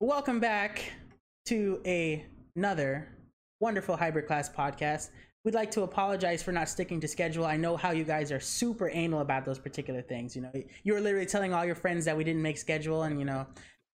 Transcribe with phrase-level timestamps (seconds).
[0.00, 0.92] Welcome back
[1.46, 3.08] to a, another
[3.58, 5.10] wonderful hybrid class podcast.
[5.44, 7.44] We'd like to apologize for not sticking to schedule.
[7.44, 10.36] I know how you guys are super anal about those particular things.
[10.36, 10.52] You know,
[10.84, 13.44] you were literally telling all your friends that we didn't make schedule, and you know,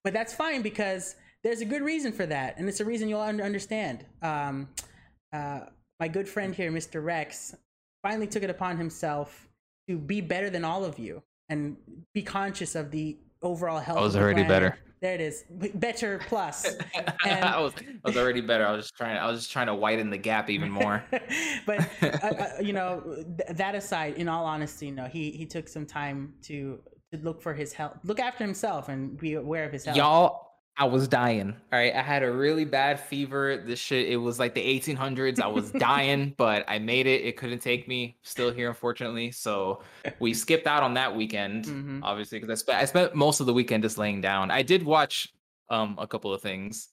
[0.03, 3.23] but that's fine because there's a good reason for that, and it's a reason you'll
[3.23, 4.05] understand.
[4.21, 4.69] Um,
[5.33, 5.61] uh,
[6.01, 7.03] my good friend here, Mr.
[7.03, 7.55] Rex,
[8.03, 9.49] finally took it upon himself
[9.89, 11.79] to be better than all of you and
[12.13, 13.97] be conscious of the overall health.
[13.97, 14.77] I was of the already better.
[15.05, 15.45] There it is,
[15.75, 16.65] better plus.
[17.27, 18.67] And- I was I was already better.
[18.67, 21.05] I was just trying I was just trying to widen the gap even more.
[21.67, 23.03] but uh, uh, you know,
[23.37, 26.81] th- that aside, in all honesty, no, he he took some time to
[27.13, 29.99] to look for his health, look after himself, and be aware of his health.
[29.99, 30.44] Y'all,
[30.77, 31.51] I was dying.
[31.73, 33.63] All right, I had a really bad fever.
[33.65, 35.41] This shit, it was like the 1800s.
[35.41, 37.23] I was dying, but I made it.
[37.25, 38.17] It couldn't take me.
[38.23, 39.31] Still here, unfortunately.
[39.31, 39.83] So
[40.19, 42.01] we skipped out on that weekend, Mhm.
[42.03, 44.51] obviously, because I spent I spent most of the weekend just laying down.
[44.51, 45.29] I did watch
[45.71, 46.89] um a couple of things,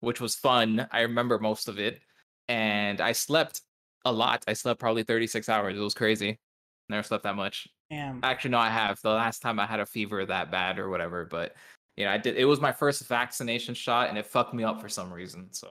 [0.00, 0.86] which was fun.
[0.92, 2.00] I remember most of it,
[2.46, 3.62] and I slept
[4.04, 4.44] a lot.
[4.46, 5.76] I slept probably 36 hours.
[5.76, 6.38] It was crazy.
[6.88, 7.66] Never slept that much.
[7.90, 8.20] Damn.
[8.22, 9.00] Actually, no, I have.
[9.02, 11.54] The last time I had a fever that bad or whatever, but
[11.96, 12.36] you know, I did.
[12.36, 15.48] It was my first vaccination shot, and it fucked me up for some reason.
[15.52, 15.68] So,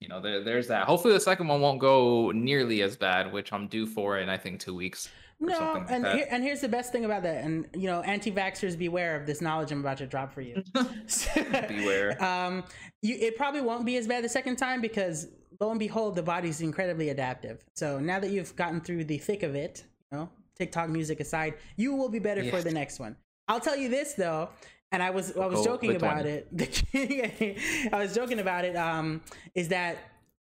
[0.00, 0.84] you know, there, there's that.
[0.84, 4.36] Hopefully, the second one won't go nearly as bad, which I'm due for in I
[4.36, 5.08] think two weeks.
[5.42, 8.76] No, like and here, and here's the best thing about that, and you know, anti-vaxxers
[8.76, 10.62] beware of this knowledge I'm about to drop for you.
[11.68, 12.16] Beware.
[12.30, 12.64] Um,
[13.02, 16.22] you, it probably won't be as bad the second time because lo and behold, the
[16.22, 17.64] body's incredibly adaptive.
[17.74, 21.54] So now that you've gotten through the thick of it, you know, TikTok music aside,
[21.76, 23.16] you will be better for the next one.
[23.48, 24.50] I'll tell you this though,
[24.92, 26.26] and I was I was Oh, joking about one?
[26.26, 26.48] it.
[27.92, 28.76] I was joking about it.
[28.76, 29.20] Um,
[29.54, 29.98] is that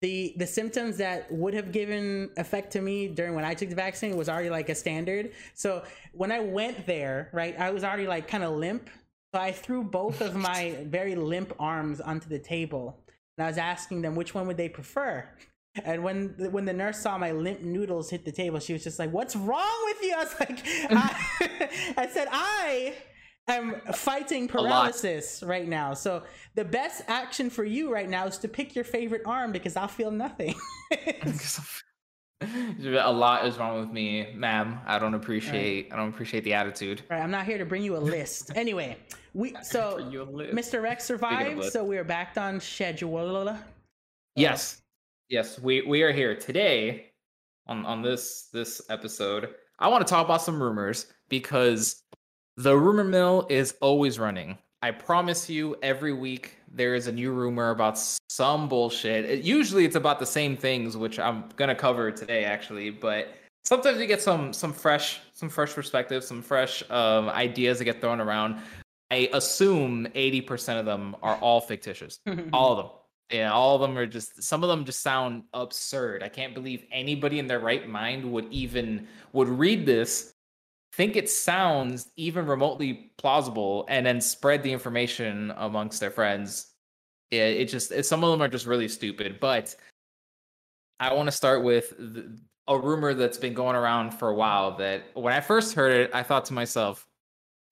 [0.01, 3.75] the the symptoms that would have given effect to me during when I took the
[3.75, 5.31] vaccine was already like a standard.
[5.55, 8.89] So when I went there, right, I was already like kind of limp.
[9.33, 12.97] So I threw both of my very limp arms onto the table,
[13.37, 15.27] and I was asking them which one would they prefer.
[15.83, 18.97] And when when the nurse saw my limp noodles hit the table, she was just
[18.99, 20.59] like, "What's wrong with you?" I was like,
[20.91, 22.95] I, I said, "I
[23.55, 25.93] am fighting paralysis right now.
[25.93, 26.23] So
[26.55, 29.87] the best action for you right now is to pick your favorite arm because I'll
[29.87, 30.55] feel nothing."
[32.41, 34.79] a lot is wrong with me, ma'am.
[34.85, 35.91] I don't appreciate.
[35.91, 37.01] I don't appreciate the attitude.
[37.09, 38.51] Right, I'm not here to bring you a list.
[38.59, 38.97] Anyway,
[39.33, 40.53] we so Bring you a list.
[40.53, 40.81] Mr.
[40.81, 43.57] Rex survived, so we're back on schedule.
[44.35, 44.81] Yes,
[45.29, 47.11] yes, we we are here today
[47.67, 49.49] on on this this episode.
[49.79, 52.03] I want to talk about some rumors because
[52.59, 54.57] the rumor mill is always running.
[54.81, 57.97] I promise you, every week there is a new rumor about
[58.29, 59.23] some bullshit.
[59.25, 62.89] It- usually, it's about the same things, which I'm gonna cover today, actually.
[62.89, 63.33] But
[63.63, 68.01] sometimes you get some some fresh some fresh perspectives, some fresh um, ideas that get
[68.01, 68.61] thrown around.
[69.09, 72.19] I assume 80% of them are all fictitious
[72.53, 72.91] all of them
[73.31, 76.83] yeah all of them are just some of them just sound absurd i can't believe
[76.91, 80.33] anybody in their right mind would even would read this
[80.99, 86.73] think it sounds even remotely plausible and then spread the information amongst their friends
[87.31, 89.73] yeah it just it, some of them are just really stupid but
[90.99, 92.37] i want to start with the,
[92.67, 96.11] a rumor that's been going around for a while that when i first heard it
[96.13, 97.07] i thought to myself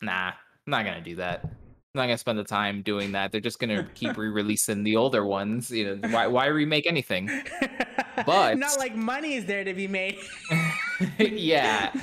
[0.02, 0.34] nah i'm
[0.66, 3.32] not gonna do that I'm not gonna spend the time doing that.
[3.32, 5.72] They're just gonna keep re-releasing the older ones.
[5.72, 7.28] You know, why why remake anything?
[8.26, 10.18] But- not like money is there to be made.
[11.20, 11.94] yeah.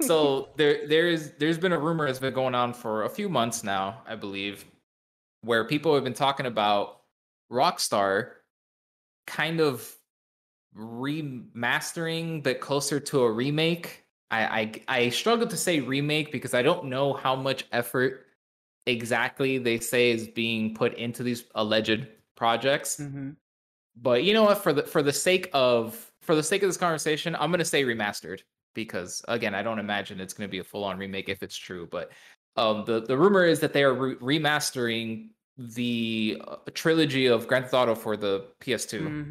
[0.00, 3.62] So there there's there's been a rumor that's been going on for a few months
[3.64, 4.64] now, I believe,
[5.42, 7.00] where people have been talking about
[7.50, 8.32] Rockstar
[9.26, 9.94] kind of
[10.76, 14.04] remastering but closer to a remake.
[14.30, 18.26] I, I I struggle to say remake because I don't know how much effort
[18.86, 22.06] exactly they say is being put into these alleged
[22.36, 23.36] projects Mhm.
[23.94, 26.76] but you know what for the for the sake of for the sake of this
[26.76, 28.40] conversation i'm going to say remastered
[28.74, 31.56] because again i don't imagine it's going to be a full on remake if it's
[31.56, 32.12] true but
[32.56, 37.64] um the the rumor is that they are re- remastering the uh, trilogy of grand
[37.64, 38.88] theft auto for the ps2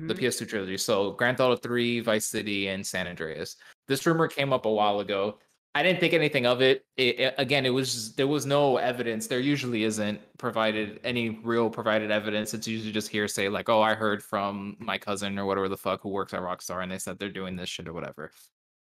[0.08, 0.20] the Mhm.
[0.20, 0.78] ps2 trilogy.
[0.78, 3.56] So grand theft auto 3 vice city and san andreas.
[3.88, 5.40] This rumor came up a while ago
[5.76, 6.86] I didn't think anything of it.
[6.98, 9.28] It, it- again, it was there was no evidence.
[9.28, 12.54] There usually isn't provided any real provided evidence.
[12.54, 16.02] It's usually just hearsay, like, "Oh, I heard from my cousin or whatever the fuck
[16.02, 18.32] who works at Rockstar, and they said they're doing this shit or whatever."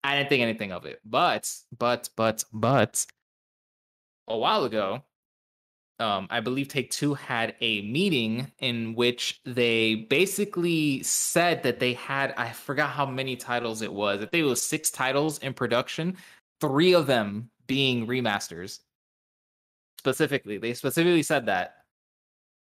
[0.03, 0.99] I didn't think anything of it.
[1.05, 3.05] But, but, but, but,
[4.27, 5.03] a while ago,
[5.99, 11.93] um, I believe Take Two had a meeting in which they basically said that they
[11.93, 14.17] had I forgot how many titles it was.
[14.17, 16.17] I think it was six titles in production,
[16.63, 18.79] three of them being remasters.
[19.99, 21.75] Specifically, they specifically said that.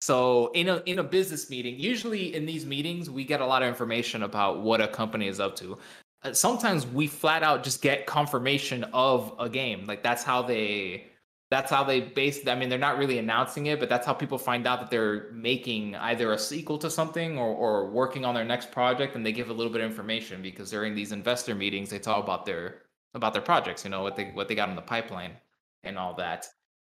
[0.03, 3.63] So in a in a business meeting, usually in these meetings, we get a lot
[3.63, 5.79] of information about what a company is up to.
[6.23, 9.87] Uh, sometimes we flat out just get confirmation of a game.
[9.87, 11.07] Like that's how they
[11.51, 14.37] that's how they base i mean they're not really announcing it but that's how people
[14.37, 18.45] find out that they're making either a sequel to something or, or working on their
[18.45, 21.89] next project and they give a little bit of information because during these investor meetings
[21.89, 22.83] they talk about their
[23.15, 25.33] about their projects you know what they what they got in the pipeline
[25.85, 26.47] and all that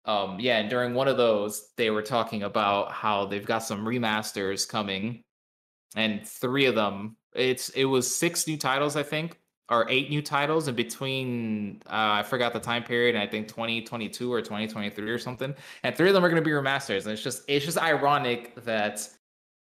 [0.06, 3.86] um yeah and during one of those they were talking about how they've got some
[3.86, 5.24] remasters coming
[5.96, 9.40] and three of them it's it was six new titles i think
[9.70, 13.48] or eight new titles in between uh, I forgot the time period, and I think
[13.48, 15.56] 2022 or 2023 or something.
[15.82, 17.06] And three of them are going to be remasters.
[17.06, 19.10] And it's just it's just ironic that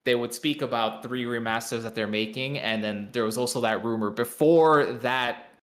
[0.05, 3.85] they would speak about three remasters that they're making and then there was also that
[3.85, 5.54] rumor before that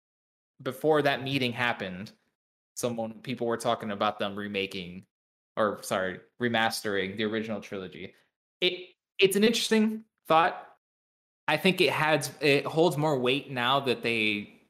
[0.64, 2.12] before that meeting happened
[2.76, 5.04] someone people were talking about them remaking
[5.58, 8.14] or sorry remastering the original trilogy
[8.62, 10.68] it it's an interesting thought
[11.48, 14.62] I think it has it holds more weight now that they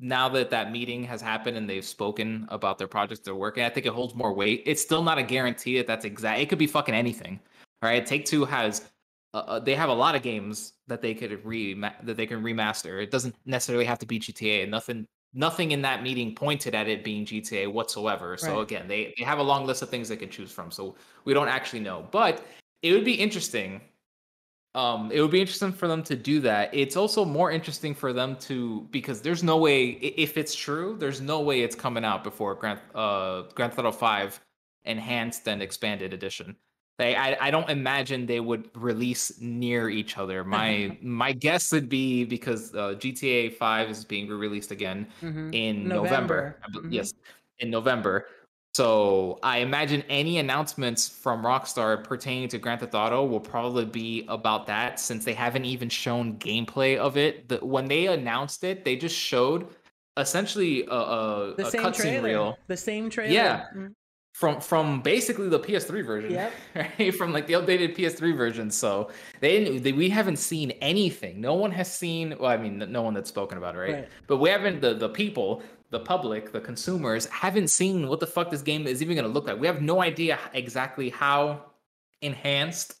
[0.00, 3.62] now that that meeting has happened and they've spoken about their projects they're working.
[3.62, 4.64] I think it holds more weight.
[4.66, 6.40] It's still not a guarantee that that's exact.
[6.40, 7.38] It could be fucking anything.
[7.82, 8.90] All right, Take Two has
[9.34, 12.42] uh, uh they have a lot of games that they could re that they can
[12.42, 13.02] remaster.
[13.02, 14.68] It doesn't necessarily have to be GTA.
[14.68, 18.36] Nothing nothing in that meeting pointed at it being GTA whatsoever.
[18.36, 18.62] So right.
[18.62, 20.70] again, they they have a long list of things they can choose from.
[20.70, 22.06] So we don't actually know.
[22.10, 22.44] But
[22.82, 23.80] it would be interesting
[24.74, 28.12] um it would be interesting for them to do that it's also more interesting for
[28.12, 32.24] them to because there's no way if it's true there's no way it's coming out
[32.24, 34.40] before grand uh grand theft auto 5
[34.84, 36.56] enhanced and expanded edition
[37.02, 41.88] they I, I don't imagine they would release near each other my my guess would
[41.88, 45.52] be because uh, gta 5 is being re released again mm-hmm.
[45.52, 46.80] in november, november.
[46.80, 46.92] Mm-hmm.
[46.92, 47.12] yes
[47.58, 48.26] in november
[48.74, 54.24] so I imagine any announcements from Rockstar pertaining to Grand Theft Auto will probably be
[54.28, 57.50] about that, since they haven't even shown gameplay of it.
[57.50, 59.68] The, when they announced it, they just showed
[60.16, 62.28] essentially a, a, the a cutscene trailer.
[62.28, 62.58] reel.
[62.66, 63.32] The same trailer.
[63.32, 63.66] Yeah.
[63.74, 63.88] Mm-hmm.
[64.32, 66.52] From from basically the PS3 version, yep.
[66.74, 67.14] right?
[67.14, 68.70] From like the updated PS3 version.
[68.70, 71.40] So they, they we haven't seen anything.
[71.40, 72.34] No one has seen.
[72.40, 73.92] Well, I mean, no one that's spoken about it, right?
[73.94, 74.08] right.
[74.26, 74.80] But we haven't.
[74.80, 75.62] The the people
[75.92, 79.32] the public, the consumers, haven't seen what the fuck this game is even going to
[79.32, 79.60] look like.
[79.60, 81.66] We have no idea exactly how
[82.22, 82.94] enhanced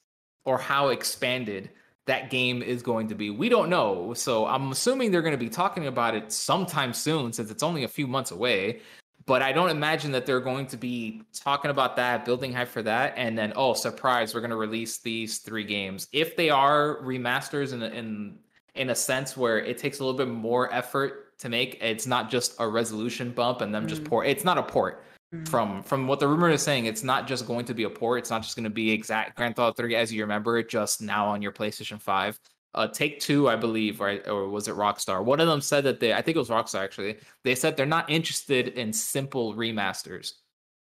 [0.44, 1.70] or how expanded
[2.06, 3.30] that game is going to be.
[3.30, 4.12] We don't know.
[4.14, 7.84] So I'm assuming they're going to be talking about it sometime soon since it's only
[7.84, 8.80] a few months away.
[9.26, 12.82] But I don't imagine that they're going to be talking about that, building hype for
[12.82, 16.08] that, and then oh, surprise, we're going to release these three games.
[16.12, 18.38] If they are remasters in in
[18.74, 21.78] in a sense where it takes a little bit more effort to make.
[21.82, 23.88] It's not just a resolution bump and them mm.
[23.88, 24.26] just port.
[24.26, 25.04] It's not a port.
[25.34, 25.48] Mm.
[25.48, 28.20] From from what the rumor is saying, it's not just going to be a port.
[28.20, 31.02] It's not just going to be exact Grand Theft 3 as you remember it, just
[31.02, 32.38] now on your PlayStation 5.
[32.74, 35.24] Uh, Take Two, I believe, right, or was it Rockstar?
[35.24, 37.16] One of them said that they, I think it was Rockstar actually.
[37.44, 40.32] They said they're not interested in simple remasters.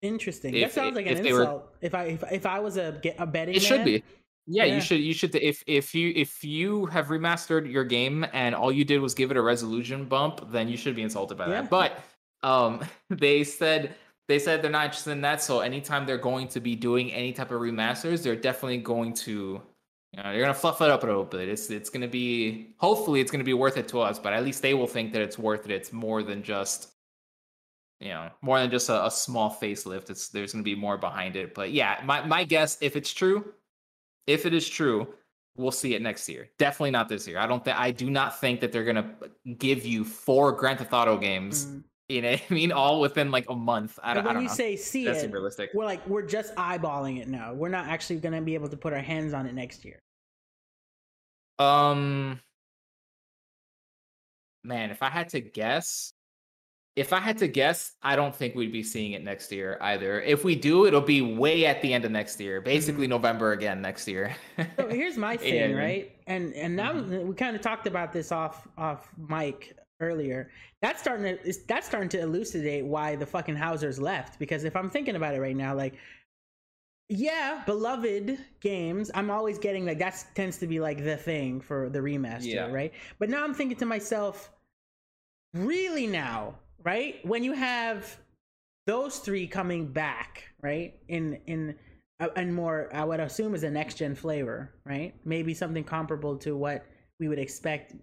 [0.02, 0.54] Interesting.
[0.54, 1.62] If, that sounds like an insult.
[1.62, 4.02] Were, if I if, if I was a a betting, it man, should be.
[4.48, 8.24] Yeah, yeah, you should you should if if you if you have remastered your game
[8.32, 11.36] and all you did was give it a resolution bump, then you should be insulted
[11.36, 11.62] by yeah.
[11.62, 11.70] that.
[11.70, 12.00] But
[12.42, 13.96] um they said
[14.28, 15.42] they said they're not interested in that.
[15.42, 19.62] So anytime they're going to be doing any type of remasters, they're definitely going to
[20.16, 21.48] you know, they're gonna fluff it up a little bit.
[21.48, 24.62] It's it's gonna be hopefully it's gonna be worth it to us, but at least
[24.62, 25.70] they will think that it's worth it.
[25.70, 26.92] It's more than just
[28.00, 30.10] you know, more than just a, a small facelift.
[30.10, 31.54] It's there's gonna be more behind it.
[31.54, 33.52] But yeah, my, my guess, if it's true,
[34.26, 35.14] if it is true,
[35.56, 36.48] we'll see it next year.
[36.58, 37.38] Definitely not this year.
[37.38, 39.14] I don't think I do not think that they're gonna
[39.58, 41.66] give you four Grand Theft Auto games.
[41.66, 41.84] Mm.
[42.08, 43.98] You know, I mean, all within like a month.
[44.02, 44.54] I, when I don't you know.
[44.54, 45.70] say see That's it, realistic.
[45.74, 47.52] we're like we're just eyeballing it now.
[47.54, 50.00] We're not actually gonna be able to put our hands on it next year.
[51.58, 52.40] Um,
[54.64, 56.12] man, if I had to guess,
[56.96, 60.20] if I had to guess, I don't think we'd be seeing it next year either.
[60.22, 63.10] If we do, it'll be way at the end of next year, basically mm-hmm.
[63.10, 64.34] November again next year.
[64.76, 65.76] so here's my thing, yeah.
[65.76, 66.12] right?
[66.26, 67.28] And and now mm-hmm.
[67.28, 70.50] we kind of talked about this off off mic earlier.
[70.80, 74.38] That's starting to that's starting to elucidate why the fucking Housers left.
[74.38, 75.96] Because if I'm thinking about it right now, like
[77.08, 79.10] yeah, beloved games.
[79.14, 82.70] I'm always getting like that tends to be like the thing for the remaster, yeah.
[82.70, 82.92] right?
[83.18, 84.50] But now I'm thinking to myself,
[85.54, 87.16] really now right?
[87.26, 88.16] When you have
[88.86, 90.94] those three coming back, right?
[91.08, 91.74] In in
[92.20, 95.12] uh, and more, I would assume is a next gen flavor, right?
[95.26, 96.86] Maybe something comparable to what
[97.18, 97.94] we would expect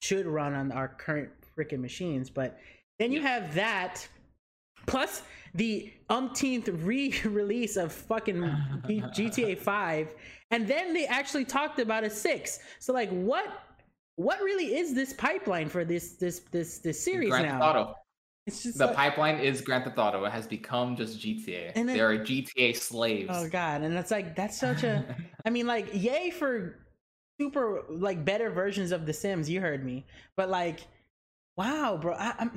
[0.00, 2.30] should run on our current freaking machines.
[2.30, 2.58] But
[2.98, 4.08] then you have that
[4.86, 5.22] plus
[5.54, 8.36] the umpteenth re-release of fucking
[8.86, 10.14] GTA 5
[10.50, 13.46] and then they actually talked about a 6 so like what
[14.16, 17.94] what really is this pipeline for this this this this series Grand now Theft Auto.
[18.46, 20.24] it's just The like- pipeline is Grand Theft Auto.
[20.24, 21.72] It has become just GTA.
[21.74, 23.30] And then- they are GTA slaves.
[23.32, 25.04] oh god and it's like that's such a
[25.46, 26.78] i mean like yay for
[27.40, 30.04] super like better versions of the sims you heard me
[30.36, 30.80] but like
[31.56, 32.50] wow bro I, i'm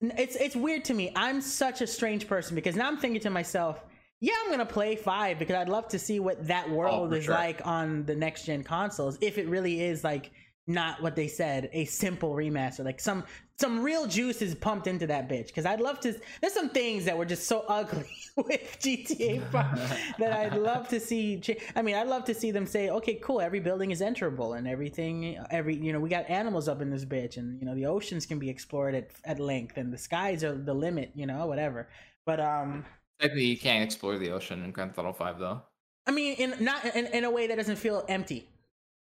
[0.00, 3.30] it's it's weird to me i'm such a strange person because now i'm thinking to
[3.30, 3.84] myself
[4.20, 7.16] yeah i'm gonna play five because i'd love to see what that oh, world for
[7.16, 7.34] is sure.
[7.34, 10.30] like on the next gen consoles if it really is like
[10.66, 13.24] not what they said a simple remaster like some
[13.60, 15.48] some real juice is pumped into that bitch.
[15.48, 20.16] Because i'd love to there's some things that were just so ugly with gta 5
[20.18, 21.40] that i'd love to see
[21.76, 24.66] i mean i'd love to see them say okay cool every building is enterable and
[24.66, 27.86] everything every you know we got animals up in this bitch and you know the
[27.86, 31.46] oceans can be explored at, at length and the skies are the limit you know
[31.46, 31.88] whatever.
[32.26, 32.84] But um
[33.20, 35.62] Technically, you can't explore the ocean in Grand Theft Auto 5, though.
[36.06, 38.48] i mean in not in, in a way that doesn't feel empty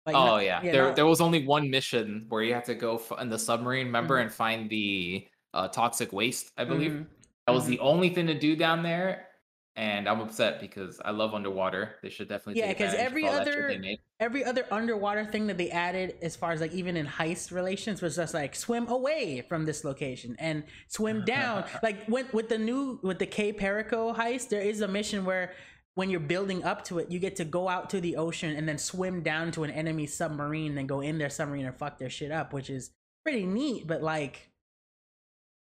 [0.08, 2.74] like oh not- yeah, there not- there was only one mission where you had to
[2.74, 4.22] go f- in the submarine, remember, Mhm.
[4.22, 6.52] and find the uh, toxic waste.
[6.58, 7.06] I believe Mhm.
[7.46, 9.28] that was the only thing to do down there,
[9.76, 11.96] and I'm upset because I love underwater.
[12.02, 15.56] They should definitely Yeah, because every all that shit other- every other underwater thing that
[15.56, 19.42] they added as far as like even in heist relations was just like swim away
[19.48, 24.12] from this location and swim down like when, with the new with the Cayo Perico
[24.12, 25.52] heist there is a mission where
[25.98, 28.68] when you're building up to it you get to go out to the ocean and
[28.68, 32.08] then swim down to an enemy submarine then go in their submarine and fuck their
[32.08, 32.92] shit up which is
[33.24, 34.48] pretty neat but like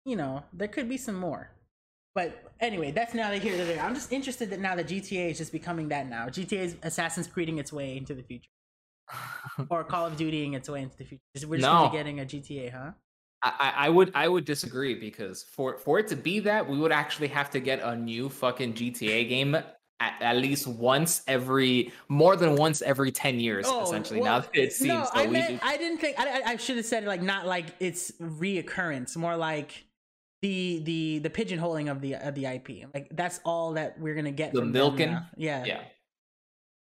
[0.05, 1.57] you know there could be some more
[2.17, 3.79] but anyway, that's now that here to there.
[3.79, 6.29] I'm just interested that now that GTA is just becoming that now.
[6.29, 8.49] GTA is Assassin's Creeding its way into the future,
[9.69, 11.47] or Call of Dutying its way into the future.
[11.47, 11.91] We're just No.
[11.91, 12.93] be getting a GTA, huh?
[13.43, 16.79] I, I I would I would disagree because for for it to be that we
[16.79, 19.55] would actually have to get a new fucking GTA game
[20.01, 24.41] at, at least once every more than once every 10 years essentially now Oh, well,
[24.53, 27.07] that it seems No, I meant I didn't think I, I- should have said it
[27.07, 29.85] like not like it's reoccurrence, more like
[30.43, 32.85] the the the pigeonholing of the of the IP.
[32.93, 35.19] Like that's all that we're gonna get The from milking?
[35.37, 35.81] Yeah, yeah,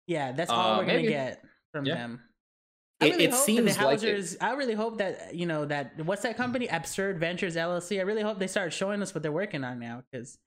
[0.06, 1.96] yeah That's all Uh, we're gonna get from yeah.
[1.96, 2.22] them.
[3.02, 4.10] I It- really it hope seems that the like it.
[4.10, 4.38] Housers.
[4.40, 6.68] I really hope that you know that what's that company?
[6.68, 7.98] Absurd Ventures LLC.
[8.00, 10.38] I really hope they start showing us what they're working on now because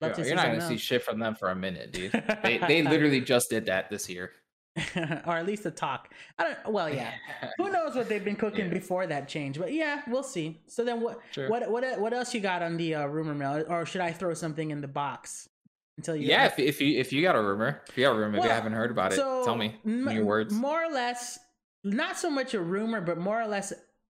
[0.00, 2.12] to you're not gonna see shit from them for a minute dude
[2.42, 4.32] they, they literally just did that this year
[5.26, 6.08] or at least a talk.
[6.38, 6.72] I don't.
[6.72, 7.10] Well, yeah.
[7.56, 8.74] Who knows what they've been cooking Yeah.
[8.74, 9.58] before that change?
[9.58, 10.60] But yeah, we'll see.
[10.68, 11.48] So then, what Sure.
[11.50, 14.34] what what what else you got on the uh, rumor mill, or should I throw
[14.34, 15.48] something in the box
[15.96, 16.28] until you?
[16.28, 18.44] yeah if, if you if you got a rumor if you got a rumor if
[18.44, 21.40] you haven't heard about it tell me in m- your words More or less,
[21.82, 23.72] not so much a rumor, but more or less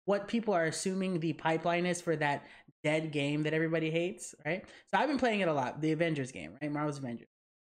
[0.07, 2.45] what people are assuming the pipeline is for that
[2.83, 4.65] dead game that everybody hates, right?
[4.91, 6.71] So I've been playing it a lot, the Avengers game, right?
[6.71, 7.29] Marvel's Avengers.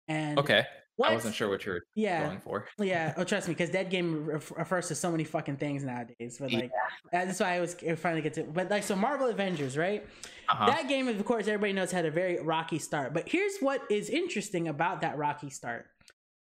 [0.07, 0.65] And okay
[1.03, 3.13] i wasn't sure what you were Yeah, going for yeah.
[3.17, 6.37] Oh, trust me, because dead game ref- refers to so many fucking things nowadays.
[6.39, 6.71] But like,
[7.11, 8.43] that's why I was to get to.
[8.43, 10.05] But like, so Marvel Avengers, right?
[10.49, 10.65] uh-huh.
[10.65, 13.13] That game, of course, everybody knows had a very rocky start.
[13.13, 15.87] But here's what is interesting about that rocky start.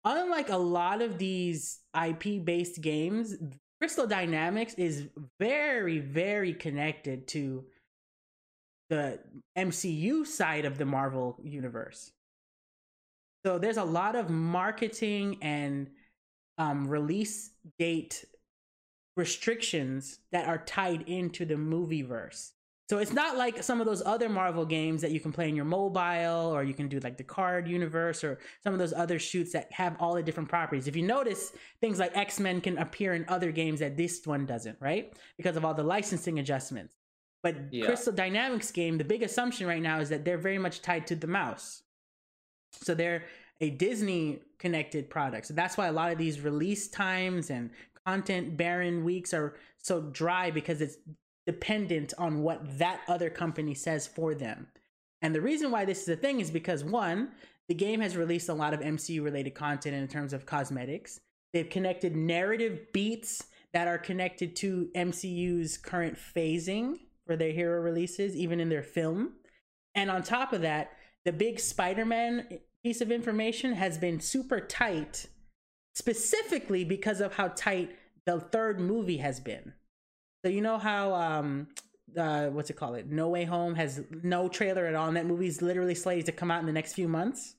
[0.05, 3.37] Unlike a lot of these IP based games,
[3.81, 5.09] Crystal Dynamics is
[5.39, 7.65] very, very connected to
[8.89, 9.19] the
[9.57, 12.13] MCU side of the Marvel universe.
[13.45, 15.91] So there's a lot of marketing and
[16.59, 18.25] um, release date
[19.17, 22.53] restrictions that are tied into the movie verse.
[22.91, 25.57] So it's not like some of those other Marvel games that you can play in
[25.57, 29.19] your mobile or you can do like the card universe or some of those other
[29.19, 30.87] shoots that have all the different properties.
[30.87, 34.77] If you notice, things like X-Men can appear in other games that this one doesn't,
[34.81, 35.15] right?
[35.39, 36.95] Because of all the licensing adjustments.
[37.45, 37.85] But Yeah.
[37.85, 41.15] Crystal Dynamics game, the big assumption right now is that they're very much tied to
[41.15, 41.83] the mouse.
[42.73, 43.25] So they're
[43.61, 45.47] a Disney connected product.
[45.47, 47.71] So that's why a lot of these release times and
[48.07, 50.97] content barren weeks are so dry because it's
[51.47, 54.67] dependent on what that other company says for them.
[55.21, 57.33] And the reason why this is a thing is because one,
[57.69, 61.21] the game has released a lot of MCU related content in terms of cosmetics.
[61.53, 68.35] They've connected narrative beats that are connected to MCU's current phasing for their hero releases,
[68.37, 69.35] even in their film.
[69.95, 70.93] And on top of that,
[71.25, 75.27] the big Spider Man piece of information has been super tight,
[75.95, 79.73] specifically because of how tight the third movie has been.
[80.45, 81.69] So you know how um
[82.19, 82.97] uh what's it called?
[82.97, 86.33] It No Way Home has no trailer at all, and that movie's literally slated to
[86.33, 87.55] come out in the next few months.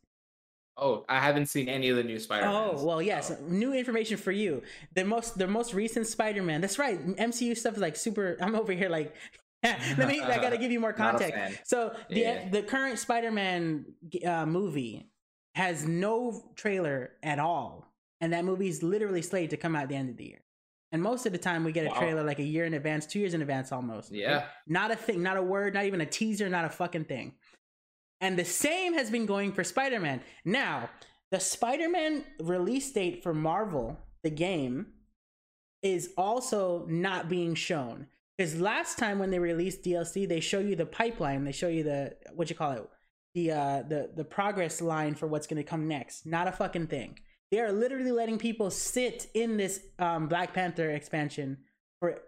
[0.77, 3.31] oh i haven't seen any of the new spider Oh well, yes.
[3.47, 4.61] New information for you.
[4.93, 6.61] The most the most recent Spider Man.
[6.61, 6.99] That's right.
[7.15, 8.37] MCU stuff is like super.
[8.41, 9.13] I'm over here like
[9.97, 10.21] Let me.
[10.21, 11.61] I gotta give you more context.
[11.67, 12.49] So the Yeah.
[12.49, 13.85] the current Spider-Man
[14.25, 15.11] uh, movie
[15.55, 19.89] has no trailer at all, and that movie is literally slated to come out at
[19.89, 20.41] the end of the year.
[20.91, 21.99] And most of the time, we get a Wow.
[21.99, 24.11] trailer like a year in advance, two years in advance, almost.
[24.13, 24.45] Yeah.
[24.67, 27.33] Not a thing, not a word, not even a teaser, not a fucking thing.
[28.21, 30.21] And the same has been going for Spider Man.
[30.45, 30.89] Now,
[31.31, 34.87] the Spider Man release date for Marvel, the game,
[35.81, 38.07] is also not being shown.
[38.37, 41.83] Because last time when they released DLC, they show you the pipeline, they show you
[41.83, 42.89] the what you call it,
[43.33, 46.25] the uh the the progress line for what's gonna come next.
[46.25, 47.19] Not a fucking thing.
[47.51, 51.57] They are literally letting people sit in this um Black Panther expansion
[51.99, 52.19] for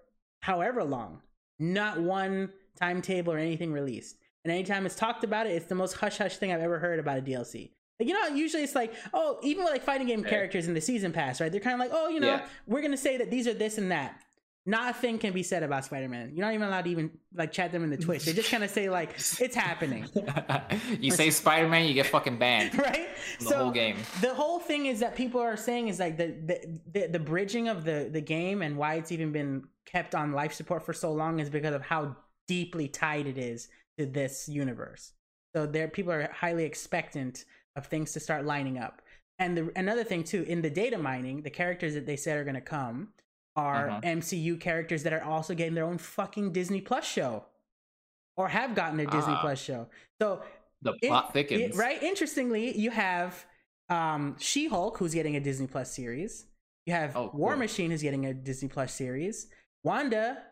[0.41, 1.21] however long.
[1.59, 4.17] Not one timetable or anything released.
[4.45, 6.99] And anytime it's talked about it, it's the most hush hush thing I've ever heard
[6.99, 7.71] about a DLC.
[7.99, 10.79] Like you know, usually it's like, oh, even with like fighting game characters in the
[10.81, 11.51] season pass, right?
[11.51, 12.45] They're kind of like, oh, you know, Yeah.
[12.67, 14.21] we're gonna say that these are this and that.
[14.67, 16.33] Nothing can be said about Spider-Man.
[16.35, 18.25] You're not even allowed to even like chat them in the Twitch.
[18.25, 20.09] They just kind of say like, it's happening,
[20.99, 22.77] you say Spider Man, you get fucking banned.
[22.77, 23.07] right?
[23.39, 23.95] The whole game.
[24.19, 27.69] The whole thing is that people are saying is like the the, the the bridging
[27.69, 31.13] of the the game and why it's even been kept on life support for so
[31.13, 32.17] long is because of how
[32.49, 35.13] deeply tied it is to this universe.
[35.55, 37.45] So there people are highly expectant
[37.77, 39.01] of things to start lining up.
[39.39, 42.43] And the, another thing too, in the data mining, the characters that they said are
[42.43, 43.13] going to come
[43.57, 43.99] are Uh-huh.
[44.03, 47.43] MCU characters that are also getting their own fucking Disney Plus show
[48.37, 49.41] or have gotten their Disney Ah.
[49.41, 49.89] Plus show.
[50.21, 50.43] So
[50.83, 51.75] The plot it- thickens.
[51.75, 52.01] right?
[52.01, 53.45] Interestingly, you have
[53.89, 56.45] um, She Hulk, who's getting a Disney Plus series.
[56.85, 57.59] You have Oh, War cool.
[57.59, 59.47] Machine, who's getting a Disney Plus series.
[59.83, 60.43] Wanda,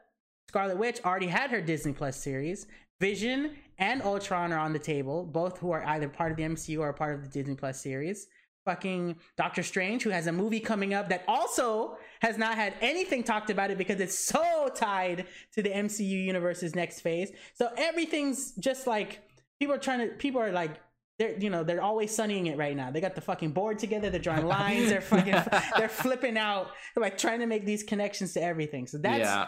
[0.50, 2.66] Scarlet Witch, already had her Disney Plus series.
[3.02, 6.80] Vision and Ultron are on the table, both who are either part of the MCU
[6.80, 8.28] or part of the Disney Plus series.
[8.64, 13.24] Fucking Doctor Strange, who has a movie coming up that also has not had anything
[13.24, 17.32] talked about it because it's so tied to the MCU universe's next phase.
[17.54, 19.22] So everything's just like
[19.60, 20.72] people are trying to people are like
[21.20, 22.90] they're you know they're always sunnying it right now.
[22.90, 24.10] They got the fucking board together.
[24.10, 24.90] They're drawing lines.
[24.90, 25.36] They're fucking
[25.78, 26.72] they're flipping out.
[26.96, 28.88] They're like trying to make these connections to everything.
[28.88, 29.46] So that's yeah.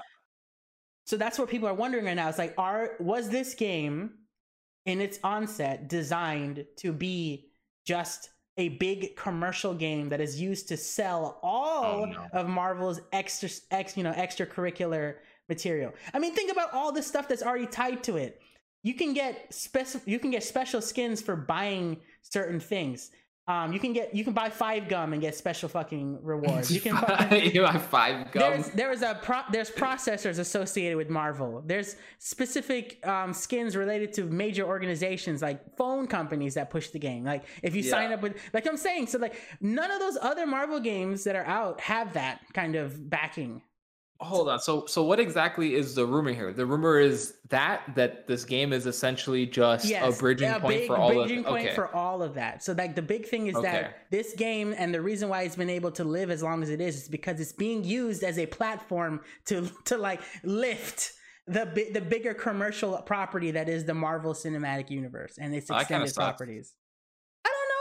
[1.07, 2.29] so that's what people are wondering right now.
[2.29, 4.11] It's like, are was this game
[4.85, 7.49] in its onset designed to be
[7.87, 12.27] just a big commercial game that is used to sell all Oh, no.
[12.33, 15.15] of Marvel's extra, ex, you know, extracurricular
[15.49, 15.93] material?
[16.13, 18.41] I mean, think about all the stuff that's already tied to it.
[18.83, 23.11] You can get spec- you can get special skins for buying certain things.
[23.49, 26.69] Um, you can get you can buy five gum and get special fucking rewards.
[26.69, 28.41] You can buy, you have five gum.
[28.41, 31.63] there's there is a pro- there's processors associated with Marvel.
[31.65, 37.23] There's specific um, skins related to major organizations like phone companies that push the game.
[37.23, 40.45] Like if you sign up with like I'm saying, so like none of those other
[40.45, 43.61] Marvel games that are out have that kind of backing.
[44.19, 44.59] Hold on.
[44.59, 46.51] So so what exactly is the rumor here?
[46.51, 50.79] The rumor is that that this game is essentially just Yes, a bridging a point
[50.79, 51.75] big for all bridging of point okay.
[51.75, 52.63] for all of that.
[52.63, 53.71] So like the big thing is Okay.
[53.71, 56.69] that this game and the reason why it's been able to live as long as
[56.69, 61.13] it is is because it's being used as a platform to to like lift
[61.45, 66.73] the the bigger commercial property that is the Marvel Cinematic Universe and its extended properties.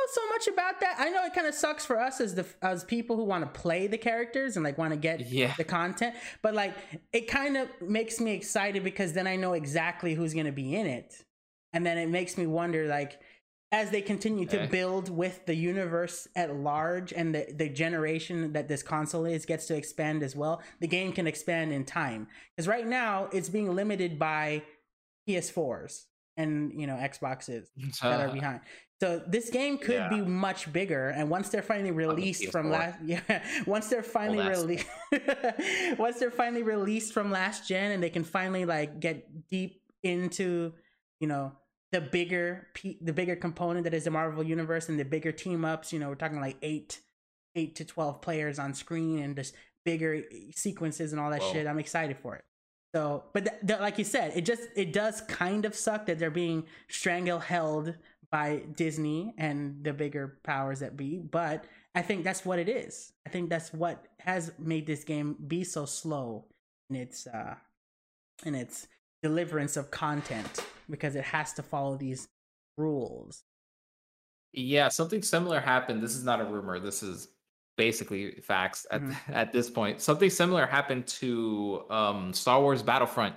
[0.07, 0.97] I don't know so much about that.
[0.99, 3.61] I know it kind of sucks for us as the as people who want to
[3.61, 5.55] play the characters and like want to get Yeah.
[5.57, 6.75] the content, but like
[7.12, 10.75] it kind of makes me excited because then I know exactly who's going to be
[10.75, 11.25] in it.
[11.73, 13.21] And then it makes me wonder like
[13.73, 18.69] as they continue to build with the universe at large and the, the generation that
[18.69, 22.29] this console is gets to expand as well, the game can expand in time.
[22.55, 24.62] Because right now it's being limited by
[25.29, 26.05] PS4s
[26.37, 27.66] and you know Xboxes
[28.03, 28.61] that are behind.
[29.00, 30.09] So this game could Yeah.
[30.09, 33.20] be much bigger, and once they're finally released from last, yeah,
[33.66, 34.87] once they're finally that's- released,
[35.98, 40.72] once they're finally released from last gen, and they can finally like get deep into,
[41.20, 41.52] you know,
[41.92, 42.68] the bigger,
[43.02, 45.92] the bigger component that is the Marvel universe and the bigger team ups.
[45.92, 47.00] You know, we're talking like eight,
[47.54, 49.54] eight to twelve players on screen and just
[49.85, 51.52] bigger eh, sequences and all that Whoa.
[51.52, 51.66] shit.
[51.66, 52.44] I'm excited for it.
[52.94, 56.18] So, but th- th- like you said, it just it does kind of suck that
[56.18, 57.94] they're being strangle held
[58.37, 61.16] by Disney and the bigger powers that be.
[61.18, 63.14] But I think that's what it is.
[63.27, 66.44] I think that's what has made this game be so slow
[66.90, 67.55] in its uh
[68.44, 68.88] in its
[69.22, 72.29] deliverance of content because it has to follow these
[72.77, 73.42] rules.
[74.53, 76.03] Yeah, something similar happened.
[76.03, 76.79] This is not a rumor.
[76.79, 77.29] This is
[77.79, 79.16] basically facts at Mhm.
[79.42, 80.03] at this point.
[80.03, 83.35] Something similar happened to um Star Wars Battlefront.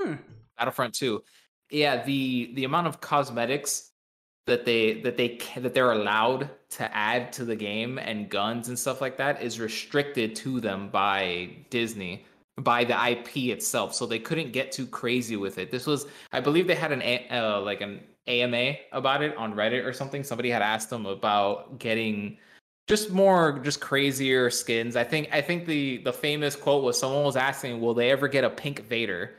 [0.00, 0.14] Hmm.
[0.58, 1.22] Battlefront 2.
[1.70, 3.92] Yeah, the the amount of cosmetics
[4.46, 8.78] that they that they that they're allowed to add to the game and guns and
[8.78, 12.24] stuff like that is restricted to them by Disney.
[12.58, 15.70] by the IP itself, so they couldn't get too crazy with it.
[15.70, 19.84] This was, I believe, they had an uh, like an AMA about it on Reddit
[19.84, 20.24] or something.
[20.24, 22.38] Somebody had asked them about getting
[22.86, 24.96] just more just crazier skins.
[24.96, 28.28] I think I think the the famous quote was someone was asking, "Will they ever
[28.28, 29.34] get a pink Vader?"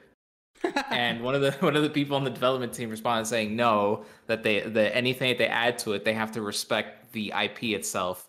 [0.92, 4.06] And one of the one of the people on the development team responded saying no
[4.28, 7.64] that they that anything that they add to it they have to respect the IP
[7.64, 8.28] itself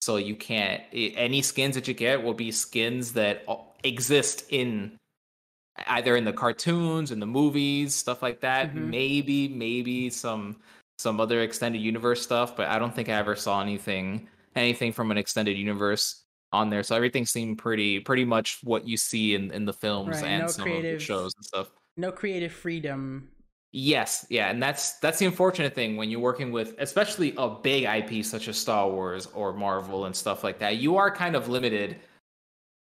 [0.00, 3.44] so you can't any skins that you get will be skins that
[3.82, 4.96] exist in
[5.86, 8.90] either in the cartoons in the movies stuff like that mm-hmm.
[8.90, 10.56] maybe maybe some
[10.98, 15.10] some other extended universe stuff but I don't think I ever saw anything anything from
[15.10, 16.23] an extended universe
[16.54, 16.82] on there.
[16.82, 20.42] So everything seemed pretty pretty much what you see in, in the films right, and
[20.42, 21.70] no some creative, of the shows and stuff.
[21.96, 23.28] No creative freedom.
[23.72, 27.84] Yes, yeah, and that's that's the unfortunate thing when you're working with especially a big
[27.84, 30.76] IP such as Star Wars or Marvel and stuff like that.
[30.76, 31.96] You are kind of limited.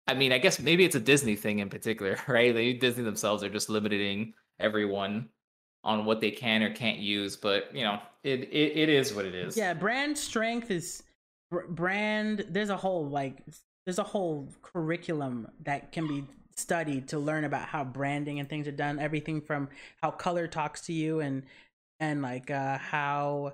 [0.07, 2.53] I mean, I guess maybe it's a Disney thing in particular, right?
[2.53, 5.29] They, Disney themselves are just limiting everyone
[5.83, 9.25] on what they can or can't use, but you know, it, it, it is what
[9.25, 9.57] it is.
[9.57, 11.02] Yeah, brand strength is
[11.69, 13.41] brand there's a whole like
[13.85, 18.67] there's a whole curriculum that can be studied to learn about how branding and things
[18.67, 19.69] are done everything from
[20.01, 21.43] how color talks to you and
[21.99, 23.53] and like uh how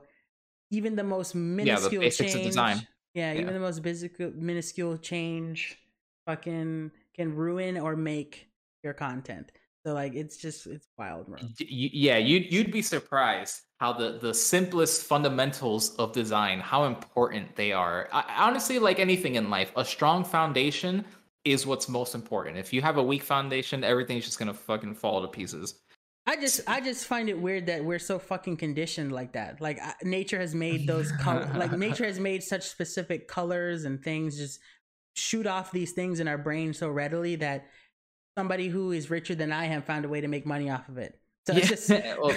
[0.71, 5.77] even the most minuscule yeah, the change yeah, yeah, even the most minuscule minuscule change
[6.25, 8.49] fucking can ruin or make
[8.83, 9.51] your content
[9.89, 11.37] so like it's just it's wild bro.
[11.57, 17.71] yeah you'd you'd be surprised how the the simplest fundamentals of design how important they
[17.71, 21.03] are I, honestly like anything in life a strong foundation
[21.43, 25.21] is what's most important if you have a weak foundation everything's just gonna fucking fall
[25.23, 25.81] to pieces
[26.27, 29.59] I just I just find it weird that we're so fucking conditioned like that.
[29.61, 34.37] Like nature has made those color, like nature has made such specific colors and things
[34.37, 34.59] just
[35.15, 37.65] shoot off these things in our brain so readily that
[38.39, 40.97] somebody who is richer than I have found a way to make money off of
[40.97, 41.19] it.
[41.45, 41.59] So yeah.
[41.59, 41.89] it's just
[42.21, 42.33] well,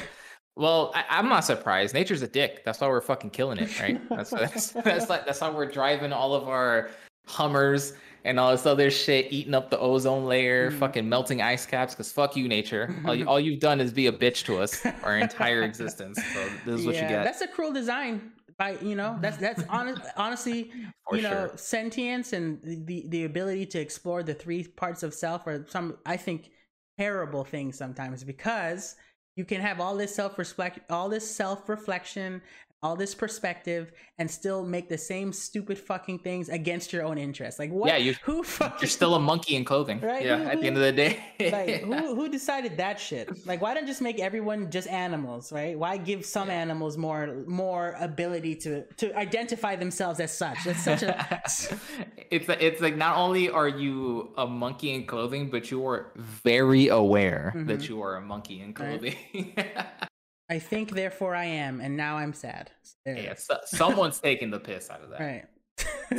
[0.56, 1.94] well, I, am not surprised.
[1.94, 2.64] Nature's a dick.
[2.64, 4.00] That's why we're fucking killing it, right?
[4.08, 6.90] That's that's that's like that's why we're driving all of our
[7.28, 7.92] Hummers
[8.24, 10.78] and all this other shit, eating up the ozone layer, mm.
[10.78, 11.94] fucking melting ice caps.
[11.94, 12.92] Because fuck you, nature.
[13.04, 16.18] All, you, all you've done is be a bitch to us our entire existence.
[16.34, 17.22] So this is what you get.
[17.24, 18.32] That's a cruel design.
[18.62, 20.70] By you know, that's that's honest, honestly,
[21.08, 21.52] For you know, sure.
[21.56, 26.16] sentience and the the ability to explore the three parts of self are some I
[26.16, 26.52] think
[26.96, 28.94] terrible things sometimes because
[29.34, 32.40] you can have all this self respect all this self reflection
[32.82, 37.58] all this perspective and still make the same stupid fucking things against your own interests.
[37.58, 37.88] Like what?
[37.88, 40.00] Yeah, you who fucking, you're still a monkey in clothing.
[40.00, 40.24] Right?
[40.24, 40.38] Yeah.
[40.38, 41.22] Who, at the end of the day.
[41.52, 43.46] like who who decided that shit?
[43.46, 45.78] Like why don't just make everyone just animals, right?
[45.78, 46.54] Why give some yeah.
[46.54, 50.58] animals more more ability to to identify themselves as such?
[50.64, 51.42] That's such a.
[52.30, 56.88] it's it's like not only are you a monkey in clothing, but you are very
[56.88, 57.68] aware mm-hmm.
[57.68, 59.16] that you are a monkey in clothing.
[59.56, 60.08] Right.
[60.50, 62.70] I think, therefore I am, and now I'm sad.
[63.04, 65.20] There yeah, so, someone's taking the piss out of that.
[65.20, 65.44] Right.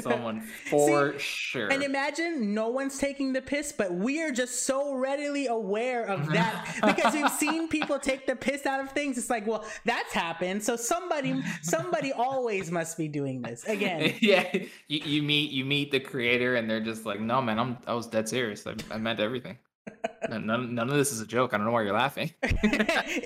[0.01, 1.71] Someone for See, sure.
[1.71, 6.21] And imagine no one's taking the piss, but we are just so readily aware of
[6.21, 6.33] mm-hmm.
[6.33, 9.17] that because we've seen people take the piss out of things.
[9.17, 10.63] It's like, well, that's happened.
[10.63, 14.15] So somebody, somebody always must be doing this again.
[14.23, 14.47] Yeah,
[14.87, 17.93] you, you meet you meet the creator, and they're just like, no, man, I'm I
[17.93, 18.65] was dead serious.
[18.65, 19.57] I, I meant everything.
[20.29, 21.53] None, none of this is a joke.
[21.53, 22.31] I don't know why you're laughing.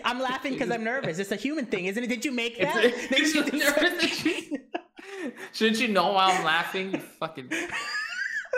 [0.05, 1.19] I'm laughing because I'm nervous.
[1.19, 2.07] It's a human thing, isn't it?
[2.07, 2.83] Did you make that?
[2.83, 4.59] It's, it's nervous
[5.53, 6.93] Shouldn't you know why I'm laughing?
[6.93, 7.51] You fucking.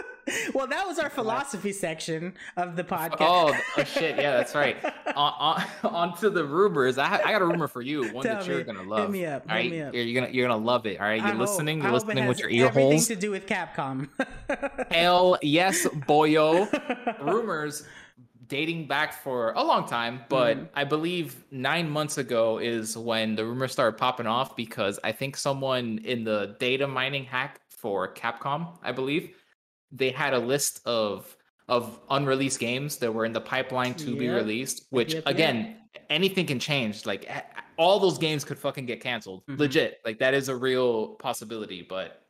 [0.53, 3.17] well, that was our philosophy section of the podcast.
[3.19, 4.17] Oh, oh shit!
[4.17, 4.77] Yeah, that's right.
[5.15, 6.97] on, on, on to the rumors.
[6.97, 8.11] I, I got a rumor for you.
[8.13, 9.01] One Tell that you're gonna love.
[9.01, 9.45] Hit me up.
[9.49, 9.93] All right, me up.
[9.93, 10.99] You're, you're, gonna you're gonna love it.
[10.99, 11.79] All right, you're I listening.
[11.79, 13.07] Hope, you're listening with your ear holes.
[13.07, 14.09] to do with Capcom.
[14.91, 16.69] Hell yes, boyo.
[17.21, 17.83] rumors
[18.47, 20.67] dating back for a long time, but mm.
[20.73, 25.37] I believe nine months ago is when the rumors started popping off because I think
[25.37, 29.35] someone in the data mining hack for Capcom, I believe,
[29.91, 31.35] they had a list of
[31.67, 34.19] of unreleased games that were in the pipeline to yep.
[34.19, 34.87] be released.
[34.89, 36.05] Which yep, again, yep.
[36.09, 37.05] anything can change.
[37.05, 37.29] Like
[37.77, 39.43] all those games could fucking get canceled.
[39.47, 39.61] Mm-hmm.
[39.61, 41.85] Legit, like that is a real possibility.
[41.87, 42.23] But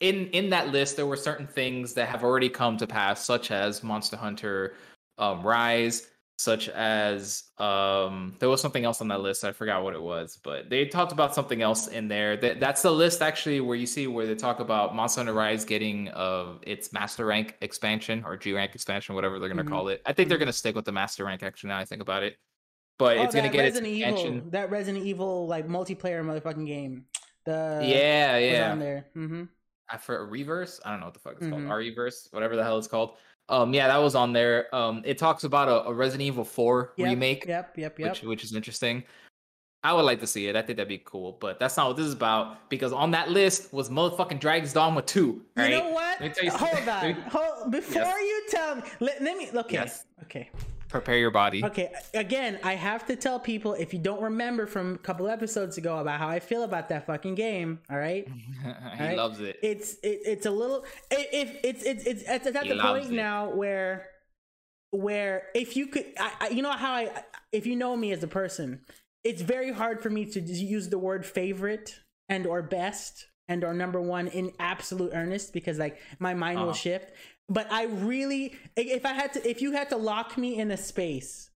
[0.00, 3.50] in in that list, there were certain things that have already come to pass, such
[3.50, 4.74] as Monster Hunter
[5.18, 6.06] um, Rise,
[6.38, 9.44] such as um, there was something else on that list.
[9.44, 12.36] I forgot what it was, but they talked about something else in there.
[12.36, 15.64] That that's the list actually where you see where they talk about Monster Hunter Rise
[15.64, 19.72] getting uh, its Master Rank expansion or G Rank expansion, whatever they're gonna mm-hmm.
[19.72, 20.00] call it.
[20.06, 20.28] I think mm-hmm.
[20.28, 21.70] they're gonna stick with the Master Rank actually.
[21.70, 22.38] Now I think about it,
[22.98, 24.36] but oh, it's gonna get Resident its expansion.
[24.36, 27.06] Evil, that Resident Evil like multiplayer motherfucking game.
[27.46, 29.06] The yeah yeah on there.
[29.16, 29.44] Mm-hmm.
[29.90, 30.78] I for reverse.
[30.84, 31.66] I don't know what the fuck it's mm-hmm.
[31.66, 31.78] called.
[31.78, 33.16] Reverse, whatever the hell it's called
[33.48, 34.74] Um, yeah, that was on there.
[34.74, 38.10] Um, it talks about a, a Resident Evil 4 Yep, remake, Yep, yep, yep.
[38.10, 39.04] which which is interesting.
[39.84, 40.56] I would like to see it.
[40.56, 42.68] I think that'd be cool, but that's not what this is about.
[42.68, 45.18] Because on that list was motherfucking Dragon's Dogma 2.
[45.56, 46.20] You know what?
[46.20, 47.12] Let me tell you Hold on.
[47.30, 48.20] Hold before Yes.
[48.20, 48.82] you tell me.
[49.00, 49.48] Let, let me.
[49.54, 49.74] Okay.
[49.74, 50.04] Yes.
[50.24, 50.50] Okay.
[50.88, 51.64] Prepare your body.
[51.64, 51.90] Okay.
[52.14, 55.98] Again, I have to tell people if you don't remember from a couple episodes ago
[55.98, 57.80] about how I feel about that fucking game.
[57.90, 58.26] All right.
[58.96, 59.16] he right?
[59.16, 59.58] loves it.
[59.62, 60.84] It's it, it's a little.
[61.10, 63.12] It, if it's it's it's it's at He the point it.
[63.12, 64.06] now where
[64.90, 67.10] where if you could, I, I you know how I
[67.52, 68.80] if you know me as a person,
[69.24, 73.74] it's very hard for me to use the word favorite and or best and or
[73.74, 76.74] number one in absolute earnest because like my mind will Uh-huh.
[76.74, 77.12] shift.
[77.48, 80.76] But I really, if I had to, if you had to lock me in a
[80.76, 81.50] space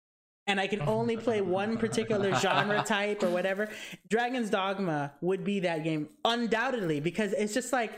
[0.46, 3.68] and I can oh only play one particular genre type or whatever,
[4.08, 7.92] Dragon's Dogma would be that game undoubtedly because it's just like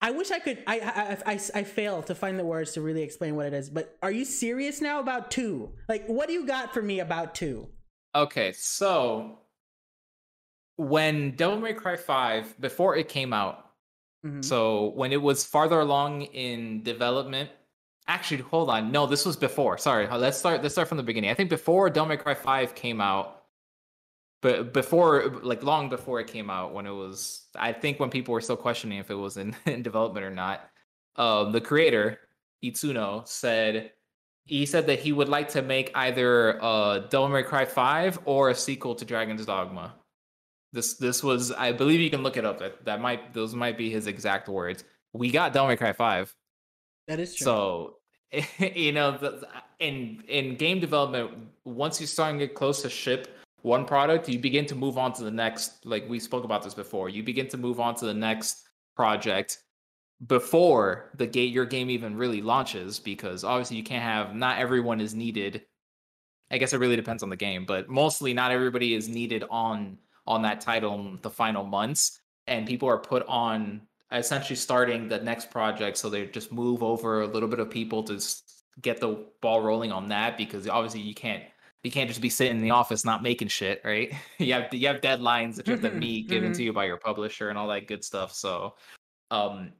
[0.00, 0.62] I wish I could.
[0.66, 0.80] I
[1.26, 3.70] I I, I fail to find the words to really explain what it is.
[3.70, 5.72] But are you serious now about two?
[5.88, 7.68] Like, what do you got for me about two?
[8.14, 9.38] Okay, so
[10.76, 13.63] when Devil May Cry 5, before it came out,
[14.24, 14.44] Mhm.
[14.44, 17.50] so when it was farther along in development,
[18.08, 19.76] actually, hold on, no, this was before.
[19.78, 20.62] Sorry, let's start.
[20.62, 21.30] Let's start from the beginning.
[21.30, 23.44] I think before Devil May Cry 5 came out,
[24.42, 28.32] but before, like long before it came out, when it was, I think when people
[28.34, 30.68] were still questioning if it was in, in development or not,
[31.16, 32.18] um, the creator
[32.62, 33.92] Itsuno said
[34.46, 38.50] he said that he would like to make either uh Devil May Cry 5 or
[38.50, 39.94] a sequel to Dragon's Dogma.
[40.74, 42.58] This this was I believe you can look it up.
[42.58, 44.82] That that might those might be his exact words.
[45.12, 46.34] We got Devil May Cry 5.
[47.06, 47.44] That is true.
[47.44, 47.96] So
[48.58, 49.46] you know the,
[49.78, 51.30] in in game development
[51.64, 55.12] once you start to get close to ship one product, you begin to move on
[55.12, 57.08] to the next like we spoke about this before.
[57.08, 59.58] You begin to move on to the next project
[60.26, 65.00] before the gate your game even really launches because obviously you can't have not everyone
[65.00, 65.62] is needed
[66.52, 69.98] i guess it really depends on the game but mostly not everybody is needed on
[70.26, 75.18] on that title in the final months and people are put on essentially starting the
[75.20, 78.18] next project so they just move over a little bit of people to
[78.80, 81.44] get the ball rolling on that because obviously you can't
[81.82, 84.12] you can't just be sitting in the office not making shit right?
[84.38, 86.84] You have you have deadlines that you have to Mhm, meet given to you by
[86.86, 88.74] your publisher and all that good stuff so
[89.30, 89.74] um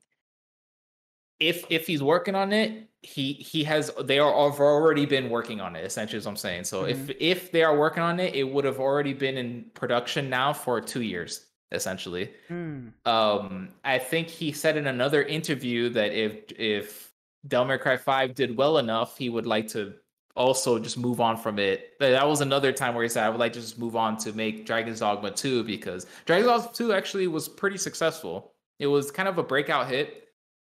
[1.40, 5.60] if if he's working on it he he has they are have already been working
[5.60, 6.64] on it essentially is what i'm saying.
[6.64, 10.30] So if if they are working on it it would have already been in production
[10.30, 12.30] now for two years essentially.
[12.48, 12.88] Hmm.
[13.04, 17.12] um i think he said in another interview that if if
[17.46, 19.94] Devil May Cry 5 did well enough he would like to
[20.36, 21.92] also just move on from it.
[22.00, 24.16] But that was another time where he said i would like to just move on
[24.18, 28.52] to make dragon's dogma 2 because dragon's dogma 2 actually was pretty successful.
[28.78, 30.23] It was kind of a breakout hit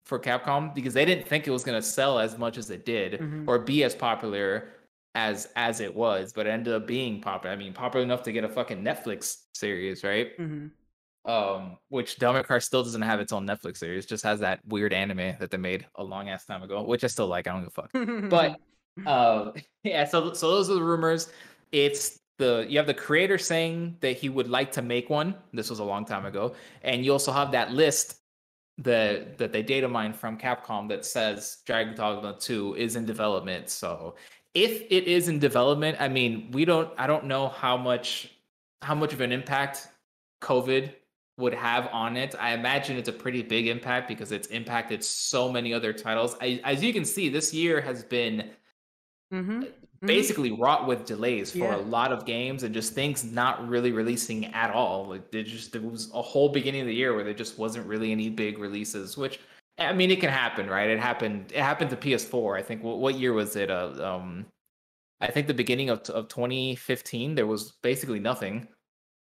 [0.04, 2.84] for capcom because they didn't think it was going to sell as much as it
[2.84, 3.48] did Mhm.
[3.48, 4.68] or be as popular
[5.14, 8.32] as as it was but it ended up being popular i mean popular enough to
[8.32, 10.72] get a fucking netflix series right Mhm.
[11.24, 15.36] um which Cry still doesn't have its own Netflix series, just has that weird anime
[15.38, 17.46] that they made a long ass time ago, which I still like.
[17.46, 18.28] I don't give a fuck.
[18.28, 18.60] But
[19.06, 19.52] uh,
[19.84, 21.32] yeah, so so those are the rumors.
[21.72, 25.34] It's the you have the creator saying that he would like to make one.
[25.52, 28.20] This was a long time ago, and you also have that list
[28.78, 33.70] that that they data mine from Capcom that says Dragon Dogma 2 is in development.
[33.70, 34.16] So
[34.54, 38.30] if it is in development, I mean, we don't I don't know how much
[38.82, 39.88] how much of an impact
[40.42, 40.92] COVID
[41.36, 42.34] would have on it.
[42.38, 46.36] I imagine it's a pretty big impact because it's impacted so many other titles.
[46.40, 48.50] I, as you can see, this year has been
[49.32, 49.72] Mhm.
[50.06, 51.76] Basically wrought with delays for Yeah.
[51.76, 55.06] a lot of games and just things not really releasing at all.
[55.06, 57.86] Like they just there was a whole beginning of the year where there just wasn't
[57.86, 59.40] really any big releases, which
[59.78, 60.88] I mean it can happen, right?
[60.90, 62.56] It happened it happened to PS4.
[62.58, 63.70] I think what, what year was it?
[63.70, 64.46] Uh, um
[65.20, 68.68] I think the beginning of of 2015 there was basically nothing.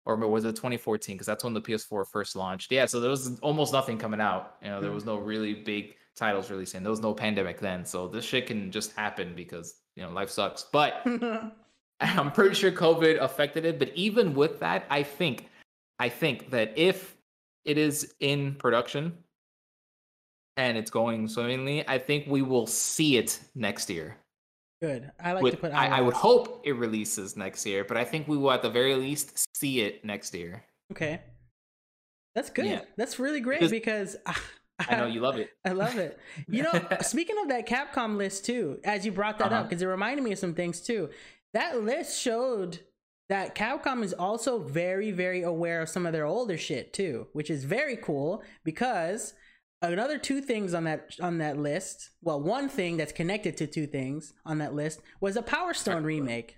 [0.04, 1.14] Or was it 2014?
[1.16, 2.72] Because that's when the PS4 first launched.
[2.72, 4.56] Yeah, so there was almost nothing coming out.
[4.64, 6.82] You know, there was no really big titles releasing.
[6.82, 10.30] There was no pandemic then, so this shit can just happen because you know life
[10.30, 10.64] sucks.
[10.64, 11.06] But
[12.02, 13.80] I'm pretty sure COVID affected it.
[13.80, 15.50] But even with that, I think,
[16.00, 17.16] I think that if
[17.64, 19.14] it is in production
[20.58, 24.18] and it's going swimmingly, I think we will see it next year.
[24.82, 25.12] Good.
[25.24, 25.74] I like With- to put.
[25.74, 28.70] I, I would hope it releases next year, but I think we will at the
[28.70, 30.64] very least see it next year.
[30.92, 31.22] Okay.
[32.34, 32.66] That's good.
[32.66, 32.82] Yeah.
[32.98, 34.42] That's really great Because- because ah,
[34.90, 35.50] I know you love it.
[35.66, 36.20] I love it.
[36.48, 39.64] You know, speaking of that Capcom list too, as you brought that up, Uh-huh.
[39.64, 41.10] because it reminded me of some things too.
[41.54, 42.80] That list showed
[43.30, 47.50] that Capcom is also very, very aware of some of their older shit too, which
[47.50, 49.34] is very cool because
[49.82, 52.10] another two things on that on that list.
[52.22, 56.04] Well, one thing that's connected to two things on that list was a Power Stone
[56.14, 56.58] remake.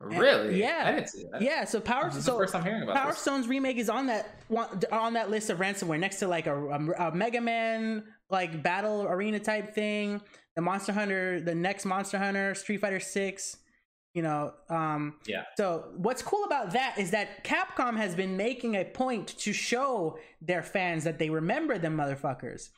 [0.00, 0.58] Really?
[0.58, 0.82] yeah.
[0.86, 1.42] I didn't see that.
[1.42, 3.18] Yeah, so Power This is so first I'm hearing about Power this.
[3.18, 4.40] Stone's remake is on that
[4.90, 9.02] on that list of ransomware next to like a, a, a Mega Man like battle
[9.02, 10.20] arena type thing,
[10.56, 13.58] the Monster Hunter, the next Monster Hunter, Street Fighter Six.
[14.14, 15.44] You know, um, Yeah.
[15.56, 20.18] so what's cool about that is that Capcom has been making a point to show
[20.40, 22.70] their fans that they remember them motherfuckers.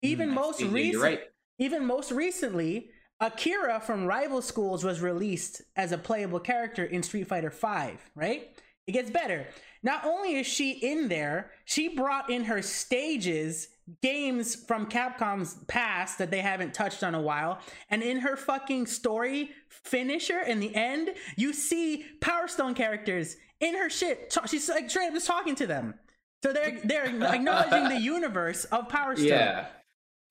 [0.00, 1.20] Even Mm, most recent, right.
[1.58, 2.90] even most recently,
[3.20, 8.56] Akira from Rival Schools was released as a playable character in Street Fighter V, right?
[8.86, 9.46] It gets better.
[9.82, 13.68] Not only is she in there, she brought in her stages,
[14.02, 17.58] games from Capcom's past that they haven't touched on a while.
[17.90, 23.74] And in her fucking story finisher in the end, you see Power Stone characters in
[23.76, 24.36] her shit.
[24.46, 25.94] She's like straight up just talking to them.
[26.42, 29.28] So they're they're acknowledging the universe of Power Stone.
[29.28, 29.66] Yeah.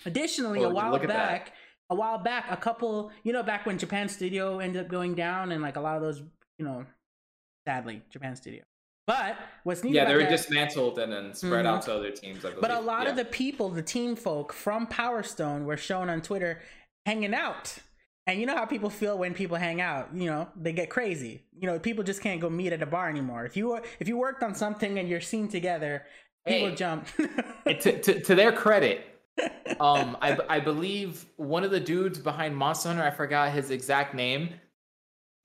[0.05, 1.53] Additionally, Oh, a while back,
[1.89, 5.51] a while back, a couple, you know, back when Japan Studio ended up going down,
[5.51, 6.21] and like a lot of those,
[6.57, 6.85] you know,
[7.67, 8.63] sadly, Japan Studio.
[9.05, 11.69] But what's neat Yeah, they were that, dismantled and then spread Mhm.
[11.69, 12.39] out to other teams.
[12.45, 12.61] I believe.
[12.61, 13.09] but a lot Yeah.
[13.09, 16.61] of the people, the team folk from Power Stone, were shown on Twitter
[17.05, 17.79] hanging out.
[18.25, 20.15] And you know how people feel when people hang out.
[20.15, 21.43] You know, they get crazy.
[21.59, 23.45] You know, people just can't go meet at a bar anymore.
[23.45, 26.05] If you if you worked on something and you're seen together,
[26.47, 26.75] people Hey.
[26.75, 27.07] jump.
[27.65, 29.12] To, to, to their credit,
[29.79, 34.13] um, I, I believe one of the dudes behind Monster Hunter, I forgot his exact
[34.13, 34.49] name.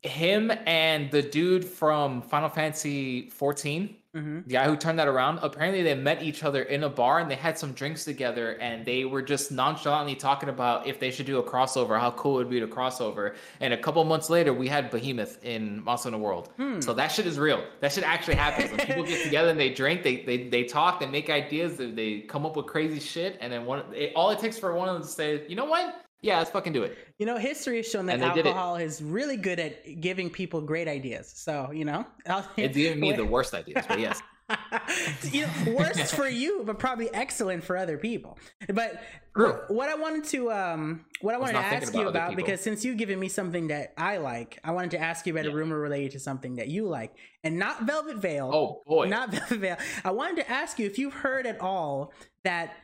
[0.02, 5.38] Him and the dude from Final Fantasy 14, hmm the guy who turned that around,
[5.42, 8.84] apparently they met each other in a bar and they had some drinks together and
[8.84, 12.44] they were just nonchalantly talking about if they should do a crossover, how cool it
[12.44, 13.34] would be to crossover.
[13.60, 16.50] And a couple months later, we had Behemoth in Monster the World.
[16.56, 16.80] Hmm.
[16.80, 17.62] So that shit is real.
[17.80, 18.70] That shit actually happens.
[18.70, 21.90] When people get together and they drink, they they, they talk, they make ideas, they,
[21.90, 24.88] they come up with crazy shit, and then one it, all it takes for one
[24.88, 26.07] of them to say, you know what?
[26.20, 26.98] Yeah, let's fucking do it.
[27.18, 28.48] You know, history has shown that And they did it.
[28.48, 31.30] alcohol is really good at giving people great ideas.
[31.34, 32.04] So, you know,
[32.56, 34.20] It's giving me the worst ideas, but yes.
[35.30, 38.38] you know, worst for you, but probably excellent for other people.
[38.72, 39.00] But
[39.36, 39.60] True.
[39.68, 42.60] what I wanted to um what I wanted to ask you about other about because
[42.62, 45.54] since you've given me something that I like, I wanted to ask you about a
[45.54, 48.50] rumor related to something that you like, and not Velvet Veil.
[48.52, 49.06] Oh boy.
[49.08, 49.76] Not Velvet Veil.
[50.02, 52.12] I wanted to ask you if you've heard at all
[52.44, 52.74] that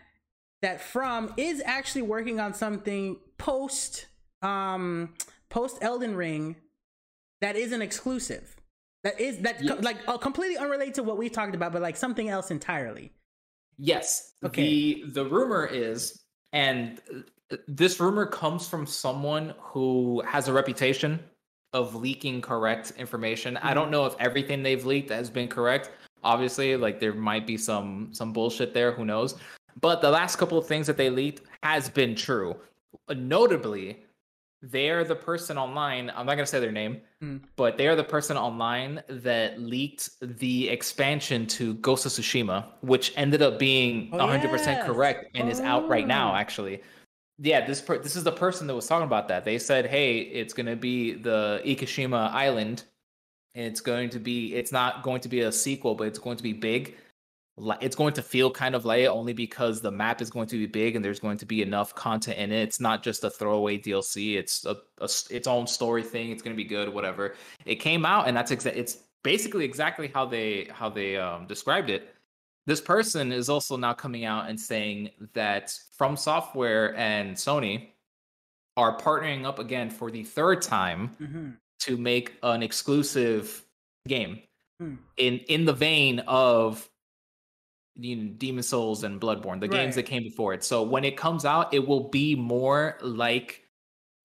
[0.64, 4.06] that From is actually working on something post
[4.40, 5.12] um
[5.50, 6.56] post Elden Ring
[7.42, 8.56] that is an exclusive.
[9.02, 9.74] That is that Yeah.
[9.82, 13.12] like uh, completely unrelated to what we talked about, but like something else entirely.
[13.76, 14.32] Yes.
[14.42, 14.62] Okay.
[14.62, 16.22] The the rumor is,
[16.54, 17.00] and
[17.52, 21.20] uh, this rumor comes from someone who has a reputation
[21.74, 23.58] of leaking correct information.
[23.58, 23.74] I Mm-hmm.
[23.74, 25.90] don't know if everything they've leaked has been correct.
[26.22, 28.92] Obviously, like there might be some some bullshit there.
[28.92, 29.34] Who knows?
[29.80, 32.56] But the last couple of things that they leaked has been true.
[33.14, 34.04] Notably,
[34.62, 36.10] they're the person online.
[36.14, 37.40] I'm not gonna say their name, Mm.
[37.56, 43.12] but they are the person online that leaked the expansion to Ghost of Tsushima, which
[43.16, 44.86] ended up being Oh, 100% yes.
[44.86, 46.32] correct and is out right now.
[46.32, 46.36] Oh.
[46.36, 46.82] Actually,
[47.38, 49.44] yeah, this per- this is the person that was talking about that.
[49.44, 52.84] They said, "Hey, it's gonna be the Ikishima Island.
[53.56, 54.52] And it's going to be.
[54.56, 56.96] It's not going to be a sequel, but it's going to be big."
[57.80, 60.66] It's going to feel kind of light only because the map is going to be
[60.66, 62.62] big and there's going to be enough content in it.
[62.62, 64.36] It's not just a throwaway DLC.
[64.36, 64.76] It's a
[65.30, 66.30] its own story thing.
[66.30, 67.34] It's going to be good, whatever.
[67.64, 71.90] It came out and that's exa- it's basically exactly how they how they um, described
[71.90, 72.14] it.
[72.66, 77.90] This person is also now coming out and saying that From Software and Sony
[78.76, 81.50] are partnering up again for the third time mm-hmm.
[81.80, 83.64] to make an exclusive
[84.08, 84.40] game
[84.80, 84.94] Hmm.
[85.16, 86.88] in in the vein of
[87.96, 90.64] you know, Demon Souls and Bloodborne, the games that came before it.
[90.64, 93.60] So when it comes out, it will be more like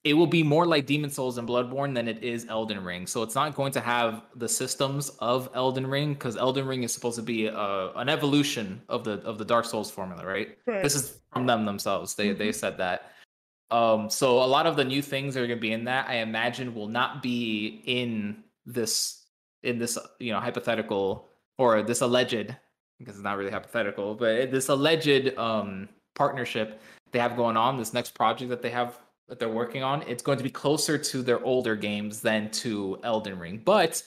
[0.03, 3.05] it will be more like Demon Souls and Bloodborne than it is Elden Ring.
[3.05, 6.93] So it's not going to have the systems of Elden Ring because Elden Ring is
[6.93, 10.58] supposed to be a, an evolution of the of the Dark Souls formula, right?
[10.65, 10.82] Right.
[10.82, 12.15] This is from them themselves.
[12.15, 13.12] They they said that.
[13.71, 16.10] Um, so a lot of the new things that are going to be in that,
[16.10, 19.26] I imagine, will not be in this
[19.63, 22.55] in this you know hypothetical or this alleged
[23.00, 26.82] because it's not really hypothetical, but this alleged um partnership
[27.12, 27.78] they have going on.
[27.78, 30.97] This next project that they have that they're working on, it's going to be closer
[30.97, 34.04] to their older games than to Elden Ring, but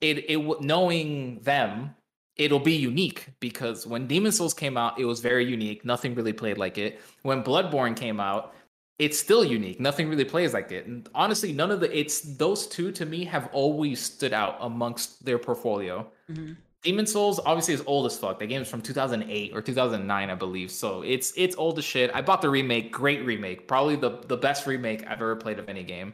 [0.00, 1.94] it it knowing them
[2.36, 5.84] it'll be unique because when Demon Souls came out, it was very unique.
[5.84, 7.00] Nothing really played like it.
[7.22, 8.54] When Bloodborne came out,
[8.98, 9.80] it's still unique.
[9.80, 10.86] Nothing really plays like it.
[10.86, 15.24] And honestly, none of the it's those two to me have always stood out amongst
[15.24, 16.10] their portfolio.
[16.30, 16.56] Mhm.
[16.84, 18.38] Demon Souls obviously is old as fuck.
[18.38, 20.70] The game is from 2008 or 2009, I believe.
[20.70, 22.10] So it's it's old as shit.
[22.14, 25.68] I bought the remake, great remake, probably the the best remake I've ever played of
[25.70, 26.12] any game,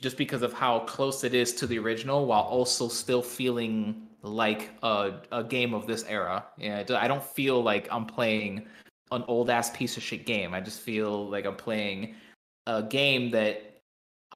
[0.00, 4.70] just because of how close it is to the original, while also still feeling like
[4.82, 6.44] a a game of this era.
[6.58, 8.66] Yeah, I don't feel like I'm playing
[9.10, 10.52] an old ass piece of shit game.
[10.52, 12.14] I just feel like I'm playing
[12.66, 13.73] a game that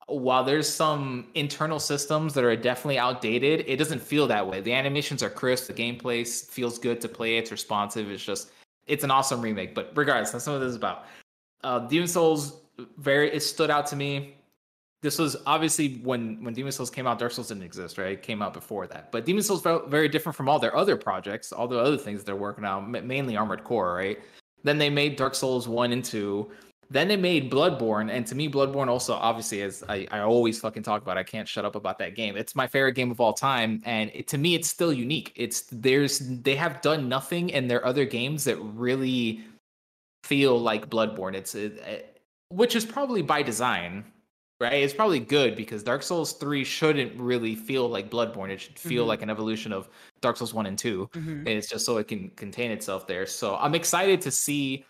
[0.08, 4.60] while there's some internal systems that are definitely outdated, it doesn't feel that way.
[4.62, 8.50] The animations are crisp, the gameplay feels good to play, it's responsive, it's just
[8.86, 9.74] it's an awesome remake.
[9.74, 11.04] But regardless, that's what this is about.
[11.62, 12.60] Uh, Demon Souls
[12.96, 14.36] very it stood out to me.
[15.02, 18.12] This was obviously when when Demon Souls came out, Dark Souls didn't exist, right?
[18.12, 19.12] It came out before that.
[19.12, 22.24] But Demon Souls felt very different from all their other projects, all the other things
[22.24, 24.18] they're working on, mainly Armored Core, right?
[24.64, 26.50] Then they made Dark Souls 1 and 2
[26.90, 30.82] then they made Bloodborne, and to me, Bloodborne also obviously as I, I always fucking
[30.82, 31.18] talk about.
[31.18, 32.36] I can't shut up about that game.
[32.36, 35.32] It's my favorite game of all time, and it, to me, it's still unique.
[35.36, 39.44] It's there's they have done nothing in their other games that really
[40.24, 41.34] feel like Bloodborne.
[41.34, 44.04] It's it, it, which is probably by design,
[44.58, 44.72] right?
[44.72, 48.48] It's probably good because Dark Souls three shouldn't really feel like Bloodborne.
[48.48, 49.08] It should feel mm-hmm.
[49.08, 49.90] like an evolution of
[50.22, 51.30] Dark Souls one and 2 mm-hmm.
[51.30, 53.26] and it's just so it can contain itself there.
[53.26, 54.86] So I'm excited to see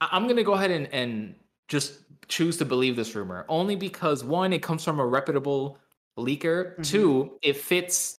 [0.00, 1.34] I'm gonna go ahead and, and
[1.68, 5.78] just choose to believe this rumor only because one, it comes from a reputable
[6.18, 6.72] leaker.
[6.72, 6.82] Mm-hmm.
[6.82, 8.18] Two, it fits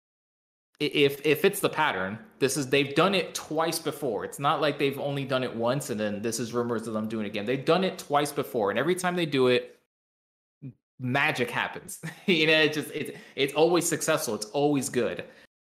[0.80, 2.20] if if it's the pattern.
[2.40, 4.26] This is they've done it twice before.
[4.26, 7.08] It's not like they've only done it once and then this is rumors of them
[7.08, 7.46] doing it again.
[7.46, 9.80] They've done it twice before, and every time they do it,
[11.00, 12.02] magic happens.
[12.26, 14.36] you know, it's just it's it's always successful.
[14.36, 15.24] It's always good.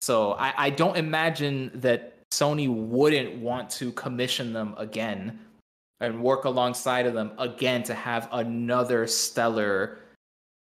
[0.01, 5.39] So I, I don't imagine that Sony wouldn't want to commission them again
[6.01, 9.99] and work alongside of them again to have another stellar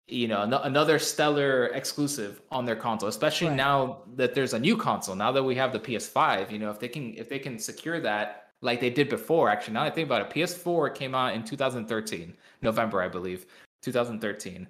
[0.08, 3.56] you know another stellar exclusive on their console especially right.
[3.56, 5.14] now that there's a new console.
[5.14, 8.00] Now that we have the ps5 you know if they can if they can secure
[8.00, 11.44] that like they did before actually now i think about it ps4 came out in
[11.44, 13.46] 2013 november i believe
[13.82, 14.66] 2013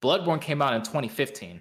[0.00, 1.60] bloodborne came out in 2015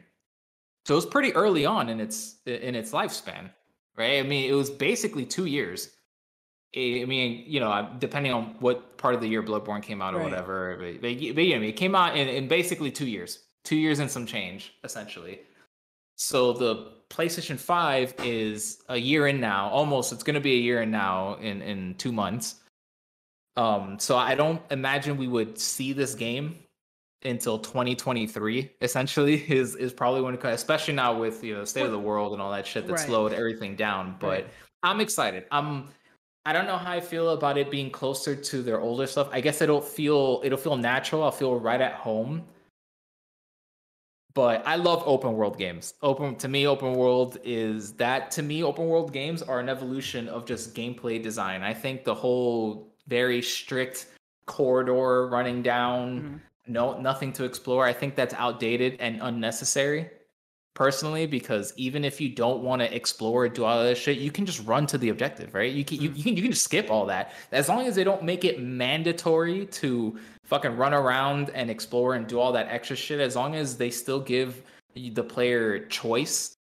[0.86, 3.50] so it was pretty early on in its in its lifespan
[3.98, 4.20] right?
[4.20, 5.95] I mean it was basically two years
[6.76, 10.18] I mean, you know, depending on what part of the year Bloodborne came out or
[10.18, 10.26] right.
[10.26, 14.00] whatever, but, but, you know, it came out in, in basically two years, two years
[14.00, 15.40] and some change, essentially.
[16.18, 20.12] So the PlayStation 5 is a year in now, almost.
[20.12, 22.56] It's going to be a year in now in in two months.
[23.58, 26.58] Um, so I don't imagine we would see this game
[27.24, 28.72] until 2023.
[28.82, 31.92] Essentially, is is probably when it comes, especially now with you know the state of
[31.92, 33.06] the world and all that shit that right.
[33.06, 34.16] slowed everything down.
[34.20, 34.48] But right.
[34.84, 35.46] I'm excited.
[35.52, 35.90] I'm
[36.46, 39.30] I don't know how I feel about it being closer to their older stuff.
[39.32, 41.24] I guess it'll feel it'll feel natural.
[41.24, 42.44] I'll feel right at home.
[44.36, 45.94] But I love open world games.
[46.02, 50.28] Open to me, open world is that to me, open world games are an evolution
[50.28, 51.64] of just gameplay design.
[51.64, 54.08] I think the whole very strict
[54.46, 56.38] corridor running down, mm-hmm.
[56.68, 57.86] no nothing to explore.
[57.86, 60.10] I think that's outdated and unnecessary
[60.76, 64.46] personally because even if you don't want to explore do all this shit you can
[64.46, 65.74] just run to the objective right?
[65.74, 66.18] You can, you, mm.
[66.18, 67.34] you, can you can just skip all that.
[67.52, 72.28] As long as they don't make it mandatory to fucking run around and explore and
[72.28, 74.62] do all that extra shit as long as they still give
[74.94, 76.56] the player choice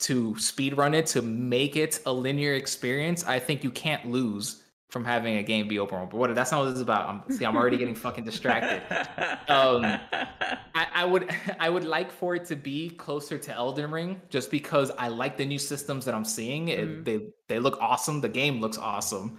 [0.00, 4.61] to speed run it to make it a linear experience i think you can't lose
[4.92, 6.10] from having a game be open world.
[6.10, 7.08] But what that's not what this is about.
[7.08, 8.82] I'm see, I'm already getting fucking distracted.
[9.48, 9.84] Um,
[10.74, 11.28] I, I, would
[11.60, 15.36] I would like for it to be closer to Elden Ring, just because I like
[15.36, 16.68] the new systems that I'm seeing.
[16.68, 17.04] It, mm.
[17.04, 18.20] They they look awesome.
[18.20, 19.38] The game looks awesome.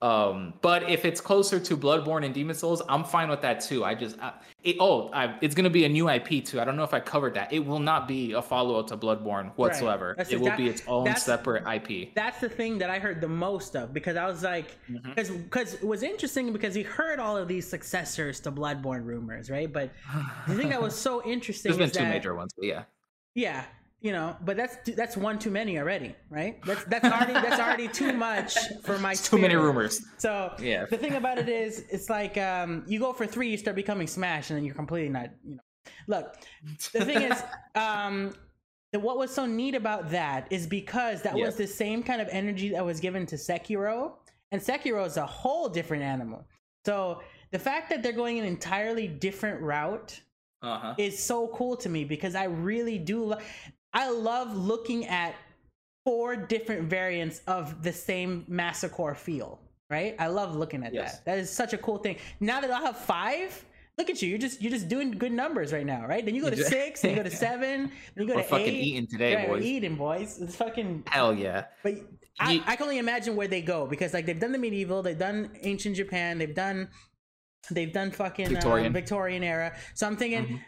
[0.00, 3.84] Um, but if it's closer to Bloodborne and Demon Souls, I'm fine with that too.
[3.84, 4.32] I just, I,
[4.62, 6.60] it, oh, I, it's gonna be a new IP too.
[6.60, 7.52] I don't know if I covered that.
[7.52, 10.14] It will not be a follow up to Bloodborne whatsoever.
[10.16, 10.30] Right.
[10.30, 12.14] It will be its own separate IP.
[12.14, 15.42] That's the thing that I heard the most of because I was like, because mm-hmm.
[15.42, 19.72] because it was interesting because we heard all of these successors to Bloodborne rumors, right?
[19.72, 19.90] But
[20.46, 21.72] the thing that was so interesting.
[21.72, 22.84] There's been two that, major ones, but yeah.
[23.34, 23.64] Yeah,
[24.00, 26.62] you know but that's that's one too many already right?
[26.64, 30.04] That's that's already that's already too much for my too many rumors.
[30.18, 30.86] So yeah.
[30.86, 34.06] the thing about it is it's like um you go for three you start becoming
[34.06, 35.62] smash and then you're completely not you know.
[36.06, 36.36] Look
[36.92, 37.42] the thing is
[37.74, 38.34] um
[38.92, 42.70] what was so neat about that is because that was the same kind of energy
[42.70, 44.12] that was given to Sekiro
[44.50, 46.46] and Sekiro is a whole different animal.
[46.86, 47.20] So
[47.50, 50.20] the fact that they're going an entirely different route
[50.62, 50.94] uh-huh.
[50.98, 53.24] is so cool to me because I really do.
[53.24, 53.38] Lo-
[53.98, 55.34] I love looking at
[56.06, 59.60] four different variants of the same massacre feel.
[59.90, 60.14] Right?
[60.18, 61.16] I love looking at yes.
[61.16, 61.24] that.
[61.24, 62.16] That is such a cool thing.
[62.40, 63.64] Now that I have five,
[63.98, 64.28] Look at you.
[64.28, 66.24] You're just you're just doing good numbers right now, right?
[66.24, 68.48] Then you go to six, then you go to seven, then you go We're to
[68.48, 68.84] fucking eight.
[68.84, 69.64] eating today, we're boys.
[69.64, 70.38] eating, boys.
[70.40, 71.02] It's fucking.
[71.08, 71.64] Hell yeah.
[71.82, 71.94] But
[72.38, 75.18] I, I can only imagine where they go because like they've done the medieval, they've
[75.18, 76.88] done ancient Japan, they've done
[77.72, 79.42] they've done fucking Victorian, Victorian.
[79.42, 79.76] Victorian era.
[79.94, 80.60] So I'm thinking, Mhm.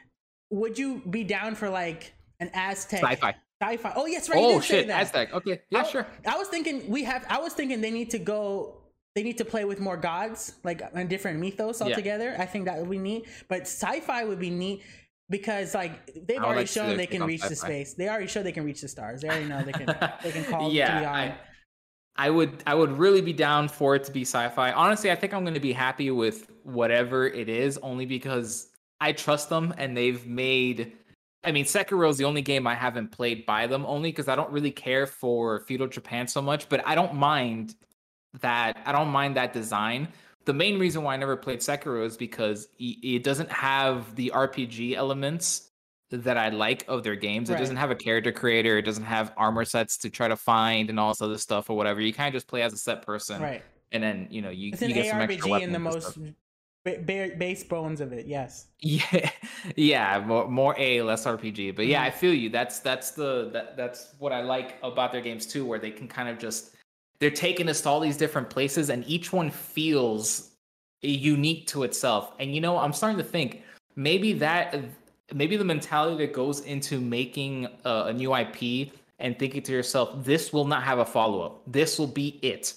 [0.50, 3.34] would you be down for like an Aztec Sci-fi.
[3.62, 3.92] Sci-fi.
[3.94, 4.38] Oh yes, right.
[4.38, 5.02] Oh shit, that.
[5.02, 5.32] Aztec.
[5.34, 6.06] Okay, yeah, I- sure.
[6.26, 7.24] I was thinking we have.
[7.28, 8.76] I was thinking they need to go.
[9.16, 11.88] They need to play with more gods, like a different mythos Yeah.
[11.88, 12.36] altogether.
[12.38, 13.26] I think that would be neat.
[13.48, 14.82] But sci-fi would be neat
[15.28, 17.66] because, like, they've already like shown they can reach the sci-fi.
[17.66, 17.94] space.
[17.94, 19.22] They already show they can reach the stars.
[19.22, 19.86] They already know they can.
[20.22, 21.10] they can call yeah.
[21.12, 21.34] I,
[22.16, 24.72] I would I would really be down for it to be sci-fi.
[24.72, 28.68] Honestly, I think I'm going to be happy with whatever it is only because
[29.00, 30.92] I trust them and they've made
[31.42, 34.36] I mean, Sekiro is the only game I haven't played by them only because I
[34.36, 37.74] don't really care for feudal Japan so much, but I don't mind
[38.40, 40.08] that I don't mind that design.
[40.44, 44.94] The main reason why I never played Sekiro is because it doesn't have the RPG
[44.94, 45.70] elements
[46.10, 47.50] that I like of their games.
[47.50, 48.78] It doesn't have a character creator.
[48.78, 51.76] It doesn't have armor sets to try to find and all this other stuff or
[51.76, 52.00] whatever.
[52.00, 53.62] You kind of just play as a set person, right.
[53.92, 56.12] and then you know you, It's you get some extra ARPG weapons in the most
[56.12, 56.24] stuff.
[56.84, 58.26] Ba- ba- base bones of it.
[58.26, 58.66] Yes.
[58.82, 59.30] Yeah,
[59.76, 61.76] yeah, more, more A, less RPG.
[61.76, 61.90] But Mm-hmm.
[61.90, 62.48] yeah, I feel you.
[62.48, 66.08] That's that's the that, that's what I like about their games too, where they can
[66.08, 66.74] kind of just
[67.18, 70.52] they're taking us to all these different places, and each one feels
[71.02, 72.32] unique to itself.
[72.38, 73.62] And you know, I'm starting to think
[73.96, 74.74] maybe that
[75.34, 80.24] maybe the mentality that goes into making a, a new IP and thinking to yourself,
[80.24, 81.62] this will not have a follow up.
[81.66, 82.72] This will be it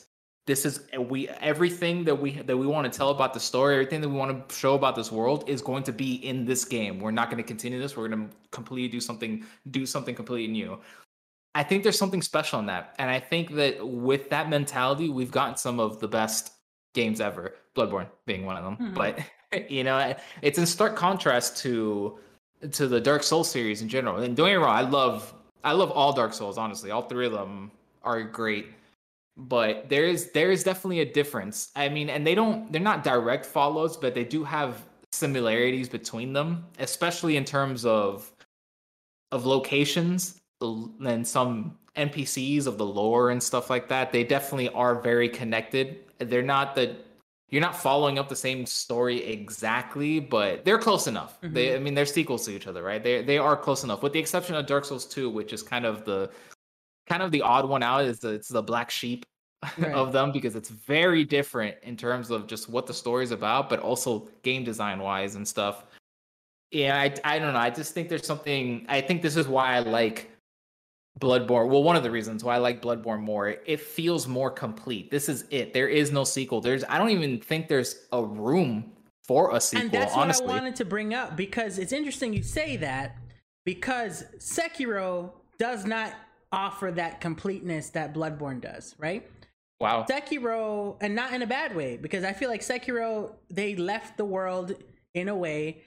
[0.45, 4.01] this is we everything that we that we want to tell about the story everything
[4.01, 6.99] that we want to show about this world is going to be in this game.
[6.99, 7.95] We're not going to continue this.
[7.95, 10.79] We're going to completely do something do something completely new.
[11.55, 15.31] I think there's something special in that and i think that with that mentality we've
[15.31, 16.53] gotten some of the best
[16.93, 17.53] games ever.
[17.75, 18.95] Bloodborne being one of them Mhm.
[18.95, 19.19] but
[19.71, 22.17] you know it's in stark contrast to
[22.71, 24.17] to the dark souls series in general.
[24.17, 25.33] And don't get me wrong i love
[25.63, 26.91] i love all dark souls honestly.
[26.91, 27.71] All three of them
[28.03, 28.67] are great
[29.37, 31.71] but there is there is definitely a difference.
[31.75, 36.33] I mean, and they don't they're not direct follows, but they do have similarities between
[36.33, 38.31] them, especially in terms of
[39.31, 44.11] of locations and some NPCs of the lore and stuff like that.
[44.11, 45.99] They definitely are very connected.
[46.19, 46.95] They're not the
[47.49, 51.39] you're not following up the same story exactly, but they're close enough.
[51.41, 51.75] They mm-hmm.
[51.75, 53.03] I mean they're sequels to each other, right?
[53.03, 54.01] They they are close enough.
[54.03, 56.29] With the exception of Dark Souls 2, which is kind of the
[57.07, 59.25] kind of the odd one out is the it's the black sheep
[59.77, 59.93] Right.
[59.93, 63.79] of them because it's very different in terms of just what the story's about, but
[63.79, 65.85] also game design wise and stuff.
[66.71, 67.59] Yeah, I I don't know.
[67.59, 68.85] I just think there's something.
[68.89, 70.29] I think this is why I like
[71.19, 71.69] Bloodborne.
[71.69, 73.55] Well, one of the reasons why I like Bloodborne more.
[73.65, 75.11] It feels more complete.
[75.11, 75.71] This is it.
[75.73, 76.59] There is no sequel.
[76.59, 76.83] There's.
[76.89, 78.91] I don't even think there's a room
[79.23, 79.83] for a sequel.
[79.85, 83.15] and that's honestly, what I wanted to bring up because it's interesting you say that
[83.65, 86.13] because Sekiro does not
[86.53, 89.27] offer that completeness that Bloodborne does, right?
[89.81, 90.05] wow.
[90.09, 94.23] Sekiro, and not in a bad way, because I feel like Sekiro they left the
[94.23, 94.75] world
[95.13, 95.81] in a way,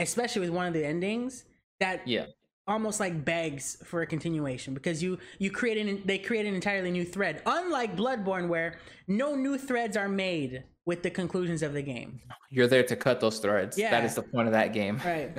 [0.00, 1.44] especially with one of the endings
[1.78, 2.26] that Yeah.
[2.66, 6.90] almost like begs for a continuation because you you create an they create an entirely
[6.90, 8.78] new thread unlike bloodborne where
[9.08, 12.20] no new threads are made with the conclusions of the game
[12.50, 13.78] You're there to cut those threads.
[13.78, 13.90] Yeah.
[13.90, 15.00] That is the point of that game.
[15.04, 15.30] right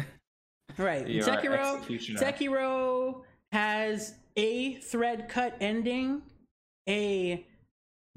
[0.78, 1.66] right sekiro
[2.18, 6.22] sekiro has a thread cut ending
[6.88, 7.46] a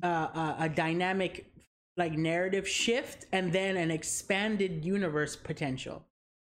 [0.03, 1.47] uh, a, a dynamic
[1.97, 6.05] like narrative shift and then an expanded universe potential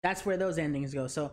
[0.03, 1.33] that's where those endings go so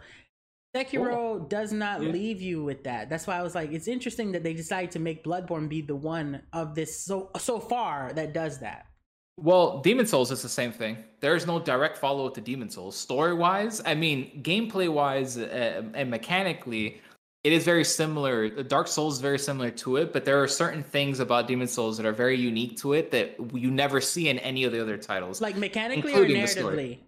[0.76, 2.10] Sekiro does not Yeah.
[2.12, 3.10] leave you with that.
[3.10, 5.96] That's why I was like, it's interesting that they decided to make Bloodborne be the
[5.96, 8.86] one of this so so far that does that.
[9.36, 10.98] Well, Demon Souls is the same thing.
[11.22, 12.96] There is no direct follow up to Demon Souls.
[12.96, 17.02] Story wise, I mean, gameplay wise uh, and mechanically,
[17.44, 18.50] it is very similar.
[18.50, 21.98] Dark Souls is very similar to it, but there are certain things about Demon Souls
[21.98, 24.98] that are very unique to it that you never see in any of the other
[24.98, 25.40] titles.
[25.40, 26.76] Like mechanically or Including the story.
[26.76, 27.00] narratively.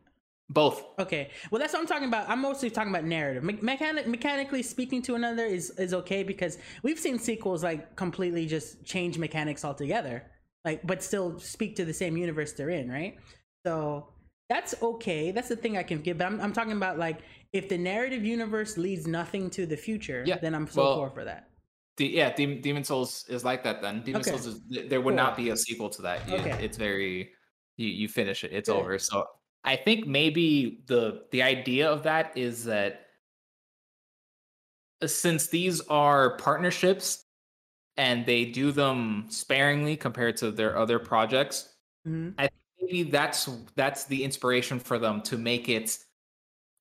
[0.49, 0.83] Both.
[0.99, 2.29] Okay, well that's what I'm talking about.
[2.29, 3.41] I'm mostly talking about narrative.
[3.43, 8.45] Me- mechanic, mechanically speaking to another is is okay because we've seen sequels like completely
[8.47, 10.23] just change mechanics altogether,
[10.65, 13.17] like but still speak to the same universe they're in, right?
[13.65, 14.09] So
[14.49, 15.31] that's okay.
[15.31, 16.17] That's the thing I can give.
[16.17, 17.21] But I'm, I'm talking about like
[17.53, 21.09] if the narrative universe leads nothing to the future, Yeah, then I'm so well, for
[21.15, 21.49] for that.
[21.97, 23.81] De- yeah, Demon, Demon Souls is like that.
[23.81, 24.31] Then Demon Okay.
[24.31, 25.15] Souls is there would Cool.
[25.23, 26.27] not be a sequel to that.
[26.29, 26.63] You- Okay.
[26.63, 27.33] it's very
[27.77, 28.51] you, you finish it.
[28.53, 28.77] It's Good.
[28.77, 28.97] over.
[28.99, 29.25] So
[29.63, 33.07] I think maybe the the idea of that is that
[35.01, 37.25] uh, since these are partnerships
[37.97, 41.75] and they do them sparingly compared to their other projects,
[42.07, 42.33] Mhm.
[42.37, 45.97] I think maybe that's that's the inspiration for them to make it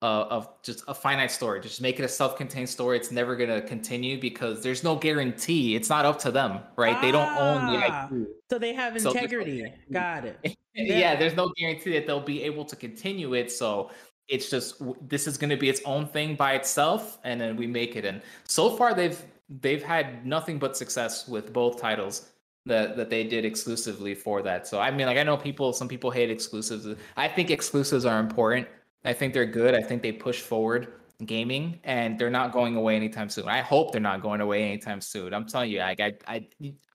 [0.03, 1.61] uh, of just a finite story.
[1.61, 2.96] Just make it a self-contained story.
[2.96, 5.76] It's never gonna continue because there's no guarantee.
[5.76, 6.96] It's not up to them, right?
[6.96, 7.92] Ah, they don't own the IP.
[7.92, 8.09] Ah,
[8.51, 9.61] so they have integrity.
[9.61, 10.38] So Got it.
[10.74, 10.98] yeah.
[10.98, 13.53] yeah, there's no guarantee that they'll be able to continue it.
[13.53, 13.90] So
[14.28, 17.66] it's just this is going to be its own thing by itself, and then we
[17.66, 18.05] make it.
[18.05, 19.22] And so far, they've
[19.61, 22.30] they've had nothing but success with both titles
[22.64, 24.66] that that they did exclusively for that.
[24.66, 26.86] So I mean, like I know people, some people hate exclusives.
[27.18, 28.66] I think exclusives are important
[29.05, 29.74] I think they're good.
[29.74, 30.92] I think they push forward
[31.24, 33.48] gaming and they're not going away anytime soon.
[33.48, 35.34] I hope they're not going away anytime soon.
[35.34, 36.48] I'm telling you, like I I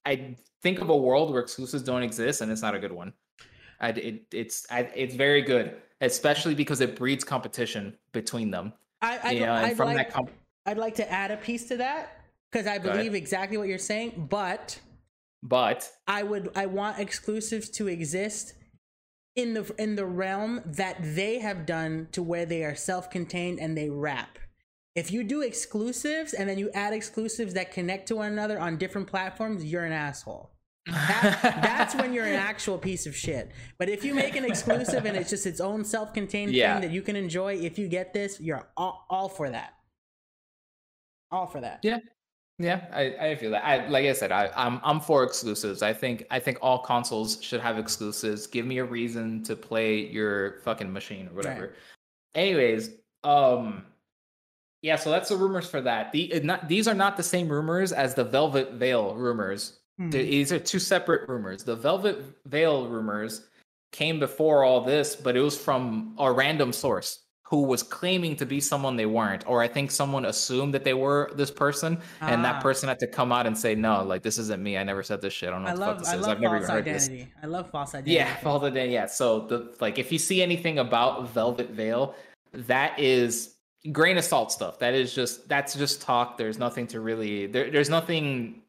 [0.04, 3.12] I think of a world where exclusives don't exist and it's not a good one.
[3.80, 8.72] I, it, it's I, it's very good, especially because it breeds competition between them.
[9.02, 10.30] I, I you know, I'd from like, that comp-
[10.64, 14.28] I'd like to add a piece to that because I believe exactly what you're saying,
[14.30, 14.78] but
[15.42, 18.54] but I would I want exclusives to exist
[19.36, 23.76] in the in the realm that they have done to where they are self-contained and
[23.76, 24.38] they wrap.
[24.94, 28.78] If you do exclusives and then you add exclusives that connect to one another on
[28.78, 30.50] different platforms, you're an asshole.
[30.86, 33.50] That, that's when you're an actual piece of shit.
[33.78, 36.74] But if you make an exclusive and it's just its own self-contained yeah.
[36.74, 39.74] thing that you can enjoy, if you get this, you're all, all for that.
[41.30, 41.80] All for that.
[41.82, 41.98] Yeah,
[42.58, 43.66] yeah, I, I feel that.
[43.66, 45.82] I like I said, I, I'm I'm for exclusives.
[45.82, 48.46] I think I think all consoles should have exclusives.
[48.46, 51.60] Give me a reason to play your fucking machine or whatever.
[51.60, 51.72] Right.
[52.34, 52.90] Anyways,
[53.24, 53.84] um,
[54.80, 54.96] yeah.
[54.96, 56.12] So that's the rumors for that.
[56.12, 59.80] The not, these are not the same rumors as the Velvet Veil rumors.
[60.00, 60.10] Mm-hmm.
[60.10, 61.62] These are two separate rumors.
[61.62, 63.48] The Velvet Veil rumors
[63.92, 68.44] came before all this, but it was from a random source who was claiming to
[68.44, 72.28] be someone they weren't or i think someone assumed that they were this person ah.
[72.28, 72.60] and that ah.
[72.60, 74.76] person had to come out and say no like this isn't me.
[74.76, 75.48] I never said this shit.
[75.48, 77.16] I don't know I love, this I love I've never even heard identity.
[77.24, 78.14] this i love false identity.
[78.14, 79.06] yeah false identity yeah.
[79.06, 82.14] So the like if you see anything about velvet veil
[82.52, 83.56] that is
[83.92, 84.78] grain of salt stuff.
[84.78, 86.38] That is just that's just talk.
[86.38, 88.62] There's nothing to really there, there's nothing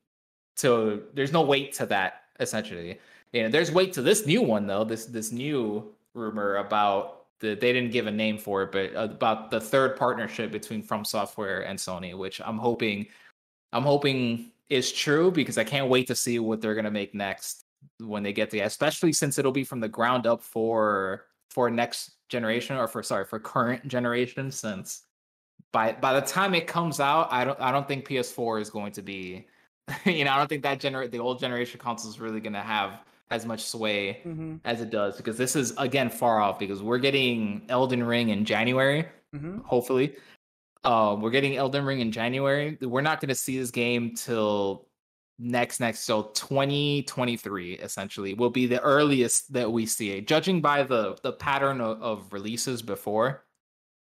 [0.58, 3.00] to there's no weight to that essentially.
[3.34, 7.56] You know there's weight to this new one though this this new rumor about the,
[7.56, 11.06] they didn't give a name for it, but uh, about the third partnership between From
[11.06, 13.08] Software and Sony, which I'm hoping,
[13.74, 17.66] I'm hoping is true because I can't wait to see what they're gonna make next
[18.00, 22.12] when they get to, especially since it'll be from the ground up for for next
[22.30, 24.52] generation or for sorry for current generation.
[24.52, 25.04] Since
[25.72, 28.92] by by the time it comes out, I don't I don't think PS4 is going
[28.94, 29.48] to be,
[30.06, 33.04] you know, I don't think that generate the old generation console is really gonna have
[33.30, 34.56] as much sway mm-hmm.
[34.64, 38.46] as it does because this is again far off because we're getting Elden Ring in
[38.46, 39.06] January,
[39.36, 39.60] mm-hmm.
[39.60, 40.16] hopefully.
[40.84, 42.78] Uh, we're getting Elden Ring in January.
[42.82, 44.88] We're not going to see this game till
[45.40, 50.82] next next so 2023 essentially will be the earliest that we see it judging by
[50.82, 53.46] the the pattern of, of releases before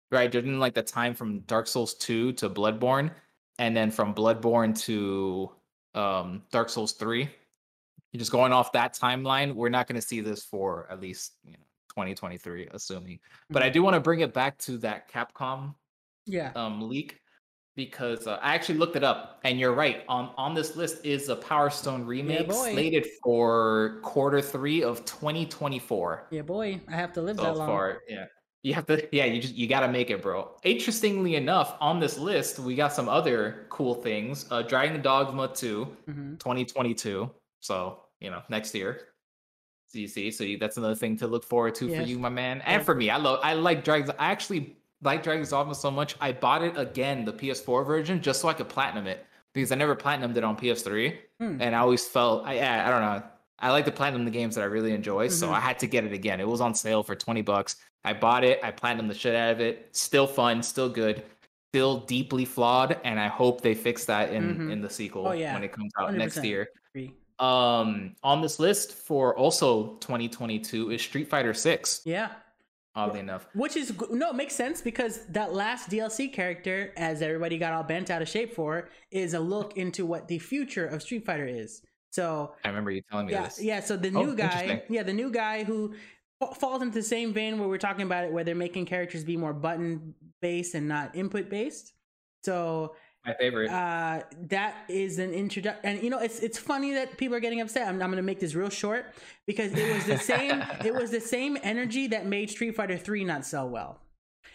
[0.09, 3.11] right judging like the time from dark souls 2 to bloodborne
[3.59, 5.51] and then from bloodborne to
[5.95, 7.29] um dark souls 3
[8.17, 11.53] just going off that timeline, we're not going to see this for at least you
[11.53, 11.59] know
[11.89, 13.19] 2023, assuming.
[13.49, 13.73] But I mm-hmm.
[13.73, 15.75] do want to bring it back to that Capcom
[16.29, 17.21] yeah um leak
[17.77, 20.03] because uh, I actually looked it up, and you're right.
[20.09, 25.05] On on this list is a Power Stone remake yeah, slated for quarter three of
[25.05, 26.27] 2024.
[26.31, 27.67] Yeah, boy, I have to live so that long.
[27.67, 28.25] Far, yeah.
[28.63, 29.25] You have to, yeah.
[29.25, 30.57] You just you got to make it, bro.
[30.63, 34.47] Interestingly enough, on this list we got some other cool things.
[34.49, 36.35] Uh, Dragon Dogma 2, mm-hmm.
[36.37, 37.29] 2022.
[37.59, 39.01] So you know next year.
[39.89, 42.01] So you see, so you, that's another thing to look forward to yes.
[42.01, 42.83] for you, my man, and yeah.
[42.83, 43.09] for me.
[43.09, 44.09] I love, I like Dragons.
[44.19, 46.15] I actually like Dragon's Dogma so much.
[46.19, 49.75] I bought it again, the PS4 version, just so I could platinum it because I
[49.75, 51.57] never platinumed it on PS3, hmm.
[51.61, 53.23] and I always felt, I, I don't know,
[53.59, 55.35] I like to platinum the games that I really enjoy, mm-hmm.
[55.35, 56.39] so I had to get it again.
[56.39, 57.77] It was on sale for twenty bucks.
[58.03, 58.59] I bought it.
[58.63, 59.89] I platinumed the shit out of it.
[59.93, 61.23] Still fun, still good,
[61.71, 64.71] still deeply flawed, and I hope they fix that in mm-hmm.
[64.71, 65.53] in the sequel oh, yeah.
[65.53, 66.17] when it comes out 100%.
[66.17, 66.69] next year.
[66.93, 67.13] Agree.
[67.39, 72.01] Um, on this list for also 2022 is Street Fighter 6.
[72.05, 72.31] Yeah.
[72.95, 73.47] Oddly enough.
[73.53, 77.83] Which is, no, it makes sense because that last DLC character, as everybody got all
[77.83, 81.45] bent out of shape for, is a look into what the future of Street Fighter
[81.45, 81.83] is.
[82.09, 83.61] So I remember you telling me yeah, this.
[83.61, 85.93] Yeah, so the oh, new guy, yeah, the new guy who
[86.55, 89.37] falls into the same vein where we're talking about it, where they're making characters be
[89.37, 91.93] more button based and not input based.
[92.43, 92.95] So
[93.27, 93.69] my favorite.
[93.69, 97.61] Uh, that is an introduction, and you know, it's it's funny that people are getting
[97.61, 97.87] upset.
[97.87, 99.13] I'm, I'm going to make this real short
[99.45, 100.63] because it was the same.
[100.85, 103.99] it was the same energy that made Street Fighter Three not sell well.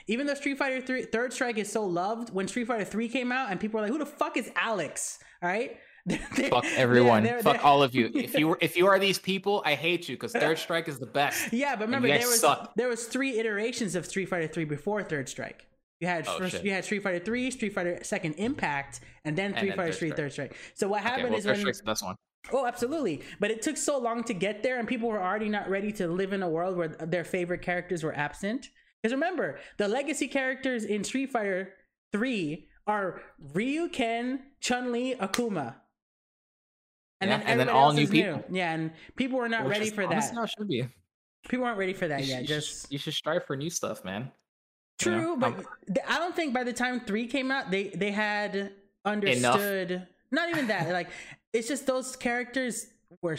[0.08, 3.30] Even though Street Fighter 3 Third Strike is so loved, when Street Fighter 3 came
[3.30, 5.78] out and people were like, "Who the fuck is Alex?" All right,
[6.50, 7.24] Fuck everyone.
[7.24, 7.64] Yeah, they're, Fuck they're...
[7.64, 8.10] all of you.
[8.14, 10.98] If you were, if you are these people, I hate you because Third Strike is
[10.98, 11.52] the best.
[11.52, 12.74] Yeah, but remember there was suck.
[12.76, 15.66] there was three iterations of Street Fighter Three before Third Strike.
[16.02, 19.56] You had oh, first, you had Street Fighter Three, Street Fighter Second Impact, and then
[19.56, 20.56] Street Fighter Three Third Strike.
[20.74, 22.16] So what happened okay, well, is Third when Strike's the best one.
[22.52, 23.22] Oh, absolutely.
[23.38, 26.08] But it took so long to get there, and people were already not ready to
[26.08, 28.70] live in a world where their favorite characters were absent.
[29.00, 31.72] Because remember, the legacy characters in Street Fighter
[32.10, 33.22] 3 are
[33.54, 35.76] Ryu, Ken, Chun Li, Akuma.
[37.20, 38.42] And yeah, then, and then all new people.
[38.48, 38.58] New.
[38.58, 40.34] Yeah, and people were not Which ready for that.
[40.34, 40.88] How should be.
[41.48, 42.40] People weren't ready for that you yet.
[42.40, 44.32] Should, just you should strive for new stuff, man.
[45.02, 45.36] True, you know?
[45.36, 45.66] but um,
[46.08, 48.72] I don't think by the time three came out, they they had
[49.04, 49.90] understood.
[49.90, 50.08] Enough.
[50.30, 50.90] Not even that.
[50.90, 51.10] like
[51.52, 52.86] it's just those characters
[53.20, 53.36] were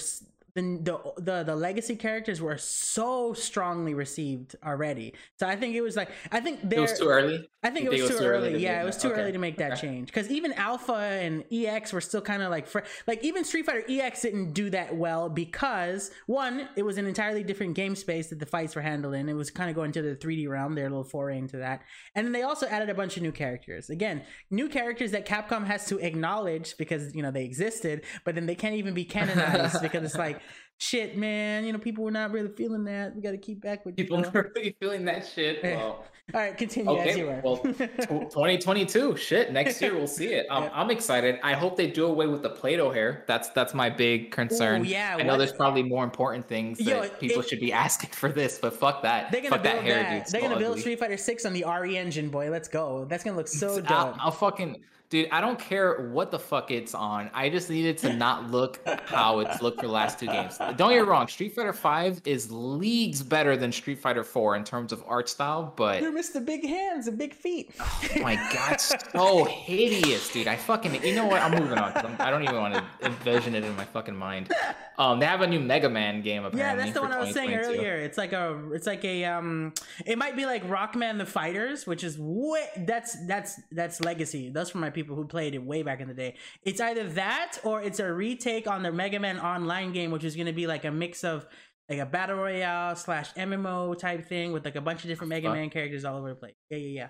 [0.56, 5.14] the, the the legacy characters were so strongly received already.
[5.40, 7.50] So I think it was like I think it was too early.
[7.66, 8.50] I think, it was, it was, too, early.
[8.50, 9.22] early yeah, it was too okay.
[9.22, 9.82] early to make that okay.
[9.82, 13.66] change because even Alpha and EX were still kind of like fr- like even Street
[13.66, 18.28] Fighter EX didn't do that well because one, it was an entirely different game space
[18.30, 19.30] that the fights were handled in.
[19.30, 20.76] It was kind of going to the 3D realm.
[20.76, 21.84] Their little foray into that,
[22.16, 23.90] and then they also added a bunch of new characters.
[23.90, 28.46] Again, new characters that Capcom has to acknowledge because you know they existed, but then
[28.46, 30.43] they can't even be canonized because it's like
[30.78, 31.66] shit, man.
[31.66, 33.16] You know, people were not really feeling that.
[33.16, 34.22] We got to keep back with people.
[34.24, 35.64] People really feeling that shit.
[35.74, 37.42] Well, all right, continue okay, as you were.
[37.44, 39.52] well, 2022, shit.
[39.52, 40.48] Next year we'll see it.
[40.50, 40.70] Um, yeah.
[40.74, 41.38] I'm excited.
[41.44, 43.26] I hope they do away with the Play-Doh hair.
[43.28, 44.84] That's that's my big concern.
[44.84, 45.40] Ooh, yeah, I know what?
[45.40, 48.74] there's probably more important things Yo, that people it, should be asking for this, but
[48.74, 49.34] fuck that.
[49.34, 50.26] They're gonna fuck build that hair, that.
[50.26, 50.34] Dude.
[50.34, 52.50] They're gonna build Street Fighter Six on the RE engine, boy.
[52.50, 53.06] Let's go.
[53.10, 53.92] That's gonna look so dope.
[53.92, 54.82] I'll, I'll fucking
[55.14, 57.30] Dude, I don't care what the fuck it's on.
[57.36, 60.58] I just needed to not look how it's looked for the last two games.
[60.58, 64.64] Don't get me wrong, Street Fighter 5 is leagues better than Street Fighter 4 in
[64.64, 67.76] terms of art style, but You missed the big hands and big feet.
[67.80, 70.48] oh my god, so hideous, dude.
[70.48, 71.44] I fucking you know what?
[71.44, 71.92] I'm moving on.
[71.96, 74.52] I'm, I do not even want to envision it in my fucking mind.
[74.98, 76.60] Um, they have a new Mega Man game apparently.
[76.60, 77.98] Yeah, that's the one I was saying earlier.
[77.98, 79.74] It's like a, it's like a, um,
[80.08, 84.50] it might be like Rockman the Fighters, which is way that's that's that's legacy.
[84.50, 86.36] That's for my people people who played it way back in the day.
[86.64, 90.36] It's either that or it's a retake on the Mega Man Online game, which is
[90.36, 91.46] going to be like a mix of
[91.90, 95.52] like a battle royale slash MMO type thing with like a bunch of different Mega
[95.52, 96.56] Man characters all over the place.
[96.70, 97.08] Yeah, yeah, yeah.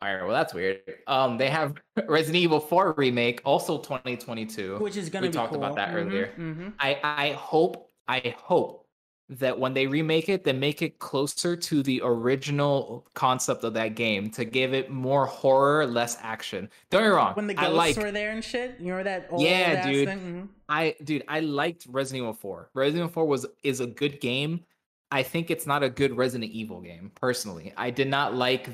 [0.00, 0.80] All right, well that's weird.
[1.08, 1.74] Um, they have
[2.06, 5.22] Resident Evil 4 remake, also 2022, which is gonna.
[5.22, 5.62] Be we talked cool.
[5.62, 6.26] about that mm-hmm, earlier.
[6.38, 6.68] Mm-hmm.
[6.78, 8.86] I I hope I hope
[9.30, 13.94] that when they remake it, they make it closer to the original concept of that
[13.94, 16.68] game to give it more horror, less action.
[16.90, 17.34] Don't get me wrong.
[17.34, 19.28] When the ghosts like, were there and shit, you remember that?
[19.30, 20.08] Old yeah, dude.
[20.08, 20.42] Mm-hmm.
[20.68, 22.70] I dude, I liked Resident Evil 4.
[22.74, 24.64] Resident Evil 4 was is a good game.
[25.10, 27.72] I think it's not a good Resident Evil game, personally.
[27.76, 28.68] I did not like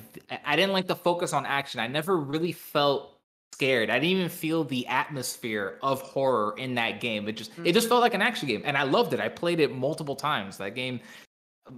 [0.45, 1.81] I didn't like the focus on action.
[1.81, 3.14] I never really felt
[3.55, 3.89] scared.
[3.89, 7.29] I didn't even feel the atmosphere of horror in that game.
[7.29, 7.67] It just mm-hmm.
[7.67, 7.93] it just mm-hmm.
[7.93, 9.21] felt like an action game, and I loved it.
[9.21, 10.59] I played it multiple times.
[10.59, 11.01] That game,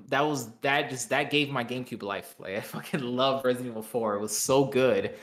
[0.08, 2.34] that was that just that gave my GameCube life.
[2.40, 4.14] Like I fucking love Resident Evil Four.
[4.14, 5.14] It was so good.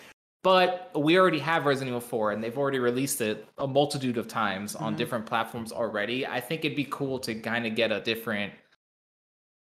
[0.44, 4.28] But we already have Resident Evil 4 and they've already released it a multitude of
[4.28, 4.84] times mm-hmm.
[4.84, 6.28] on different platforms already.
[6.28, 8.52] I think it'd be cool to kind of get a different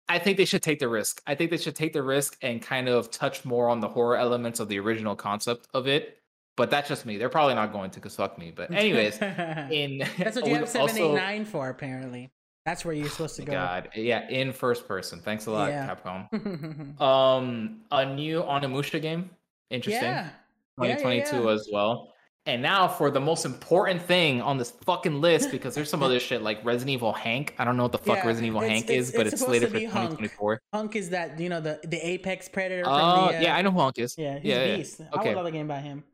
[0.08, 1.22] I think they should take the risk.
[1.28, 4.16] I think they should take the risk and kind of touch more on the horror
[4.16, 6.18] elements of the original concept of it
[6.56, 7.16] but that's just me.
[7.16, 8.52] They're probably not going to because fuck me.
[8.54, 12.30] But anyways, in that's what you have seven eight nine for apparently.
[12.64, 13.52] That's where you're supposed to go.
[13.52, 15.20] God, yeah, in first person.
[15.20, 15.94] Thanks a lot, yeah.
[15.94, 17.00] Capcom.
[17.00, 19.28] um, a new Onimusha game.
[19.70, 20.02] Interesting.
[20.02, 20.30] Yeah.
[20.80, 22.10] 2022 yeah, yeah, as well.
[22.46, 26.18] And now for the most important thing on this fucking list, because there's some other
[26.18, 27.54] shit like Resident Evil Hank.
[27.58, 29.42] I don't know what the fuck yeah, Resident Evil Hank it's, is, but it's, it's
[29.42, 30.50] slated for 2024.
[30.50, 30.60] Hunk.
[30.72, 30.96] Hunk.
[30.96, 32.84] is that you know the the apex predator.
[32.86, 34.14] Oh uh, yeah, I know who Hunk is.
[34.18, 35.00] Yeah, he's yeah, a beast.
[35.00, 35.08] Okay.
[35.14, 36.04] I would love a game by him.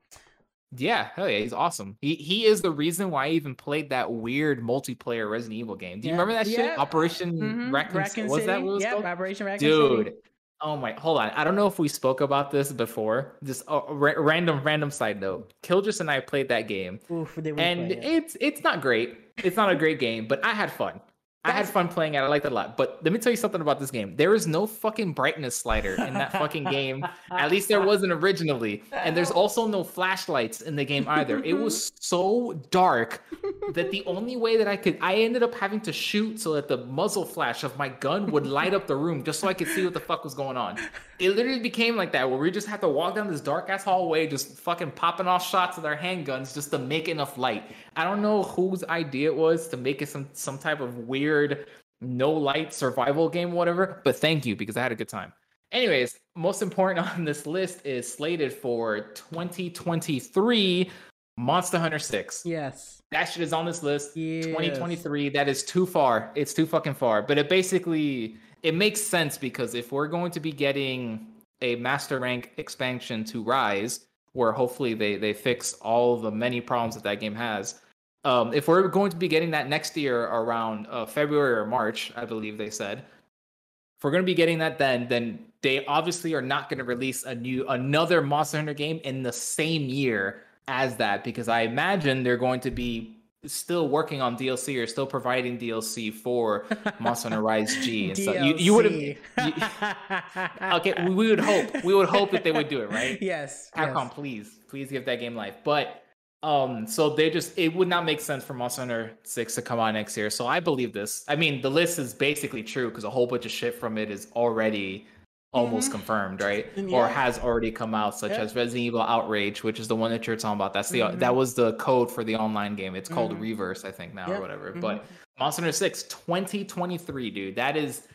[0.77, 1.97] Yeah, hell yeah, he's awesome.
[2.01, 6.01] He he is the reason why I even played that weird multiplayer Resident Evil game.
[6.01, 6.21] Do you yeah.
[6.21, 6.65] remember that shit?
[6.65, 6.77] Yeah.
[6.79, 7.75] Operation mm-hmm.
[7.75, 9.05] Raccoon, was that what was yep, called?
[9.05, 10.07] Operation Raccoon Dude.
[10.07, 10.17] City.
[10.63, 11.31] Oh my, hold on.
[11.31, 13.39] I don't know if we spoke about this before.
[13.43, 15.55] Just a ra- random, random side note.
[15.63, 18.05] Killgis and I played that game, Oof, and it.
[18.05, 19.17] it's it's not great.
[19.39, 21.01] It's not a great game, but I had fun.
[21.43, 22.19] I had fun playing it.
[22.19, 22.77] I liked it a lot.
[22.77, 24.15] But let me tell you something about this game.
[24.17, 27.07] There is no fucking brightness slider in that fucking game.
[27.31, 28.83] At least there wasn't originally.
[28.93, 31.43] And there's also no flashlights in the game either.
[31.43, 33.25] It was so dark
[33.73, 36.69] that the only way that I could I ended up having to shoot so that
[36.69, 39.69] the muzzle flash of my gun would light up the room just so I could
[39.69, 40.79] see what the fuck was going on.
[41.19, 43.85] It literally became like that where we just had to walk down this dark ass
[43.85, 47.65] hallway just fucking popping off shots with our handguns just to make enough light.
[47.97, 51.67] I don't know whose idea it was to make it some some type of weird
[52.01, 54.01] no light survival game, whatever.
[54.05, 55.33] But thank you because I had a good time.
[55.73, 60.91] Anyways, most important on this list is slated for 2023
[61.37, 62.43] Monster Hunter 6.
[62.45, 63.00] Yes.
[63.11, 64.17] That shit is on this list.
[64.17, 64.47] Yes.
[64.47, 65.31] 2023.
[65.31, 66.31] That is too far.
[66.35, 67.23] It's too fucking far.
[67.23, 71.27] But it basically it makes sense because if we're going to be getting
[71.61, 76.95] a master rank expansion to Rise, where hopefully they they fix all the many problems
[76.95, 77.81] that that game has.
[78.23, 82.13] Um, if we're going to be getting that next year around uh, February or March,
[82.15, 86.35] I believe they said, if we're going to be getting that then, then they obviously
[86.35, 90.43] are not going to release a new another Monster Hunter game in the same year
[90.71, 93.17] as that because I imagine they're going to be
[93.47, 96.67] still working on DLC or still providing DLC for
[97.01, 98.11] Monster Hunter Rise G.
[98.11, 101.09] And so you, you would have okay.
[101.09, 103.19] We would hope we would hope that they would do it right.
[103.31, 103.71] Yes.
[103.77, 104.15] Capcom, yes.
[104.15, 105.57] please, please give that game life.
[105.65, 106.03] But
[106.43, 109.81] um, so they just it would not make sense for Monster Hunter Six to come
[109.81, 110.31] out next year.
[110.31, 111.25] So I believe this.
[111.27, 114.11] I mean, the list is basically true because a whole bunch of shit from it
[114.11, 115.07] is already
[115.53, 115.93] almost Mhm.
[115.93, 116.67] confirmed, right?
[116.77, 116.97] Yeah.
[116.97, 118.43] Or has already come out, such Yeah.
[118.43, 120.73] as Resident Evil Outrage, which is the one that you're talking about.
[120.73, 121.19] That's the Mhm.
[121.19, 122.95] that was the code for the online game.
[122.95, 123.41] It's called Mhm.
[123.41, 124.39] Re:Verse, I think now Yep.
[124.39, 124.73] or whatever.
[124.73, 124.81] Mhm.
[124.81, 125.05] But
[125.39, 127.57] Monster Hunter 6, 2023, dude.
[127.57, 128.07] That is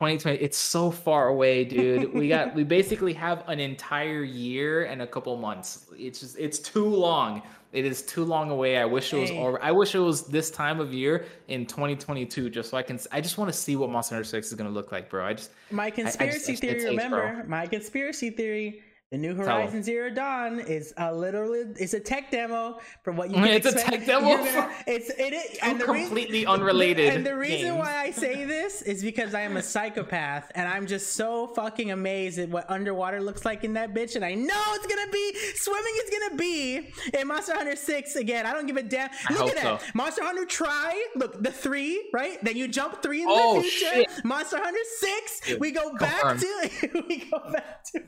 [0.00, 0.38] 2020.
[0.38, 2.12] It's so far away, dude.
[2.14, 5.86] we got we basically have an entire year and a couple months.
[5.98, 7.42] It's just it's too long.
[7.76, 8.78] It is too long away.
[8.78, 9.62] I wish it was over.
[9.62, 12.98] I wish it was this time of year in 2022, just so I can.
[13.12, 15.26] I just want to see what Monster Hunter 6 is gonna look like, bro.
[15.26, 17.20] I just My just- conspiracy it's theory, age, bro.
[17.20, 17.44] remember?
[17.46, 18.80] My conspiracy theory.
[19.12, 19.36] The new.
[19.36, 23.66] Horizon Zero Dawn is a literally it's a tech demo for what you can It's
[23.66, 27.78] a tech demo gonna- it's it two and completely unrelated And the reason games.
[27.78, 31.92] why I say this is because I am a psychopath and I'm just so fucking
[31.92, 34.16] amazed at what underwater looks like in that bitch.
[34.16, 38.44] And I know it's gonna be swimming is gonna be in Monster Hunter 6 again.
[38.44, 39.10] I don't give a damn.
[39.30, 39.80] Look at that.
[39.82, 39.86] so.
[39.94, 41.00] Monster Hunter Tri.
[41.14, 42.42] Look, the three, right?
[42.44, 43.86] Then you jump three in Oh, the future.
[43.94, 44.24] shit.
[44.24, 45.40] Monster Hunter 6.
[45.46, 46.40] Dude, we go back confirmed.
[46.40, 48.02] to we go back to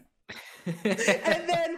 [0.85, 1.77] and then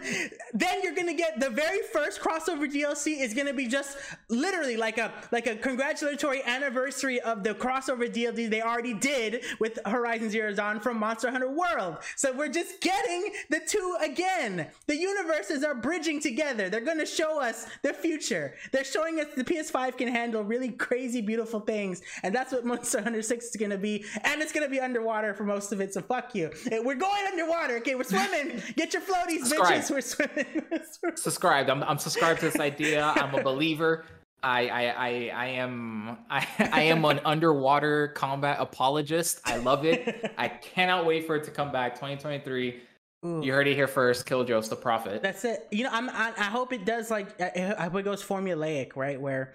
[0.53, 3.97] then you're gonna get the very first crossover DLC is gonna be just
[4.29, 9.79] literally like a like a congratulatory anniversary of the crossover DLC they already did with
[9.85, 11.97] Horizon Zero Dawn from Monster Hunter World.
[12.15, 14.67] So we're just getting the two again.
[14.87, 16.69] The universes are bridging together.
[16.69, 18.55] They're gonna show us the future.
[18.71, 23.01] They're showing us the PS5 can handle really crazy, beautiful things, and that's what Monster
[23.01, 24.03] Hunter Six is gonna be.
[24.23, 25.93] And it's gonna be underwater for most of it.
[25.93, 26.51] So fuck you.
[26.83, 27.77] We're going underwater.
[27.77, 28.61] Okay, we're swimming.
[28.81, 29.91] Get your floaties, bitches.
[29.91, 31.15] We're swimming.
[31.15, 31.69] subscribed.
[31.69, 33.13] I'm I'm subscribed to this idea.
[33.15, 34.05] I'm a believer.
[34.41, 39.39] I I I, I am I, I am an underwater combat apologist.
[39.45, 40.33] I love it.
[40.35, 41.93] I cannot wait for it to come back.
[41.93, 42.81] 2023.
[43.23, 43.41] Ooh.
[43.43, 44.25] You heard it here first.
[44.25, 45.21] Killjoe's the prophet.
[45.21, 45.67] That's it.
[45.69, 46.09] You know, I'm.
[46.09, 47.39] I, I hope it does like.
[47.39, 49.21] I, I hope it goes formulaic, right?
[49.21, 49.53] Where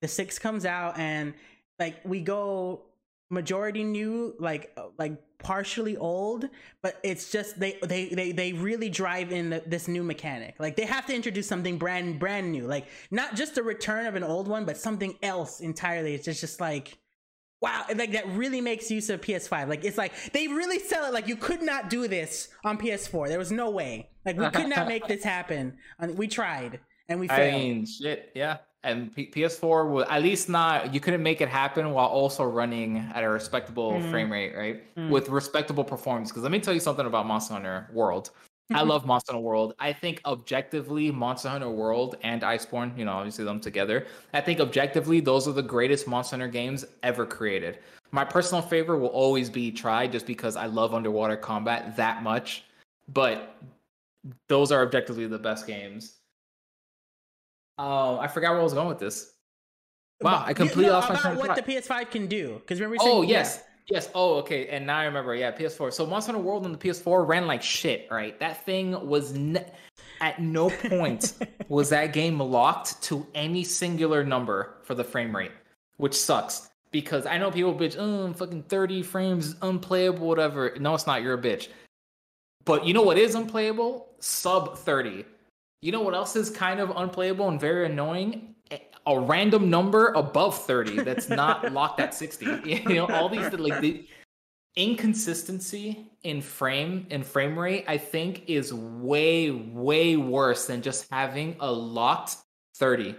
[0.00, 1.34] the six comes out and
[1.80, 2.82] like we go
[3.30, 6.46] majority new, like uh, like partially old,
[6.82, 10.56] but it's just they they they they really drive in the, this new mechanic.
[10.58, 14.16] Like they have to introduce something brand brand new, like not just a return of
[14.16, 16.14] an old one, but something else entirely.
[16.14, 16.98] It's just just like.
[17.62, 19.68] Wow, like that really makes use of PS5.
[19.68, 23.28] Like it's like they really sell it like you could not do this on PS4.
[23.28, 24.08] There was no way.
[24.24, 25.76] Like we could not make this happen.
[26.14, 28.58] We tried and we failed I mean, shit, yeah.
[28.82, 30.94] And P- PS4 will at least not.
[30.94, 34.10] You couldn't make it happen while also running at a respectable Mhm.
[34.10, 34.94] frame rate, right?
[34.96, 35.10] Mm.
[35.10, 36.30] With respectable performance.
[36.30, 38.30] Because let me tell you something about Monster Hunter World.
[38.72, 39.74] I love Monster Hunter World.
[39.78, 44.06] I think objectively, Monster Hunter World and Iceborne, you know, obviously them together.
[44.32, 47.80] I think objectively, those are the greatest Monster Hunter games ever created.
[48.12, 52.64] My personal favorite will always be Tri, just because I love underwater combat that much.
[53.08, 53.56] But
[54.48, 56.19] those are objectively the best games.
[57.82, 59.32] Oh, I forgot where I was going with this.
[60.20, 61.56] Wow, I completely you know, lost my train of what thought.
[61.64, 62.54] the PS5 can do.
[62.60, 64.10] Because remember, were Oh saying- yes, yes.
[64.14, 65.34] Oh okay, and now I remember.
[65.34, 65.90] Yeah, PS4.
[65.92, 68.06] So Monster Hunter World on the PS4 ran like shit.
[68.10, 69.64] Right, that thing was ne-
[70.20, 71.32] at no point
[71.70, 75.52] was that game locked to any singular number for the frame rate,
[75.96, 76.68] which sucks.
[76.90, 80.74] Because I know people bitch, oh, fucking 30 frames, unplayable, whatever.
[80.80, 81.22] No, it's not.
[81.22, 81.68] You're a bitch.
[82.64, 84.08] But you know what is unplayable?
[84.18, 85.24] Sub 30.
[85.82, 88.54] You know what else is kind of unplayable and very annoying?
[89.06, 92.46] A- random number above 30 that's not locked at 60.
[92.64, 94.06] You know, all these like the
[94.76, 101.56] inconsistency in frame and frame rate, I think, is way, way worse than just having
[101.60, 102.36] a locked
[102.76, 103.16] 30.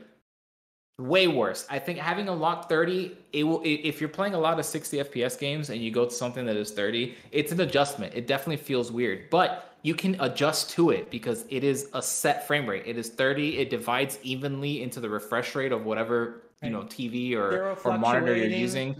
[1.02, 1.66] Way worse.
[1.70, 4.98] I think having a lock 30, it will if you're playing a lot of 60
[4.98, 8.14] FPS games and you go to something that is 30, it's an adjustment.
[8.14, 12.46] It definitely feels weird, but you can adjust to it because it is a set
[12.46, 12.84] frame rate.
[12.86, 13.58] It is 30.
[13.58, 18.36] It divides evenly into the refresh rate of whatever, you know, TV or, or monitor
[18.36, 18.96] you're using.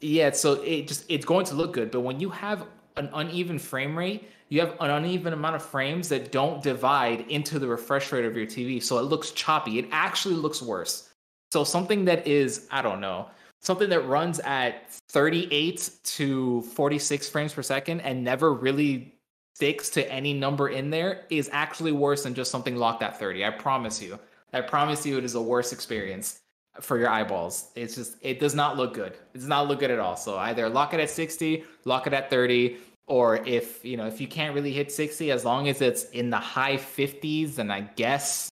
[0.00, 3.58] Yeah, so it just it's going to look good, but when you have an uneven
[3.58, 8.12] frame rate, you have an uneven amount of frames that don't divide into the refresh
[8.12, 8.82] rate of your TV.
[8.82, 9.78] So it looks choppy.
[9.78, 11.10] It actually looks worse.
[11.54, 13.28] So something that is, I don't know,
[13.60, 19.14] something that runs at 38 to 46 frames per second and never really
[19.54, 23.44] sticks to any number in there is actually worse than just something locked at 30.
[23.44, 24.18] I promise you.
[24.52, 26.40] I promise you it is a worse experience
[26.80, 27.70] for your eyeballs.
[27.76, 29.12] It's just it does not look good.
[29.12, 30.16] It does not look good at all.
[30.16, 34.20] So either lock it at 60, lock it at 30, or if you know if
[34.20, 37.82] you can't really hit 60 as long as it's in the high 50s then i
[37.82, 38.48] guess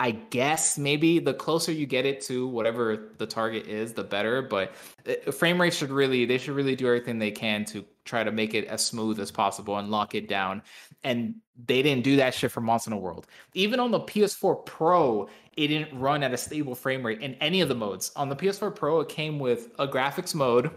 [0.00, 4.42] i guess maybe the closer you get it to whatever the target is the better
[4.42, 4.72] but
[5.08, 8.32] uh, frame rate should really they should really do everything they can to try to
[8.32, 10.62] make it as smooth as possible and lock it down
[11.04, 11.34] and
[11.66, 13.26] they didn't do that shit for Monster World.
[13.54, 17.60] Even on the PS4 Pro, it didn't run at a stable frame rate in any
[17.60, 18.12] of the modes.
[18.14, 20.70] On the PS4 Pro, it came with a graphics mode,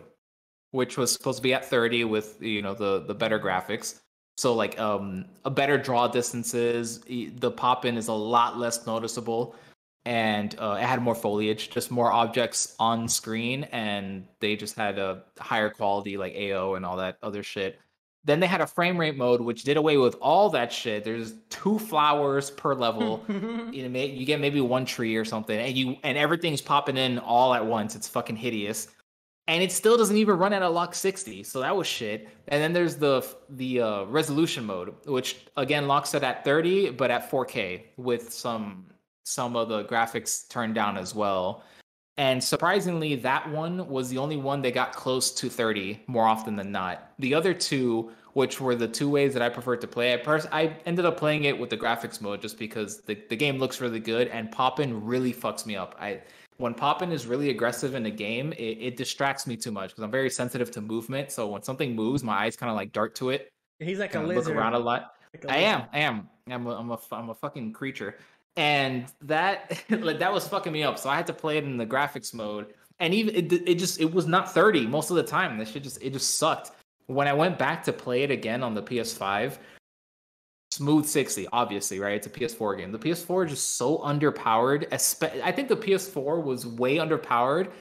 [0.71, 3.99] which was supposed to be at 30 with you know the the better graphics.
[4.41, 9.55] So like um a better draw distances, the pop in is a lot less noticeable,
[10.03, 14.97] and uh, it had more foliage, just more objects on screen, and they just had
[14.97, 17.77] a higher quality like AO and all that other shit.
[18.23, 21.03] Then they had a frame rate mode which did away with all that shit.
[21.03, 23.23] There's two flowers per level.
[23.29, 27.19] you, know, you get maybe one tree or something, and you and everything's popping in
[27.19, 27.95] all at once.
[27.95, 28.87] It's fucking hideous
[29.47, 32.29] and it still doesn't even run at a lock 60 so that was shit.
[32.47, 37.11] And then there's the the uh, resolution mode which again locks it at 30 but
[37.11, 38.85] at 4k with some
[39.23, 41.63] some of the graphics turned down as well.
[42.17, 46.55] And surprisingly that one was the only one that got close to 30 more often
[46.55, 47.11] than not.
[47.19, 50.47] The other two which were the two ways that i preferred to play it pers-
[50.53, 53.81] i ended up playing it with the graphics mode just because the, the game looks
[53.81, 55.97] really good and pop in really fucks me up.
[55.99, 56.21] I
[56.61, 59.89] when pop in is really aggressive in a game, it, it distracts me too much
[59.89, 61.31] because I'm very sensitive to movement.
[61.31, 63.51] So when something moves, my eyes kind of like dart to it.
[63.79, 64.53] He's like a lizard.
[64.53, 65.15] Look around a lot.
[65.33, 65.83] Like a I am.
[65.91, 66.29] I am.
[66.47, 68.17] I'm a, I'm a, I'm a fucking creature.
[68.55, 70.99] And that like that was fucking me up.
[70.99, 72.73] So I had to play it in the graphics mode.
[72.99, 75.57] And even it, it just it was not 30 most of the time.
[75.57, 76.71] This shit just it just sucked.
[77.07, 79.57] When I went back to play it again on the PS5,
[80.71, 84.87] smooth 60 obviously right it's a ps4 game the ps4 is just so underpowered
[85.43, 87.71] i think the ps4 was way underpowered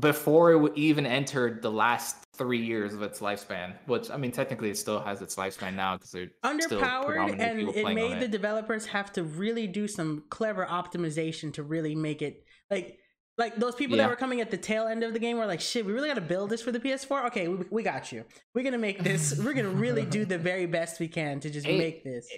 [0.00, 4.68] before it even entered the last three years of its lifespan which i mean technically
[4.68, 8.20] it still has its lifespan now because they're underpowered and it made it.
[8.20, 12.98] the developers have to really do some clever optimization to really make it like
[13.38, 14.02] like those people yeah.
[14.04, 16.08] that were coming at the tail end of the game were like, "Shit, we really
[16.08, 18.24] got to build this for the PS4." Okay, we, we got you.
[18.54, 19.38] We're gonna make this.
[19.38, 22.28] we're gonna really do the very best we can to just it, make this.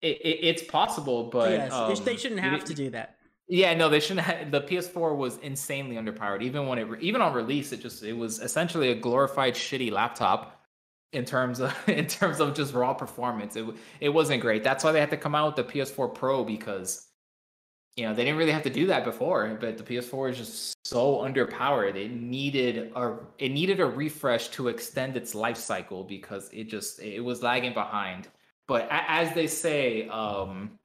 [0.00, 3.16] It, it, it's possible, but yes, um, they shouldn't have to do that.
[3.48, 4.26] Yeah, no, they shouldn't.
[4.26, 6.42] Have, the PS4 was insanely underpowered.
[6.42, 10.62] Even when it, even on release, it just it was essentially a glorified shitty laptop
[11.12, 13.56] in terms of in terms of just raw performance.
[13.56, 13.66] It
[14.00, 14.62] it wasn't great.
[14.62, 17.07] That's why they had to come out with the PS4 Pro because
[17.98, 20.78] you know they didn't really have to do that before but the ps4 is just
[20.88, 21.96] so underpowered.
[21.96, 27.00] It needed a it needed a refresh to extend its life cycle because it just
[27.00, 28.28] it was lagging behind.
[28.66, 30.78] But as they say um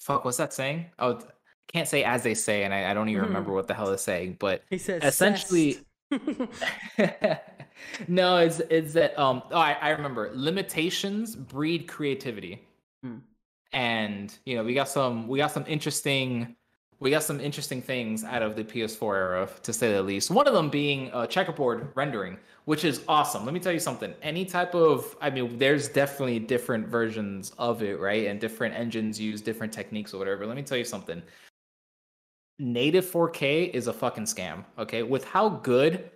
[0.00, 0.86] fuck what's that saying?
[0.98, 1.20] Oh
[1.68, 3.28] can't say as they say and i, I don't even mm.
[3.28, 5.78] remember what the hell it's saying but he says essentially
[8.08, 10.32] no it's it's that um oh I, I remember.
[10.34, 12.60] Limitations breed creativity.
[13.06, 13.20] Mm
[13.72, 16.56] and you know we got some we got some interesting
[17.00, 20.30] we got some interesting things out of the PS4 era, to say the least.
[20.30, 23.46] One of them being uh, checkerboard rendering, which is awesome.
[23.46, 24.12] Let me tell you something.
[24.20, 28.26] Any type of, I mean, there's definitely different versions of it, right?
[28.26, 30.46] And different engines use different techniques or whatever.
[30.46, 31.22] Let me tell you something.
[32.58, 34.66] Native 4K is a fucking scam.
[34.78, 36.10] Okay, with how good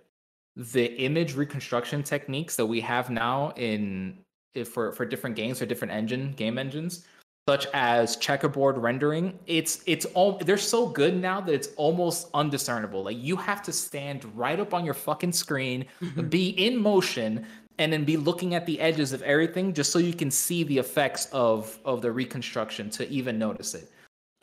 [0.55, 4.19] the image reconstruction techniques that we have now in
[4.63, 7.05] for for different games or different engine game engines
[7.47, 13.03] such as checkerboard rendering it's it's all they're so good now that it's almost undiscernible
[13.03, 16.27] like you have to stand right up on your fucking screen mm-hmm.
[16.27, 17.45] be in motion
[17.77, 20.77] and then be looking at the edges of everything just so you can see the
[20.79, 23.91] effects of of the reconstruction to even notice it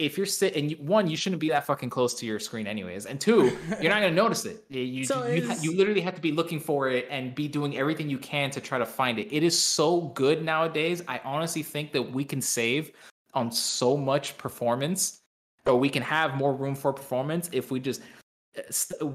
[0.02, 3.20] if you're sitting one you shouldn't be that fucking close to your screen anyways and
[3.20, 5.64] two you're not going to notice it you, so you, is...
[5.64, 8.60] you, literally have to be looking for it and be doing everything you can to
[8.60, 12.40] try to find it it is so good nowadays i honestly think that we can
[12.40, 12.92] save
[13.34, 15.20] on so much performance
[15.66, 18.02] or we can have more room for performance if we just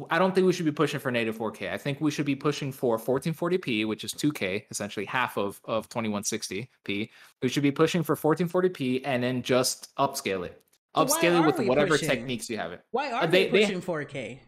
[0.10, 1.72] I don't think we should be pushing for native 4K.
[1.72, 5.88] I think we should be pushing for 1440p, which is 2K, essentially half of of
[5.90, 6.68] 2160p.
[6.88, 10.60] We should be pushing for 1440p and then just upscale it
[11.06, 12.10] upscale it with whatever pushing?
[12.10, 12.82] techniques you have it.
[12.92, 14.40] Why are uh, they, they pushing 4K?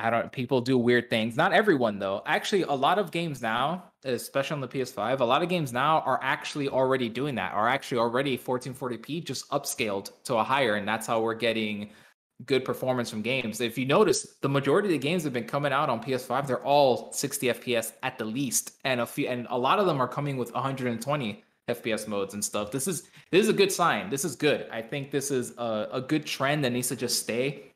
[0.00, 1.36] I don't people do weird things.
[1.36, 2.22] Not everyone though.
[2.24, 6.00] Actually, a lot of games now, especially on the PS5, a lot of games now
[6.00, 7.52] are actually already doing that.
[7.52, 11.90] Are actually already 1440p just upscaled to a higher and that's how we're getting
[12.46, 13.60] good performance from games.
[13.60, 16.64] If you notice, the majority of the games have been coming out on PS5, they're
[16.64, 20.08] all 60 FPS at the least and a few and a lot of them are
[20.08, 21.44] coming with 120
[21.76, 22.70] FPS modes and stuff.
[22.70, 24.10] This is this is a good sign.
[24.10, 24.66] This is good.
[24.70, 27.72] I think this is a, a good trend that needs to just stay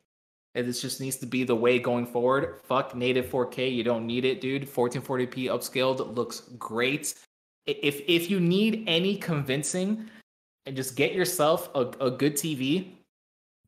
[0.55, 2.61] And this just needs to be the way going forward.
[2.63, 3.73] Fuck native 4K.
[3.73, 4.63] You don't need it, dude.
[4.63, 7.13] 1440p upscaled looks great.
[7.65, 10.09] If if you need any convincing,
[10.65, 12.94] and just get yourself a, a good TV,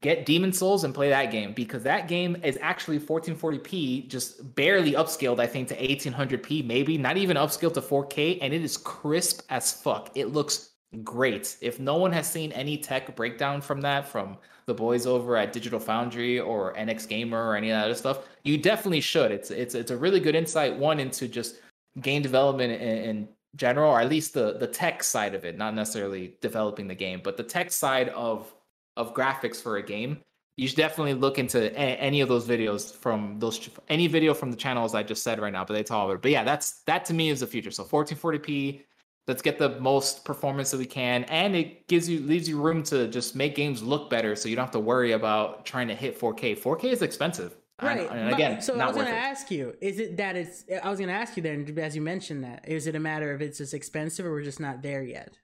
[0.01, 4.93] get Demon's Souls and play that game because that game is actually 1440p, just barely
[4.93, 9.41] upscaled, I think, to 1800p, maybe not even upscaled to 4K, and it is crisp
[9.49, 10.11] as fuck.
[10.15, 10.71] It looks
[11.03, 11.57] great.
[11.61, 14.37] If no one has seen any tech breakdown from that, from
[14.67, 18.27] the boys over at Digital Foundry or NX Gamer or any of that other stuff,
[18.43, 19.31] you definitely should.
[19.31, 21.55] It's it's it's a really good insight one into just
[22.01, 25.73] game development in, in general, or at least the the tech side of it, not
[25.73, 28.53] necessarily developing the game, but the tech side of
[28.97, 30.19] of graphics for a game.
[30.57, 34.51] You should definitely look into a, any of those videos from those any video from
[34.51, 36.21] the channels I just said right now, but they talk about it.
[36.21, 37.71] But yeah, that's that to me is the future.
[37.71, 38.81] So 1440p
[39.27, 42.81] let's get the most performance that we can and it gives you leaves you room
[42.81, 45.95] to just make games look better so you don't have to worry about trying to
[45.95, 49.75] hit 4k 4k is expensive right and, again so i was going to ask you
[49.81, 52.67] is it that it's i was going to ask you then as you mentioned that
[52.67, 55.37] is it a matter of it's just expensive or we're just not there yet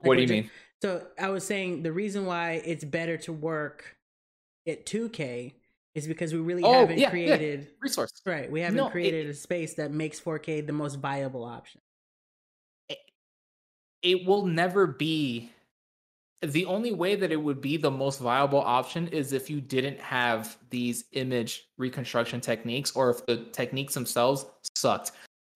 [0.00, 0.50] like what do you mean
[0.84, 3.96] so i was saying the reason why it's better to work
[4.66, 5.54] at 2k
[5.94, 7.66] is because we really oh, haven't yeah, created yeah.
[7.80, 8.20] resource.
[8.26, 11.80] Right we haven't no, created it, a space that makes 4k the most viable option.
[14.02, 15.50] It will never be
[16.42, 19.98] the only way that it would be the most viable option is if you didn't
[19.98, 24.44] have these image reconstruction techniques or if the techniques themselves
[24.76, 25.12] sucked.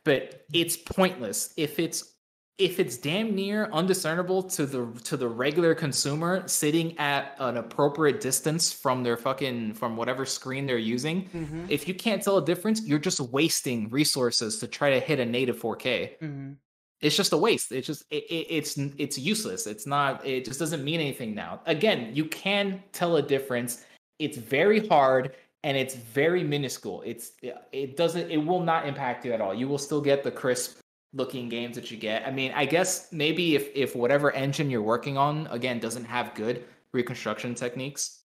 [0.06, 0.38] But mm.
[0.54, 1.52] it's pointless.
[1.58, 2.14] If it's
[2.58, 8.20] if it's damn near undiscernible to the to the regular consumer sitting at an appropriate
[8.20, 11.64] distance from their fucking from whatever screen they're using mm-hmm.
[11.68, 15.24] if you can't tell a difference you're just wasting resources to try to hit a
[15.24, 16.52] native 4k mm-hmm.
[17.00, 17.70] It's just a waste.
[17.70, 19.68] It's just it, it, it's it's useless.
[19.68, 21.60] It's not it just doesn't mean anything now.
[21.66, 23.84] Again you can tell a difference.
[24.18, 27.02] It's very hard and it's very minuscule.
[27.06, 29.54] It's it doesn't it will not impact you at all.
[29.54, 30.80] You will still get the crisp
[31.12, 34.82] looking games that you get i mean i guess maybe if if whatever engine you're
[34.82, 38.22] working on again doesn't have good reconstruction techniques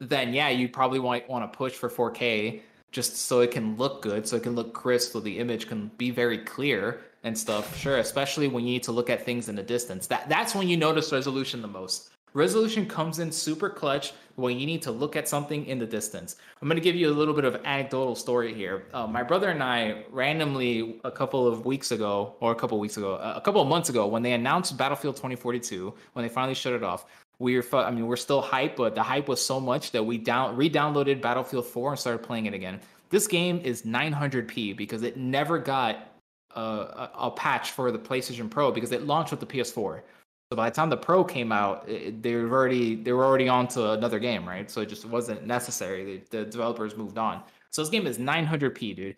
[0.00, 2.60] then yeah you probably might want to push for 4k
[2.90, 5.90] just so it can look good so it can look crisp so the image can
[5.96, 7.76] be very clear and stuff.
[7.78, 10.06] Sure, especially when you need to look at things in the distance.
[10.06, 12.10] That that's when you notice resolution the most.
[12.34, 16.36] Resolution comes in super clutch when you need to look at something in the distance.
[16.60, 18.84] I'm going to give you a little bit of anecdotal story here.
[18.92, 22.96] Uh, my brother and I randomly a couple of weeks ago, or a couple weeks
[22.96, 26.72] ago, a couple of months ago, when they announced Battlefield 2042, when they finally shut
[26.72, 27.06] it off,
[27.38, 30.18] we were, I mean, we're still hype, but the hype was so much that we
[30.18, 32.80] down re-downloaded Battlefield 4 and started playing it again.
[33.10, 36.08] This game is 900p because it never got
[36.54, 40.02] a, a, patch for the PlayStation Pro because it launched with the PS4.
[40.50, 43.48] So by the time the Pro came out, it, they were already they were already
[43.48, 44.70] on to another game, right?
[44.70, 46.22] So it just wasn't necessary.
[46.30, 47.42] The, the developers moved on.
[47.70, 49.16] So this game is 900p, dude.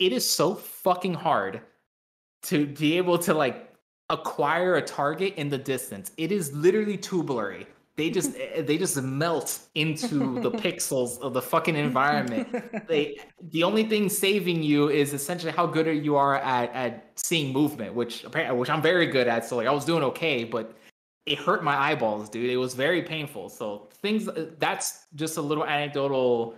[0.00, 1.60] It is so fucking hard
[2.44, 3.72] to be able to like
[4.10, 6.10] acquire a target in the distance.
[6.16, 11.32] It is literally too blurry they just eh, they just melt into the pixels of
[11.32, 12.48] the fucking environment.
[12.88, 13.18] They
[13.50, 17.94] the only thing saving you is essentially how good you are at at seeing movement,
[17.94, 19.44] which apparently which I'm very good at.
[19.44, 20.76] So like I was doing okay, but
[21.24, 22.50] it hurt my eyeballs, dude.
[22.50, 23.48] It was very painful.
[23.48, 24.28] So things
[24.58, 26.54] that's just a little anecdotal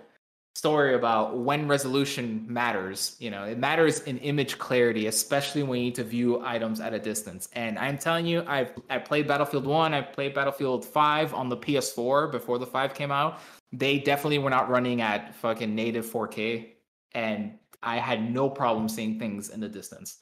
[0.59, 3.15] story about when resolution matters.
[3.21, 6.93] You know, it matters in image clarity, especially when you need to view items at
[6.93, 7.49] a distance.
[7.53, 11.57] And I'm telling you, I've I played Battlefield One, I played Battlefield Five on the
[11.57, 13.39] PS4 before the Five came out.
[13.73, 16.71] They definitely were not running at fucking native 4K,
[17.13, 20.19] and I had no problem seeing things in the distance.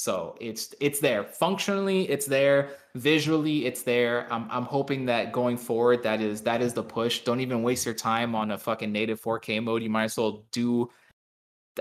[0.00, 1.24] So it's it's there.
[1.24, 2.70] Functionally, it's there.
[2.94, 4.26] Visually, it's there.
[4.32, 7.20] I'm I'm hoping that going forward, that is that is the push.
[7.20, 9.82] Don't even waste your time on a fucking native 4K mode.
[9.82, 10.90] You might as well do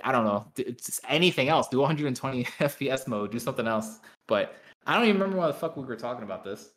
[0.04, 1.68] I don't know, it's anything else.
[1.70, 3.32] Do 120 FPS mode.
[3.32, 4.00] Do something else.
[4.28, 4.54] But
[4.86, 6.72] I don't even remember why the fuck we were talking about this.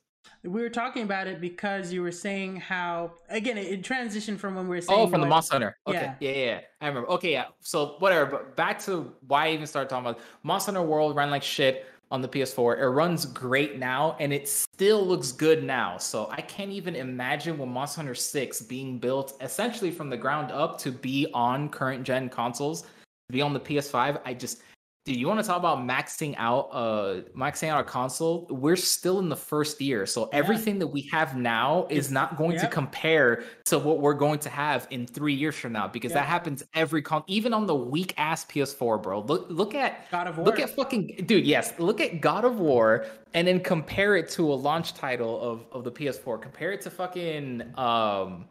[0.44, 4.57] We were talking about it because you were saying how again it, it transitioned from
[4.57, 5.77] when we were oh, saying Oh, from the Monster Hunter.
[5.86, 6.12] Okay.
[6.20, 6.31] Yeah.
[6.31, 7.09] yeah, yeah, I remember.
[7.11, 7.44] Okay, yeah.
[7.61, 11.31] So whatever, but back to why I even started talking about Monster Hunter World ran
[11.31, 11.86] like shit.
[12.11, 12.78] on the PS4.
[12.78, 15.97] It runs great now and it still looks good now.
[15.97, 20.53] So I can't even imagine when Monster Hunter 6 being built essentially from the ground
[20.53, 22.89] up to be on current gen consoles, to
[23.31, 24.20] be on the PS5.
[24.27, 24.61] I just
[25.05, 28.47] Dude, you want to talk about maxing out uh maxing out a console?
[28.49, 30.07] We're still in the first year.
[30.07, 30.39] So yeah.
[30.39, 34.39] everything that we have now is it's, not going to compare to what we're going
[34.41, 37.74] to have in 3 years from now because that happens every con even on the
[37.74, 39.23] weak ass PS4, bro.
[39.23, 40.47] Look look at God of War.
[40.47, 41.73] Look at fucking dude, yes.
[41.81, 45.83] Look at God of War and then compare it to a launch title of of
[45.83, 46.41] the PS4.
[46.41, 48.45] Compare it to fucking um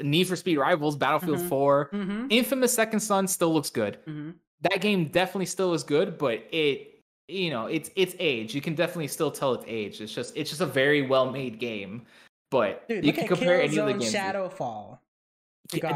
[0.00, 1.48] Need for Speed Rivals, Battlefield mm-hmm.
[1.48, 1.90] 4.
[1.92, 2.26] Mm-hmm.
[2.30, 3.98] Infamous Second Son still looks good.
[4.06, 4.30] Mm-hmm
[4.62, 8.54] that game definitely still is good, but it you know it's it's age.
[8.54, 10.00] You can definitely still tell it's age.
[10.00, 12.02] It's just it's just a very well made game.
[12.50, 14.12] But Dude, you can compare any of the games.
[14.12, 14.98] Shadowfall.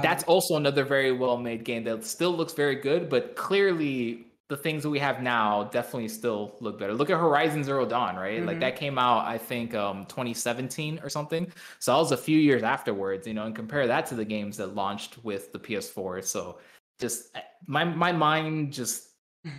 [0.02, 4.56] That's also another very well made game that still looks very good, but clearly the
[4.56, 6.92] things that we have now definitely still look better.
[6.92, 8.36] Look at Horizon Zero Dawn, right?
[8.36, 8.46] Mm-hmm.
[8.46, 11.50] Like that came out, I think, um, 2017 or something.
[11.78, 14.58] So that was a few years afterwards, you know, and compare that to the games
[14.58, 16.22] that launched with the PS4.
[16.22, 16.58] So
[17.02, 19.08] just my my mind just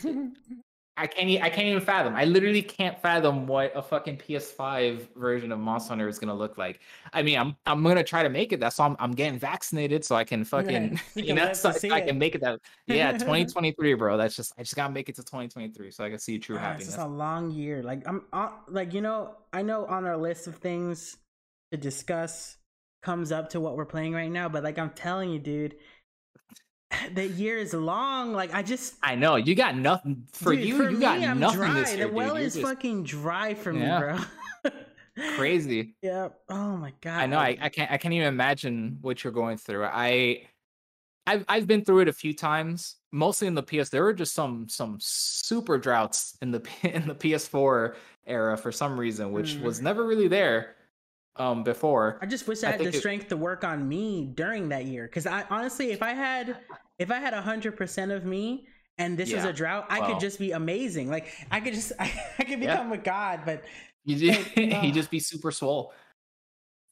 [0.96, 2.16] I can't I can't even fathom.
[2.16, 6.58] I literally can't fathom what a fucking PS5 version of Monster Hunter is gonna look
[6.58, 6.82] like.
[7.12, 8.60] I mean, I'm I'm gonna try to make it.
[8.60, 11.90] That's why I'm, I'm getting vaccinated so I can fucking you, you know so, so
[11.90, 14.18] I can make it that yeah 2023, bro.
[14.18, 16.90] That's just I just gotta make it to 2023 so I can see true happiness.
[16.90, 17.82] It's a long year.
[17.82, 21.18] Like I'm uh, like you know I know on our list of things
[21.72, 22.58] to discuss
[23.02, 25.76] comes up to what we're playing right now, but like I'm telling you, dude
[27.14, 28.34] the year is long.
[28.34, 30.78] Like I just I know you got nothing for dude, you.
[30.78, 31.74] For you me, got I'm nothing dry.
[31.74, 32.08] this year.
[32.08, 32.44] The well dude.
[32.44, 32.66] is just...
[32.66, 34.00] fucking dry for yeah.
[34.00, 34.24] me,
[34.64, 34.74] bro.
[35.36, 35.96] Crazy.
[36.02, 36.30] Yeah.
[36.50, 37.20] Oh my god.
[37.20, 37.38] I know.
[37.38, 37.92] I, I can't.
[37.92, 39.86] I can't even imagine what you're going through.
[39.86, 40.48] I.
[41.26, 43.88] I've I've been through it a few times, mostly in the PS.
[43.88, 47.96] There were just some some super droughts in the in the PS4
[48.28, 49.62] era for some reason, which mm.
[49.62, 50.76] was never really there
[51.36, 52.20] um before.
[52.22, 52.96] I just wish I, I had the it...
[52.96, 55.08] strength to work on me during that year.
[55.08, 56.58] Cause I honestly if I had
[57.00, 59.38] if I had hundred percent of me and this yeah.
[59.38, 61.10] was a drought, I well, could just be amazing.
[61.10, 62.96] Like I could just I, I could become yeah.
[62.96, 63.64] a god, but
[64.06, 65.94] you just, like, uh, just be super swole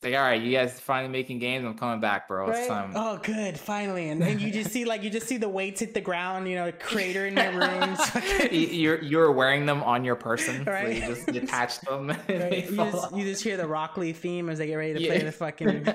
[0.03, 1.63] like, all right, you guys finally making games.
[1.63, 2.47] I'm coming back, bro.
[2.47, 2.91] Right?
[2.95, 4.09] Oh, good, finally.
[4.09, 6.49] And then you just see like you just see the weights hit the ground.
[6.49, 7.99] You know, the crater in your rooms.
[8.51, 11.03] you're you're wearing them on your person, right?
[11.03, 12.07] So you just detach them.
[12.07, 12.69] Right.
[12.69, 15.09] You, just, you, just, hear the Rock Lee theme as they get ready to yeah.
[15.09, 15.85] play the fucking.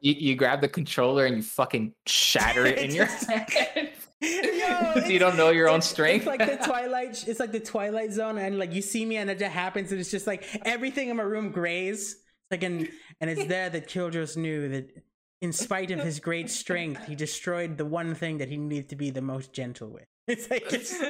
[0.00, 3.90] you, you grab the controller and you fucking shatter it in your hand.
[4.20, 6.26] Yo, you don't know your own strength.
[6.26, 7.28] It's like the Twilight.
[7.28, 10.00] It's like the Twilight Zone, and like you see me, and it just happens, and
[10.00, 12.88] it's just like everything in my room grays like and
[13.20, 14.90] and it's there that Childress knew that
[15.40, 18.96] in spite of his great strength, he destroyed the one thing that he needed to
[18.96, 20.04] be the most gentle with.
[20.26, 20.96] It's like it's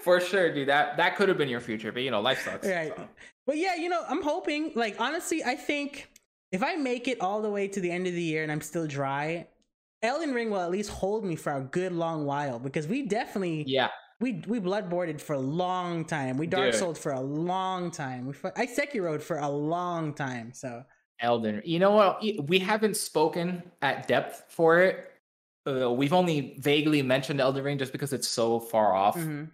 [0.00, 0.68] for sure, dude.
[0.68, 2.68] That that could have been your future, but you know, life sucks.
[2.68, 2.92] Right.
[2.96, 3.08] So.
[3.46, 4.70] But yeah, you know, I'm hoping.
[4.76, 6.08] Like honestly, I think
[6.52, 8.60] if I make it all the way to the end of the year and I'm
[8.60, 9.48] still dry,
[10.02, 13.64] Elden Ring will at least hold me for a good long while because we definitely
[13.66, 13.88] yeah
[14.20, 16.36] we we bloodboarded for a long time.
[16.36, 18.26] We dark sold for a long time.
[18.26, 20.52] We I Sekiro for a long time.
[20.52, 20.84] So
[21.20, 22.22] Elden, you know what?
[22.48, 25.10] We haven't spoken at depth for it.
[25.68, 29.16] Uh, we've only vaguely mentioned Elden Ring just because it's so far off.
[29.16, 29.44] Mm-hmm.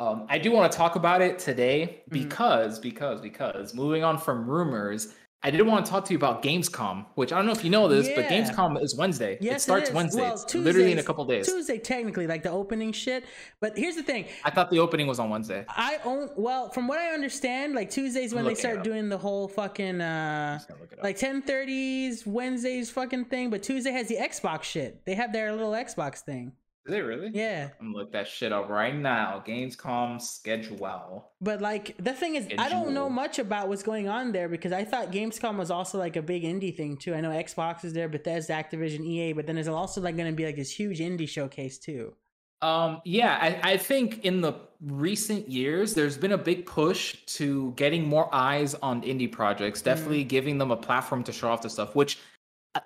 [0.00, 2.82] Um, I do want to talk about it today because mm-hmm.
[2.82, 7.06] because because moving on from rumors, I didn't want to talk to you about Gamescom,
[7.14, 8.16] which I don't know if you know this, yeah.
[8.16, 9.38] but Gamescom is Wednesday.
[9.40, 10.20] Yes, it starts it Wednesday.
[10.20, 11.46] Well, literally in a couple days.
[11.46, 13.24] Tuesday, technically, like the opening shit.
[13.58, 14.26] But here's the thing.
[14.44, 15.64] I thought the opening was on Wednesday.
[15.68, 19.48] I own well, from what I understand, like Tuesdays when they start doing the whole
[19.48, 20.58] fucking uh
[21.02, 25.06] like 10:30s Wednesdays fucking thing, but Tuesday has the Xbox shit.
[25.06, 26.52] They have their little Xbox thing.
[26.86, 27.30] Is it really?
[27.34, 27.68] Yeah.
[27.78, 29.42] I'm look that shit up right now.
[29.46, 31.30] Gamescom schedule.
[31.40, 32.64] But like the thing is, schedule.
[32.64, 35.98] I don't know much about what's going on there because I thought Gamescom was also
[35.98, 37.14] like a big indie thing too.
[37.14, 40.36] I know Xbox is there, Bethesda, Activision, EA, but then there's also like going to
[40.36, 42.14] be like this huge indie showcase too.
[42.62, 44.52] Um, yeah, I, I think in the
[44.82, 50.24] recent years, there's been a big push to getting more eyes on indie projects, definitely
[50.24, 50.28] mm.
[50.28, 52.18] giving them a platform to show off the stuff, which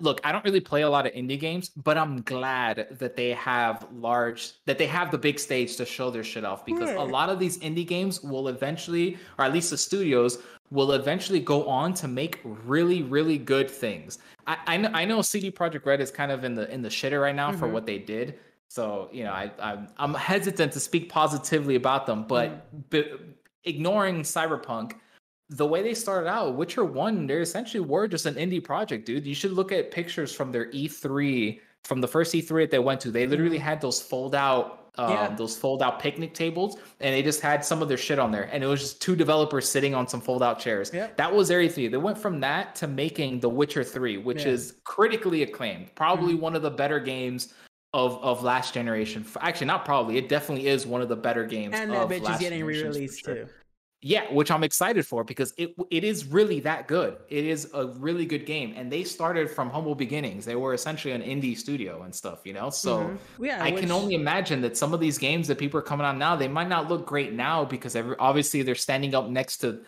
[0.00, 3.30] look, I don't really play a lot of indie games, but I'm glad that they
[3.30, 7.02] have large that they have the big stage to show their shit off because a
[7.02, 10.38] lot of these indie games will eventually, or at least the studios
[10.70, 14.18] will eventually go on to make really, really good things.
[14.46, 16.88] I I know, I know CD Projekt Red is kind of in the in the
[16.88, 17.58] shitter right now mm-hmm.
[17.58, 18.38] for what they did.
[18.68, 22.82] So you know, I, I I'm hesitant to speak positively about them, but, mm.
[22.90, 23.20] but
[23.64, 24.94] ignoring Cyberpunk
[25.56, 29.26] the way they started out, Witcher One, they essentially were just an indie project, dude.
[29.26, 33.00] You should look at pictures from their E3, from the first E3 that they went
[33.02, 33.10] to.
[33.10, 33.64] They literally mm-hmm.
[33.64, 35.34] had those fold out um, Yeah.
[35.34, 38.48] those fold out picnic tables, and they just had some of their shit on there,
[38.52, 40.90] and it was just two developers sitting on some fold out chairs.
[40.94, 41.16] Yep.
[41.16, 41.88] That was 3.
[41.88, 44.44] They went from that to making The Witcher 3, which Yeah.
[44.44, 44.54] Mm-hmm.
[44.54, 47.54] is critically acclaimed, probably one of the better games
[47.92, 49.24] of of last generation.
[49.40, 50.16] Actually, not probably.
[50.16, 51.74] It definitely is one of the better games.
[51.76, 53.34] and that of bitch is getting re-released sure.
[53.34, 53.46] too.
[54.06, 57.16] Yeah, which I'm excited for because it it is really that good.
[57.30, 60.44] It is a really good game, and they started from humble beginnings.
[60.44, 62.68] They were essentially an indie studio and stuff, you know.
[62.68, 63.18] So Mhm.
[63.46, 66.04] yeah, I which- can only imagine that some of these games that people are coming
[66.04, 69.56] on now, they might not look great now because every, obviously they're standing up next
[69.62, 69.80] to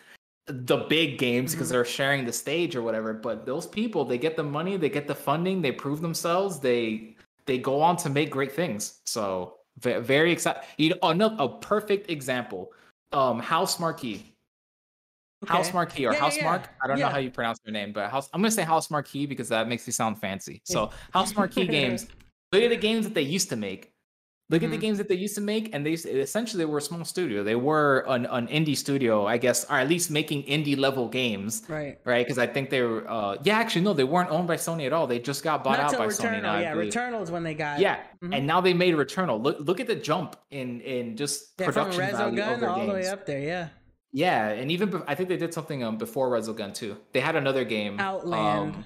[0.47, 1.71] the big games because Mhm.
[1.73, 3.13] they're sharing the stage or whatever.
[3.13, 7.15] But those people, they get the money, they get the funding, they prove themselves, they
[7.45, 8.99] they go on to make great things.
[9.05, 10.63] So ve- very excited.
[10.77, 12.71] You know, another a perfect example.
[13.11, 14.33] Um, House Marquee.
[15.45, 16.43] House Marquee or Yeah, yeah, House yeah.
[16.45, 16.69] Mark.
[16.83, 18.29] I don't know how you pronounce their name, but House.
[18.33, 20.61] I'm gonna say House Marquee because that makes me sound fancy.
[20.65, 22.07] So House Marquee games.
[22.51, 23.91] Look at the games that they used to make.
[24.49, 24.81] Look at the Mhm.
[24.81, 27.43] games that they used to make, and they essentially were a small studio.
[27.43, 31.63] They were an, an indie studio, I guess, or at least making indie level games,
[31.67, 31.97] right.
[32.05, 32.25] right?
[32.25, 33.03] Because I think they were.
[33.09, 35.05] Uh, yeah, actually, no, they weren't owned by Sony at all.
[35.05, 36.41] They just got bought Not out by Sony.
[36.41, 36.73] Now, yeah.
[36.75, 37.81] Returnal is when they got.
[37.81, 38.35] Yeah, Mhm.
[38.37, 39.43] and now they made Returnal.
[39.43, 43.05] Look, look at the jump in in just yeah, production value their all the way
[43.07, 43.39] up there.
[43.41, 43.67] Yeah,
[44.13, 46.95] Yeah, and even bef- I think they did something um before Resogun too.
[47.11, 47.99] They had another game.
[47.99, 48.75] Outland.
[48.75, 48.85] um,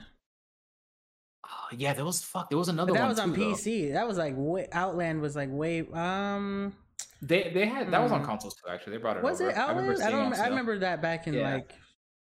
[1.77, 2.49] yeah, there was fuck.
[2.49, 3.51] There was another but that one was on too, though.
[3.53, 3.93] PC.
[3.93, 5.81] That was like way, Outland was like way.
[5.93, 6.73] Um,
[7.21, 8.25] They they had that was on Hmm.
[8.25, 8.69] consoles too.
[8.71, 9.49] Actually, they brought it was over.
[9.51, 10.03] it I remember Outland?
[10.03, 10.39] I, seeing don't.
[10.39, 11.53] I remember that back in Yeah.
[11.53, 11.71] like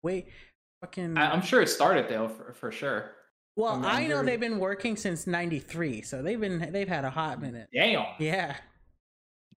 [0.02, 0.28] wait,
[0.80, 1.16] fucking.
[1.18, 3.10] I, am sure it started though for, for sure.
[3.56, 7.10] well, I know remember- they've been working since '93, so they've been they've had a
[7.10, 7.68] hot minute.
[7.72, 8.56] Damn, Yeah.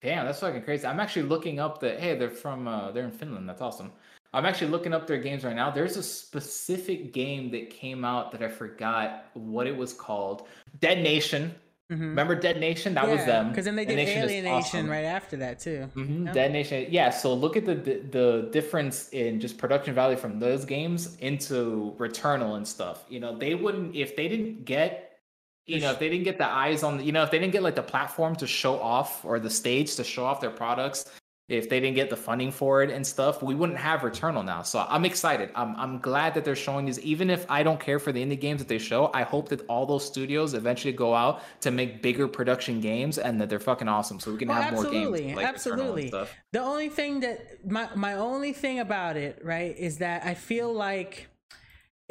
[0.02, 0.86] damn, that's fucking crazy.
[0.88, 1.92] I'm actually looking up the.
[2.00, 3.48] Hey, they're from uh they're in Finland.
[3.50, 3.92] That's awesome.
[4.34, 5.72] I'm actually looking up their games right now.
[5.72, 10.48] There's a specific game that came out that I forgot what it was called.
[10.80, 11.54] Dead Nation.
[11.92, 12.04] Mm-hmm.
[12.04, 12.94] Remember Dead Nation?
[12.94, 13.50] That was them.
[13.50, 14.90] Because then they Dead did Nation Alienation awesome.
[14.90, 15.90] right after that too.
[15.94, 16.32] hmm Yeah.
[16.32, 16.88] Dead Nation.
[16.90, 17.10] Yeah.
[17.10, 21.94] So look at the, the the difference in just production value from those games into
[21.98, 23.04] Returnal and stuff.
[23.10, 25.20] You know, they wouldn't if they didn't get,
[25.66, 27.62] you know, if they didn't get the eyes on, you know, if they didn't get
[27.64, 31.12] like the platform to show off or the stage to show off their products.
[31.52, 34.62] If they didn't get the funding for it and stuff, we wouldn't have Returnal now.
[34.62, 35.50] So I'm excited.
[35.56, 37.00] I'm I'm glad that they're showing these.
[37.02, 39.62] Even if I don't care for the indie games that they show, I hope that
[39.68, 43.88] all those studios eventually go out to make bigger production games and that they're fucking
[43.88, 44.20] awesome.
[44.20, 45.36] So we can Oh, have more games.
[45.36, 46.10] Like absolutely.
[46.52, 50.72] The only thing that my my only thing about it, right, is that I feel
[50.74, 51.28] like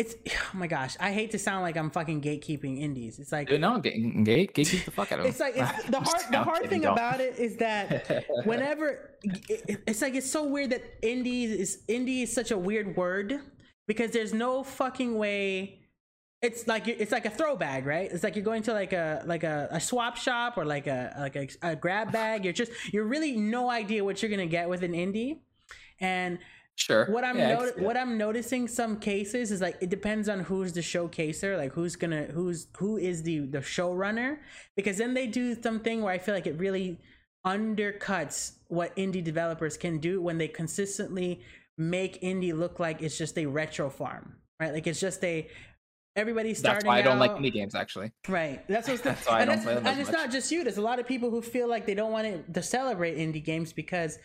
[0.01, 0.14] it's
[0.55, 3.18] oh my gosh, I hate to sound like I'm fucking gatekeeping indies.
[3.18, 3.93] It's like no, get,
[4.24, 5.31] get, get the fuck out of him.
[5.31, 10.02] it's like it's, the hard the hard thing about it is that whenever it- it's
[10.02, 13.40] like it's so weird that indies is indie is such a weird word
[13.86, 15.77] because there's no fucking way
[16.43, 19.44] it's like it's like a throwbag right it's like you're going to like a like
[19.44, 23.05] a, a swap shop or like a like a, a grab bag you're just you're
[23.05, 25.40] really no idea what you're gonna get with an indie
[26.01, 26.39] and
[26.81, 27.05] Sure.
[27.07, 27.97] what I'm Yeah, what.
[27.98, 32.24] I'm noticing some cases is like it depends on who's the showcaser, like who's gonna
[32.24, 34.39] who's who is the the showrunner,
[34.77, 36.98] because then they do something where I feel like it really
[37.47, 41.43] undercuts what indie developers can do when they consistently
[41.77, 44.73] make indie look like it's just a retro farm, right?
[44.73, 45.48] Like it's just a
[46.16, 48.11] everybody's That's why I don't like indie games actually.
[48.27, 48.66] Right.
[48.69, 50.19] That's what's the, That's why I and, don't play them and it's much.
[50.19, 50.65] not just you.
[50.65, 53.44] There's a lot of people who feel like they don't want it to celebrate indie
[53.44, 54.19] games because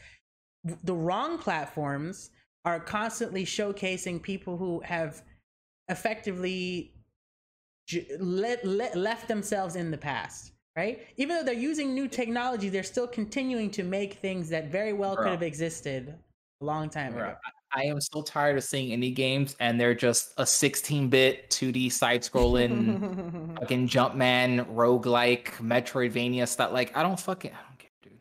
[0.83, 2.31] the wrong platforms
[2.65, 5.21] are constantly showcasing people who have
[5.87, 6.93] effectively
[8.19, 10.51] let, let, left themselves in the past.
[10.75, 11.07] Right?
[11.15, 15.15] Even though they're using new technology, they're still continuing to make things that very well
[15.15, 16.13] could have existed
[16.61, 17.35] a long time ago.
[17.71, 23.57] I am so tired of seeing indie games and they're just a 16-bit 2D side-scrolling
[23.59, 26.71] fucking Jumpman roguelike Metroidvania stuff.
[26.71, 28.13] Like I don't fucking I don't care, dude.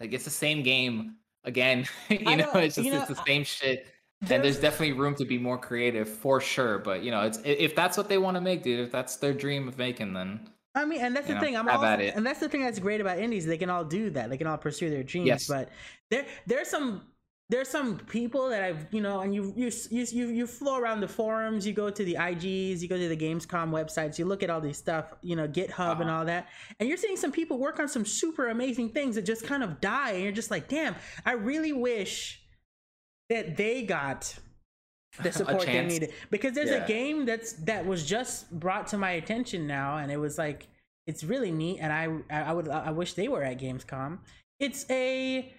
[0.00, 1.16] Like it's the same game
[1.46, 1.86] again.
[2.10, 3.86] you I know, it's just you know, it's the same shit.
[4.22, 6.78] And There's- definitely room to be more creative for sure.
[6.78, 8.80] But you know, it's if that's what they want to make, dude.
[8.80, 11.56] If that's their dream of making, then I mean, and that's the know, thing.
[11.56, 12.14] I'm also, it.
[12.14, 13.46] and that's the thing that's great about indies.
[13.46, 14.28] They can all do that.
[14.28, 15.26] They can all pursue their dreams.
[15.26, 15.48] Yes.
[15.48, 15.70] But
[16.10, 17.02] there, there's some,
[17.48, 21.00] there's some people that I've, you know, and you, you, you, you, you flow around
[21.00, 21.64] the forums.
[21.64, 22.80] You go to the IGs.
[22.80, 24.18] You go to the Gamescom websites.
[24.18, 25.14] You look at all these stuff.
[25.22, 26.18] You know, GitHub and Uh-huh.
[26.18, 26.48] all that.
[26.80, 29.80] And you're seeing some people work on some super amazing things that just kind of
[29.80, 30.12] die.
[30.12, 32.42] And you're just like, damn, I really wish
[33.30, 34.34] that they got
[35.22, 36.84] the support they needed because there's Yeah.
[36.84, 40.68] a game that's that was just brought to my attention now and it was like
[41.06, 44.18] it's really neat and i i would i wish they were at gamescom
[44.60, 45.50] it's a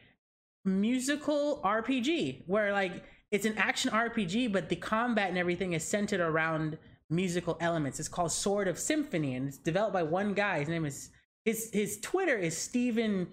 [0.67, 6.19] musical rpg where like it's an action rpg but the combat and everything is centered
[6.19, 6.77] around
[7.09, 10.85] musical elements it's called sword of symphony and it's developed by one guy his name
[10.85, 11.09] is
[11.45, 13.27] his his twitter is steven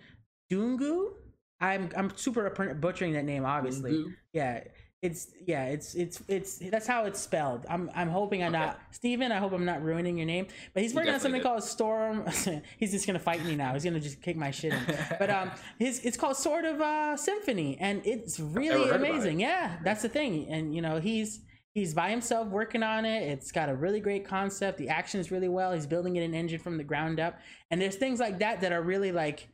[0.50, 1.12] Dungu.
[1.60, 2.48] I'm I'm super
[2.80, 3.92] butchering that name, obviously.
[3.92, 4.14] Dungu?
[4.32, 4.64] Yeah,
[5.04, 7.66] it's yeah, it's it's it's that's how it's spelled.
[7.68, 8.64] I'm I'm hoping I'm Okay.
[8.64, 10.46] not Steven, I hope I'm not ruining your name.
[10.72, 12.26] But he's working on something definitely called Storm.
[12.78, 13.74] he's just gonna fight me now.
[13.74, 14.80] He's gonna just kick my shit in.
[15.18, 19.40] But um, his it's called Sword of uh, Symphony, and it's really amazing.
[19.40, 19.44] it.
[19.44, 20.48] Yeah, that's the thing.
[20.48, 21.40] And you know he's
[21.74, 23.24] he's by himself working on it.
[23.24, 24.78] It's got a really great concept.
[24.78, 25.72] The action is really well.
[25.72, 27.38] He's building it an engine from the ground up.
[27.70, 29.48] And there's things like that that are really like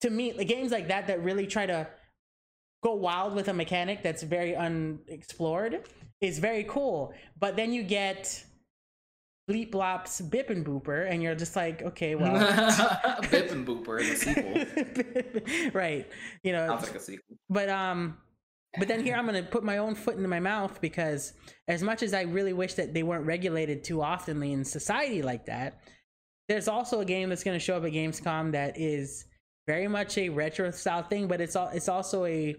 [0.00, 1.86] to me, the games like that that really try to
[2.82, 5.88] go wild with a mechanic that's very unexplored
[6.20, 7.12] is very cool.
[7.38, 8.44] But then you get
[9.50, 12.32] Bleep Blops Bip and Booper, and you're just like, okay, well.
[13.30, 15.70] Bip and Booper is a sequel.
[15.72, 16.06] right.
[16.42, 17.36] You know, Sounds like a sequel.
[17.48, 18.18] but um
[18.78, 21.32] but then here I'm gonna put my own foot into my mouth because
[21.68, 25.46] as much as I really wish that they weren't regulated too oftenly in society like
[25.46, 25.80] that,
[26.48, 29.24] there's also a game that's gonna show up at Gamescom that is
[29.66, 32.56] very much a retro style thing, but it's all it's also a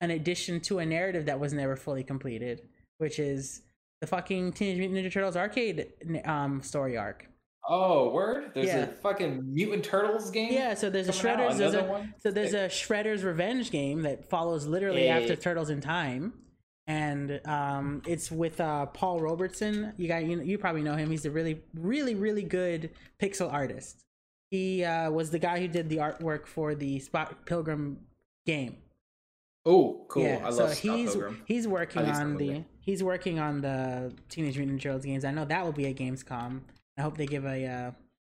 [0.00, 2.62] an addition to a narrative that was never fully completed,
[2.98, 3.62] which is
[4.00, 5.86] the fucking Teenage Mutant Ninja Turtles arcade
[6.24, 7.26] um story arc.
[7.70, 8.52] Oh, word!
[8.54, 8.78] There's Yeah.
[8.84, 10.52] a fucking Mutant Turtles game.
[10.52, 12.14] Yeah, so there's a out, Shredder's there's a, one?
[12.18, 15.36] so there's a Shredder's Revenge game that follows literally Yeah, after.
[15.36, 16.32] Turtles in Time,
[16.86, 19.92] and um, it's with uh, Paul Robertson.
[19.98, 21.10] You got you, you probably know him.
[21.10, 22.90] He's a really really really good
[23.20, 24.02] pixel artist.
[24.50, 27.98] He uh, was the guy who did the artwork for the Scott Pilgrim
[28.46, 28.76] game.
[29.66, 30.22] Oh, cool!
[30.22, 31.42] Yeah, I so love Scott he's Pilgrim.
[31.44, 32.64] he's working on the Pilgrim.
[32.80, 35.24] he's working on the Teenage Mutant Ninja Turtles games.
[35.24, 36.60] I know that will be at Gamescom.
[36.96, 37.90] I hope they give a uh,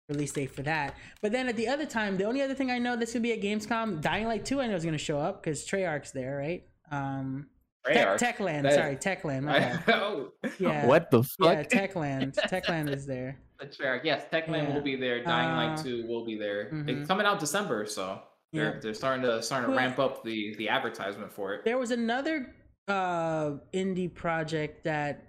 [0.08, 0.96] release date for that.
[1.22, 3.34] But then at the other time, the only other thing I know this gonna be
[3.34, 6.66] at Gamescom, Dying Light Two, I know is gonna show up because Treyarch's there, right?
[6.92, 7.48] Um,
[7.86, 8.38] Tech, Treyarch.
[8.38, 9.44] Techland, That- sorry, Techland.
[9.44, 9.84] My bad.
[9.90, 10.88] oh, Yeah.
[10.88, 11.72] What the fuck?
[11.72, 11.88] Yeah.
[11.88, 12.34] Techland.
[12.50, 13.38] Techland is there.
[13.60, 14.04] The Treyarch.
[14.04, 14.74] Yes, Techland Yeah.
[14.74, 15.24] will be there.
[15.24, 16.70] Dying Uh, Light Two will be there.
[16.72, 16.88] mhm.
[16.90, 18.22] It's coming out December, so
[18.54, 18.80] they're Yeah.
[18.80, 21.66] they're starting to starting to ramp up the the advertisement for it.
[21.66, 22.56] There was another
[22.88, 25.26] uh indie project that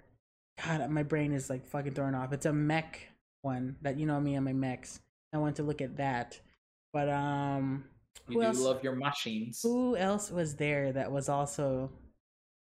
[0.63, 2.33] God, my brain is like fucking thrown off.
[2.33, 3.07] It's a mech
[3.41, 4.99] one that you know me and my mechs.
[5.33, 6.39] I want to look at that.
[6.93, 7.85] But um
[8.27, 9.61] You who do else- love your machines.
[9.63, 11.91] who else was there that was also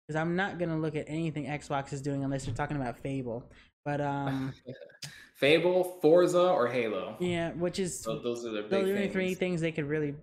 [0.07, 3.51] because I'm not gonna look at anything Xbox is doing unless you're talking about Fable.
[3.85, 4.53] But um
[5.51, 7.17] Fable, Forza, or Halo.
[7.19, 9.13] yeah, which is So those are the big those are only things.
[9.15, 10.15] three things they could really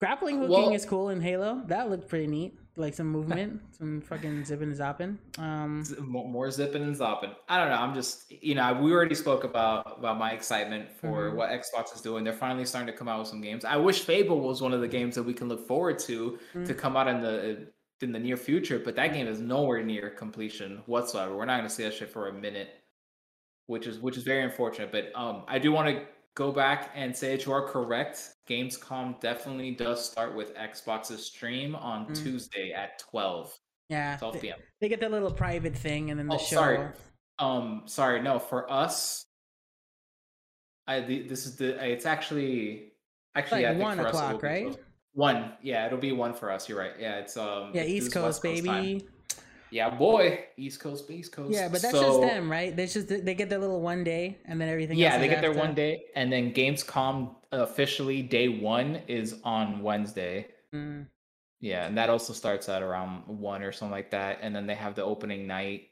[0.00, 1.62] grappling hooking Well- is cool in Halo.
[1.66, 2.58] That looked pretty neat.
[2.76, 5.18] Like some movement, some fucking zipping and zopping.
[5.38, 7.32] Um More, zipping and zopping.
[7.48, 7.74] I don't know.
[7.76, 11.34] I'm just, you know, we already spoke about about my excitement for Mhm.
[11.34, 12.22] what Xbox is doing.
[12.22, 13.64] They're finally starting to come out with some games.
[13.64, 16.58] I wish Fable was one of the games that we can look forward to to
[16.74, 16.78] Mm.
[16.78, 17.68] come out in the
[18.00, 18.78] in the near future.
[18.78, 21.36] But that game is nowhere near completion whatsoever.
[21.36, 22.68] We're not going to see that shit for a minute,
[23.68, 24.90] which is which is very unfortunate.
[24.90, 26.02] But um, I do want to
[26.34, 28.34] go back and say that you are correct.
[28.48, 32.22] Gamescom definitely does start with Xbox's stream on Mm.
[32.22, 33.54] Tuesday at 12,
[33.90, 34.16] yeah.
[34.16, 34.58] 12 They, p.m.
[34.80, 36.56] they get their little private thing and then the Oh, show.
[36.56, 36.88] sorry.
[37.38, 39.24] Um, sorry, no, for us,
[40.86, 42.92] I the, this is the it's actually
[43.34, 44.76] actually Like I think one for us it will o'clock, right?
[45.12, 46.68] One, yeah, it'll be one for us.
[46.68, 46.92] You're right.
[46.98, 48.66] Yeah, it's um Yeah, East is Coast, baby.
[48.66, 49.00] time.
[49.70, 51.52] Yeah, boy, East Coast, East Coast.
[51.52, 52.74] Yeah, but that's So, just them, right?
[52.74, 54.98] They just they get their little one day and then everything.
[54.98, 55.52] Yeah, they get after.
[55.52, 60.48] one day, and then Gamescom officially day one is on Wednesday.
[60.74, 61.06] Mm.
[61.60, 64.74] Yeah, and that also starts at around one or something like that, and then they
[64.74, 65.90] have the opening night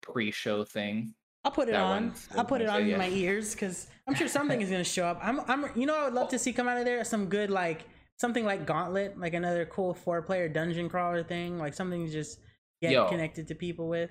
[0.00, 1.14] pre-show thing.
[1.44, 2.14] I'll put it That on.
[2.36, 2.96] I'll put it on yeah.
[2.96, 5.20] my ears because I'm sure something is gonna show up.
[5.22, 7.50] I'm, I'm, you know, I would love to see come out of there some good
[7.50, 7.84] like
[8.16, 12.38] something like Gauntlet, like another cool four player dungeon crawler thing, like something just
[12.80, 13.08] get Yo.
[13.08, 14.10] connected to people with.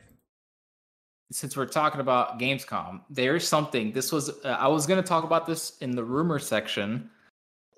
[1.32, 3.92] since we're talking about Gamescom, there's something.
[3.92, 7.10] This was uh, I was gonna talk about this in the rumor section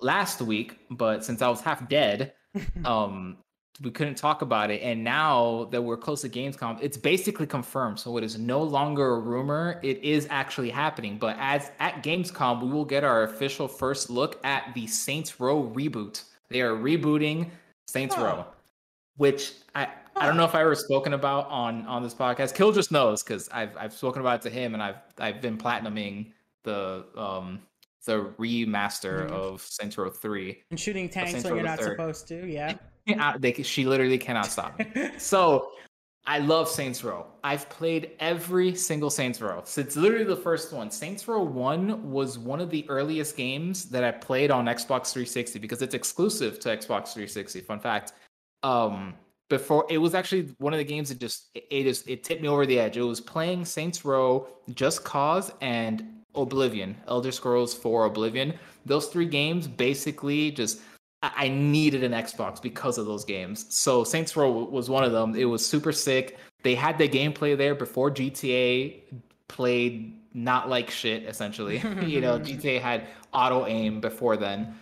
[0.01, 2.33] last week, but since I was half dead,
[2.85, 3.37] um,
[3.81, 4.81] we couldn't talk about it.
[4.81, 7.99] And now that we're close to Gamescom, it's basically confirmed.
[7.99, 11.17] So it is no longer a rumor; it is actually happening.
[11.17, 15.71] But as at Gamescom, we will get our official first look at the Saints Row
[15.75, 16.23] reboot.
[16.49, 17.49] They are rebooting
[17.87, 18.23] Saints Huh.
[18.23, 18.45] Row,
[19.17, 19.87] which I
[20.17, 22.55] I don't know if I ever spoken about on on this podcast.
[22.55, 25.57] Kill just knows because I've I've spoken about it to him, and I've I've been
[25.57, 26.31] platinuming
[26.63, 27.59] the um
[28.05, 29.31] the remaster Mhm.
[29.31, 30.61] of Saints Row Three.
[30.69, 31.97] and shooting tanks when you're not third.
[31.97, 32.45] supposed to.
[32.47, 32.75] Yeah.
[33.07, 35.11] Yeah, they she literally cannot stop me.
[35.19, 35.69] So
[36.25, 37.27] I love Saints Row.
[37.43, 40.89] I've played every single Saints Row since literally the first one.
[40.89, 45.59] Saints Row 1 was one of the earliest games that I played on Xbox 360
[45.59, 47.61] because it's exclusive to Xbox 360.
[47.61, 48.13] Fun fact.
[48.63, 49.13] Um
[49.49, 52.41] before it was actually one of the games that just it, it just it tipped
[52.41, 52.97] me over the edge.
[52.97, 58.53] It was playing Saints Row, Just Cause, and Oblivion, Elder Scrolls 4 Oblivion.
[58.85, 60.81] Those three games basically just
[61.21, 63.65] I needed an Xbox because of those games.
[63.69, 65.35] So Saints Row was one of them.
[65.35, 66.37] It was super sick.
[66.63, 69.01] They had the gameplay there before GTA
[69.47, 71.77] played not like shit essentially.
[72.05, 74.75] you know, GTA had auto aim before then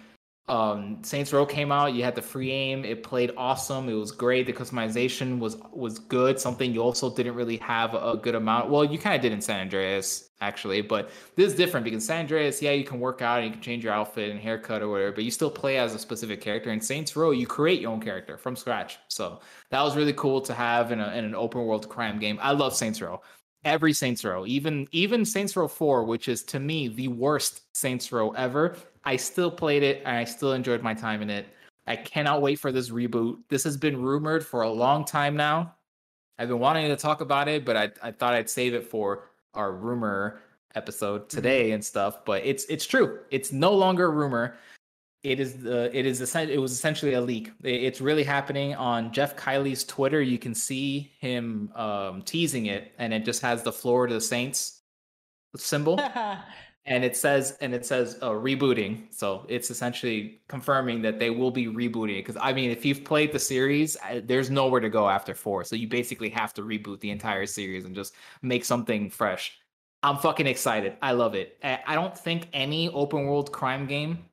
[0.50, 4.12] um Saints Row came out, you had the free aim, it played awesome, it was
[4.12, 8.70] great, the customization was was good, something you also didn't really have a good amount.
[8.70, 12.22] Well, you kind of did in San Andreas actually, but this is different because San
[12.22, 14.90] Andreas, yeah, you can work out and you can change your outfit and haircut or
[14.90, 16.72] whatever, but you still play as a specific character.
[16.72, 18.98] In Saints Row, you create your own character from scratch.
[19.08, 19.40] So
[19.70, 22.38] that was really cool to have in, a, in an open world crime game.
[22.42, 23.22] I love Saints Row
[23.66, 28.12] every Saints Row, even even Saints Row 4, which is to me the worst Saints
[28.12, 28.76] Row ever.
[29.06, 31.48] I still played it and I still enjoyed my time in it.
[31.88, 33.40] I cannot wait for this reboot.
[33.50, 35.76] This has been rumored for a long time now.
[36.40, 39.30] I've been wanting to talk about it, but I, I thought I'd save it for
[39.54, 40.42] our rumor
[40.76, 41.36] episode mm-hmm.
[41.36, 41.76] today mm-hmm.
[41.76, 42.26] and stuff.
[42.26, 43.20] But it's it's true.
[43.32, 44.56] It's no longer a rumor.
[45.24, 47.52] It is the it is it was essentially a leak.
[47.64, 50.22] It's really happening on Geoff Keighley's Twitter.
[50.22, 54.82] You can see him um, teasing it, and it just has the Florida Saints
[55.56, 56.00] symbol.
[56.86, 59.04] and it says and it says uh, rebooting.
[59.14, 62.18] So it's essentially confirming that they will be rebooting.
[62.18, 65.64] Because i mean if you've played the series there's nowhere to go after four.
[65.64, 69.58] So you basically have to reboot the entire series and just make something fresh.
[70.02, 70.98] I'm fucking excited.
[71.02, 71.58] I love it.
[71.64, 74.26] I don't think any open world crime game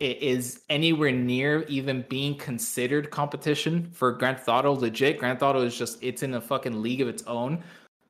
[0.00, 5.18] is anywhere near even being considered competition for grand theft auto legit.
[5.18, 7.62] Grand theft auto is just it's in a fucking league of its own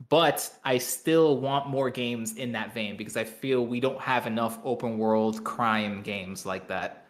[0.08, 4.26] but I still want more games in that vein because I feel we don't have
[4.26, 7.06] enough open world crime games like that.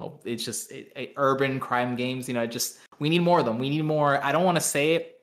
[0.00, 2.46] Oh, It's just it, it, urban crime games, you know.
[2.46, 3.58] Just we need more of them.
[3.58, 4.22] We need more.
[4.24, 5.20] I don't want to say it,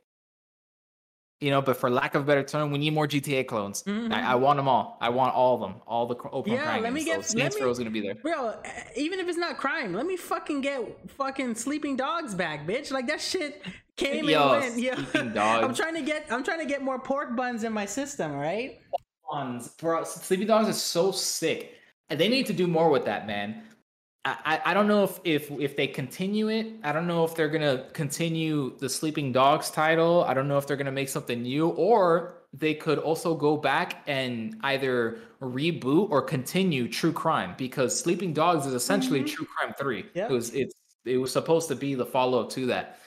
[1.41, 3.83] you know, but for lack of a better term, we need more GTA clones.
[3.83, 4.13] Mm-hmm.
[4.13, 4.97] I, I, want them all.
[5.01, 5.81] I want all of them.
[5.85, 7.33] All the open yeah, crime let me games.
[7.33, 8.55] Get, so Saints gonna be there, bro.
[8.95, 10.81] Even if it's not crime, let me fucking get
[11.11, 12.91] fucking Sleeping Dogs back, bitch.
[12.91, 13.61] Like that shit
[13.99, 14.95] came Yo, and went.
[15.11, 15.65] Sleeping Dogs.
[15.65, 16.25] I'm trying to get.
[16.31, 18.79] I'm trying to get more pork buns in my system, right?
[19.29, 20.03] Buns, bro.
[20.03, 21.75] Sleeping Dogs is so sick.
[22.09, 23.63] They need to do more with that, man.
[24.25, 26.67] I, I don't know if, if if they continue it.
[26.83, 30.23] I don't know if they're gonna continue the Sleeping Dogs title.
[30.25, 34.03] I don't know if they're gonna make something new, or they could also go back
[34.07, 39.35] and either reboot or continue True Crime because Sleeping Dogs is essentially mm-hmm.
[39.35, 40.05] True Crime Three.
[40.13, 40.29] Yep.
[40.29, 42.98] It was it's it was supposed to be the follow up to that.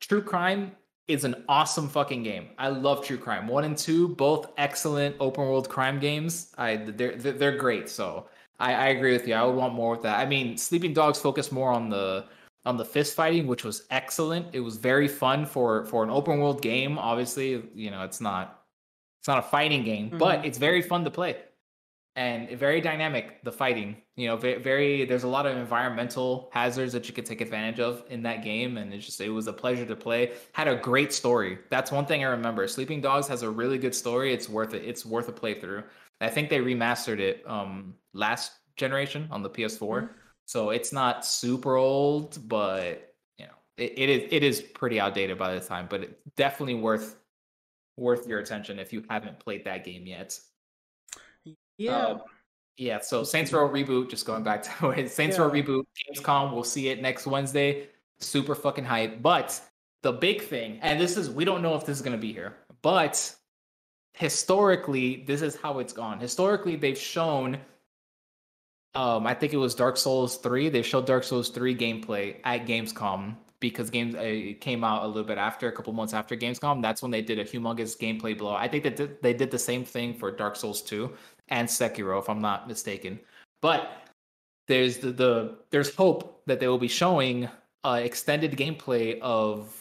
[0.00, 0.72] True Crime
[1.06, 2.48] is an awesome fucking game.
[2.58, 3.48] I love True Crime.
[3.48, 6.52] One and two, both excellent open world crime games.
[6.58, 7.88] I they're they're great.
[7.88, 8.26] So
[8.60, 9.34] I, I agree with you.
[9.34, 10.18] I would want more with that.
[10.18, 12.26] I mean, Sleeping Dogs focused more on the
[12.66, 14.46] on the fist fighting, which was excellent.
[14.52, 16.98] It was very fun for for an open world game.
[16.98, 18.64] Obviously, you know, it's not
[19.20, 20.18] it's not a fighting game, mm-hmm.
[20.18, 21.36] but it's very fun to play
[22.18, 23.44] and very dynamic.
[23.44, 27.24] The fighting, you know, very, very there's a lot of environmental hazards that you could
[27.24, 30.32] take advantage of in that game, and it just it was a pleasure to play.
[30.52, 31.60] Had a great story.
[31.70, 32.66] That's one thing I remember.
[32.66, 34.34] Sleeping Dogs has a really good story.
[34.34, 34.82] It's worth it.
[34.84, 35.84] It's worth a playthrough.
[36.20, 39.78] I think they remastered it um last generation on the PS4.
[39.78, 40.12] Mm-hmm.
[40.46, 45.38] So it's not super old, but you know, it, it is it is pretty outdated
[45.38, 47.14] by the time, but it, definitely worth
[47.96, 50.36] worth your attention if you haven't played that game yet.
[51.78, 51.96] Yeah.
[51.96, 52.18] Uh,
[52.76, 55.44] yeah, so Saints Row reboot, just going back to it, Saints yeah.
[55.44, 57.88] Row reboot, Gamescom, we'll see it next Wednesday.
[58.20, 59.22] Super fucking hype.
[59.22, 59.60] But
[60.02, 62.56] the big thing, and this is we don't know if this is gonna be here,
[62.82, 63.34] but
[64.12, 66.20] historically, this is how it's gone.
[66.20, 67.58] Historically, they've shown
[68.94, 70.70] um, I think it was Dark Souls 3.
[70.70, 75.24] They showed Dark Souls 3 gameplay at Gamescom because games it came out a little
[75.24, 76.80] bit after, a couple months after Gamescom.
[76.80, 78.54] That's when they did a humongous gameplay blow.
[78.54, 81.12] I think that they did the same thing for Dark Souls 2
[81.50, 83.18] and Sekiro, if I'm not mistaken.
[83.60, 83.90] But
[84.66, 87.48] there's the, the there's hope that they will be showing
[87.84, 89.74] uh, extended gameplay of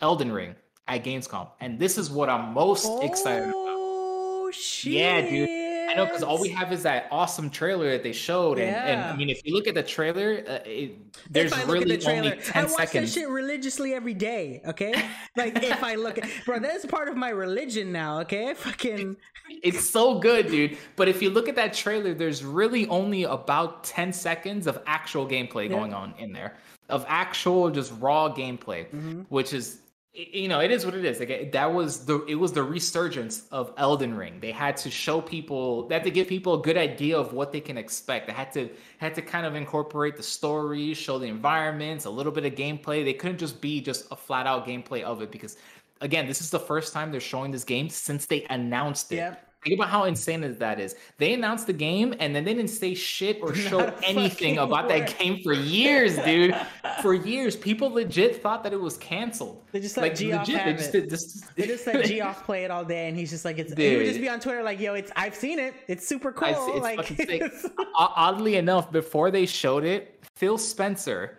[0.00, 0.54] Elden Ring
[0.88, 3.54] at Gamescom, and this is what I'm most oh, excited about.
[3.56, 4.92] Oh shit!
[4.92, 5.61] Yeah, dude.
[5.92, 8.86] I know because all we have is that awesome trailer that they showed, and, yeah.
[8.86, 10.98] and I mean, if you look at the trailer, uh, it,
[11.30, 13.14] there's really the trailer, only ten I watch seconds.
[13.14, 14.62] that shit religiously every day.
[14.66, 14.94] Okay,
[15.36, 18.20] like if I look at, bro, that's part of my religion now.
[18.20, 19.16] Okay, fucking.
[19.62, 20.78] It's so good, dude.
[20.96, 25.28] But if you look at that trailer, there's really only about ten seconds of actual
[25.28, 25.76] gameplay yeah.
[25.76, 26.56] going on in there,
[26.88, 29.22] of actual just raw gameplay, mm-hmm.
[29.28, 29.81] which is
[30.14, 31.20] you know, it is what it is.
[31.20, 34.40] Like that was the it was the resurgence of Elden Ring.
[34.40, 37.50] They had to show people, they had to give people a good idea of what
[37.50, 38.26] they can expect.
[38.26, 38.68] They had to
[38.98, 43.04] had to kind of incorporate the story, show the environments, a little bit of gameplay.
[43.04, 45.56] They couldn't just be just a flat out gameplay of it because
[46.02, 49.38] again, this is the first time they're showing this game since they announced it.
[49.64, 50.96] Think about how insane that is.
[51.18, 55.02] They announced the game and then they didn't say shit or show anything about word.
[55.02, 56.56] that game for years, dude.
[57.02, 59.62] for years, people legit thought that it was canceled.
[59.70, 61.08] They just like, legit, have they just, it.
[61.08, 63.72] Just, they just let Geoff play it all day, and he's just like, it's.
[63.72, 63.92] Dude.
[63.92, 65.12] He would just be on Twitter like, "Yo, it's.
[65.16, 65.74] I've seen it.
[65.88, 67.52] It's super cool." It's like,
[67.94, 71.38] oddly enough, before they showed it, Phil Spencer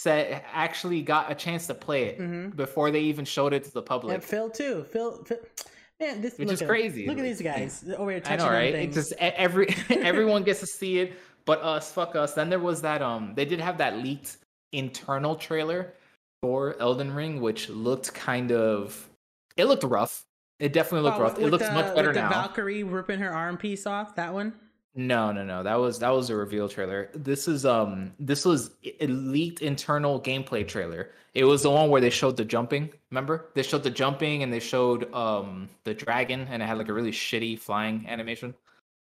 [0.00, 2.50] said actually got a chance to play it mm-hmm.
[2.50, 4.14] before they even showed it to the public.
[4.14, 4.84] And Phil too.
[4.90, 5.38] Phil, Phil
[6.04, 7.06] Man, this which is at, crazy.
[7.06, 8.74] Look at these guys over here touching I know, right?
[8.74, 8.94] Things.
[8.94, 11.14] just every everyone gets to see it,
[11.44, 12.34] but us, fuck us.
[12.34, 14.38] Then there was that um, they did have that leaked
[14.72, 15.94] internal trailer
[16.42, 19.08] for Elden Ring, which looked kind of,
[19.56, 20.24] it looked rough.
[20.60, 21.38] It definitely looked oh, rough.
[21.38, 22.28] It looks the, much better now.
[22.28, 24.14] Valkyrie ripping her arm piece off.
[24.16, 24.52] That one.
[24.94, 25.62] No, no, no.
[25.62, 27.10] That was that was a reveal trailer.
[27.14, 31.10] This is um this was a leaked internal gameplay trailer.
[31.34, 32.90] It was the one where they showed the jumping.
[33.10, 33.50] Remember?
[33.54, 36.92] They showed the jumping and they showed um the dragon and it had like a
[36.92, 38.54] really shitty flying animation.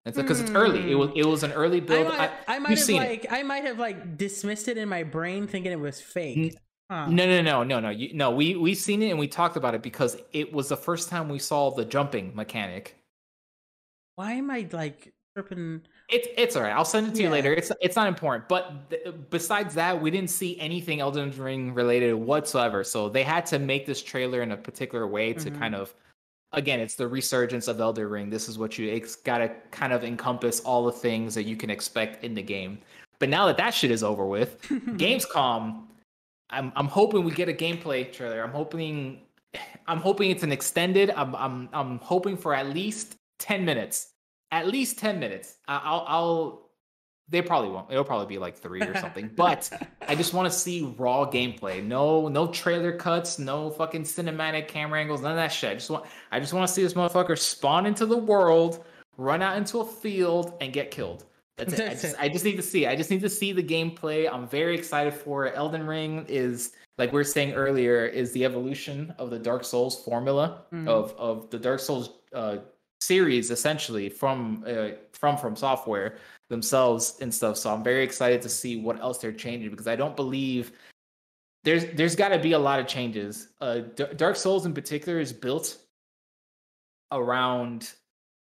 [0.07, 0.93] It's because it's early.
[0.93, 2.07] It was it was an early build.
[2.07, 3.33] I might, I, I might have like it.
[3.33, 6.57] I might have like dismissed it in my brain thinking it was fake.
[6.91, 7.07] Huh.
[7.07, 7.89] No, no, no, no, no.
[7.89, 10.77] You, no, we we seen it and we talked about it because it was the
[10.77, 12.97] first time we saw the jumping mechanic.
[14.17, 15.15] Why am I like
[16.09, 16.73] It's it's all right.
[16.73, 17.28] I'll send it to yeah.
[17.28, 17.52] you later.
[17.52, 18.48] It's it's not important.
[18.48, 22.85] But th- besides that, we didn't see anything Elden Ring related whatsoever.
[22.85, 25.59] So they had to make this trailer in a particular way to mm-hmm.
[25.59, 25.93] kind of,
[26.52, 28.31] again, it's the resurgence of Elden Ring.
[28.31, 31.56] This is what you it's got to kind of encompass all the things that you
[31.56, 32.78] can expect in the game.
[33.19, 35.85] But now that that shit is over with, Gamescom,
[36.51, 38.43] I'm I'm hoping we get a gameplay trailer.
[38.43, 39.23] I'm hoping
[39.89, 41.11] I'm hoping it's an extended.
[41.11, 44.14] I'm I'm I'm hoping for at least ten minutes
[44.51, 45.57] at least 10 minutes.
[45.69, 46.71] I'll, I'll,
[47.29, 47.91] they probably won't.
[47.91, 49.31] It'll probably be like three or something.
[49.37, 49.71] But
[50.07, 51.83] I just want to see raw gameplay.
[51.83, 55.71] No, no trailer cuts, no fucking cinematic camera angles, none of that shit.
[55.71, 58.85] I just want, I just want to see this motherfucker spawn into the world,
[59.16, 61.25] run out into a field, and get killed.
[61.57, 61.89] That's it.
[61.89, 62.87] I just, I just need to see.
[62.87, 64.31] I just need to see the gameplay.
[64.31, 65.55] I'm very excited for it.
[65.57, 70.05] Elden Ring is like we are saying earlier, is the evolution of the Dark Souls
[70.05, 70.89] formula mm.
[70.89, 72.59] of of the Dark Souls uh,
[73.05, 76.17] series essentially from uh, from From Software
[76.49, 77.57] themselves and stuff.
[77.57, 80.73] So i'm very excited to see what else they're changing because i don't believe
[81.65, 83.49] there's there's got to be a lot of changes.
[83.61, 85.79] Uh D- dark souls in particular is built
[87.11, 87.93] around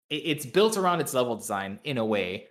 [0.10, 2.48] it's built around its level design in a way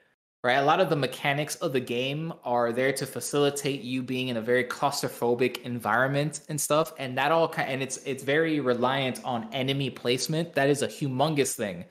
[0.48, 0.56] right?
[0.56, 4.38] A lot of the mechanics of the game are there to facilitate you being in
[4.38, 9.22] a very claustrophobic environment and stuff, and that all kind and it's it's very reliant
[9.24, 10.54] on enemy placement.
[10.54, 11.84] That is a humongous thing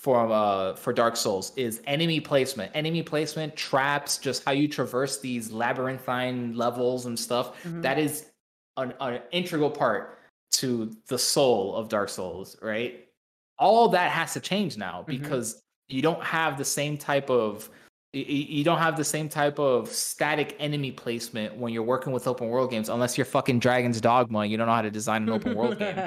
[0.00, 5.20] for uh for Dark Souls is enemy placement, enemy placement, traps, just how you traverse
[5.20, 7.62] these labyrinthine levels and stuff.
[7.62, 7.82] Mm-hmm.
[7.82, 8.26] That is
[8.76, 10.18] an, an integral part
[10.54, 13.06] to the soul of Dark Souls, right?
[13.56, 15.22] All that has to change now mm-hmm.
[15.22, 17.70] because you don't have the same type of
[18.14, 22.48] you don't have the same type of static enemy placement when you're working with open
[22.48, 25.54] world games unless you're fucking dragon's dogma you don't know how to design an open
[25.54, 25.96] world game.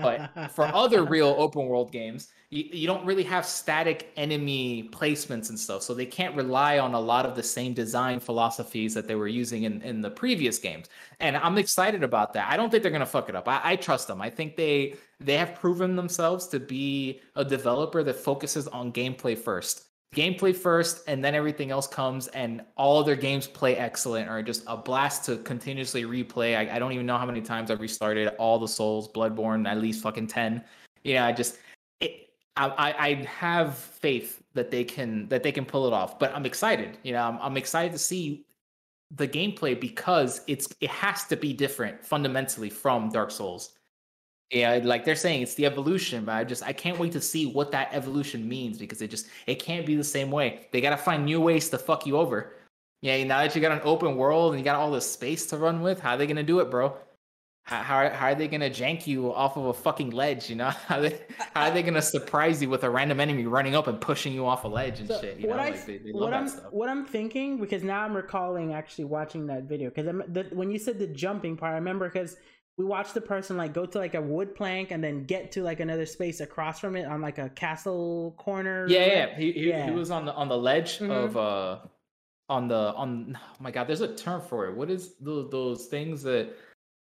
[0.00, 5.50] But for other real open world games you, you don't really have static enemy placements
[5.50, 9.06] and stuff so they can't rely on a lot of the same design philosophies that
[9.06, 10.86] they were using in, in the previous games.
[11.20, 12.50] And i'm excited about that.
[12.50, 13.46] I don't think they're going to fuck it up.
[13.48, 14.22] I, I trust them.
[14.22, 19.36] I think they they have proven themselves to be a developer that focuses on gameplay
[19.36, 24.42] first gameplay first and then everything else comes and all their games play excellent or
[24.42, 26.56] just a blast to continuously replay.
[26.56, 29.78] I, I, don't even know how many times i've restarted all the souls bloodborne at
[29.78, 30.64] least fucking 10
[31.04, 31.58] yeah i just
[32.00, 36.34] it, I, I have faith that they can that they can pull it off but
[36.34, 36.98] i'm excited.
[37.04, 38.46] You know I'm, I'm excited to see
[39.12, 43.74] the gameplay because it's it has to be different fundamentally from dark souls
[44.50, 47.46] yeah, like they're saying it's the evolution, but I just I can't wait to see
[47.46, 50.66] what that evolution means because it just it can't be the same way.
[50.72, 52.54] They gotta find new ways to fuck you over.
[53.00, 55.56] Yeah, now that you got an open world and you got all this space to
[55.56, 56.96] run with, how are they gonna do it, bro?
[57.62, 60.50] How, how, how are they gonna jank you off of a fucking ledge?
[60.50, 61.20] You know how are they
[61.54, 64.46] how are they gonna surprise you with a random enemy running up and pushing you
[64.46, 65.38] off a ledge and so shit?
[65.38, 68.16] You what know, I, like they, they what I'm what I'm thinking because now I'm
[68.16, 72.36] recalling actually watching that video because when you said the jumping part, I remember because
[72.76, 75.62] we watched the person like go to like a wood plank and then get to
[75.62, 78.86] like another space across from it on like a castle corner.
[78.88, 79.36] Yeah, yeah.
[79.36, 79.84] He, he, yeah.
[79.84, 81.10] he was on the on the ledge mm-hmm.
[81.10, 81.78] of uh
[82.48, 84.74] on the on oh my god, there's a term for it.
[84.74, 86.54] What is those those things that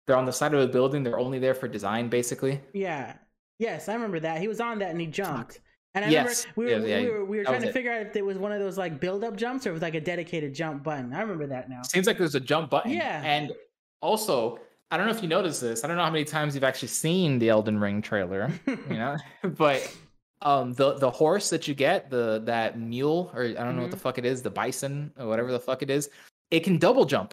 [0.06, 2.60] they're on the side of a building, they're only there for design basically?
[2.72, 3.14] Yeah.
[3.58, 4.40] Yes, I remember that.
[4.40, 5.54] He was on that and he jumped.
[5.54, 5.62] Fuck.
[5.94, 6.46] And I yes.
[6.56, 8.24] remember we were, yeah, yeah, we were, we were trying to figure out if it
[8.24, 10.84] was one of those like build up jumps or it was like a dedicated jump
[10.84, 11.12] button.
[11.12, 11.82] I remember that now.
[11.82, 12.92] Seems like there's a jump button.
[12.92, 13.20] Yeah.
[13.24, 13.52] And
[14.00, 14.60] also
[14.90, 15.84] I don't know if you noticed this.
[15.84, 19.16] I don't know how many times you've actually seen the Elden Ring trailer, you know,
[19.44, 19.96] but
[20.42, 23.90] um the the horse that you get the that mule or I don't know what
[23.90, 24.02] the Mm-hmm.
[24.02, 26.08] fuck it is the bison or whatever the fuck it is
[26.50, 27.32] it can double jump.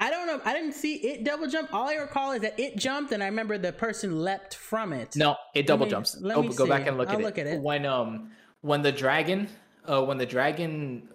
[0.00, 0.40] I don't know.
[0.44, 1.72] I didn't see it double jump.
[1.72, 5.14] All I recall is that it jumped, and I remember the person leapt from it.
[5.16, 6.16] No, it double me- jumps.
[6.20, 7.24] let Go, me go back and look I'll at it.
[7.24, 7.60] look at it.
[7.60, 9.48] When um when the dragon
[9.88, 11.08] uh when the dragon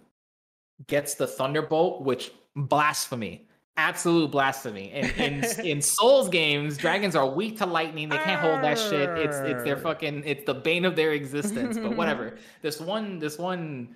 [0.88, 3.48] gets the thunderbolt, which blasphemy.
[3.80, 4.92] Absolute blasphemy.
[4.92, 8.10] In in, in Souls games, dragons are weak to lightning.
[8.10, 9.10] They can't hold that shit.
[9.18, 11.78] It's it's their fucking it's the bane of their existence.
[11.78, 12.38] But whatever.
[12.62, 13.96] This one this one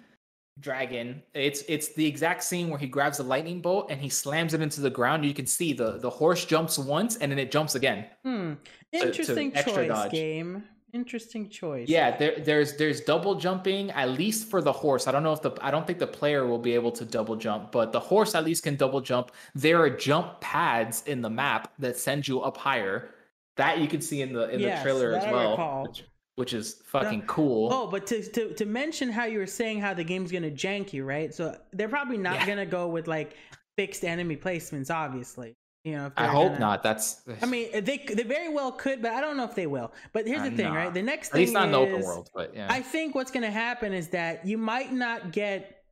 [0.59, 4.53] dragon, it's it's the exact scene where he grabs the lightning bolt and he slams
[4.53, 5.25] it into the ground.
[5.25, 8.05] You can see the the horse jumps once and then it jumps again.
[8.23, 8.53] Hmm.
[8.93, 10.11] to Interesting extra choice, dodge.
[10.11, 10.63] game.
[10.93, 11.89] Interesting choice.
[11.89, 15.07] Yeah, there, there's there's double jumping at least for the horse.
[15.07, 17.35] I don't know if the I don't think the player will be able to double
[17.35, 19.31] jump, but the horse at least can double jump.
[19.55, 23.09] There are jump pads in the map that send you up higher.
[23.57, 26.03] That you can see in the in Yes, the trailer as well, which,
[26.35, 27.73] which is fucking cool.
[27.73, 30.93] Oh, but to, to to mention how you were saying how the game's gonna jank
[30.93, 31.33] you, right?
[31.33, 32.45] So they're probably not Yeah.
[32.47, 33.35] gonna go with like
[33.77, 35.55] fixed enemy placements, obviously.
[35.83, 36.83] You know, I hope gonna- not.
[36.83, 39.91] That's I mean, they they very well could, but I don't know if they will.
[40.13, 40.75] But here's the thing, nah.
[40.75, 40.93] right?
[40.93, 42.29] The next at thing least not in the open world.
[42.33, 45.83] But yeah, I think what's going to happen is that you might not get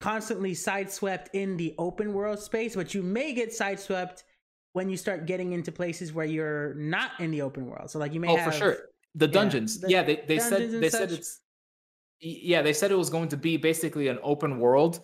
[0.00, 4.24] constantly sideswept in the open world space, but you may get sideswept
[4.72, 7.90] when you start getting into places where you're not in the open world.
[7.90, 8.76] So, like, you may oh have, for sure
[9.14, 9.80] the dungeons.
[9.80, 11.40] the yeah, they they said they said it's
[12.20, 15.00] yeah they said it was going to be basically an open world,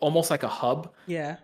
[0.00, 0.92] almost like a hub.
[1.06, 1.36] Yeah,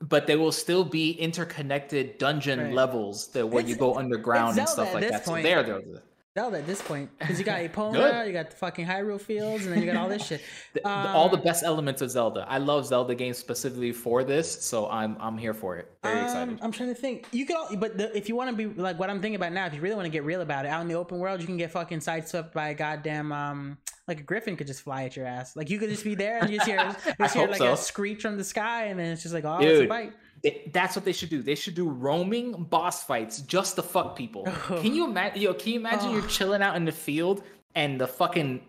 [0.00, 2.72] but they will still be interconnected dungeon Right.
[2.74, 5.24] levels that where you go underground and stuff like that.
[5.24, 5.44] So point.
[5.44, 6.02] there, there, there.
[6.38, 9.72] Zelda at this point because you got Epona, you got the fucking Hyrule Fields, and
[9.74, 10.42] then you got all this shit.
[10.74, 12.44] The- the- all the Um, best elements of Zelda.
[12.46, 15.90] I love Zelda games specifically for this, so I'm I'm here for it.
[16.02, 16.58] Very Um, excited.
[16.60, 17.26] I'm trying to think.
[17.32, 19.52] You could, all, but the, if you want to be like what I'm thinking about
[19.54, 21.40] now, if you really want to get real about it, out in the open world,
[21.40, 25.04] you can get fucking sideswept by a goddamn um, like a griffin could just fly
[25.04, 25.56] at your ass.
[25.56, 27.72] Like you could just be there and you just hear, you just hear like so.
[27.72, 30.12] a screech from the sky, and then it's just like, oh, it's a bite.
[30.42, 31.42] They- that's what they should do.
[31.42, 34.46] They should do roaming boss fights just to fuck people.
[34.70, 34.80] Oh.
[34.82, 35.40] Can you imagine?
[35.42, 36.26] Yo, can you imagine you're Oh.
[36.28, 37.42] chilling out in the field
[37.74, 38.62] and the fucking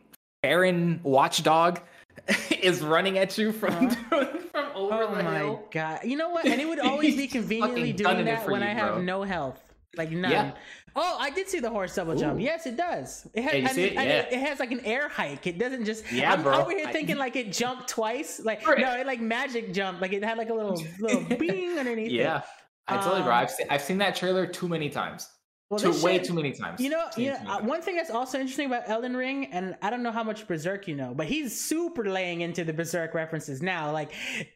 [0.43, 1.81] Baron watchdog
[2.61, 5.67] is running at you from from over Oh the my hill?
[5.71, 5.99] god!
[6.03, 6.45] You know what?
[6.45, 9.01] And it would always be conveniently doing that when you, I have bro.
[9.01, 9.61] no health,
[9.95, 10.31] like none.
[10.31, 10.51] Yeah.
[10.99, 12.41] Oh, I did see the horse double jump.
[12.41, 13.27] Yes, it does.
[13.33, 13.97] It has, Yeah, you and see it, it?
[13.97, 15.45] and it- it has like an air hike.
[15.45, 16.11] It doesn't just.
[16.11, 16.59] Yeah, I'm bro.
[16.61, 18.41] over here I- thinking like it jumped twice.
[18.43, 18.79] Like Right.
[18.79, 20.01] no, it like magic jumped.
[20.01, 22.07] Like it had like a little little bing underneath.
[22.07, 22.13] it.
[22.13, 22.41] Yeah,
[22.87, 23.31] I totally bro.
[23.31, 25.29] Um, I've seen, I've seen that trailer too many times.
[25.69, 26.79] Well, too way shit- too many times.
[26.79, 29.89] You know, you know, uh, one thing that's also interesting about Elden Ring, and I
[29.89, 33.61] don't know how much Berserk you know, but he's super laying into the Berserk references
[33.61, 33.91] now.
[33.91, 34.11] Like,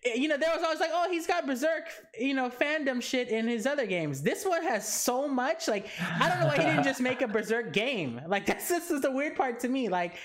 [0.05, 1.83] eh, you know, there was always like, oh, he's got Berserk,
[2.17, 4.21] you know, fandom shit in his other games.
[4.21, 5.67] This one has so much.
[5.67, 8.21] Like, I don't know why he didn't just make a Berserk game.
[8.27, 9.89] Like, that's this is the weird part to me.
[9.89, 10.15] Like,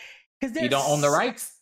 [0.41, 1.53] because you don't own the rights.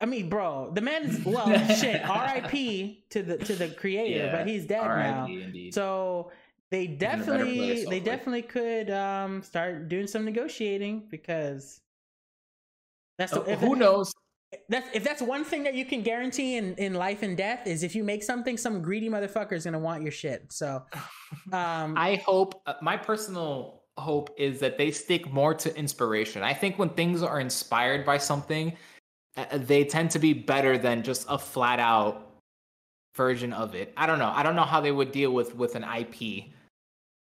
[0.00, 1.46] I mean, bro, the man's well,
[1.76, 2.02] shit.
[2.02, 3.04] R.I.P.
[3.10, 5.26] to the to the creator, but he's dead now.
[5.26, 5.72] Indeed.
[5.72, 6.32] So
[6.72, 11.80] they place, definitely they definitely could um start doing some negotiating because
[13.18, 14.12] that's the, Uh, if who that- knows?
[14.68, 17.82] that's if that's one thing that you can guarantee in in life and death is
[17.82, 20.82] if you make something some greedy motherfucker is gonna want your shit so
[21.52, 26.42] um I hope uh, my personal hope is that they stick more to inspiration.
[26.42, 28.74] I think when things are inspired by something,
[29.36, 32.30] uh, they tend to be better than just a flat out
[33.14, 33.92] version of it.
[33.98, 34.32] I don't know.
[34.34, 36.51] I don't know how they would deal with with an IP.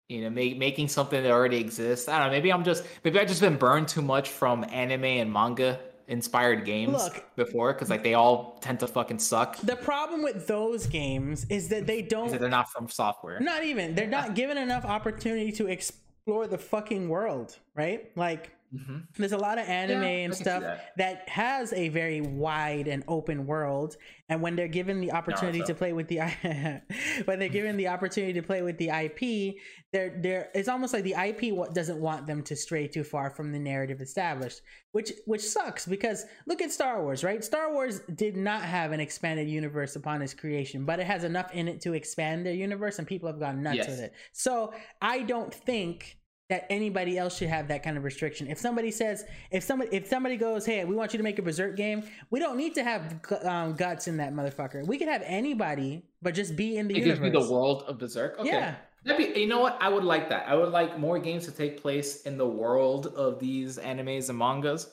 [0.10, 2.10] You know, make, making something that already exists.
[2.10, 2.31] I don't know.
[2.31, 5.80] Maybe I'm just maybe I've just been burned too much from anime and manga
[6.10, 7.23] inspired games Look.
[7.36, 9.57] before because like they all tend to fucking suck.
[9.57, 13.40] the problem with those games is that they don't Because they're not from software.
[13.40, 13.94] Not even.
[13.95, 18.11] They're not given enough opportunity to explore the fucking world, right?
[18.18, 19.08] Like Mhm.
[19.18, 20.91] there's a lot of anime Yeah, and stuff that.
[20.98, 21.30] that.
[21.30, 23.98] has a very wide and open world
[24.30, 26.20] and when they're given the opportunity to play with the
[27.26, 29.56] when they're given the opportunity to play with the IP
[29.91, 33.52] they're they're it's almost like the IP doesn't want them to stray too far from
[33.52, 38.38] the narrative established which which sucks because look at Star Wars right Star Wars did
[38.38, 41.94] not have an expanded universe upon its creation but it has enough in it to
[41.94, 43.88] expand their universe and people have gone nuts Yes.
[43.88, 46.18] with it so I don't think
[46.49, 48.47] that anybody else should have that kind of restriction.
[48.47, 51.43] If somebody says, if somebody, if somebody goes, hey, we want you to make a
[51.43, 54.85] Berserk game, we don't need to have um, guts in that motherfucker.
[54.85, 57.41] We could have anybody, but just be in the It gives universe.
[57.41, 58.39] me the world of Berserk.
[58.39, 58.49] Okay.
[58.49, 58.76] Yeah.
[59.05, 59.77] That'd be, you know what?
[59.80, 60.47] I would like that.
[60.47, 64.38] I would like more games to take place in the world of these animes and
[64.38, 64.89] mangas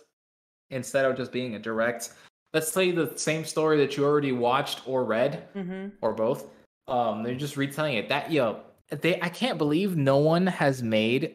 [0.70, 2.10] instead of just being a direct.
[2.52, 6.46] Let's tell you the same story that you already watched or read hmm or both.
[6.86, 8.08] Um, they're just retelling it.
[8.08, 8.60] That yo,
[8.90, 11.34] they I can't believe no one has made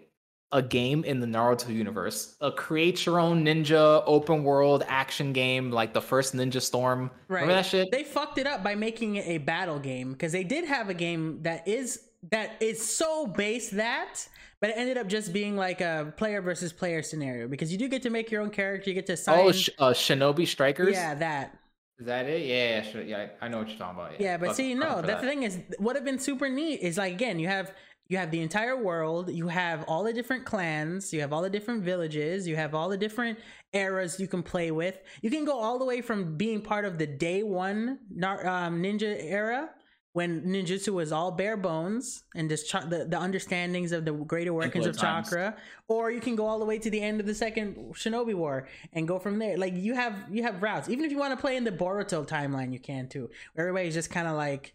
[0.54, 5.72] a game in the Naruto universe, a create your own ninja open world action game
[5.72, 7.10] like the first Ninja Storm.
[7.28, 7.42] Right.
[7.42, 7.90] Remember that shit?
[7.92, 10.94] They fucked it up by making it a battle game because they did have a
[10.94, 14.28] game that is that is so base that,
[14.60, 17.88] but it ended up just being like a player versus player scenario because you do
[17.88, 18.90] get to make your own character.
[18.90, 19.40] You get to assign.
[19.40, 20.94] oh, sh- uh, Shinobi Strikers.
[20.94, 21.58] yeah, that.
[21.98, 22.46] Is that it?
[22.46, 23.02] Yeah, yeah, sure.
[23.04, 23.28] yeah.
[23.42, 24.20] I know what you're talking about.
[24.20, 25.22] Yeah, but Fuck- see, fuck no, for the that.
[25.22, 27.72] thing is, what have been super neat is like again, you have
[28.12, 31.50] you have the entire world, you have all the different clans, you have all the
[31.50, 33.40] different villages, you have all the different
[33.72, 35.00] eras you can play with.
[35.22, 39.16] You can go all the way from being part of the day one um, ninja
[39.24, 39.70] era
[40.12, 44.54] when ninjutsu was all bare bones and just cha- the, the understandings of the greater
[44.54, 45.30] workings of times.
[45.30, 45.56] chakra.
[45.88, 48.68] Or you can go all the way to the end of the second shinobi war
[48.92, 49.58] and go from there.
[49.58, 50.90] Like you have you have routes.
[50.90, 53.30] Even if you want to play in the boruto timeline you can too.
[53.58, 54.74] Everybody's just kind of like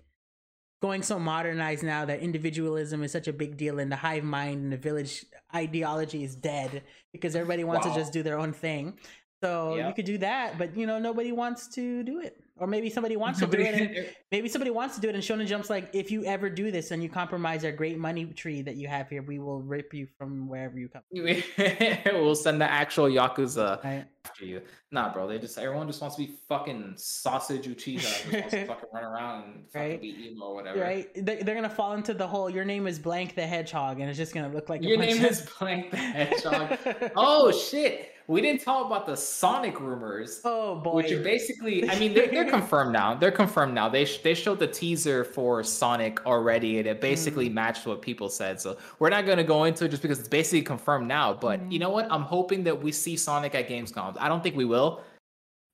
[0.82, 4.62] going so modernized now that individualism is such a big deal and the hive mind
[4.65, 5.24] and the village
[5.55, 6.82] ideology is dead
[7.12, 7.94] because everybody wants Wow.
[7.94, 8.98] to just do their own thing.
[9.43, 12.89] So you could do that but you know nobody wants to do it or maybe
[12.91, 15.70] somebody wants to do it and, maybe somebody wants to do it and shonen jump's
[15.70, 18.89] like if you ever do this and you compromise our great money tree that you
[18.89, 23.83] have here we will rip you from wherever you come we'll send the actual yakuza
[23.85, 24.61] right after you.
[24.91, 25.28] Nah, bro.
[25.28, 28.01] They just everyone just wants to be fucking Sasuke Uchiha.
[28.01, 30.01] Just wants to fucking run around and fucking Right.
[30.01, 30.81] be emo or whatever.
[30.81, 34.09] right they, they're gonna fall into the whole your name is blank the hedgehog and
[34.11, 37.12] it's just gonna look like Your name of- is Blank the Hedgehog.
[37.15, 38.11] oh shit!
[38.28, 40.40] We didn't talk about the Sonic rumors.
[40.44, 43.15] oh boy Which are basically, I mean, they're, they're confirmed now.
[43.15, 43.89] They're confirmed now.
[43.89, 47.55] They sh- they showed the teaser for Sonic already, and it basically Mm.
[47.55, 48.61] matched what people said.
[48.61, 51.35] So we're not going to go into it just because it's basically confirmed now.
[51.35, 51.82] But you Mm.
[51.82, 52.09] know what?
[52.11, 54.16] I'm hoping that we see Sonic at Gamescom.
[54.19, 55.03] I don't think we will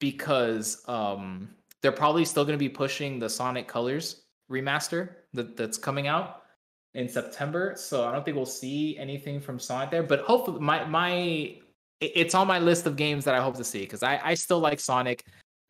[0.00, 1.48] because um,
[1.80, 6.42] they're probably still going to be pushing the Sonic Colors remaster that, that's coming out
[6.94, 7.74] in September.
[7.76, 10.02] So I don't think we'll see anything from Sonic there.
[10.02, 11.56] But hopefully, my my
[12.02, 14.58] it's on my list of games that I hope to see because I I still
[14.60, 15.24] like Sonic.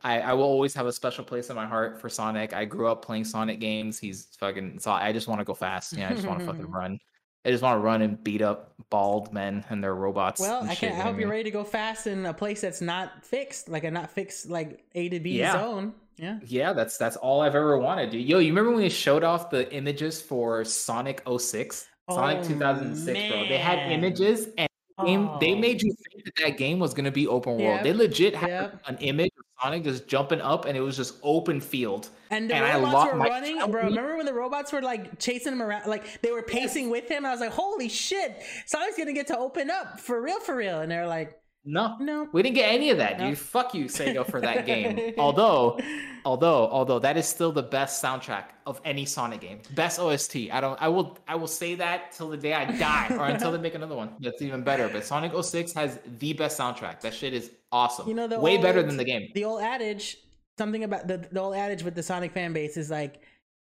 [0.05, 2.53] I, I will always have a special place in my heart for Sonic.
[2.53, 4.01] I grew up playing Sonic games.
[4.01, 4.81] He's fucking.
[4.81, 5.93] So I just want to go fast.
[5.93, 6.99] Yeah, I just want to fucking run.
[7.45, 10.41] I just want to run and beat up bald men and their robots.
[10.41, 10.93] Well, I can.
[10.93, 13.91] I hope you're ready to go fast in a place that's not fixed, like a
[13.91, 15.53] not fixed, like A to B Yeah.
[15.53, 15.95] zone.
[16.17, 16.39] Yeah.
[16.47, 18.27] Yeah, that's that's all I've ever wanted, dude.
[18.29, 21.87] Yo, you remember when they showed off the images for Sonic 06?
[22.11, 23.49] Sonic Oh, 2006, bro.
[23.49, 24.69] They had images and
[25.05, 25.59] game, they Oh.
[25.59, 27.63] made you think that that game was going to be open world.
[27.63, 28.83] Yep, They legit had yep.
[28.87, 32.09] an image of Sonic just jumping up and it was just open field.
[32.31, 33.85] And the and I robots were running, bro.
[33.85, 37.27] Remember when the robots were like chasing him around, like they were pacing with him?
[37.27, 40.81] I was like, "Holy shit, Sonic's gonna get to open up for real, for real!"
[40.81, 41.97] And they're like, No.
[42.01, 43.29] "No." We didn't get any of that, dude.
[43.29, 43.39] Nope.
[43.39, 45.15] Fuck you, Sega, for that game.
[45.19, 45.79] although,
[46.25, 49.61] although, although that is still the best soundtrack of any Sonic game.
[49.75, 50.37] Best OST.
[50.53, 53.53] I don't I will I will say that till the day I die or until
[53.53, 54.15] they make another one.
[54.21, 54.89] That's even better.
[54.89, 57.01] But Sonic 06 has the best soundtrack.
[57.01, 58.09] That shit is awesome.
[58.09, 59.31] You know, the way better than the game.
[59.35, 60.19] the old adage,
[60.59, 63.23] something about the the old adage with the Sonic fan base is like,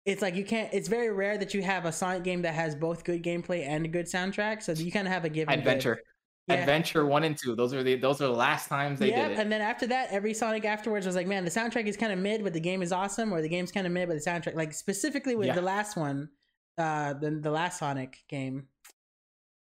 [0.05, 0.73] it's like you can't.
[0.73, 3.85] It's very rare that you have a Sonic game that has both good gameplay and
[3.85, 4.63] a good soundtrack.
[4.63, 5.67] So you kind of have a give and give.
[5.67, 6.01] Adventure.
[6.47, 6.57] Yeah.
[6.57, 7.55] Adventure one and two.
[7.57, 9.41] Those are the those are the last times they Yep, did it.
[9.41, 12.19] and then after that, every Sonic afterwards was like, man, the soundtrack is kind of
[12.19, 14.55] mid, but the game is awesome, or the game's kind of mid, but the soundtrack,
[14.55, 15.55] like specifically with Yeah.
[15.55, 16.29] the last one,
[16.77, 18.69] uh, the the last Sonic game.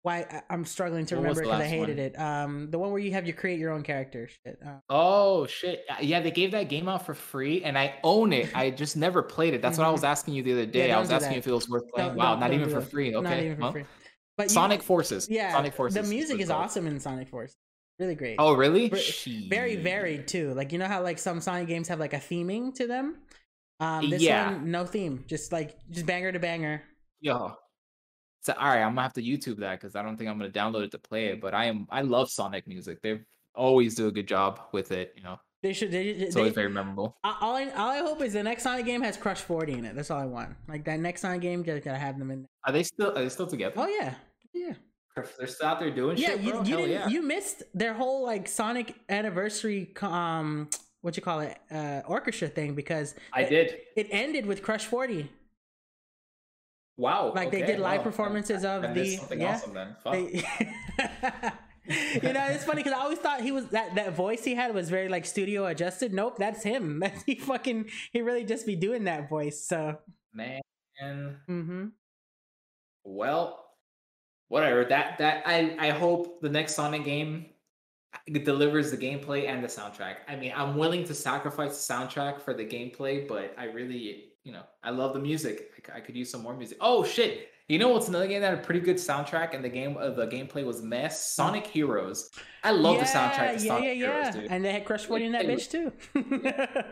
[0.03, 2.19] Why I- I'm struggling to What remember because I hated it.
[2.19, 4.29] Um, the one where you have you create your own character.
[4.29, 4.59] Shit.
[4.67, 5.83] Uh, Oh shit!
[5.89, 8.55] Uh, Yeah, they gave that game out for free, and I own it.
[8.55, 9.63] I just never played it.
[9.63, 9.93] That's what I Mhm.
[9.93, 10.91] was asking you the other day.
[10.93, 11.35] I was asking that.
[11.37, 12.09] you if it was worth playing.
[12.11, 13.15] don't- wow, not even for free.
[13.15, 13.85] Okay, Not even for free.
[14.37, 15.29] But you- Sonic Forces.
[15.31, 16.03] Yeah, Sonic Forces.
[16.03, 17.55] The music is awesome in Sonic Force.
[17.99, 18.37] Really great.
[18.41, 18.89] Oh, really?
[18.89, 20.53] Ver- Very varied too.
[20.55, 23.19] Like you know how like some Sonic games have like a theming to them.
[23.81, 24.53] Um, this Yeah.
[24.53, 26.83] one no theme, just like just banger to banger.
[27.21, 27.57] Yo.
[28.43, 30.51] So all right, I'm gonna have to YouTube that because I don't think I'm gonna
[30.51, 31.41] download it to play it.
[31.41, 31.87] But I am.
[31.91, 33.01] I love Sonic music.
[33.03, 33.21] They
[33.55, 35.13] always do a good job with it.
[35.17, 35.91] You know, They should.
[35.91, 37.17] They, it's they, always very memorable.
[37.25, 39.97] All I all I hope is the next Sonic game has Crush Forty in it.
[39.97, 40.51] That's all I want.
[40.69, 42.41] Like that next Sonic game, just gotta have them in.
[42.43, 42.49] there.
[42.67, 43.13] Are they still?
[43.17, 43.73] Are they still together?
[43.79, 44.13] Oh yeah,
[44.53, 44.75] yeah,
[45.17, 46.33] They're still out there doing yeah.
[46.33, 46.63] shit, You, bro.
[46.65, 46.91] you Hell didn't.
[46.91, 47.09] yeah.
[47.09, 49.91] You missed their whole like Sonic anniversary.
[50.03, 50.69] Um,
[51.01, 51.57] what you call it?
[51.71, 53.77] Uh, orchestra thing because I it, did.
[53.97, 55.31] It ended with Crush Forty.
[56.99, 57.33] Wow.
[57.35, 58.05] Like, they did live wow.
[58.05, 59.55] performances of I missed the- something yeah.
[59.55, 59.97] awesome then.
[60.05, 60.13] Fuck.
[60.13, 61.51] They-
[62.23, 64.75] you know, it's funny because I always thought he was that that voice he had
[64.75, 66.15] was very like studio adjusted.
[66.15, 67.03] Nope, that's him.
[67.27, 69.61] He fucking he really just be doing that voice.
[69.61, 69.99] So,
[70.33, 70.61] Man.
[71.03, 71.87] Mm-hmm.
[73.05, 73.67] Well,
[74.49, 74.85] whatever.
[74.85, 77.47] That that I I hope the next Sonic game
[78.43, 80.17] delivers the gameplay and the soundtrack.
[80.29, 84.53] I mean, I'm willing to sacrifice the soundtrack for the gameplay, but I really, you
[84.53, 85.73] know, I love the music.
[85.95, 86.79] I could use some more music.
[86.81, 87.49] Oh shit!
[87.67, 90.11] You know what's another game that had a pretty good soundtrack and the game uh,
[90.11, 91.33] the gameplay was mess?
[91.35, 92.31] Sonic Heroes.
[92.63, 94.31] I love the soundtrack to yeah, Sonic yeah, Heroes, yeah.
[94.33, 94.51] dude.
[94.51, 95.91] And they had Crush 40 in that bitch too.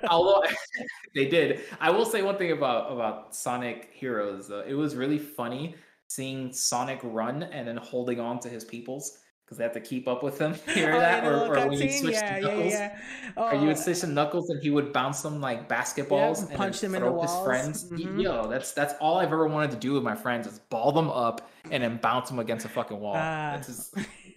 [0.09, 0.43] Although
[1.15, 4.49] they did, I will say one thing about about Sonic Heroes.
[4.49, 4.65] Though.
[4.67, 5.75] It was really funny
[6.09, 10.09] seeing Sonic run and then holding on to his peoples because they have to keep
[10.09, 10.55] up with him.
[10.69, 11.25] You hear Oh, that?
[11.27, 12.99] Or, or when you switch yeah, to yeah, Knuckles, yeah.
[13.37, 16.51] or you Oh, would switch to Knuckles and he would bounce them like basketballs and
[16.57, 17.47] punch them in the up his walls.
[17.47, 17.91] friends.
[17.91, 18.23] Mhm.
[18.23, 21.11] Yo, that's that's all I've ever wanted to do with my friends is ball them
[21.11, 23.15] up and then bounce them against a fucking wall.
[23.17, 23.53] Ah.
[23.61, 23.95] that's just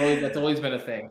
[0.00, 1.10] always, that's always been a thing.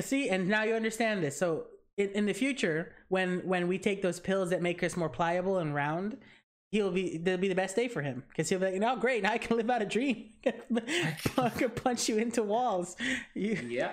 [0.00, 1.38] See, and now you understand this.
[1.38, 1.66] So
[1.96, 5.58] in, in the future, when when we take those pills that make us more pliable
[5.58, 6.16] and round,
[6.76, 9.22] he'll be that'll be the best day for him because he'll be like, "No, great,
[9.22, 10.26] now I can live out a dream.
[10.46, 12.96] I can punch you into walls."
[13.34, 13.92] You, Yeah.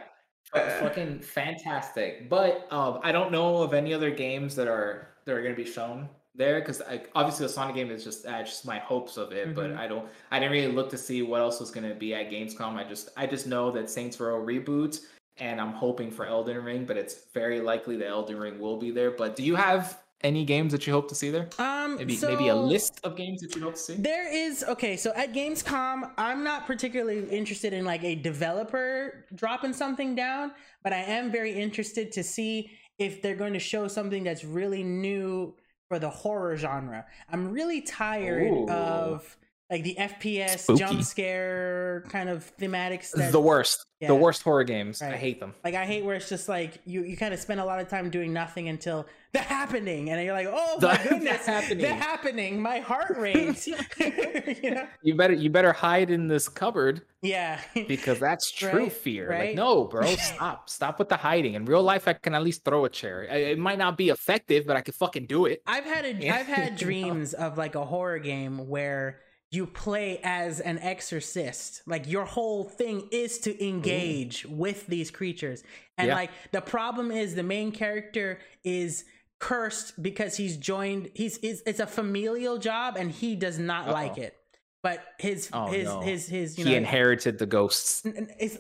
[0.54, 2.30] Fu- fucking fantastic.
[2.30, 5.64] But um, I don't know of any other games that are that are going to
[5.64, 6.82] be shown there because
[7.16, 9.56] obviously the Sonic game is just uh, just my hopes of it.
[9.56, 9.78] But Mhm.
[9.78, 10.08] I don't.
[10.32, 12.76] I didn't really look to see what else was going to be at Gamescom.
[12.76, 15.06] I just I just know that Saints Row reboots,
[15.38, 16.86] and I'm hoping for Elden Ring.
[16.86, 19.12] But it's very likely that Elden Ring will be there.
[19.12, 21.50] But do you have any games that you hope to see there?
[21.60, 23.96] um, Maybe maybe a list of games that you hope to see.
[23.96, 29.74] There is okay, so at Gamescom, I'm not particularly interested in like a developer dropping
[29.74, 30.52] something down,
[30.84, 34.84] but I am very interested to see if they're going to show something that's really
[34.84, 35.56] new
[35.88, 37.06] for the horror genre.
[37.30, 38.70] I'm really tired Ooh.
[38.70, 39.38] of
[39.74, 40.80] like the FPS Spooky.
[40.80, 43.86] jump scare kind of thematics that the worst.
[44.00, 44.10] Yeah.
[44.10, 45.02] The worst horror games.
[45.02, 45.54] I hate them.
[45.64, 47.88] like I hate where it's just like you you kind of spend a lot of
[47.88, 51.78] time doing nothing until the happening and you're like, "Oh The- my the goodness, happening."
[51.80, 53.66] the happening, my heart rate."
[54.62, 54.88] you know?
[55.02, 57.60] You better you better hide in this cupboard Yeah.
[57.88, 59.30] because that's true Right, fear.
[59.30, 59.48] right.
[59.48, 61.54] Like, no, bro, stop, stop with the hiding.
[61.56, 63.26] In real life, I can at least throw a chair.
[63.32, 65.62] I- It might not be effective, but I can fucking do it.
[65.66, 66.36] I've had a, Yeah.
[66.38, 69.20] have had dreams of like a horror game where
[69.54, 71.82] you play as an exorcist.
[71.86, 75.64] Like your whole thing is to engage with these creatures.
[75.98, 76.16] And Yeah.
[76.16, 79.06] like the problem is the main character is
[79.40, 84.14] cursed because he's joined he's, he's it's a familial job and he does not like
[84.14, 84.24] Uh-oh.
[84.24, 84.36] it.
[84.82, 86.02] But his Oh, his no.
[86.02, 88.02] his his you he know inherited the ghosts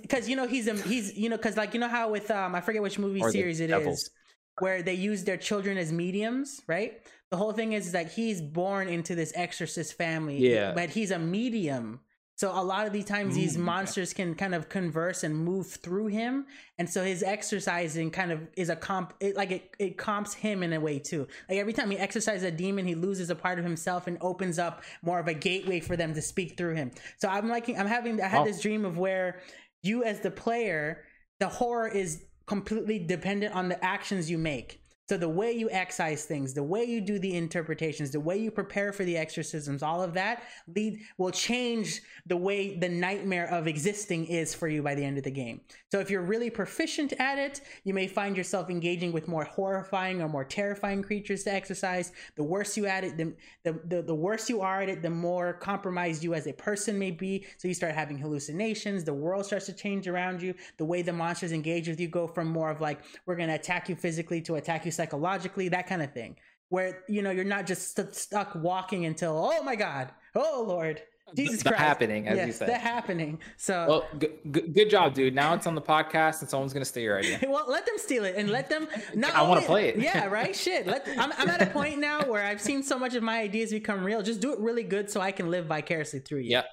[0.01, 2.53] because you know he's a he's you know because like you know how with um
[2.55, 4.09] I forget which movie Or series it is
[4.59, 7.01] where they use their children as mediums, right?
[7.33, 10.71] The whole thing is that he's born into this exorcist family, Yeah.
[10.75, 12.01] but he's a medium.
[12.35, 15.65] So a lot of these times these Mm, monsters can kind of converse and move
[15.65, 16.45] through him,
[16.77, 20.61] and so his exercising kind of is a comp, it, like it, it comps him
[20.61, 21.27] in a way too.
[21.49, 24.59] Like every time he exercises a demon, he loses a part of himself and opens
[24.59, 26.91] up more of a gateway for them to speak through him.
[27.17, 28.45] So I'm liking, I'm having, I had Oh.
[28.45, 29.39] this dream of where
[29.81, 31.03] you as the player,
[31.39, 34.82] the horror is completely dependent on the actions you make.
[35.09, 38.49] So the way you excise things, the way you do the interpretations, the way you
[38.49, 40.43] prepare for the exorcisms, all of that
[40.73, 45.17] lead will change the way the nightmare of existing is for you by the end
[45.17, 45.59] of the game.
[45.91, 50.21] So if you're really proficient at it, you may find yourself engaging with more horrifying
[50.21, 52.13] or more terrifying creatures to exercise.
[52.35, 55.09] The worse you at it, the the, the, the worse you are at it, the
[55.09, 57.45] more compromised you as a person may be.
[57.57, 61.13] So you start having hallucinations, the world starts to change around you, the way the
[61.13, 64.55] monsters engage with you go from more of like we're gonna attack you physically to
[64.55, 66.37] attack you psychologically, that kind of thing.
[66.69, 71.03] Where you know you're not just st- stuck walking until oh my god, oh lord,
[71.35, 72.67] Jesus the Christ, happening, as you said.
[72.67, 73.39] the happening.
[73.57, 75.35] So Well, g- g- good job, dude.
[75.35, 77.39] Now it's on the podcast, and someone's gonna steal your idea.
[77.47, 78.87] well, let them steal it and let them.
[79.13, 79.97] Not I wanna only- play it.
[79.97, 80.55] Yeah, right.
[80.55, 80.87] Shit.
[80.87, 83.69] Let, I'm, I'm at a point now where I've seen so much of my ideas
[83.71, 84.23] become real.
[84.23, 86.51] Just do it really good so I can live vicariously through you.
[86.51, 86.65] Yep.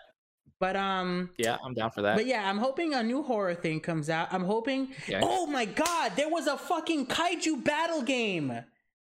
[0.60, 1.30] But um.
[1.38, 2.16] Yeah, I'm down for that.
[2.16, 4.28] But yeah, I'm hoping a new horror thing comes out.
[4.30, 4.88] I'm hoping.
[5.22, 8.48] Oh my god, there was a fucking kaiju battle game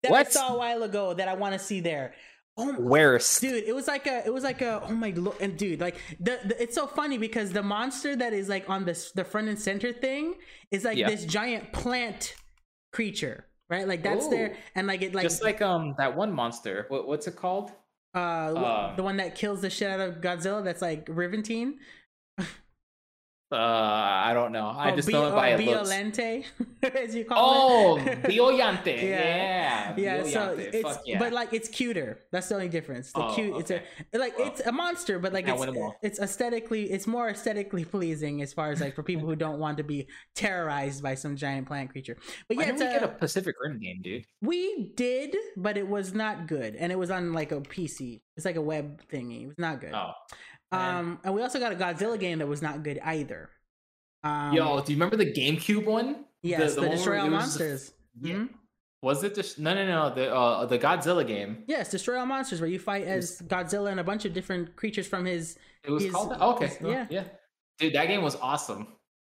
[0.02, 2.14] that I saw a while ago that I want to see there.
[2.58, 5.56] Oh, Where's dude it was like a it was like a oh my lo- and
[5.56, 9.10] dude like the, the it's so funny because the monster that is like on this
[9.12, 10.34] the front and center thing
[10.70, 11.08] is like Yeah.
[11.08, 12.34] this giant plant
[12.92, 16.84] creature right like that's there and like it like, just like um that one monster?
[16.88, 17.72] What, what's it called?
[18.14, 21.78] Uh, uh, the one that kills the shit out of godzilla that's like riventine
[23.52, 23.56] Uh,
[24.28, 24.66] I don't know.
[24.68, 25.60] I Oh, just Bi- know it by oh, it.
[25.60, 26.44] Biolente,
[27.04, 29.02] as you call Oh, it Biollante.
[29.02, 29.94] Yeah.
[29.96, 29.96] Yeah.
[29.96, 31.18] yeah so it's yeah.
[31.18, 33.82] but like it's cuter that's the only difference the Oh, cute it's a
[34.16, 35.96] like Well, it's a monster but like it's, win 'em all.
[36.02, 39.76] it's aesthetically it's more aesthetically pleasing as far as like for people who don't want
[39.78, 42.16] to be terrorized by some giant plant creature
[42.48, 44.24] but Why yeah it's we get a, a Pacific Rim game, dude?
[44.40, 48.46] we did but it was not good and it was on like a pc it's
[48.46, 50.12] like a web thingy it was not good Oh.
[50.72, 53.50] Um and we also got a godzilla game that was not good either
[54.24, 56.24] um Yo, do you remember the GameCube one?
[56.42, 58.34] yes the, one where destroy all it was monsters Yeah.
[58.34, 58.48] Mhm.
[59.02, 61.64] Was it just no no no the uh, the Godzilla game?
[61.66, 65.08] Yes, Destroy All Monsters, where you fight as Godzilla and a bunch of different creatures
[65.08, 65.58] from his.
[65.82, 66.40] It was his- called that?
[66.40, 66.68] okay.
[66.68, 67.06] his- yeah.
[67.10, 67.24] yeah.
[67.80, 68.86] Dude, that game was awesome.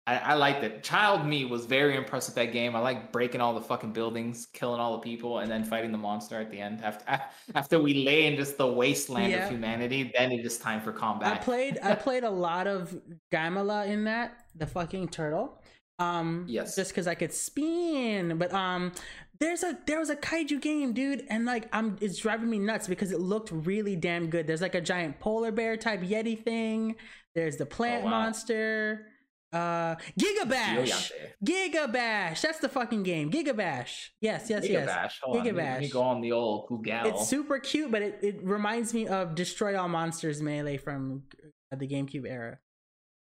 [0.07, 0.83] I, I liked it.
[0.83, 2.75] Child me was very impressed with that game.
[2.75, 5.97] I like breaking all the fucking buildings, killing all the people, and then fighting the
[5.97, 6.81] monster at the end.
[6.83, 7.21] After
[7.55, 9.45] after we lay in just the wasteland Yeah.
[9.45, 11.33] of humanity, then it is time for combat.
[11.33, 11.79] I played.
[11.81, 12.95] I played a lot of
[13.33, 15.59] Gamera in that, the fucking turtle.
[15.97, 16.75] Um, Yes.
[16.75, 18.91] Just because I could spin, but um,
[19.39, 22.87] there's a there was a kaiju game, dude, and like I'm, it's driving me nuts
[22.87, 24.45] because it looked really damn good.
[24.45, 26.95] There's like a giant polar bear type yeti thing.
[27.33, 28.11] There's the plant Oh, wow.
[28.11, 29.07] monster.
[29.55, 31.11] Uh, Gigabash.
[31.43, 32.41] Gigabash.
[32.41, 33.31] That's the fucking game.
[33.31, 34.09] Gigabash.
[34.19, 34.89] Yes, yes, yes.
[34.89, 35.11] Gigabash.
[35.23, 37.05] Hold on, let me- go on the old Google.
[37.05, 41.23] It's super cute, but it, it reminds me of Destroy All Monsters Melee from
[41.71, 42.59] the GameCube era.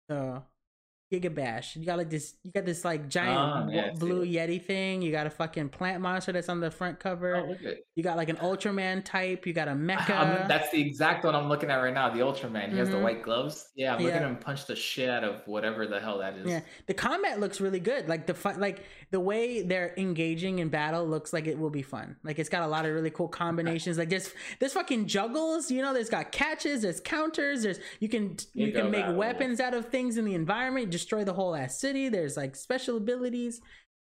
[0.09, 0.43] So
[1.21, 1.75] Gigabash.
[1.75, 4.25] You got like this you got this like giant wa- yeah, blue.
[4.25, 5.01] Yeti thing.
[5.01, 7.35] You got a fucking plant monster that's on the front cover.
[7.35, 7.77] Oh, look.
[7.95, 9.45] You got like an Ultraman type.
[9.45, 10.47] You got a I'm- mecha.
[10.47, 12.09] that's the exact one I'm looking at right now.
[12.09, 12.71] The Ultraman.
[12.71, 13.03] He has the Mhm.
[13.03, 13.69] white gloves.
[13.75, 14.21] Yeah, I'm looking Yeah.
[14.23, 16.47] at him punch the shit out of whatever the hell that is.
[16.49, 18.07] Yeah, the combat looks really good.
[18.09, 21.81] Like the fu- like the way they're engaging in battle looks like it will be
[21.83, 22.15] fun.
[22.23, 23.97] Like it's got a lot of really cool combinations.
[23.97, 25.69] Like there's there's fucking juggles.
[25.69, 26.81] You know, there's got catches.
[26.81, 27.63] There's counters.
[27.63, 29.15] There's you can you Ego can make battle.
[29.15, 30.91] weapons out of things in the environment.
[31.03, 32.07] Destroy the whole ass city.
[32.07, 33.59] There's like special abilities.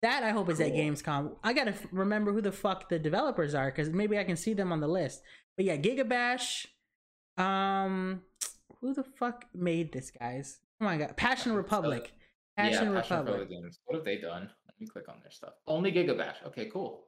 [0.03, 1.37] That I hope is at Gamescom.
[1.45, 4.55] I gotta f- remember who the fuck the developers are because maybe I can see
[4.55, 5.23] them on the list.
[5.57, 6.67] But yeah, Gigabash.
[7.39, 8.23] Um,
[8.81, 10.59] who the fuck made this, guys?
[10.81, 12.13] Oh my god, Passion Republic.
[12.59, 13.41] Yeah, Passion Passion Republic.
[13.51, 13.73] Republic.
[13.85, 14.51] What have they done?
[14.67, 15.53] Let me click on their stuff.
[15.69, 16.45] Only Gigabash.
[16.49, 17.07] Okay, cool.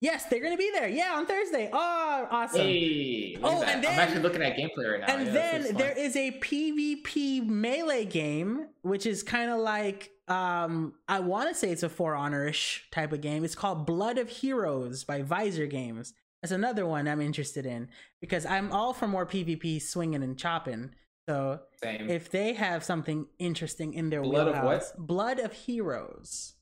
[0.00, 0.88] Yes, they're gonna be there.
[0.88, 1.68] Yeah, on Thursday.
[1.72, 2.60] Oh, awesome.
[2.60, 5.14] Hey, Oh, and then- I'm actually looking at gameplay right now.
[5.14, 10.94] and Yeah, then there is a PvP melee game, which is kind of like um
[11.08, 13.44] I want to say it's a For Honor-ish type of game.
[13.44, 16.12] It's called Blood of Heroes by Visor Games.
[16.42, 17.88] That's another one I'm interested in
[18.20, 20.90] because I'm all for more PvP swinging and chopping.
[21.28, 22.08] So same.
[22.08, 24.62] if they have something interesting in their Blood of what?
[24.64, 26.54] wheelhouse, Blood of Heroes.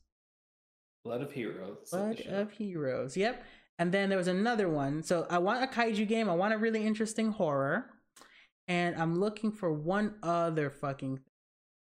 [1.06, 1.88] Blood of Heroes.
[1.90, 3.16] Blood of Heroes.
[3.16, 3.44] Yep.
[3.78, 5.02] And then there was another one.
[5.02, 6.28] So I want a kaiju game.
[6.28, 7.86] I want a really interesting horror.
[8.68, 11.20] And I'm looking for one other fucking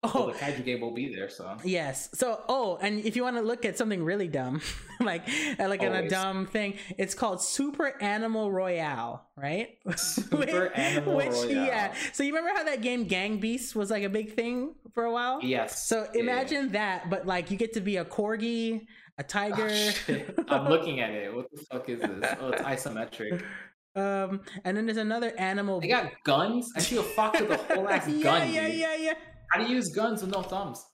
[0.05, 2.09] Well, Oh, the kaiju game will be there, so yes.
[2.15, 4.63] So, oh, and if you want to look at something really dumb,
[5.01, 5.29] like
[5.59, 9.77] uh, like in a dumb thing, it's called Super Animal Royale, right?
[9.97, 11.51] Super Animal Royale.
[11.51, 11.95] yeah.
[12.15, 15.13] So you remember how that game Gang Beasts was like a big thing for a
[15.13, 15.41] while?
[15.43, 15.87] yes.
[15.87, 16.21] So Yeah.
[16.23, 18.87] imagine that, but like you get to be a corgi,
[19.21, 19.69] a Oh, tiger.
[19.71, 20.35] shit.
[20.49, 21.35] I'm looking at it.
[21.35, 22.35] What the fuck is this?
[22.41, 23.43] Oh, it's isometric.
[23.97, 25.81] Um, and then there's another animal.
[25.81, 26.71] They got guns.
[26.77, 28.53] I see a fox with a whole ass yeah, gun.
[28.53, 28.77] yeah, dude.
[29.01, 29.15] yeah,
[29.51, 30.87] How do you use guns with no thumbs?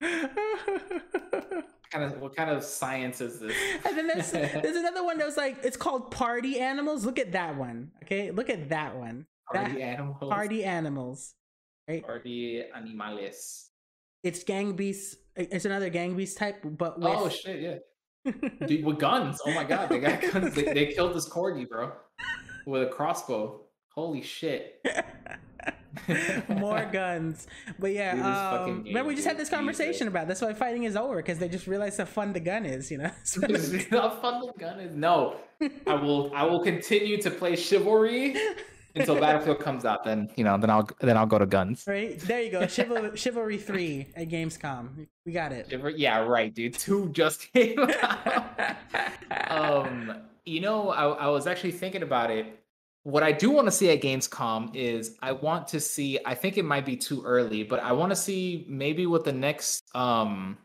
[1.90, 3.56] Kind of what kind of science is this?
[3.84, 7.04] and then there's there's another one that was like it's called Party Animals.
[7.04, 7.90] Look at that one.
[8.04, 9.26] Okay, look at that one.
[9.52, 10.16] Party That- animals.
[10.30, 11.34] Party Animals.
[12.06, 13.70] Party animales.
[14.22, 15.16] It's Gang Beasts.
[15.34, 17.82] It's another Gang Beast type, but with Oh shit!
[18.24, 18.32] Yeah,
[18.66, 19.40] dude, with guns.
[19.44, 20.54] Oh my god, they got guns.
[20.54, 21.92] They, they killed this corgi, bro,
[22.66, 23.62] with a crossbow.
[23.94, 24.80] Holy shit!
[26.48, 27.46] more guns.
[27.78, 30.28] But yeah, Dude, um, remember we just had this conversation about.
[30.28, 32.90] That's why fighting is over because they just realized how fun the gun is.
[32.90, 33.10] You know.
[33.90, 34.94] How fun the gun is.
[34.94, 35.36] No,
[35.86, 36.32] I will.
[36.34, 38.36] I will continue to play chivalry
[38.94, 40.04] until Battlefield comes out.
[40.04, 40.56] Then you know.
[40.58, 41.84] Then I'll then I'll go to guns.
[41.86, 45.06] Right there you go, Chival- Chivalry Three at Gamescom.
[45.26, 45.68] We got it.
[45.70, 46.74] Chivalry- Yeah, right, dude.
[46.78, 48.76] Two just came out.
[49.50, 50.12] um,
[50.44, 52.58] you know, I, I was actually thinking about it.
[53.04, 56.18] What I do want to see at Gamescom is I want to see.
[56.24, 59.32] I think it might be too early, but I want to see maybe what the
[59.32, 59.82] next.
[59.94, 60.56] Um,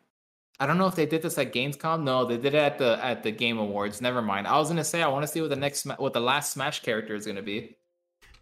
[0.60, 2.04] I don't know if they did this at Gamescom.
[2.04, 4.02] No, they did it at the at the Game Awards.
[4.02, 4.46] Never mind.
[4.48, 6.82] I was gonna say I want to see what the next what the last Smash
[6.84, 7.76] character is gonna be,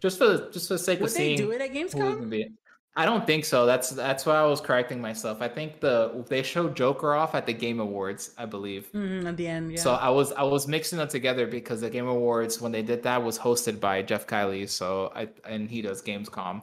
[0.00, 2.54] just for just for the sake Would of they seeing do it at Gamescom?
[2.98, 3.66] I don't think so.
[3.66, 5.42] That's that's why I was correcting myself.
[5.42, 8.86] I think the they showed Joker off at the Game Awards, I believe.
[8.86, 9.80] hmm at the end, yeah.
[9.80, 13.02] So I was I was mixing them together because the Game Awards when they did
[13.02, 14.66] that was hosted by Geoff Keighley.
[14.66, 16.62] So I and he does Gamescom,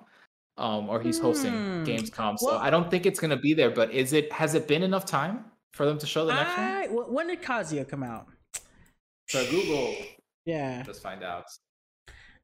[0.58, 1.84] um, or he's hosting Hmm.
[1.84, 2.40] Gamescom.
[2.40, 3.70] So Well- I don't think it's gonna be there.
[3.70, 4.32] But is it?
[4.34, 6.68] Has it been enough time for them to show the next one?
[6.68, 8.26] I, when did Kazuya come out?
[9.30, 9.96] So Google,
[10.46, 10.84] Yeah.
[10.88, 11.46] let's find out.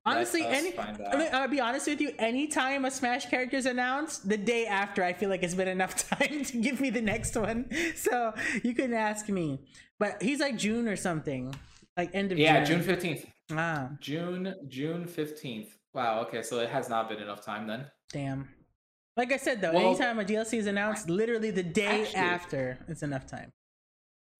[0.05, 1.33] Honestly, any find I mean, out.
[1.33, 2.11] I'll be honest with you.
[2.17, 5.95] Anytime a Smash character is announced, the day after, I feel like it's been enough
[6.09, 7.69] time to give me the next one.
[7.95, 9.59] So you can ask me.
[9.99, 11.53] But he's like June or something,
[11.97, 12.81] like end of Yeah, June.
[12.81, 13.25] Fifteenth.
[13.51, 15.69] Ah, June June fifteenth.
[15.93, 16.21] Wow.
[16.21, 17.85] Okay, so it has not been enough time then.
[18.11, 18.47] damn.
[19.17, 22.77] Like I said though, Well, anytime a DLC is announced, literally the day actually- after,
[22.87, 23.51] it's enough time.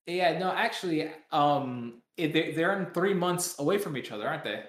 [0.06, 4.44] Yeah, no, actually, um, it, they, they're in three months away from each other, aren't
[4.46, 4.64] they?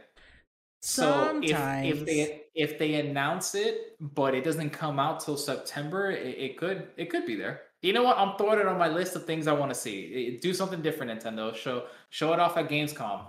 [0.81, 1.89] So if Sometimes.
[1.89, 6.57] if they if they announce it, but it doesn't come out till September, it, it
[6.57, 7.63] could it could be there.
[7.83, 8.19] You know what?
[8.19, 10.39] I'm throwing it on my list of things I want to see.
[10.41, 11.55] Do something different, Nintendo.
[11.55, 13.27] Show show it off at Gamescom.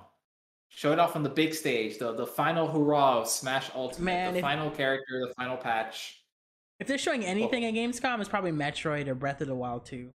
[0.70, 1.98] Show it off on the big stage.
[2.00, 4.06] The the final hurrah of Smash Ultimate.
[4.06, 5.26] Man, the if- final character.
[5.28, 6.24] The final patch.
[6.80, 10.10] If they're showing anything at Gamescom, it's probably Metroid or Breath of the Wild 2.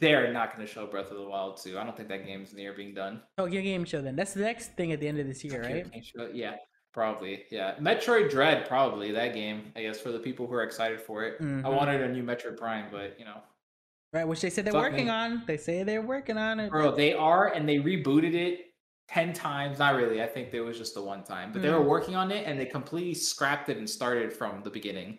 [0.00, 1.78] They're not going to show Breath of the Wild 2.
[1.78, 3.20] I don't think that game's near being done.
[3.36, 4.16] Tokyo Game Show then.
[4.16, 5.92] That's the next thing at the end of this year, Tokyo right?
[5.92, 6.54] Game Show, Yeah,
[6.94, 7.44] probably.
[7.50, 9.72] Yeah, Metroid Dread, probably that game.
[9.76, 11.36] I guess for the people who are excited for it.
[11.40, 11.76] I Mhm.
[11.76, 13.42] wanted a new Metroid Prime, but you know,
[14.14, 15.10] Right, which they said they're working me.
[15.10, 15.42] on.
[15.46, 16.70] They say they're working on it.
[16.70, 18.72] bro, they are, and they rebooted it
[19.08, 19.80] ten times.
[19.80, 20.22] Not really.
[20.22, 21.88] I think there was just the one time, but they were Mm.
[21.88, 25.18] working on it, and they completely scrapped it and started from the beginning.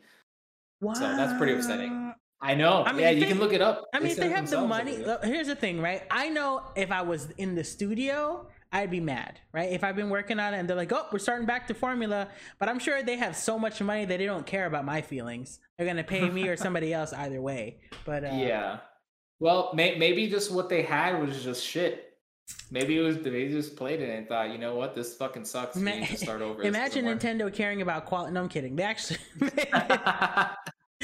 [0.81, 0.93] Wow.
[0.93, 2.13] So that's pretty upsetting.
[2.41, 2.83] I know.
[2.85, 3.85] I mean, yeah, you they- can look it up.
[3.93, 6.03] I mean, if they have the money, look, here's the thing, right?
[6.11, 9.71] I know if I was in the studio, I'd be mad, right?
[9.71, 12.27] If I've been working on it and they're like, "Oh, we're starting back to formula,"
[12.59, 15.59] but I'm sure they have so much money that they don't care about my feelings.
[15.77, 17.79] They're gonna pay me or somebody else either way.
[18.05, 18.79] But uh, yeah.
[19.39, 22.17] Well, may- maybe just what they had was just shit.
[22.69, 25.77] Maybe it was they just played it and thought, you know what, this fucking sucks.
[25.77, 26.61] We Ma- need to start over.
[26.61, 28.33] Imagine doesn't work." Nintendo caring about quality.
[28.33, 28.75] No, I'm kidding.
[28.75, 29.19] They actually.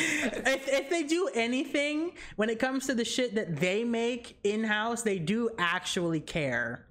[0.02, 4.64] if, if they do anything when it comes to the shit that they make in
[4.64, 6.86] house, they do actually care.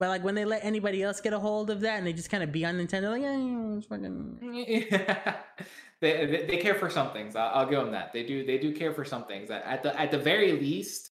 [0.00, 2.30] But like when they let anybody else get a hold of that and they just
[2.30, 4.38] kind of be on Nintendo, like, yeah, it's fucking.
[6.00, 7.36] they, they they care for some things.
[7.36, 8.14] I'll, I'll give them that.
[8.14, 9.50] They do they do care for some things.
[9.50, 11.10] At the at the very least,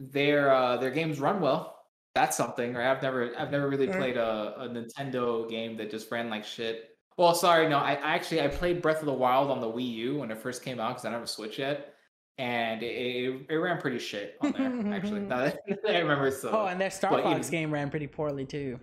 [0.00, 1.84] their uh, their games run well.
[2.16, 2.74] That's something.
[2.74, 2.90] Right?
[2.90, 6.93] I've never I've never really played a, a Nintendo game that just ran like shit.
[7.16, 7.78] Well, sorry, no.
[7.78, 10.38] I, I actually I played Breath of the Wild on the Wii U when it
[10.38, 11.94] first came out because I don't have a Switch yet,
[12.38, 14.94] and it, it, it ran pretty shit on there.
[14.94, 15.58] actually, that
[15.88, 16.30] I remember.
[16.30, 18.80] So Oh, and their Star but Fox game ran pretty poorly too.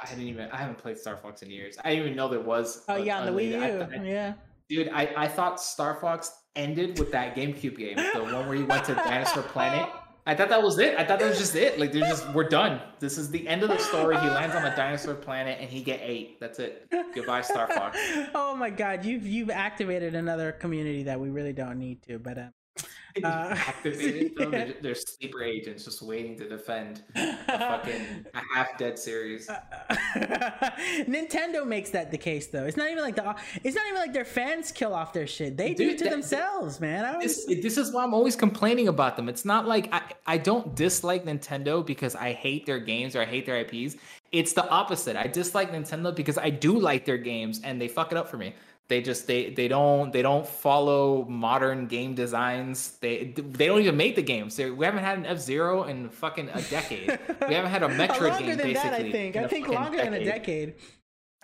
[0.00, 1.76] I didn't even I haven't played Star Fox in years.
[1.84, 2.84] I didn't even know there was.
[2.88, 3.50] Oh a- yeah, on the Wii.
[3.50, 3.60] U.
[3.62, 4.32] I I- yeah.
[4.68, 8.64] Dude, I, I thought Star Fox ended with that GameCube game, the one where you
[8.64, 9.86] went to Dinosaur Planet.
[10.24, 10.96] I thought that was it.
[10.96, 11.80] I thought that was just it.
[11.80, 12.80] Like they're just we're done.
[13.00, 14.16] This is the end of the story.
[14.18, 16.38] He lands on a dinosaur planet and he get ate.
[16.38, 16.88] That's it.
[17.14, 17.98] Goodbye, Star Fox.
[18.34, 22.38] oh my god, you've you've activated another community that we really don't need to, but
[22.38, 22.46] uh,
[23.22, 24.36] Uh, Activated.
[24.36, 24.50] them.
[24.50, 29.48] They're, they're sleeper agents just waiting to defend a fucking a half dead series.
[31.06, 32.64] Nintendo makes that the case though.
[32.64, 35.56] It's not even like the it's not even like their fans kill off their shit.
[35.56, 37.04] They do it to that- themselves, man.
[37.04, 39.28] I this, this is why I'm always complaining about them.
[39.28, 43.26] It's not like I, I don't dislike Nintendo because I hate their games or I
[43.26, 43.96] hate their IPs.
[44.32, 45.16] It's the opposite.
[45.16, 48.38] I dislike Nintendo because I do like their games and they fuck it up for
[48.38, 48.54] me.
[48.88, 52.98] They just they they don't they don't follow modern game designs.
[53.00, 54.56] They they don't even make the games.
[54.56, 57.18] They, we haven't had an F Zero in fucking a decade.
[57.48, 58.72] We haven't had a Metroid longer game than basically.
[58.72, 59.36] that, I think.
[59.36, 60.74] i think longer than a decade.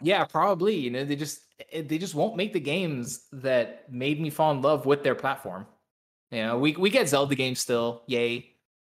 [0.03, 0.77] yeah, probably.
[0.77, 1.41] You know, they just
[1.73, 5.15] eh, they just won't make the games that made me fall in love with their
[5.15, 5.67] platform.
[6.31, 8.51] You know, we we get Zelda games still, yay.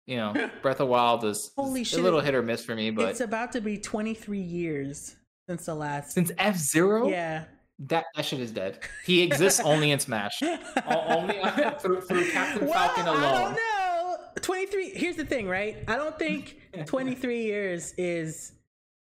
[0.05, 2.91] You know, Breath of Wild is, Holy shit, a little hit or miss for me,
[2.91, 5.15] but it's about to be 23 years
[5.47, 6.11] since the last.
[6.11, 7.45] since F Zero, yeah.
[7.89, 8.79] That that shit is dead.
[9.05, 10.41] He exists only in Smash,
[10.87, 11.35] only
[11.79, 14.17] through, through Captain Well, Falcon I don't know.
[14.41, 14.91] 23.
[14.91, 15.83] Here's the thing, right?
[15.87, 18.53] I don't think 23 years is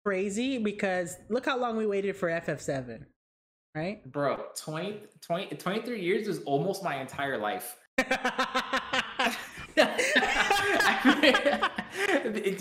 [0.05, 3.05] crazy because look how long we waited for FF7,
[3.75, 4.05] right?
[4.11, 7.75] Bro, 20, 20, 23 years is almost my entire life.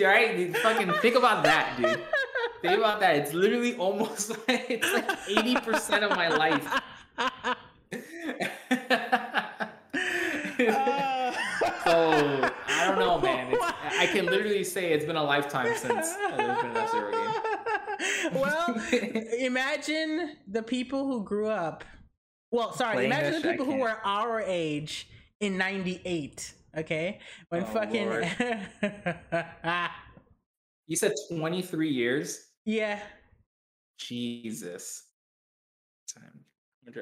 [0.00, 0.56] right?
[0.62, 2.00] Fucking think about that, dude.
[2.64, 3.16] Think about that.
[3.16, 6.66] It's literally almost like it's like eighty percent of my life.
[11.84, 13.52] so I don't know, man.
[13.52, 17.12] It's, I can literally say it's been a lifetime since uh, there's been an F-Zero
[17.12, 18.32] game.
[18.40, 18.82] well,
[19.38, 21.84] imagine the people who grew up.
[22.50, 25.06] Well, sorry, Playing imagine the people who were our age
[25.40, 26.54] in '98.
[26.78, 27.20] Okay,
[27.50, 28.08] when Oh, fucking
[30.86, 32.46] You said twenty three years.
[32.64, 33.00] Yeah,
[33.98, 35.04] Jesus.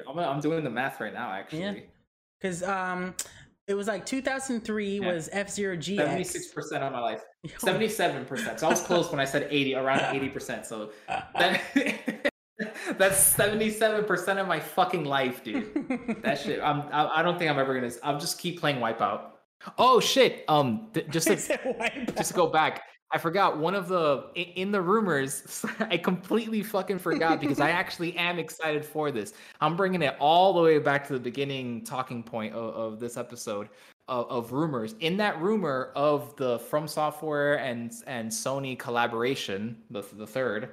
[0.07, 1.85] I'm, I'm doing the math right now, actually.
[2.39, 3.13] because um,
[3.67, 5.13] it was like 2003 Yeah.
[5.13, 5.79] was F Zero.
[5.79, 7.21] Seventy-six percent of my life.
[7.57, 8.59] Seventy-seven percent.
[8.59, 10.65] So I was close when I said eighty, around eighty percent.
[10.65, 11.61] So that,
[12.97, 16.21] that's seventy-seven percent of my fucking life, dude.
[16.23, 16.61] That shit.
[16.61, 16.81] I'm.
[16.91, 17.91] I, I don't think I'm ever gonna.
[18.03, 19.25] I'll just keep playing Wipeout.
[19.77, 20.43] Oh shit.
[20.47, 20.87] Um.
[20.93, 21.35] th- just to
[22.15, 22.83] just to go back.
[23.13, 25.63] I forgot one of the in the rumors.
[25.79, 29.33] I completely fucking forgot because I actually am excited for this.
[29.61, 33.15] I'm bringing it all the way back to the beginning talking point of, of this
[33.15, 33.69] episode
[34.07, 34.95] of, of rumors.
[34.99, 40.69] In that rumor of the From Software and and Sony collaboration, the the third,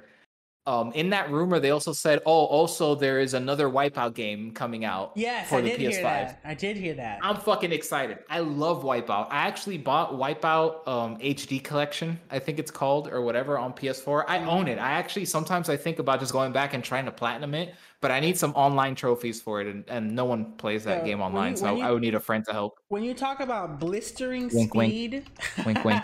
[0.67, 4.85] um, in that rumor, they also said, "Oh, also there is another Wipeout game coming
[4.85, 5.91] out." Yes, for I the did PS5.
[5.93, 6.39] hear that.
[6.45, 7.19] I did hear that.
[7.23, 8.19] I'm fucking excited.
[8.29, 9.27] I love Wipeout.
[9.31, 14.25] I actually bought Wipeout um, HD Collection, I think it's called, or whatever, on PS4.
[14.27, 14.77] I own it.
[14.77, 18.11] I actually sometimes I think about just going back and trying to platinum it, but
[18.11, 21.21] I need some online trophies for it, and, and no one plays that So, game
[21.21, 22.77] online, you- so I, you- I would need a friend to help.
[22.89, 24.91] When you talk about blistering Wink, wink.
[24.91, 25.23] speed,
[25.65, 26.03] Wink, wink.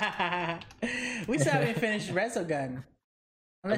[1.28, 2.84] we still haven't finished Resogun.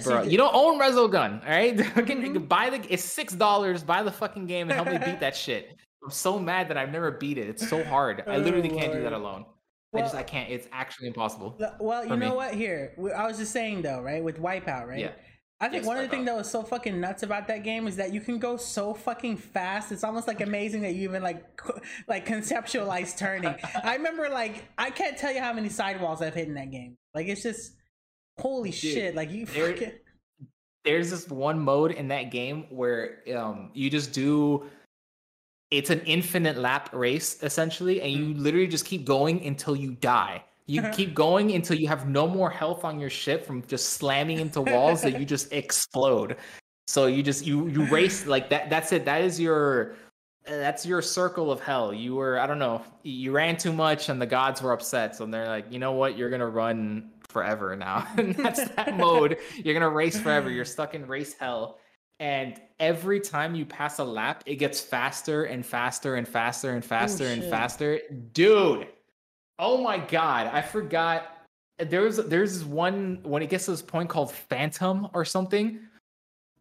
[0.04, 1.80] Bro, you don't own Resogun, all right?
[1.96, 2.48] Fucking Mhm.
[2.48, 2.94] buy the.
[2.94, 3.84] It's six dollars.
[3.84, 5.76] Buy the fucking game and help me beat that shit.
[6.04, 7.50] I'm so mad that I've never beat it.
[7.50, 8.24] It's so hard.
[8.28, 9.22] I Oh, literally can't do that Lord.
[9.22, 9.46] alone.
[9.96, 10.50] I just I can't.
[10.52, 11.60] It's actually impossible.
[11.80, 12.36] Well, you know me.
[12.36, 12.54] what?
[12.54, 14.24] Here, I was just saying though, right?
[14.24, 15.00] With Wipeout, right?
[15.00, 15.12] Yeah.
[15.62, 17.86] I think Yes, one of the things that was so fucking nuts about that game
[17.86, 19.92] is that you can go so fucking fast.
[19.92, 23.54] It's almost like amazing that you even like co- like conceptualize turning.
[23.84, 26.96] I remember like I can't tell you how many sidewalls I've hit in that game.
[27.14, 27.74] Like it's just
[28.40, 29.16] holy shit.
[29.16, 29.92] Like you there- fucking
[30.86, 34.66] there's this one mode in that game where um you just do
[35.72, 40.44] it's an infinite lap race essentially and you literally just keep going until you die.
[40.66, 44.40] You keep going until you have no more health on your ship from just slamming
[44.40, 46.38] into walls that you just explode.
[46.88, 49.06] So you just you you race like that that's it.
[49.06, 49.96] That is your
[50.46, 51.94] that's your circle of hell.
[51.94, 55.16] You were i don't know you ran too much and the gods were upset.
[55.16, 56.18] So they're like you know what?
[56.18, 58.08] You're gonna run forever now.
[58.18, 59.38] And that's that mode.
[59.56, 60.50] You're gonna race forever.
[60.50, 61.80] You're stuck in race hell.
[62.22, 66.84] And every time you pass a lap it gets faster and faster and faster and
[66.84, 67.50] faster and shit.
[67.50, 68.00] faster.
[68.34, 68.88] Dude
[69.60, 70.48] oh my god.
[70.48, 71.36] I forgot.
[71.78, 75.80] There's there's one when it gets to this point called phantom or something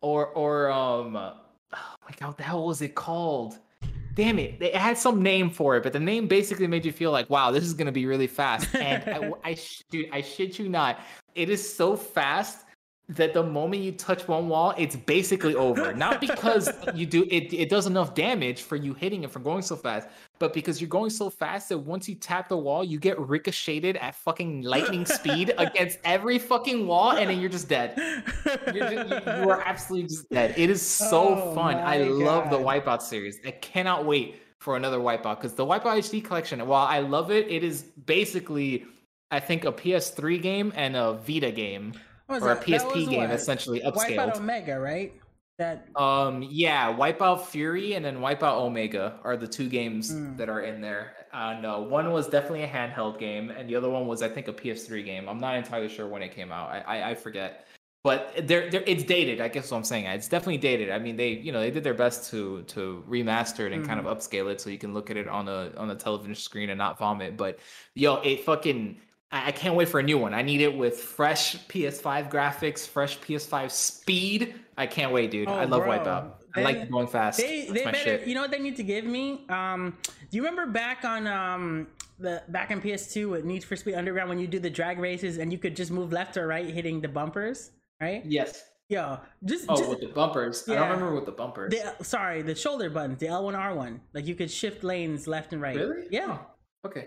[0.00, 1.34] or or um oh
[1.72, 3.58] my god what the hell was it called
[4.18, 7.12] damn it it had some name for it but the name basically made you feel
[7.12, 8.68] like wow this is gonna be really fast.
[8.74, 11.00] And I, I sh- dude i shit you not
[11.36, 12.64] it is so fast
[13.08, 15.94] that the moment you touch one wall it's basically over.
[15.94, 19.62] Not because you do it it does enough damage for you hitting it from going
[19.62, 20.08] so fast
[20.38, 23.96] but because you're going so fast that once you tap the wall you get ricocheted
[23.96, 27.96] at fucking lightning speed against every fucking wall and then you're just dead
[28.74, 30.54] you're just, you, are absolutely just dead.
[30.56, 31.76] It is so Oh fun.
[31.76, 33.38] I my love the Wipeout series.
[33.46, 37.48] I cannot wait for another Wipeout because the Wipeout HD collection, while I love it,
[37.48, 38.86] it is basically,
[39.30, 41.94] I think, a PS3 game and a Vita game
[42.28, 42.66] or a that?
[42.66, 43.30] That PSP game, what?
[43.30, 44.36] essentially Wipeout upscaled.
[44.36, 45.12] Omega, right?
[45.58, 50.36] That Um, yeah, Wipeout Fury and then Wipeout Omega are the two games Mm.
[50.36, 51.14] that are in there.
[51.32, 54.46] Uh, no, one was definitely a handheld game, and the other one was, I think,
[54.48, 55.28] a PS3 game.
[55.28, 56.70] I'm not entirely sure when it came out.
[56.70, 57.66] I I, I forget,
[58.04, 59.40] but they're, they're it's dated.
[59.40, 60.06] I guess what I'm saying.
[60.06, 60.90] It's definitely dated.
[60.90, 63.98] I mean, they you know they did their best to to remaster it and kind
[63.98, 66.70] of upscale it so you can look at it on a on a television screen
[66.70, 67.36] and not vomit.
[67.36, 67.58] But
[67.94, 69.00] yo, it fucking.
[69.30, 70.34] I I can't wait for a new one.
[70.34, 74.54] I need it with fresh PS5 graphics, fresh PS5 speed.
[74.76, 75.48] I can't wait, dude.
[75.48, 75.98] Oh, I love bro.
[75.98, 76.32] Wipeout.
[76.54, 77.38] I They- like going fast.
[77.38, 78.26] They That's they my better shit.
[78.28, 79.44] you know what they need to give me?
[79.48, 79.96] Um
[80.30, 81.88] do you remember back on um
[82.18, 85.38] the back on PS2 with Need for Speed Underground when you do the drag races
[85.38, 88.24] and you could just move left or right hitting the bumpers, right?
[88.24, 88.64] Yes.
[88.88, 90.66] Yo, just, Oh, just with the bumpers.
[90.66, 90.78] I Yeah.
[90.80, 91.70] don't remember with the bumpers.
[91.74, 94.00] the sorry, the shoulder buttons, the L1 R1.
[94.14, 95.76] Like you could shift lanes left and right.
[95.76, 96.06] Really?
[96.10, 96.38] Yeah.
[96.40, 97.06] Oh, okay.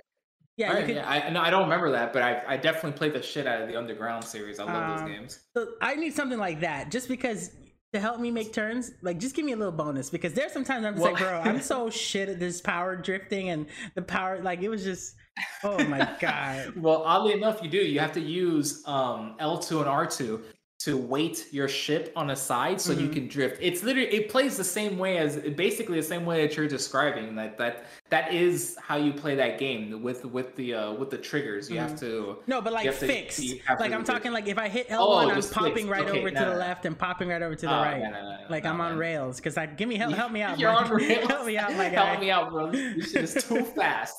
[0.62, 1.10] Yeah, All you right, could, yeah.
[1.10, 3.68] I, no, I don't remember that, but I, I definitely played the shit out of
[3.68, 4.60] the Underground series.
[4.60, 5.40] I love Um, those games.
[5.58, 7.52] So I need something like that, just because
[7.94, 8.92] to help me make turns.
[9.02, 11.40] Like, just give me a little bonus because there's sometimes I'm just Well- like, bro,
[11.42, 13.66] I'm so shit at this power drifting and
[13.96, 14.42] the power.
[14.42, 15.16] Like, it was just,
[15.64, 16.74] oh my god.
[16.78, 17.78] Well, oddly enough, you do.
[17.80, 20.42] You have to use um, L2 and R2
[20.84, 23.14] to weight your ship on a side so you Mhm.
[23.14, 23.58] can drift.
[23.62, 27.36] It's literally it plays the same way as basically the same way that you're describing.
[27.36, 31.18] That that that is how you play that game with with the uh, with the
[31.18, 31.70] triggers.
[31.70, 33.44] You have to No, but like have to- fixed.
[33.80, 35.90] Like I'm talking like if I hit L1, Oh, I'm popping fixed.
[35.90, 38.50] right Okay, over to the left and popping right over to the Oh, right.
[38.50, 40.58] like I'm on rails because I give me help, help me out.
[40.60, 41.28] You're on rails.
[41.30, 42.06] help me out, my guy.
[42.06, 42.72] Help me out, bro.
[42.72, 44.16] This shit is too fast.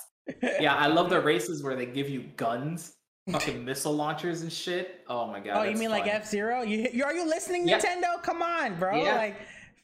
[0.61, 2.93] Yeah, I love the races where they give you guns,
[3.31, 5.05] fucking missile launchers and shit.
[5.09, 5.57] Oh my god.
[5.57, 6.07] Oh, you mean like.
[6.07, 6.63] F Zero?
[6.63, 7.79] You, you are you listening, Yeah.
[7.79, 8.23] Nintendo?
[8.23, 9.03] Come on, bro.
[9.03, 9.17] Yeah.
[9.17, 9.37] Like,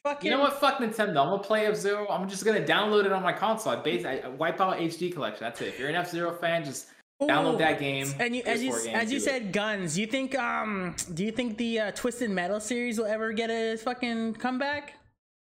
[0.05, 0.31] fucking.
[0.31, 0.60] You know what?
[0.60, 1.09] Fuck Nintendo.
[1.09, 2.06] I'm gonna play F Zero.
[2.09, 3.73] I'm just gonna download it on my console.
[3.73, 5.44] I base I wipe out HD collection.
[5.44, 5.69] That's it.
[5.69, 6.89] If you're an F Zero fan, just
[7.23, 7.59] download Ooh.
[7.59, 8.06] that game.
[8.19, 9.28] And you, as you, as you do it.
[9.28, 9.98] said, guns.
[9.98, 13.77] You think, um, do you think the uh, Twisted Metal series will ever get a
[13.77, 14.94] fucking comeback?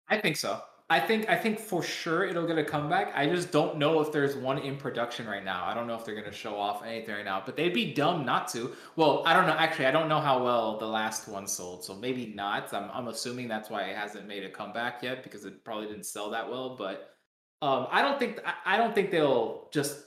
[0.09, 0.61] I think so.
[0.91, 3.13] I think I think for sure it'll get a comeback.
[3.15, 5.65] I just don't know if there's one in production right now.
[5.65, 8.25] I don't know if they're gonna show off anything right now, but they'd be dumb
[8.25, 8.73] not to.
[8.95, 9.53] Well, I don't know.
[9.53, 12.73] Actually, I don't know how well the last one sold, so maybe not.
[12.73, 16.05] I'm I'm assuming that's why it hasn't made a comeback yet because it probably didn't
[16.05, 16.75] sell that well.
[16.75, 17.15] But
[17.61, 19.97] um, I don't think I, don't think they'll just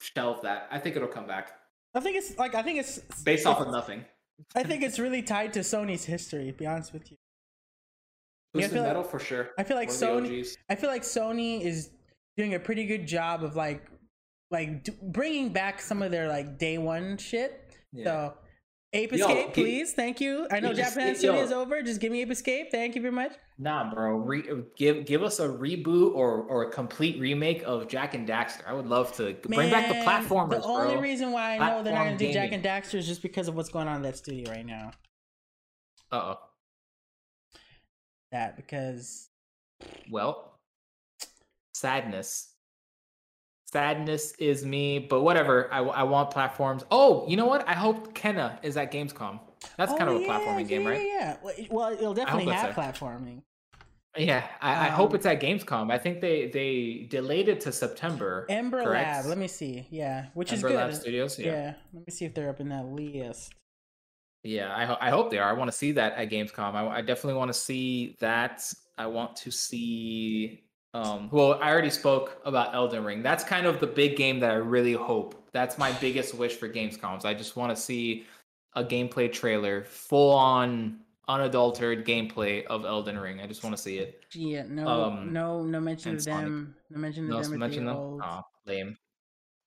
[0.00, 0.68] shelve that.
[0.70, 1.52] I think it'll come back
[1.94, 4.04] I think it's like I think it's based off of nothing.
[4.54, 6.46] I think it's really tied to Sony's history.
[6.46, 7.16] To be honest with you,
[8.54, 9.50] Yeah, I Twisted feel like- Metal for sure.
[9.58, 10.56] I feel like One Sony.
[10.68, 11.90] I feel like Sony is
[12.36, 13.86] doing a pretty good job of like,
[14.50, 17.76] like d- bringing back some of their like day one shit.
[17.92, 18.04] Yeah.
[18.04, 18.34] So,
[18.92, 20.48] Ape Escape, get- please, thank you.
[20.50, 21.14] I know Japan yo.
[21.14, 21.80] Studio is over.
[21.82, 22.72] Just give me Ape Escape.
[22.72, 23.32] Thank you very much.
[23.56, 24.16] Nah, bro.
[24.16, 28.66] Re- give give us a reboot or or a complete remake of Jak and Daxter.
[28.66, 31.02] I would love to bring back the Man, platformers, The only bro.
[31.02, 33.54] reason why I know they're not gonna do Jak and Daxter is just because of
[33.54, 34.90] what's going on in that studio right now.
[36.10, 36.38] Uh oh.
[38.32, 39.28] That because
[40.10, 40.54] Well,
[41.74, 42.48] sadness.
[43.72, 45.72] Sadness is me, but whatever.
[45.72, 46.84] I, I want platforms.
[46.90, 47.68] Oh, you know what?
[47.68, 49.38] I hope Kena is at Gamescom.
[49.76, 51.00] That's kind Oh, of a yeah, platforming game, yeah, right?
[51.06, 51.36] Yeah, yeah.
[51.42, 53.42] Well, it- Well, it'll definitely have platforming.
[54.16, 55.92] Yeah, I, I hope Um, it's at Gamescom.
[55.92, 58.44] I think they they delayed it to September.
[58.48, 59.08] Ember correct?
[59.08, 59.26] Lab.
[59.26, 59.86] Let me see.
[59.88, 60.76] Yeah, which Ember is good.
[60.76, 61.38] Lab Studios.
[61.38, 61.46] yeah.
[61.52, 63.54] Yeah, Let me see if they're up in that list.
[64.42, 64.74] Yeah.
[64.76, 65.48] I ho- I hope they are.
[65.48, 66.74] I want to see that at Gamescom.
[66.74, 68.62] I, I definitely want to see that.
[68.98, 70.64] I want to see.
[70.92, 73.22] Um, well, I already spoke about Elden Ring.
[73.22, 75.48] That's kind of the big game that I really hope.
[75.52, 77.24] That's my biggest wish for Gamescoms.
[77.24, 78.24] I just want to see
[78.74, 80.98] a gameplay trailer, full on,
[81.28, 83.40] unadulterated gameplay of Elden Ring.
[83.40, 84.24] I just want to see it.
[84.34, 86.44] Yeah, no, Um, no, no mention of Sonic.
[86.46, 86.74] them.
[86.90, 87.58] No mention of No, them.
[87.58, 88.00] mention the them.
[88.00, 88.96] old- Oh, lame.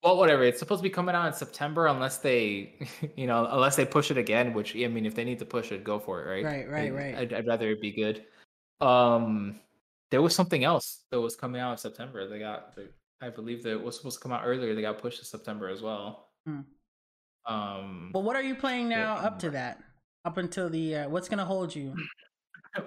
[0.03, 0.43] Well, whatever.
[0.43, 2.73] It's supposed to be coming out in September, unless they,
[3.15, 4.53] you know, unless they push it again.
[4.53, 6.43] Which I mean, if they need to push it, go for it, right?
[6.43, 7.15] Right, right, right.
[7.15, 8.25] I'd, I'd rather it be good.
[8.81, 9.59] Um,
[10.11, 12.27] there was something else that was coming out in September.
[12.27, 12.77] They got,
[13.21, 14.75] I believe that it was supposed to come out earlier.
[14.75, 16.30] They got pushed to September as well.
[16.45, 16.59] Hmm.
[17.45, 19.80] Um, But what are you playing now Yeah, up to that?
[20.25, 21.93] Up until the uh, what's gonna hold you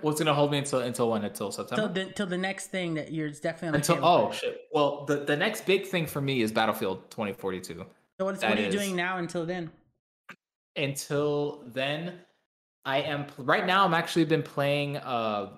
[0.01, 1.25] what's gonna hold me until until when?
[1.25, 1.93] Until till September.
[1.93, 4.63] the till the next thing that you're definitely on Until oh shit.
[4.73, 7.85] Well, the the next big thing for me is Battlefield 2042.
[8.19, 9.71] So what's, what are you is- doing now until then?
[10.77, 12.13] until then
[12.85, 15.49] i am right now i'm actually been playing uh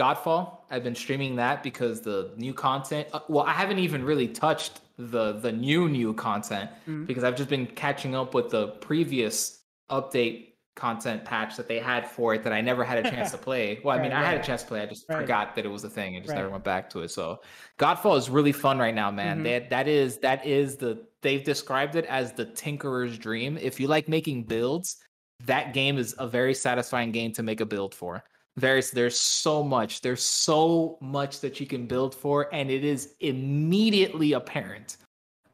[0.00, 4.28] godfall i've been streaming that because the new content uh, well i haven't even really
[4.28, 7.04] touched the the new new content Mhm.
[7.06, 12.06] because i've just been catching up with the previous update content patch that they had
[12.08, 14.24] for it that i never had a chance to play well i mean Right, i
[14.30, 15.18] had a chance to play i just Right.
[15.18, 17.40] forgot that it was a thing and just never went back to it so
[17.78, 19.44] godfall is really fun right now man Mhm.
[19.44, 23.88] that that is that is the they've described it as the tinkerer's dream if you
[23.88, 24.96] like making builds
[25.44, 28.22] that game is a very satisfying game to make a build for.
[28.56, 33.14] There's there's so much, there's so much that you can build for, and it is
[33.20, 34.98] immediately apparent.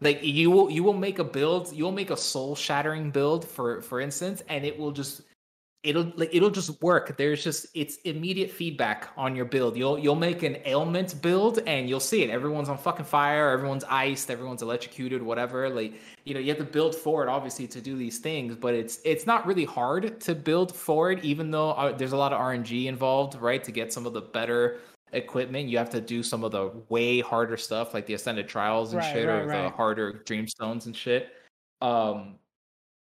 [0.00, 3.80] Like you will, you will make a build, you'll make a soul shattering build, for
[3.80, 5.22] for instance, and it will just,
[5.82, 7.16] it'll like it'll just work.
[7.16, 9.76] There's just it's immediate feedback on your build.
[9.76, 12.30] You'll you'll make an ailment build, and you'll see it.
[12.30, 15.70] Everyone's on fucking fire, everyone's iced, everyone's electrocuted, whatever.
[15.70, 15.94] Like
[16.26, 19.26] you know you have to build forward obviously to do these things but it's it's
[19.26, 23.36] not really hard to build forward even though uh, there's a lot of rng involved
[23.36, 24.80] right to get some of the better
[25.12, 28.92] equipment you have to do some of the way harder stuff like the ascended trials
[28.92, 31.30] and Right, shit right, or the harder dreamstones and shit.
[31.80, 32.36] Um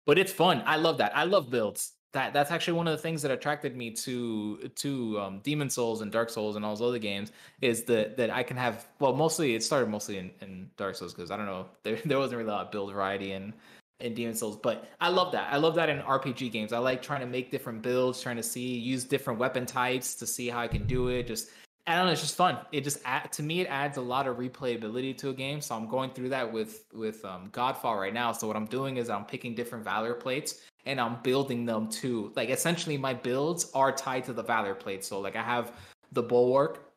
[0.06, 0.62] but it's fun.
[0.66, 1.16] I love that.
[1.16, 1.92] I love builds.
[2.12, 6.00] That that's actually one of the things that attracted me to to um, Demon's Souls
[6.00, 9.14] and dark souls and all those other games is that that i can have well
[9.14, 12.36] mostly it started mostly in, in dark souls because i don't know there, there wasn't
[12.36, 13.54] really a lot of build variety in
[14.00, 15.52] in Demon's Souls but i love that.
[15.52, 16.72] I love that in rpg games.
[16.72, 20.26] I like trying to make different builds trying to see use different weapon types to
[20.26, 21.50] see how i can do it just
[21.90, 22.12] I don't know.
[22.12, 22.56] It's just fun.
[22.70, 25.60] It just add, to me it adds a lot of replayability to a game.
[25.60, 28.30] So I'm going through that with with um, Godfall right now.
[28.30, 32.32] So what I'm doing is I'm picking different Valor plates and I'm building them to
[32.36, 35.04] like essentially my builds are tied to the Valor plate.
[35.04, 35.72] So like I have
[36.12, 36.92] the Bulwark,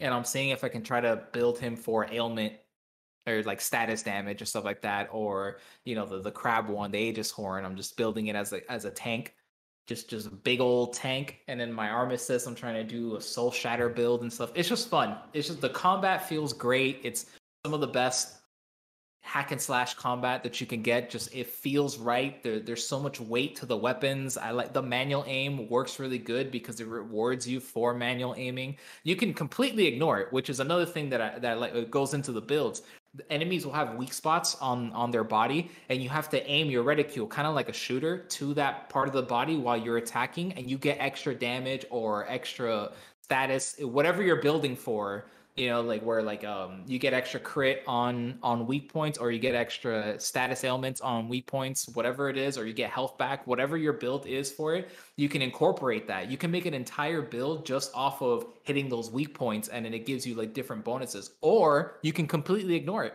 [0.00, 2.54] and I'm seeing if I can try to build him for ailment
[3.28, 6.90] or like status damage or stuff like that, or you know the the crab one,
[6.90, 7.64] the Aegis Horn.
[7.64, 9.36] I'm just building it as a as a tank
[9.86, 11.40] just just a big old tank.
[11.48, 14.50] And then my armistice i'm trying to do a soul shatter build and stuff.
[14.54, 15.16] It's just fun.
[15.32, 17.00] It's just the combat feels great.
[17.02, 17.26] It's
[17.64, 18.34] some of the best
[19.20, 21.10] hack and slash combat that you can get.
[21.10, 22.40] Just it feels right.
[22.44, 24.36] There, there's so much weight to the weapons.
[24.36, 28.76] I like the manual aim works really good because it rewards you for manual aiming.
[29.02, 32.14] You can completely ignore it which is another thing that i that like it goes
[32.14, 32.82] into the builds
[33.30, 36.82] enemies will have weak spots on on their body and you have to aim your
[36.82, 40.52] reticule kind of like a shooter to that part of the body while you're attacking
[40.54, 45.26] and you get extra damage or extra status whatever you're building for
[45.56, 49.30] you know like where like um you get extra crit on on weak points or
[49.30, 53.16] you get extra status ailments on weak points whatever it is or you get health
[53.16, 56.74] back whatever your build is for it you can incorporate that you can make an
[56.74, 60.52] entire build just off of hitting those weak points and then it gives you like
[60.52, 63.14] different bonuses or you can completely ignore it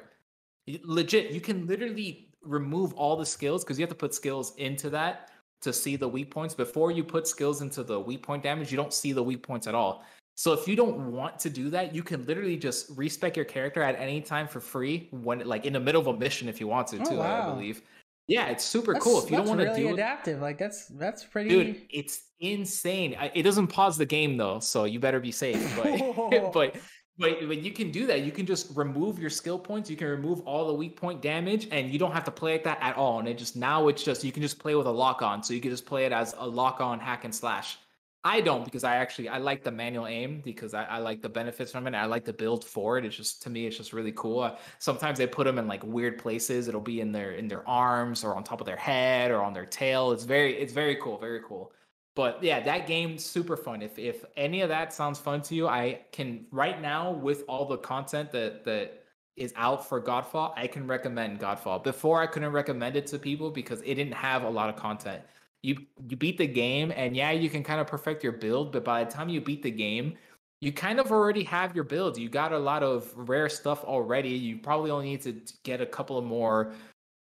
[0.84, 4.90] legit, you can literally remove all the skills because you have to put skills into
[4.90, 5.30] that
[5.62, 6.56] to see the weak points.
[6.56, 9.68] Before you put skills into the weak point damage, you don't see the weak points
[9.68, 10.04] at all.
[10.36, 13.82] So if you don't want to do that, you can literally just respec your character
[13.82, 16.68] at any time for free when like in the middle of a mission if you
[16.68, 17.52] want oh, to too, oh, wow.
[17.52, 17.82] I believe.
[18.28, 19.24] Yeah, it's super that's, cool.
[19.24, 21.50] If you don't want to really do adaptive, it, like that's that's pretty.
[21.50, 23.16] Dude, it's insane.
[23.34, 25.58] It doesn't pause the game though, so you better be safe.
[25.84, 26.78] But but
[27.18, 28.22] but but you can do that.
[28.22, 29.90] You can just remove your skill points.
[29.90, 32.64] You can remove all the weak point damage, and you don't have to play like
[32.64, 33.20] that at all.
[33.20, 35.44] And it just now it's just you can just play with a lock on.
[35.44, 37.78] So you can just play it as a lock on hack and slash.
[38.24, 41.30] I don't because I actually I like the manual aim because I, I like the
[41.30, 41.96] benefits from it.
[41.96, 43.06] I like the build for it.
[43.06, 44.42] It's just to me it's just really cool.
[44.42, 46.68] Uh, sometimes they put them in like weird places.
[46.68, 49.54] It'll be in their in their arms or on top of their head or on
[49.54, 50.12] their tail.
[50.12, 51.72] It's very it's very cool, very cool.
[52.16, 53.82] But yeah, that game super fun.
[53.82, 57.66] If if any of that sounds fun to you, I can right now with all
[57.66, 59.04] the content that that
[59.36, 61.84] is out for Godfall, I can recommend Godfall.
[61.84, 65.24] Before I couldn't recommend it to people because it didn't have a lot of content
[65.64, 65.78] you
[66.08, 69.04] you beat the game and yeah you can kind of perfect your build but by
[69.04, 70.16] the time you beat the game
[70.62, 72.18] you kind of already have your build.
[72.18, 74.30] You got a lot of rare stuff already.
[74.30, 76.74] You probably only need to get a couple of more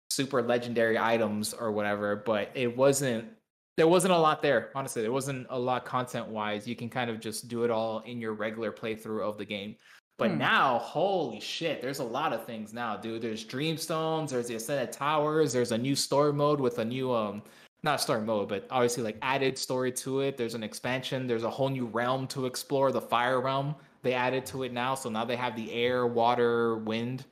[0.10, 3.28] super legendary items or whatever but it wasn't
[3.76, 5.02] there wasn't a lot there honestly.
[5.02, 8.20] There wasn't a lot content wise you can kind of just do it all in
[8.20, 9.76] your regular playthrough of the game.
[10.18, 10.40] But hmm.
[10.40, 13.22] now, holy shit, there's a lot of things now, dude.
[13.22, 17.44] There's Dreamstones, there's the Ascended Towers, there's a new story mode with a new um
[17.84, 20.38] not story mode, but obviously like added story to it.
[20.38, 21.28] There's an expansion.
[21.28, 23.76] There's a whole new realm to explore, the fire realm.
[24.04, 27.26] They added to it now, so now they have the air, water, wind,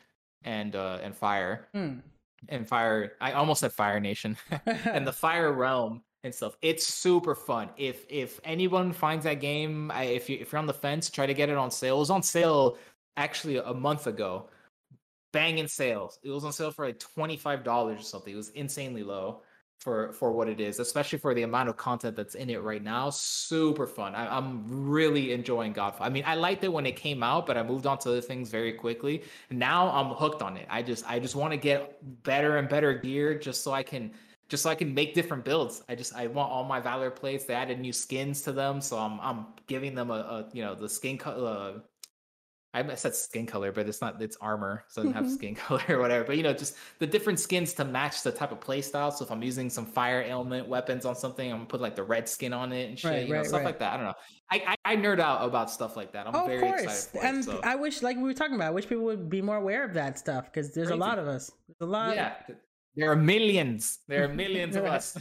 [0.44, 1.68] and uh and fire.
[1.74, 2.00] Hmm.
[2.48, 3.14] And fire.
[3.22, 4.38] I almost said Fire Nation,
[4.86, 6.58] and the fire realm and stuff.
[6.62, 7.70] It's super fun.
[7.78, 11.26] If if anyone finds that game, I, if you if you're on the fence, try
[11.26, 11.98] to get it on sale.
[11.98, 12.78] It was on sale
[13.18, 14.50] actually a month ago.
[15.34, 16.20] Banging sales.
[16.24, 18.34] It was on sale for like twenty five dollars or something.
[18.34, 19.42] It was insanely low
[19.80, 22.84] for for what it is, especially for the amount of content that's in it right
[22.84, 23.10] now.
[23.10, 24.16] Super fun.
[24.16, 26.02] I, am really enjoying Godfall.
[26.02, 28.22] I mean, I liked it when it came out, but I moved on to other
[28.22, 29.24] things very quickly.
[29.52, 30.68] Now I'm hooked on it.
[30.70, 34.12] I just I just want to get better and better gear just so I can
[34.48, 35.84] just so I can make different builds.
[35.90, 37.46] I just I want all my Valor plates.
[37.46, 40.76] They added new skins to them, so I'm I'm giving them a, a you know
[40.76, 41.48] the skin color.
[41.48, 41.80] Uh,
[42.76, 44.22] I said skin color, but it's not.
[44.22, 46.26] It's armor, so it doesn't have skin color or whatever.
[46.26, 49.12] But you know, just the different skins to match the type of play style.
[49.12, 52.04] So if I'm using some fire element weapons on something, I'm gonna put like the
[52.04, 53.12] red skin on it and shit.
[53.12, 53.66] Right, you know, right, stuff right.
[53.66, 53.94] like that.
[53.94, 54.14] I don't know.
[54.52, 56.28] I, I, I nerd out about stuff like that.
[56.28, 56.82] I'm oh, very course.
[56.84, 57.28] excited.
[57.28, 57.62] and it, so.
[57.64, 59.94] I wish, like we were talking about, I wish people would be more aware of
[59.94, 61.00] that stuff because there's Crazy.
[61.00, 61.52] a lot of us.
[61.68, 62.16] There's a lot.
[62.16, 62.34] Yeah,
[62.96, 64.00] there are millions.
[64.10, 65.18] There are millions of us.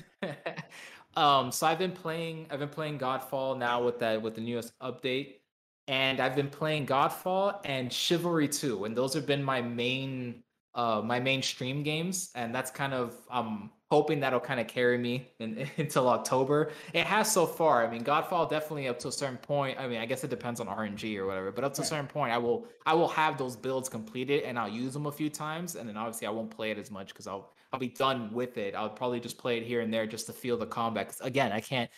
[1.17, 2.49] um, so I've been playing.
[2.51, 5.35] I've been playing Godfall now with that with the newest update
[5.89, 10.43] and I've been playing Godfall and Chivalry 2, and those have been my main
[10.75, 15.29] uh my mainstream games, and that's kind of I'm hoping that'll kind of carry me
[15.39, 16.73] in, until October.
[16.93, 17.87] It has so far.
[17.87, 19.79] I mean, Godfall definitely up to a certain point.
[19.79, 22.09] I mean, I guess it depends on RNG or whatever, but up to a certain
[22.09, 25.31] point, I will I will have those builds completed and I'll use them a few
[25.31, 28.33] times, and then obviously I won't play it as much because I'll I'll be done
[28.33, 28.75] with it.
[28.75, 31.09] I'll probably just play it here and there just to feel the combat.
[31.09, 31.91] Cause again, I can't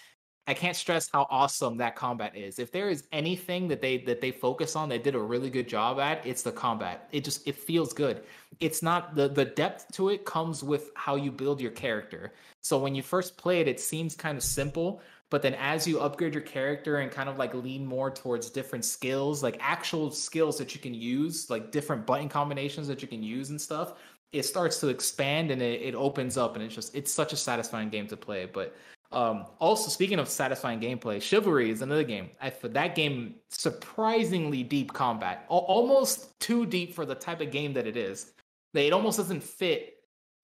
[0.49, 2.59] I can't stress how awesome that combat is.
[2.59, 5.69] If there is anything that they that they focus on, they did a really good
[5.69, 7.09] job at, it's the combat.
[7.11, 8.25] It just it feels good.
[8.61, 12.33] It's not the the depth to it comes with how you build your character.
[12.63, 15.01] So when you first play it, it seems kind of simple,
[15.31, 18.85] but then as you upgrade your character and kind of like lean more towards different
[18.85, 23.23] skills, like actual skills that you can use, like different button combinations that you can
[23.23, 23.95] use and stuff,
[24.33, 27.37] it starts to expand and it, it opens up and it's just it's such a
[27.37, 28.47] satisfying game to play.
[28.47, 28.77] But
[29.13, 32.31] um, also, speaking of satisfying gameplay, Chivalry is another game.
[32.41, 37.73] I, for that game, surprisingly deep combat, almost too deep for the type of game
[37.75, 38.33] that it is.
[38.75, 39.95] It almost doesn't fit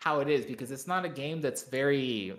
[0.00, 2.34] how it is because it's not a game that's very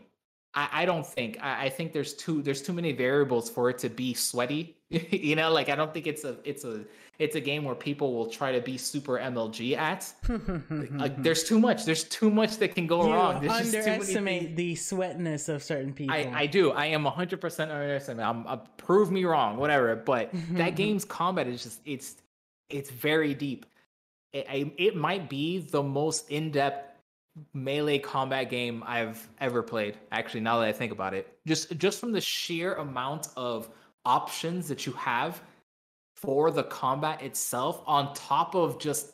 [0.54, 1.38] I, I don't think.
[1.42, 4.76] I, I, think there's too there's too many variables for it to be sweaty.
[5.12, 6.86] you know, like I don't think it's a it's a
[7.20, 10.12] it's a game where people will try to be super MLG at.
[10.70, 11.86] like, there's too much.
[11.86, 13.42] There's too much that can go you wrong.
[13.42, 16.16] There's underestimate the sweatness of certain people.
[16.16, 16.72] I, I do.
[16.72, 18.26] I am 100 percent underestimate.
[18.26, 19.96] I'm uh, prove me wrong, whatever.
[19.96, 22.18] But that game's combat is just it's
[22.70, 23.66] it's very deep.
[24.32, 26.94] It, it might be the most in depth
[27.54, 29.98] melee combat game I've ever played.
[30.12, 33.70] Actually, now that I think about it, just just from the sheer amount of
[34.06, 35.42] options that you have
[36.16, 39.14] for the combat itself, on top of just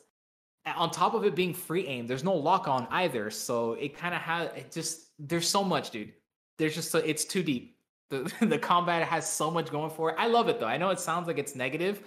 [0.66, 3.30] on top of it being free aim, there's no lock on either.
[3.30, 6.12] So it kind of has it just there's so much, dude.
[6.58, 7.76] There's just so it's too deep.
[8.10, 10.16] The the combat has so much going for it.
[10.18, 10.66] I love it though.
[10.66, 12.02] I know it sounds like it's negative,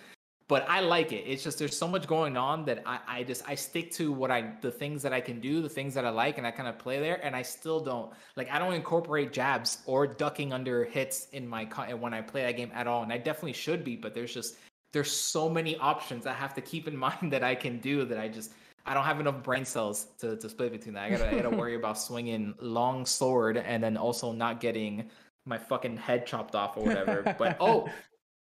[0.53, 1.23] but I like it.
[1.25, 4.29] It's just there's so much going on that I, I just I stick to what
[4.29, 6.69] I the things that I can do, the things that I like, and I kind
[6.69, 7.19] of play there.
[7.25, 11.63] And I still don't like I don't incorporate jabs or ducking under hits in my
[11.95, 13.01] when I play that game at all.
[13.01, 14.57] And I definitely should be, but there's just
[14.91, 18.19] there's so many options I have to keep in mind that I can do that
[18.19, 18.53] I just
[18.85, 21.05] I don't have enough brain cells to, to split between that.
[21.05, 25.09] I gotta I gotta worry about swinging long sword and then also not getting
[25.45, 27.35] my fucking head chopped off or whatever.
[27.39, 27.89] but oh,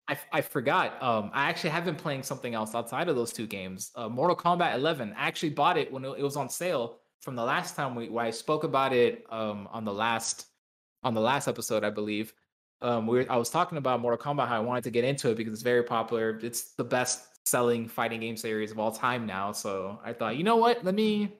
[0.08, 1.02] I, I forgot.
[1.02, 3.92] Um, I actually have been playing something else outside of those two games.
[3.96, 5.14] Uh, Mortal Kombat 11.
[5.18, 8.30] I actually bought it when it was on sale from the last time we I
[8.30, 10.46] spoke about it um, on the last
[11.04, 12.34] on the last episode, I believe.
[12.82, 15.32] Um, we were, I was talking about Mortal Kombat how I wanted to get into
[15.32, 16.40] it because it's very popular.
[16.44, 19.52] It's the best selling fighting game series of all time now.
[19.52, 20.84] So I thought, you know what?
[20.84, 21.34] Let me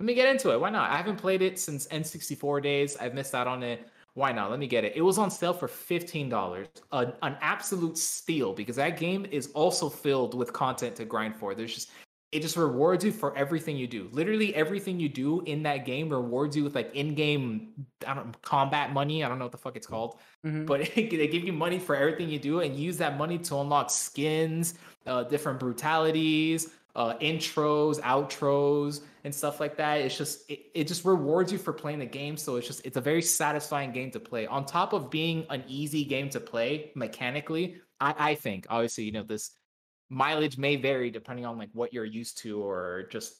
[0.00, 0.60] let me get into it.
[0.60, 0.90] Why not?
[0.90, 2.96] I haven't played it since N64 days.
[2.96, 4.50] I've missed out on it why not?
[4.50, 4.92] Let me get it.
[4.96, 6.66] It was on sale for $15.
[6.92, 11.54] an absolute steal because that game is also filled with content to grind for.
[11.54, 11.90] There's just
[12.32, 14.08] it just rewards you for everything you do.
[14.12, 18.92] Literally everything you do in that game rewards you with like in-game I don't combat
[18.92, 19.24] money.
[19.24, 20.64] I don't know what the fuck it's called, mm-hmm.
[20.64, 23.90] but they give you money for everything you do and use that money to unlock
[23.90, 24.74] skins,
[25.06, 30.00] uh, different brutalities, uh, intros, outros, and stuff like that.
[30.00, 32.36] It's just it, it just rewards you for playing the game.
[32.36, 34.46] So it's just it's a very satisfying game to play.
[34.46, 39.12] On top of being an easy game to play mechanically, I, I think obviously you
[39.12, 39.52] know this
[40.08, 43.34] mileage may vary depending on like what you're used to or just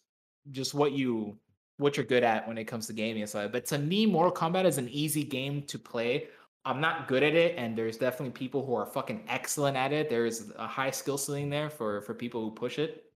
[0.52, 1.36] just what you
[1.78, 3.50] what you're good at when it comes to gaming and stuff.
[3.50, 6.28] But to me, Mortal Kombat is an easy game to play.
[6.66, 10.10] I'm not good at it, and there's definitely people who are fucking excellent at it.
[10.10, 13.09] There's a high skill ceiling there for for people who push it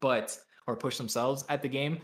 [0.00, 1.98] but or push themselves at the game.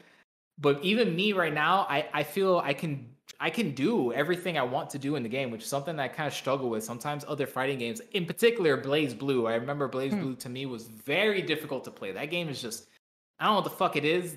[0.59, 3.09] But even me right now, I, I feel I can
[3.41, 6.03] I can do everything I want to do in the game, which is something that
[6.03, 6.83] I kind of struggle with.
[6.85, 9.49] Sometimes other fighting games, in particular BlazBlue.
[9.49, 10.21] I remember Blaze hmm.
[10.21, 12.13] Blue to me was very difficult to play.
[12.13, 12.89] That game is just
[13.39, 14.37] I don't know what the fuck it is.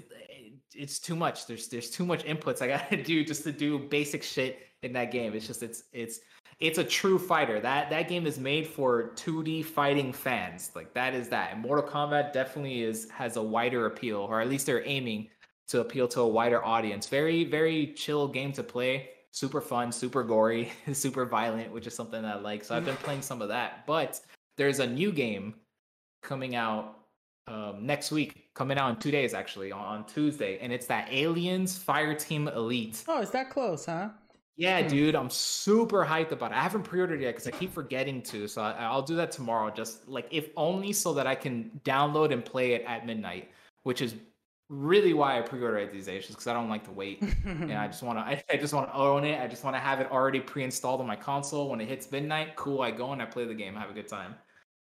[0.73, 1.48] It's too much.
[1.48, 5.11] There's there's too much inputs I gotta do just to do basic shit in that
[5.11, 5.34] game.
[5.34, 6.19] It's just it's it's
[6.60, 7.60] it's a true fighter.
[7.60, 10.72] That that game is made for 2D fighting fans.
[10.76, 11.53] Like that is that.
[11.53, 15.30] And Mortal Kombat definitely is has a wider appeal, or at least they're aiming
[15.68, 17.07] to appeal to a wider audience.
[17.07, 19.10] Very very chill game to play.
[19.31, 22.64] Super fun, super gory, super violent, which is something I like.
[22.64, 23.85] So I've been playing some of that.
[23.85, 24.19] But
[24.57, 25.53] there's a new game
[26.23, 26.95] coming out
[27.47, 31.07] um, next week, coming out in two days actually on, on Tuesday, and it's that
[31.11, 33.03] Aliens Fireteam Elite.
[33.07, 34.10] Oh, is that close, huh?
[34.60, 34.90] Yeah, hmm.
[34.90, 36.56] dude, I'm super hyped about it.
[36.56, 39.72] I haven't pre-ordered yet because I keep forgetting to, so I, will do that tomorrow.
[39.72, 43.52] Just like if only so that I can download and play it at midnight,
[43.84, 44.15] which is
[44.68, 47.22] really why I pre-order it these days, because I don't like to wait.
[47.45, 49.40] and I just want to, I, I, just want to own it.
[49.41, 51.69] I just want to have it already pre-installed on my console.
[51.69, 54.10] When it hits midnight, cool, I go and I play the game, have a good
[54.10, 54.36] time.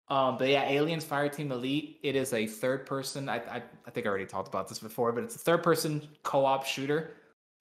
[0.07, 1.99] Um, but yeah, Aliens Fireteam Elite.
[2.01, 3.29] It is a third-person.
[3.29, 6.65] I, I I think I already talked about this before, but it's a third-person co-op
[6.65, 7.11] shooter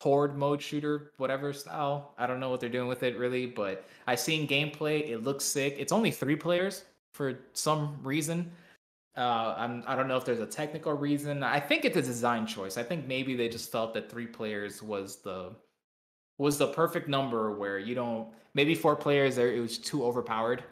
[0.00, 2.14] horde mode shooter, whatever style.
[2.18, 5.08] I don't know what they're doing with it really, but I seen gameplay.
[5.08, 5.76] It looks sick.
[5.78, 8.50] It's only three players for some reason.
[9.16, 11.42] Uh, I'm, I don't know if there's a technical reason.
[11.42, 12.78] I think it's a design choice.
[12.78, 15.52] I think maybe they just felt that three players was the
[16.40, 20.64] was the perfect number where you don't maybe four players there it was too overpowered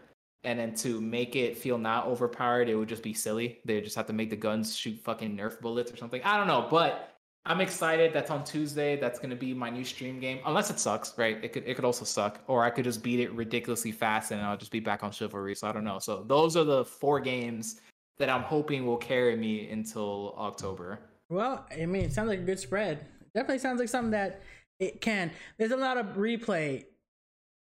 [0.42, 3.94] and then to make it feel not overpowered it would just be silly they just
[3.94, 7.17] have to make the guns shoot fucking nerf bullets or something i don't know but
[7.48, 8.12] I'm excited.
[8.12, 8.96] That's on Tuesday.
[9.00, 10.40] That's going to be my new stream game.
[10.44, 11.42] Unless it sucks, right?
[11.42, 14.40] It could it could also suck, or I could just beat it ridiculously fast and
[14.42, 15.54] I'll just be back on Chivalry.
[15.54, 15.98] So I don't know.
[15.98, 17.80] So those are the four games
[18.18, 20.98] that I'm hoping will carry me until October.
[21.30, 23.06] Well, I mean, it sounds like a good spread.
[23.34, 24.42] Definitely sounds like something that
[24.78, 25.30] it can.
[25.58, 26.84] There's a lot of replay.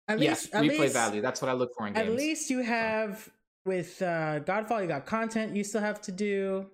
[0.08, 1.22] At yes, least, replay least, value.
[1.22, 2.08] That's what I look for in games.
[2.08, 3.32] At least you have so.
[3.66, 6.68] with uh, Godfall, you got content you still have to do.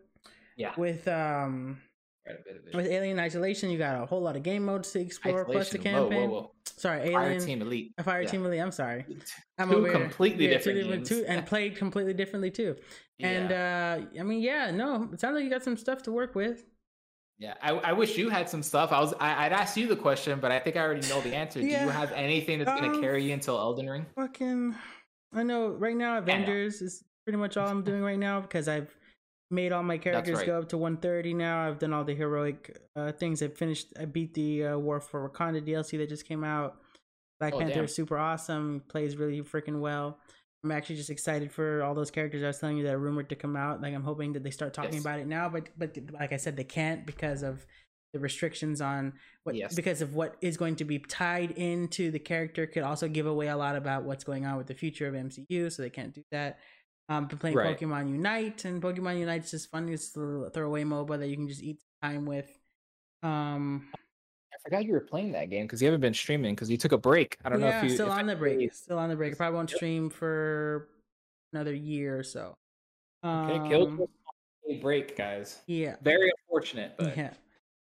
[0.56, 0.74] Yeah.
[0.78, 1.82] With um
[2.74, 5.54] with Alien Isolation, you got a whole lot of game modes to explore, Isolation.
[5.54, 6.30] plus the campaign.
[6.30, 6.52] Whoa, whoa, whoa.
[6.66, 7.94] Sorry, Alien Fire Team Elite.
[8.04, 8.28] Fire yeah.
[8.28, 8.62] Team Elite.
[8.62, 9.06] I'm sorry.
[9.58, 12.76] I'm two completely yeah, different, two different two, and played completely differently too.
[13.24, 14.00] And yeah.
[14.18, 16.64] uh I mean, yeah, no, it sounds like you got some stuff to work with.
[17.38, 18.92] Yeah, I, I wish you had some stuff.
[18.92, 21.36] I was I, would ask you the question, but I think I already know the
[21.36, 21.60] answer.
[21.60, 24.08] Do you have anything that's gonna um, carry you until Elden Ring?
[24.16, 24.76] Fucking,
[25.34, 25.70] I know.
[25.70, 28.96] Right now, Avengers is pretty much all I'm doing right now because I've
[29.52, 30.46] made all my characters right.
[30.46, 31.68] go up to 130 now.
[31.68, 33.42] I've done all the heroic uh, things.
[33.44, 33.88] I finished.
[34.00, 36.78] I beat the uh, War for Wakanda DLC that just came out.
[37.40, 37.84] Black oh, Panther damn.
[37.86, 38.84] is super awesome.
[38.88, 40.20] Plays really freaking well.
[40.64, 43.30] I'm actually just excited for all those characters I was telling you that are rumored
[43.30, 43.82] to come out.
[43.82, 45.02] Like I'm hoping that they start talking yes.
[45.02, 47.66] about it now, but but like I said, they can't because of
[48.14, 49.14] the restrictions on
[49.44, 49.74] what yes.
[49.74, 53.48] because of what is going to be tied into the character could also give away
[53.48, 56.24] a lot about what's going on with the future of MCU, so they can't do
[56.32, 56.60] that.
[57.12, 57.78] Um, been playing Right.
[57.78, 59.90] Pokemon Unite, and Pokemon Unite's just fun.
[59.90, 62.50] It's the throwaway MOBA that you can just eat time with.
[63.22, 66.78] Um, I forgot you were playing that game because you haven't been streaming because you
[66.78, 67.38] took a break.
[67.44, 68.54] I don't know yeah, if you still if on the break.
[68.54, 69.34] anybody- Still on the break.
[69.34, 69.78] I probably won't Yep.
[69.78, 70.88] stream for
[71.52, 72.54] another year or so.
[73.26, 74.08] Okay, kill Um,
[74.70, 75.62] a break, guys.
[75.68, 75.98] Yeah.
[76.02, 77.34] Very unfortunate, but Yeah.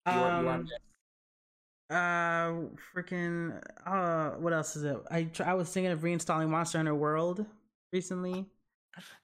[0.07, 0.69] you are, you are Um,
[1.89, 3.61] uh, freaking.
[3.85, 4.97] Uh, what else is it?
[5.09, 7.45] I tr- I was thinking of reinstalling Monster Hunter World
[7.93, 8.45] recently.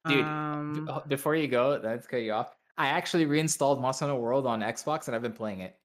[0.07, 2.55] Dude, um, oh, Before you go, that's cut you off.
[2.77, 5.75] I actually reinstalled Monster Hunter World on Xbox and I've been playing it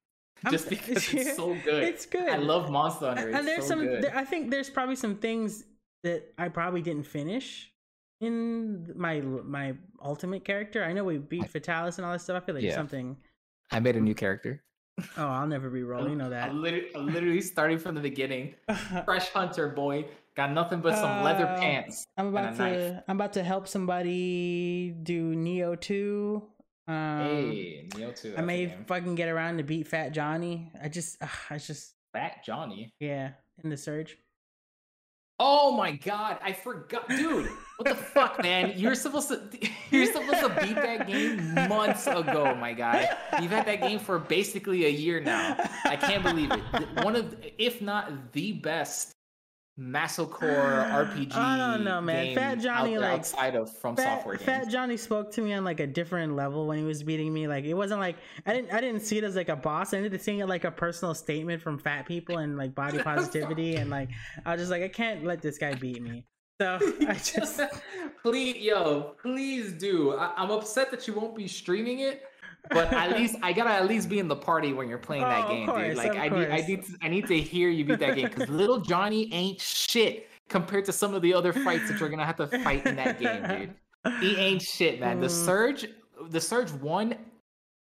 [0.44, 1.82] I'm- just because it's so good.
[1.82, 2.28] It's good.
[2.28, 3.31] I love Monster Hunter.
[3.31, 3.86] and there's so some.
[3.86, 5.65] There, I think there's probably some things
[6.05, 7.73] that I probably didn't finish
[8.20, 10.82] in my my ultimate character.
[10.84, 12.42] I know we beat Fatalis and all that stuff.
[12.42, 12.74] I feel like Yeah.
[12.74, 13.16] something.
[13.73, 14.62] I made a new character.
[15.18, 16.08] Oh, I'll never re-roll.
[16.08, 16.48] You know that.
[16.50, 18.55] I'm literally, I'm literally starting from the beginning.
[19.05, 20.06] Fresh hunter boy,
[20.36, 22.06] got nothing but some leather Uh, pants.
[22.16, 23.02] I'm and about a to knife.
[23.08, 26.42] I'm about to help somebody do Nioh 2.
[26.89, 28.34] Um hey, Nioh two.
[28.39, 30.70] I may fucking get around to beat Fat Johnny.
[30.81, 31.16] I just
[31.50, 32.92] I just Fat Johnny.
[33.00, 33.31] yeah,
[33.65, 34.16] in the surge.
[35.39, 37.50] Oh my god, I forgot, dude.
[37.76, 38.73] What the fuck, man?
[38.76, 39.42] You're supposed to
[39.90, 43.15] you're supposed to beat that game months ago, my guy.
[43.42, 45.56] You've had that game for basically a year now.
[45.84, 47.05] I can't believe it.
[47.05, 49.12] One of, if not the best,
[49.78, 51.32] Masocore RPG.
[51.34, 52.34] I don't know, man.
[52.34, 54.46] Fat Johnny, out like, outside of from Fat, software games.
[54.46, 57.46] Fat Johnny spoke to me on like a different level when he was beating me.
[57.46, 59.92] Like it wasn't like I didn't I didn't see it as like a boss.
[59.92, 62.98] I ended up seeing it like a personal statement from fat people and like body
[63.02, 64.08] positivity and like
[64.46, 66.24] I was just like I can't let this guy beat me.
[66.60, 67.60] So I just
[68.22, 70.16] please, yo, please do.
[70.16, 72.22] I, I'm upset that you won't be streaming it,
[72.70, 75.28] but at least I gotta at least be in the party when you're playing Oh,
[75.28, 75.96] that game, course, dude.
[75.96, 78.48] Like I need, I need, to, I need to hear you beat that game because
[78.48, 82.36] little Johnny ain't shit compared to some of the other fights that you're gonna have
[82.36, 83.42] to fight in that game,
[84.04, 84.20] dude.
[84.20, 85.20] He ain't shit, man.
[85.20, 85.44] The Mm.
[85.44, 85.86] Surge,
[86.30, 87.16] the Surge one,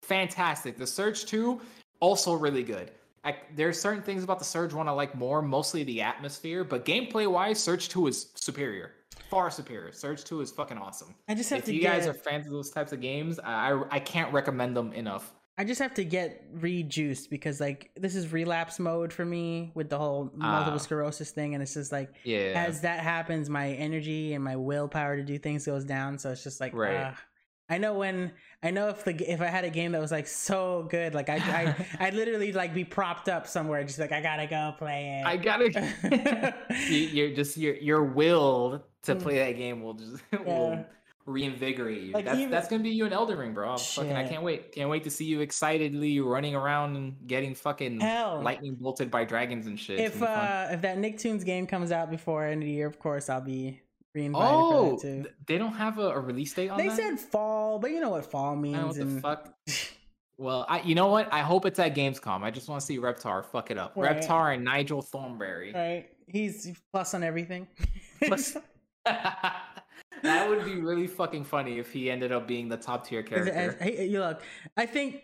[0.01, 0.77] fantastic.
[0.77, 1.61] The Surge two,
[1.99, 2.91] also really good.
[3.23, 6.85] I, there's certain things about the Surge one I like more, mostly the atmosphere, but
[6.85, 8.91] gameplay wise, Surge two is superior,
[9.29, 9.91] far superior.
[9.91, 11.15] Surge two is fucking awesome.
[11.27, 13.39] I just have If to you get guys are fans of those types of games,
[13.39, 15.33] I I can't recommend them enough.
[15.57, 19.89] I just have to get rejuiced because like this is relapse mode for me with
[19.89, 20.77] the whole multiple Ah.
[20.77, 25.15] sclerosis thing, and it's just like Yeah, as that happens, my energy and my willpower
[25.15, 26.17] to do things goes down.
[26.19, 27.13] So it's just like, Right.
[27.13, 27.19] ah.
[27.67, 28.31] I know when
[28.61, 31.29] I know if the if I had a game that was like so good, like
[31.29, 35.21] I I I'd literally like be propped up somewhere, just like I gotta go play
[35.21, 35.25] it.
[35.25, 35.69] I gotta.
[36.89, 40.39] you, you're just your your will to play that game will just Yeah.
[40.45, 40.85] will
[41.25, 42.11] reinvigorate you.
[42.13, 43.77] Like, that's even- that's gonna be you in Elden Ring, bro.
[43.77, 44.71] Fucking, I can't wait.
[44.71, 48.41] Can't wait to see you excitedly running around and getting fucking Hell.
[48.43, 49.99] lightning bolted by dragons and shit.
[49.99, 53.29] If uh if that Nicktoons game comes out before end of the year, of course
[53.29, 53.81] I'll be
[54.13, 55.25] re-invited oh, too.
[55.47, 56.95] they don't have a, a release date on They that.
[56.95, 58.77] said fall, but you know what fall means.
[58.77, 59.53] know what the fuck.
[60.37, 61.33] Well, I you know what?
[61.33, 62.43] I hope it's at Gamescom.
[62.43, 63.93] I just want to see Reptar fuck it up.
[63.95, 64.17] Right.
[64.21, 65.71] Reptar and Nigel Thornberry.
[65.73, 66.09] right?
[66.27, 67.67] He's plus on everything.
[68.21, 68.57] Plus-
[70.23, 73.77] that would be really fucking funny if he ended up being the top tier character.
[73.79, 74.41] hey, you look,
[74.77, 75.21] I think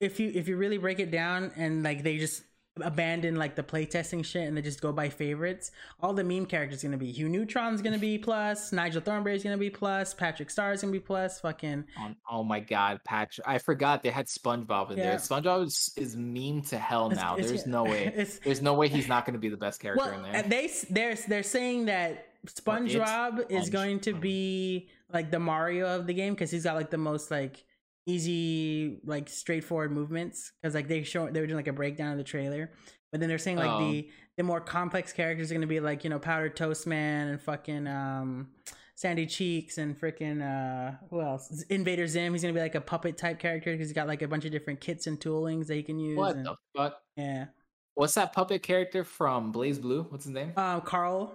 [0.00, 2.42] if you if you really break it down and like they just
[2.80, 5.70] abandon like the playtesting shit and they just go by favorites,
[6.00, 9.68] all the meme characters gonna be Hugh Neutron's gonna be plus, Nigel Thornberry's gonna be
[9.70, 13.38] plus, Patrick Star's gonna be plus, fucking On, oh my god, Patch!
[13.46, 15.10] I forgot they had SpongeBob in Yeah.
[15.10, 15.16] there.
[15.18, 17.34] SpongeBob is, is meme to hell now.
[17.34, 18.26] it's- There's no way.
[18.44, 20.42] There's no way he's not going to be the best character well, in there.
[20.42, 26.14] they they're they're saying that SpongeBob is going to be like the Mario of the
[26.14, 27.64] game because he's got like the most like
[28.06, 32.18] easy like straightforward movements because like they show they were doing like a breakdown of
[32.18, 32.70] the trailer
[33.12, 33.78] but then they're saying like Oh.
[33.92, 37.40] the the more complex characters are gonna be like you know powdered toast man and
[37.40, 38.48] fucking um
[38.96, 43.16] sandy cheeks and freaking uh who else invader zim he's gonna be like a puppet
[43.16, 45.82] type character because he's got like a bunch of different kits and toolings that he
[45.84, 46.96] can use what and- the fuck?
[47.16, 47.46] yeah
[47.94, 50.10] What's that puppet character from BlazBlue?
[50.10, 50.54] What's his name?
[50.56, 51.32] um carl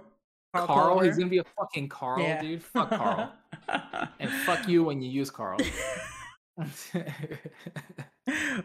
[0.53, 0.67] Carl.
[0.67, 1.05] Clover.
[1.05, 2.41] He's gonna be a fucking Carl, Yeah.
[2.41, 2.63] dude.
[2.63, 3.31] Fuck Carl.
[4.19, 5.59] and fuck you when you use Carl.
[6.59, 6.65] oh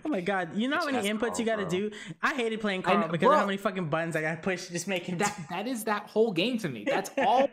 [0.07, 0.57] my god!
[0.57, 1.71] You know how many inputs you got to bro.
[1.71, 1.91] do?
[2.23, 4.69] I hated playing Carl know- because of how many fucking buttons I got to push
[4.69, 5.19] just making him.
[5.19, 6.85] that that is that whole game to me.
[6.87, 7.49] That's all.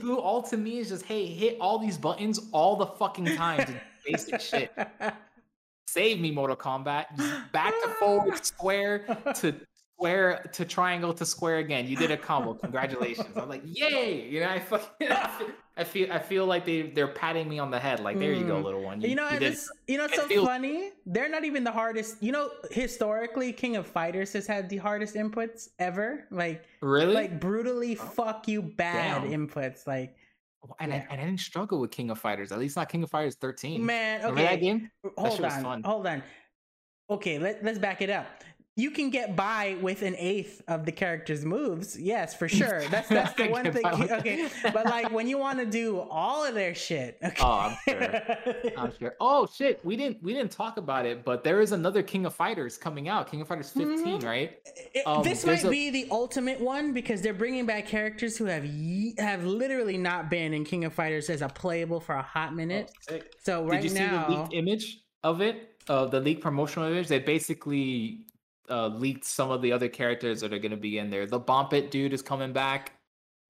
[0.00, 3.80] Blue, all to me is just hey, hit all these buttons all the fucking time
[4.06, 4.70] basic shit.
[5.88, 7.06] Save me, Mortal Kombat.
[7.52, 9.00] Back to forward, square
[9.40, 9.54] to
[10.02, 11.86] square to triangle to square again.
[11.86, 12.54] You did a combo.
[12.62, 13.28] Congratulations.
[13.36, 14.28] I'm like, yay!
[14.28, 15.08] You know, I fucking
[15.76, 18.00] I feel I feel, like they they're patting me on the head.
[18.00, 18.64] Like, there you go, Mm.
[18.64, 19.00] little one.
[19.00, 20.90] You know, you did it's, you know, it's so feels- funny.
[21.06, 22.22] They're not even the hardest.
[22.22, 26.26] You know, historically, King of Fighters has had the hardest inputs ever.
[26.30, 29.48] Like, really like brutally fuck you bad Damn.
[29.48, 29.86] inputs.
[29.86, 30.14] Like,
[30.78, 31.04] and, Yeah.
[31.08, 32.52] I, and I didn't struggle with King of Fighters.
[32.52, 33.84] At least not King of Fighters 13.
[33.84, 34.60] Man, Remember that okay.
[34.60, 34.90] game?
[35.16, 35.82] Hold was on.
[35.84, 36.22] Hold on.
[37.10, 38.26] Okay, let, let's back it up.
[38.74, 41.98] You can get by with an eighth of the character's moves.
[42.00, 42.82] Yes, for sure.
[42.88, 43.82] That's that's the one thing.
[43.98, 47.18] with Okay, but like when you want to do all of their shit.
[47.22, 47.36] Okay.
[47.42, 48.72] Oh, I'm sure.
[48.78, 49.14] I'm sure.
[49.20, 52.34] Oh shit, we didn't we didn't talk about it, but there is another King of
[52.34, 53.30] Fighters coming out.
[53.30, 54.24] King of Fighters 15, Mhm.
[54.24, 54.58] right?
[54.94, 58.46] It- Um, this might a- be the ultimate one because they're bringing back characters who
[58.46, 62.22] have ye- have literally not been in King of Fighters as a playable for a
[62.22, 62.90] hot minute.
[63.10, 63.18] Oh.
[63.42, 65.68] So right Did you see now, the leaked image of it?
[65.88, 67.08] Of the leaked promotional image?
[67.08, 68.24] They basically
[68.70, 71.26] uh, leaked some of the other characters that are going to be in there.
[71.26, 72.92] The Bompet dude is coming back.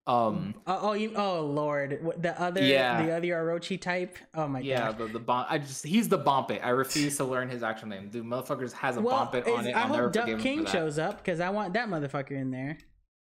[0.05, 3.05] Um, oh, oh, you, oh Lord, What- the other, Yeah.
[3.05, 4.17] the other Orochi type.
[4.35, 4.97] Oh my yeah, god.
[4.97, 5.45] the the bomb.
[5.49, 6.59] I just he's the Bompet.
[6.61, 8.09] I refuse to learn his actual name.
[8.09, 9.75] Dude, motherfuckers has a Well, Bompet on is- it.
[9.77, 12.77] I I'll hope Duck King shows up because I want that motherfucker in there.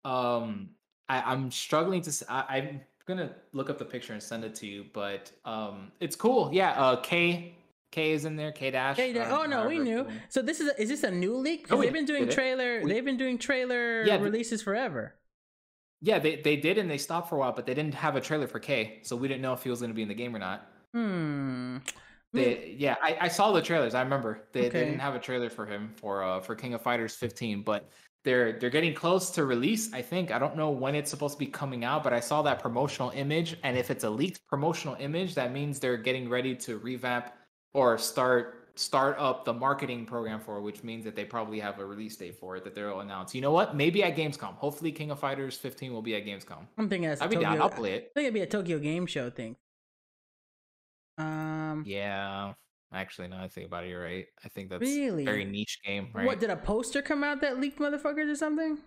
[0.05, 0.69] Um,
[1.09, 2.09] I, I'm struggling to.
[2.09, 5.91] s- I, am gonna look up the picture and send it to you, but um,
[5.99, 6.49] it's cool.
[6.53, 6.71] Yeah.
[6.81, 7.55] Uh, K
[7.93, 8.51] K is in there.
[8.51, 8.97] K dash.
[8.97, 10.07] Hey, there- oh no, we knew.
[10.29, 11.63] So this is a, is this a new leak?
[11.63, 12.81] Because Oh, they've been doing trailer.
[12.81, 15.13] We- they've been doing trailer Yeah, releases forever.
[16.01, 18.21] Yeah, they they did and they stopped for a while, but they didn't have a
[18.21, 20.35] trailer for K, so we didn't know if he was gonna be in the game
[20.35, 20.67] or not.
[20.93, 21.77] Hmm.
[22.33, 23.93] They, yeah, I, I saw the trailers.
[23.93, 24.69] I remember they, Okay.
[24.69, 27.87] they didn't have a trailer for him for uh for King of Fighters 15, but
[28.23, 29.93] they're they're getting close to release.
[29.93, 32.41] I think I don't know when it's supposed to be coming out, but I saw
[32.41, 36.55] that promotional image, and if it's a leaked promotional image, that means they're getting ready
[36.65, 37.25] to revamp
[37.73, 41.85] or start start up the marketing program for, which means that they probably have a
[41.85, 43.35] release date for it that they'll announce.
[43.35, 43.75] You know what?
[43.75, 44.55] Maybe at Gamescom.
[44.55, 46.65] Hopefully, King of Fighters 15 will be at Gamescom.
[46.77, 47.61] I'm thinking I'd be Tokyo, down.
[47.61, 48.11] I'll play it.
[48.11, 49.55] I think it'd be a Tokyo Game Show thing.
[51.17, 51.83] Um.
[51.85, 52.53] Yeah.
[52.93, 53.37] Actually, no.
[53.37, 54.25] I think about it, you're right.
[54.43, 55.25] I think that's Really?
[55.25, 56.25] very niche game, right?
[56.25, 58.77] What did a poster come out that leaked motherfuckers or something?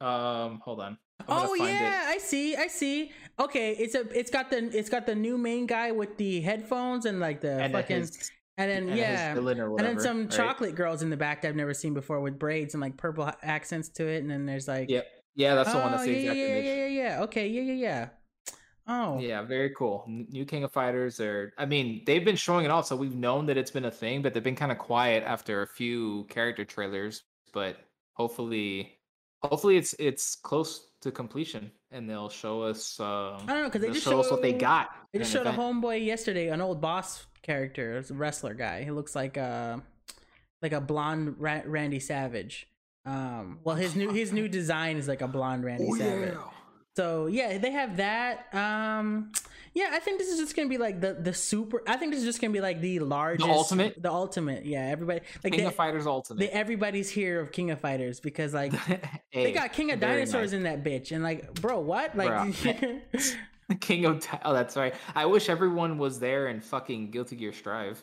[0.00, 0.98] Um, hold on.
[1.28, 2.06] Oh yeah, it.
[2.06, 3.12] I see, I see.
[3.38, 7.04] Okay, it's a, it's got the, it's got the new main guy with the headphones
[7.04, 9.44] and like the And fucking, his, and then and yeah, or
[9.76, 10.28] and then some right?
[10.28, 13.30] chocolate girls in the back that I've never seen before with braids and like purple
[13.42, 15.06] accents to it, and then there's like, Yep.
[15.34, 15.90] Yeah, that's the one.
[15.92, 16.68] That's Oh, the yeah, exact yeah, image.
[16.74, 17.22] yeah, yeah, yeah.
[17.24, 18.08] Okay, yeah, yeah, yeah.
[18.86, 20.04] Oh, Yeah, very cool.
[20.08, 23.46] New King of Fighters are I mean, they've been showing it off, so we've known
[23.46, 26.64] that it's been a thing, but they've been kind of quiet after a few character
[26.64, 27.24] trailers.
[27.52, 27.78] But
[28.14, 29.00] hopefully
[29.42, 33.80] hopefully it's it's close to completion and they'll show us um I don't know because
[33.80, 34.88] they they'll just show us what they got.
[35.12, 38.84] They just an showed a homeboy yesterday, an old boss character, it's a wrestler guy.
[38.84, 39.82] He looks like a
[40.62, 42.66] like a blonde Ra- Randy Savage.
[43.04, 46.34] Um, well, his new his new design is like a blonde Randy Oh, Savage.
[46.96, 48.52] So yeah, they have that.
[48.54, 49.32] Um,
[49.76, 51.82] yeah, I think this is just gonna be like the the super.
[51.86, 54.02] I think this is just gonna be like the largest, ultimate?
[54.02, 54.64] the ultimate.
[54.64, 56.40] Yeah, everybody like King they, of Fighters Ultimate.
[56.40, 58.72] they, everybody's here of King of Fighters because like
[59.34, 60.56] they got King of Dinosaurs nice.
[60.56, 62.16] in that bitch, and like, bro, what?
[62.16, 62.54] Like,
[63.80, 64.94] King of Oh, that's right.
[65.14, 68.02] I wish everyone was there in fucking Guilty Gear Strive.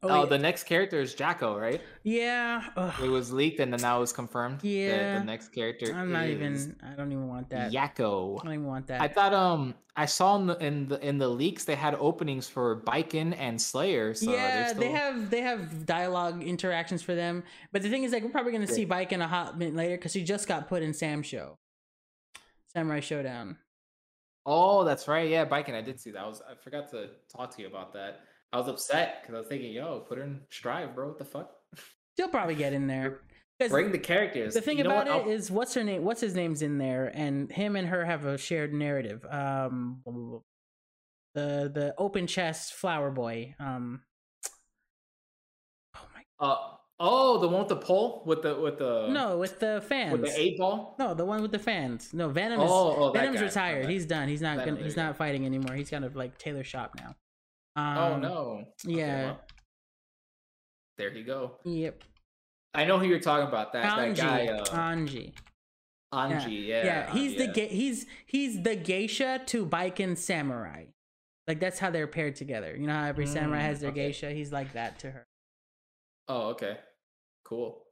[0.00, 0.28] Oh, Oh, yeah.
[0.28, 1.80] the next character is Jacko, right?
[2.04, 2.68] yeah.
[2.76, 2.94] ugh.
[3.02, 4.60] It was leaked and then now it's confirmed.
[4.60, 5.18] that Yeah.
[5.18, 6.76] the next character I'm not even.
[6.84, 7.72] I don't even want that.
[7.72, 8.38] Yakko.
[8.40, 9.00] I don't even want that.
[9.00, 12.48] I thought um I saw in the in the in the leaks they had openings
[12.48, 14.14] for Baiken and Slayer.
[14.14, 18.12] So yeah, they're they have they have dialogue interactions for them, but the thing is,
[18.12, 20.68] like, we're probably gonna see Bike in a hot minute later because he just got
[20.68, 21.58] put in Sam show,
[22.72, 23.56] Samurai Shodown.
[24.46, 25.28] Oh, that's right.
[25.28, 25.74] Yeah, Baiken.
[25.74, 26.22] I did see that.
[26.22, 28.20] I was I forgot to talk to you about that.
[28.52, 31.08] I was upset because I was thinking, yo, put her in Strive, bro.
[31.08, 31.50] What the fuck?
[32.18, 33.20] She'll probably get in there.
[33.68, 34.54] Bring the characters.
[34.54, 36.04] the thing You about it is, what's her name?
[36.04, 39.26] What's his name's in there, and him and her have a shared narrative.
[39.28, 40.00] Um,
[41.34, 43.56] the the open chest flower boy.
[43.58, 44.02] Um,
[45.96, 46.56] oh my, Uh
[47.00, 50.12] oh, the one with the pole with the with the no, with the fans.
[50.12, 50.94] with the eight ball.
[51.00, 52.14] No, the one with the fans.
[52.14, 53.84] No, Venom is Oh, oh, Venom's retired.
[53.86, 53.92] Okay.
[53.92, 54.28] He's done.
[54.28, 54.84] He's not Venom, gonna.
[54.84, 55.74] He's not fighting anymore.
[55.74, 57.16] He's kind of like Taylor Shop now.
[57.98, 58.64] Oh Um, no.
[58.84, 59.24] Okay, yeah.
[59.24, 59.40] well,
[60.96, 61.58] there you go.
[61.64, 62.02] Yep.
[62.74, 63.72] I know who you're talking about.
[63.72, 65.32] That that guy, uh, Anji.
[66.12, 66.66] Anji.
[66.66, 66.84] Yeah.
[66.84, 67.12] Yeah.
[67.12, 67.52] He's the yeah.
[67.52, 70.84] ga- he's he's the geisha to Baiken samurai.
[71.46, 72.76] Like that's how they're paired together.
[72.76, 74.06] You know how every samurai Mm, has their okay.
[74.08, 74.30] geisha.
[74.32, 75.26] He's like that to her.
[76.28, 76.76] Oh, okay.
[77.44, 77.82] Cool.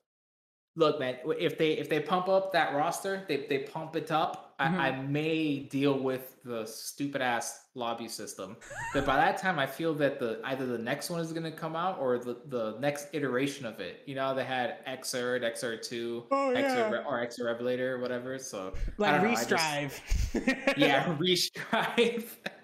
[0.77, 4.45] Look, man, if they if they pump up that roster, they they pump it up.
[4.60, 4.78] Mhm.
[4.78, 8.57] I, I may deal with the stupid ass lobby system.
[8.94, 11.76] But by that time, I feel that the either the next one is gonna come
[11.76, 14.01] out or the the next iteration of it.
[14.07, 17.02] You know, they had Xrd, Xrd two, Oh, Xrd yeah.
[17.07, 18.39] Or Xrd Revelator or whatever.
[18.39, 22.39] So Like don't know, just- yeah, restrive,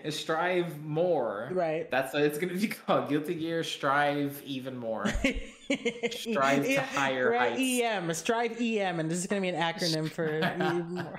[0.10, 1.50] strive more.
[1.52, 1.90] right.
[1.90, 3.08] That's what it's gonna be called.
[3.08, 5.06] Guilty Gear Strive even more.
[6.10, 7.82] Strive to higher right, heights.
[7.82, 10.36] EM, strive EM, and this is gonna be an acronym for.
[10.36, 11.18] even more.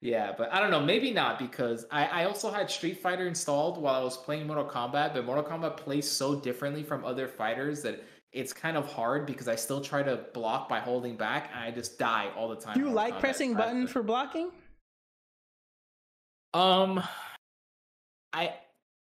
[0.00, 0.80] Yeah, but I don't know.
[0.80, 4.64] Maybe not because I, I also had Street Fighter installed while I was playing Mortal
[4.64, 9.26] Kombat, but Mortal Kombat plays so differently from other fighters that it's kind of hard
[9.26, 12.56] because I still try to block by holding back and I just die all the
[12.56, 12.74] time.
[12.74, 13.20] Do you like Kombat.
[13.20, 14.50] pressing buttons for blocking?
[16.54, 17.02] Um,
[18.32, 18.54] I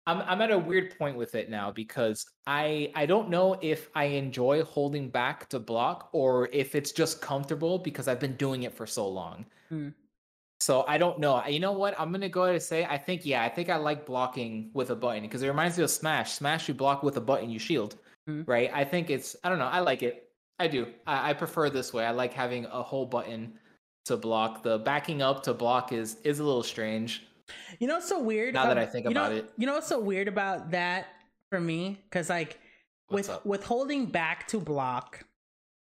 [0.07, 3.89] I'm I'm at a weird point with it now because I I don't know if
[3.95, 8.65] I enjoy holding back to block or if it's just comfortable because I've been doing
[8.65, 9.47] it for so long.
[9.69, 9.89] Hmm.
[10.61, 11.45] So I don't know.
[11.47, 11.99] You know what?
[11.99, 14.91] I'm gonna go ahead and say I think yeah, I think I like blocking with
[14.91, 16.33] a button because it reminds me of Smash.
[16.33, 17.97] Smash, you block with a button, you shield,
[18.29, 18.51] mm-hmm.
[18.51, 18.71] right?
[18.75, 19.67] I think it's I don't know.
[19.67, 20.29] I like it.
[20.59, 20.87] I do.
[21.07, 22.05] I, I prefer this way.
[22.05, 23.55] I like having a whole button
[24.05, 24.63] to block.
[24.63, 27.27] The backing up to block is is a little strange.
[27.79, 28.55] You know what's so weird?
[28.55, 31.09] Now um, that I think about know, it, you know what's so weird about that
[31.51, 32.01] for me?
[32.05, 32.59] Because like
[33.09, 33.47] what's with up?
[33.47, 35.25] with holding back to block,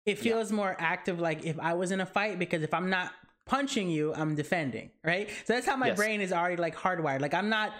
[0.06, 0.56] it feels yeah.
[0.56, 1.20] more active.
[1.20, 3.12] Like if I was in a fight, because if I'm not
[3.46, 5.28] punching you, I'm defending, right?
[5.44, 5.96] So that's how my yes.
[5.96, 7.20] brain is already like hardwired.
[7.20, 7.72] Like I'm not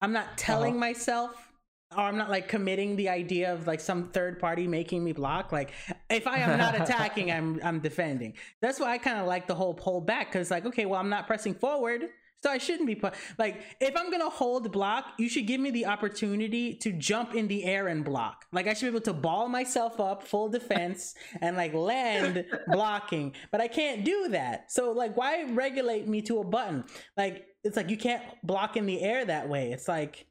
[0.00, 0.80] I'm not telling uh-huh.
[0.80, 1.52] myself
[1.96, 5.52] or I'm not like committing the idea of like some third party making me block.
[5.52, 5.72] Like
[6.10, 8.34] if I am not attacking, I'm I'm defending.
[8.60, 11.10] That's why I kind of like the whole pull back because like okay, well I'm
[11.10, 12.08] not pressing forward.
[12.42, 15.70] So I shouldn't be put like if I'm gonna hold block, you should give me
[15.70, 18.44] the opportunity to jump in the air and block.
[18.52, 23.34] Like I should be able to ball myself up, full defense, and like land blocking.
[23.50, 24.70] But I can't do that.
[24.70, 26.84] So like why regulate me to a button?
[27.16, 29.72] Like it's like you can't block in the air that way.
[29.72, 30.26] It's like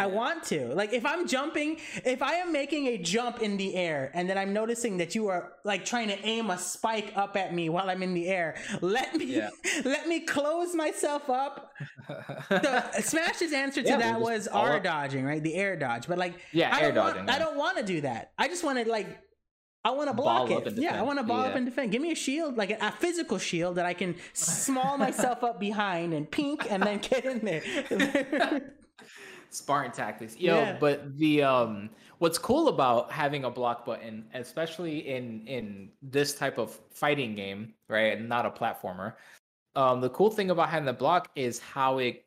[0.00, 0.72] I want to.
[0.74, 4.38] Like if I'm jumping, if I am making a jump in the air and then
[4.38, 7.90] I'm noticing that you are like trying to aim a spike up at me while
[7.90, 9.50] I'm in the air, let me yeah.
[9.84, 11.72] let me close myself up.
[12.48, 14.84] the Smash's answer to yeah, that was R up.
[14.84, 15.42] dodging, right?
[15.42, 16.08] The air dodge.
[16.08, 17.26] But like yeah, I air dodging.
[17.26, 18.32] Want, I don't want to do that.
[18.38, 19.06] I just want to like
[19.84, 20.78] I want to block ball it.
[20.78, 21.48] Yeah, I want to ball yeah.
[21.48, 21.92] up and defend.
[21.92, 25.60] Give me a shield, like a, a physical shield that I can small myself up
[25.60, 28.62] behind and pink and then get in there.
[29.50, 30.36] Spartan tactics.
[30.36, 30.76] Yo, yeah.
[30.78, 36.58] but the um what's cool about having a block button, especially in in this type
[36.58, 38.18] of fighting game, right?
[38.18, 39.14] And not a platformer.
[39.76, 42.24] Um the cool thing about having the block is how it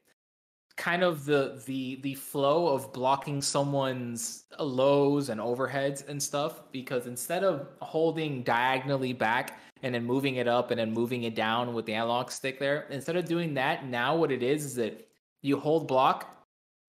[0.75, 7.05] kind of the the the flow of blocking someone's lows and overheads and stuff because
[7.05, 11.75] instead of holding diagonally back and then moving it up and then moving it down
[11.75, 15.07] with the analog stick there instead of doing that now what it is is that
[15.43, 16.32] you hold block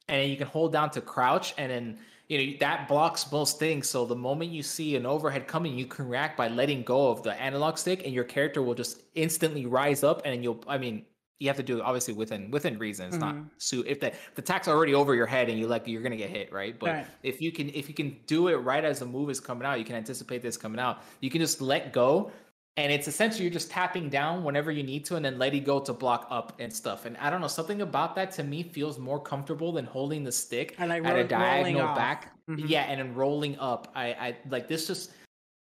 [0.09, 3.89] and you can hold down to crouch and then you know that blocks most things
[3.89, 7.23] so the moment you see an overhead coming you can react by letting go of
[7.23, 11.05] the analog stick and your character will just instantly rise up and you'll i mean
[11.41, 13.39] you have to do it obviously within within reason it's mm-hmm.
[13.39, 16.17] not so if the the attack's already over your head and you like you're gonna
[16.17, 17.07] get hit right but right.
[17.23, 19.79] if you can if you can do it right as the move is coming out
[19.79, 22.31] you can anticipate this coming out you can just let go
[22.77, 25.79] and it's essentially you're just tapping down whenever you need to and then letting go
[25.79, 27.07] to block up and stuff.
[27.07, 30.33] And i don't know something about that to me feels more comfortable than holding the
[30.33, 32.33] stick and like at a diagonal back.
[32.49, 32.67] Mm-hmm.
[32.67, 33.91] yeah and then rolling up.
[33.95, 35.13] I i like this just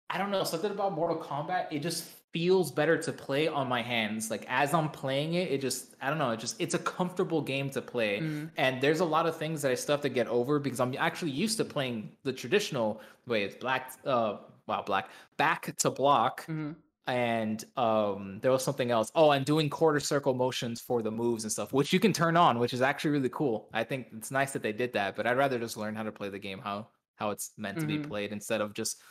[0.09, 3.81] i don't know something about mortal kombat it just feels better to play on my
[3.81, 4.29] hands.
[4.29, 7.41] Like as i'm playing it it just i don't know it just it's a comfortable
[7.41, 8.19] game to play.
[8.19, 8.45] Mm-hmm.
[8.57, 10.93] and there's a lot of things that i still have to get over because i'm
[10.99, 13.43] actually used to playing the traditional way.
[13.43, 16.41] It's black uh wow black back to block.
[16.41, 16.73] Mm-hmm
[17.09, 19.11] and um, there was something else.
[19.15, 22.37] Oh, and doing quarter circle motions for the moves and stuff, which you can turn
[22.37, 23.67] on, which is actually really cool.
[23.73, 26.11] I think it's nice that they did that, but I'd rather just learn how to
[26.11, 27.87] play the game how how it's meant mm-hmm.
[27.87, 28.09] to be mm-hmm.
[28.09, 29.01] played instead of just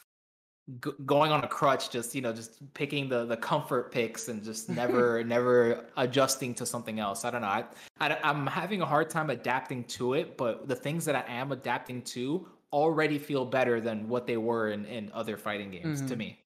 [0.83, 4.45] g- going on a crutch, just you know, just picking the the comfort picks and
[4.45, 7.25] just never never adjusting to something else.
[7.25, 7.49] I don't know.
[7.49, 7.65] I,
[8.01, 11.51] I I'm having a hard time adapting to it, but the things that I am
[11.51, 16.09] adapting to already feel better than what they were in in other fighting games mm-hmm.
[16.09, 16.39] to me.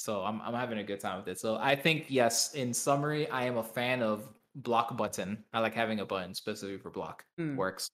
[0.00, 1.38] So I'm I'm having a good time with it.
[1.38, 5.44] So I think yes, in summary, I am a fan of block button.
[5.52, 7.26] I like having a button specifically for block.
[7.38, 7.56] Mm.
[7.56, 7.90] Works.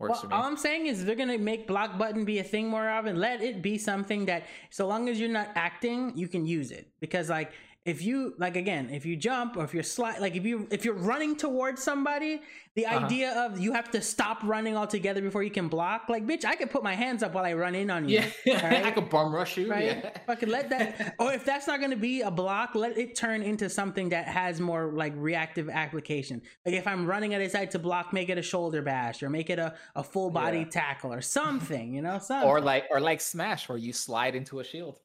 [0.00, 0.34] Works well, for me.
[0.34, 3.20] All I'm saying is they're gonna make block button be a thing more often.
[3.20, 6.90] Let it be something that so long as you're not acting, you can use it.
[6.98, 7.52] Because like
[7.88, 10.84] if you like again if you jump or if you're slide like if you if
[10.84, 12.42] you're running towards somebody
[12.74, 13.06] the uh-huh.
[13.06, 16.54] idea of you have to stop running altogether before you can block like bitch i
[16.54, 18.84] could put my hands up while i run in on you yeah right?
[18.84, 20.10] i could bum rush you right yeah.
[20.28, 23.16] i could let that or if that's not going to be a block let it
[23.16, 27.48] turn into something that has more like reactive application like if i'm running at a
[27.48, 30.58] side to block make it a shoulder bash or make it a, a full body
[30.58, 30.64] yeah.
[30.64, 32.46] tackle or something you know something.
[32.46, 35.00] or like or like smash where you slide into a shield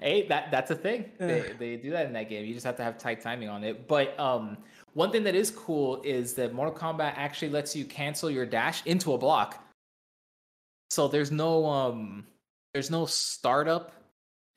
[0.00, 1.10] hey, that that's a thing.
[1.18, 2.44] They, they do that in that game.
[2.44, 3.88] You just have to have tight timing on it.
[3.88, 4.58] But um,
[4.94, 8.82] one thing that is cool is that Mortal Kombat actually lets you cancel your dash
[8.86, 9.64] into a block.
[10.90, 12.26] So there's no um,
[12.72, 13.92] there's no startup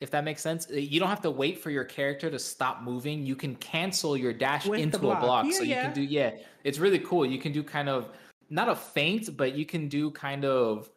[0.00, 0.68] if that makes sense.
[0.70, 3.26] Uh, you don't have to wait for your character to stop moving.
[3.26, 5.20] You can cancel your dash With into a block.
[5.20, 5.46] block.
[5.46, 5.82] Yeah, so you yeah.
[5.84, 6.30] can do yeah.
[6.64, 7.26] It's really cool.
[7.26, 8.08] You can do kind of
[8.50, 10.88] not a feint, but you can do kind of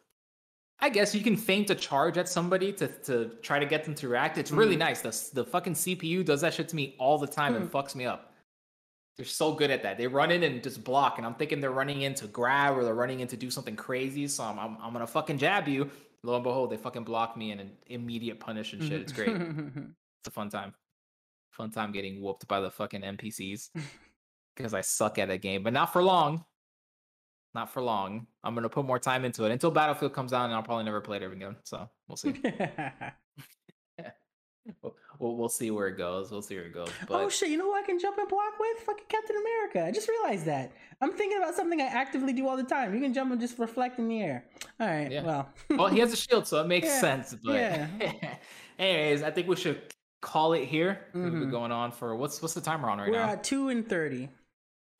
[0.82, 3.94] I guess you can feint a charge at somebody to, to try to get them
[3.94, 4.36] to react.
[4.36, 4.80] It's really Mhm.
[4.80, 5.00] nice.
[5.00, 7.76] The, the fucking CPU does that shit to me all the time and Hmm.
[7.76, 8.34] fucks me up.
[9.16, 9.96] They're so good at that.
[9.96, 12.82] They run in and just block, and I'm thinking they're running in to grab or
[12.82, 14.26] they're running in to do something crazy.
[14.26, 15.88] So I'm, I'm, I'm gonna fucking jab you.
[16.24, 19.00] Lo and behold, they fucking block me and an immediate punish and shit.
[19.00, 19.36] It's great.
[20.24, 20.72] It's a fun time.
[21.50, 23.70] Fun time getting whooped by the fucking NPCs
[24.56, 26.44] because I suck at a game, but not for long.
[27.54, 28.26] Not for long.
[28.42, 31.00] I'm gonna put more time into it until Battlefield comes out, and I'll probably never
[31.00, 31.56] play it again.
[31.64, 32.32] So we'll see.
[35.18, 36.30] we'll, we'll, see where it goes.
[36.30, 36.90] We'll see where it goes.
[37.08, 37.50] But oh shit!
[37.50, 38.78] You know who I can jump and block with?
[38.80, 39.86] Fucking Captain America.
[39.86, 40.72] I just realized that.
[41.00, 42.94] I'm thinking about something I actively do all the time.
[42.94, 44.44] You can jump and just reflect in the air.
[44.80, 45.10] All right.
[45.10, 45.22] Yeah.
[45.22, 45.48] Well.
[45.70, 47.34] well, he has a shield, so it makes Yeah, sense.
[47.44, 47.86] But yeah.
[48.78, 49.82] anyways, I think we should
[50.20, 51.06] call it here.
[51.12, 51.50] We've been Mhm.
[51.50, 53.30] going on for what's what's the timer on right We're now?
[53.32, 54.28] at two and thirty.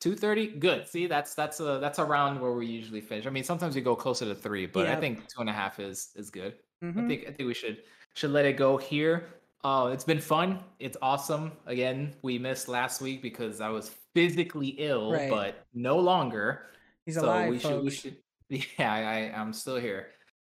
[0.03, 0.47] Two thirty.
[0.47, 0.85] Good.
[0.85, 3.25] See, that's that's a that's around where we usually finish.
[3.25, 5.79] I mean, sometimes we go closer to three, but I think two and a half
[5.79, 6.55] is is good.
[6.81, 7.07] I Mhm.
[7.07, 7.83] think I think we should
[8.13, 9.29] should let it go here.
[9.63, 10.59] Uh, it's been fun.
[10.79, 11.53] It's awesome.
[11.67, 15.29] Again, we missed last week because I was physically ill, Right.
[15.29, 16.65] but no longer.
[17.05, 18.17] He's so alive, we should we should
[18.49, 20.07] yeah, I, I I'm still here.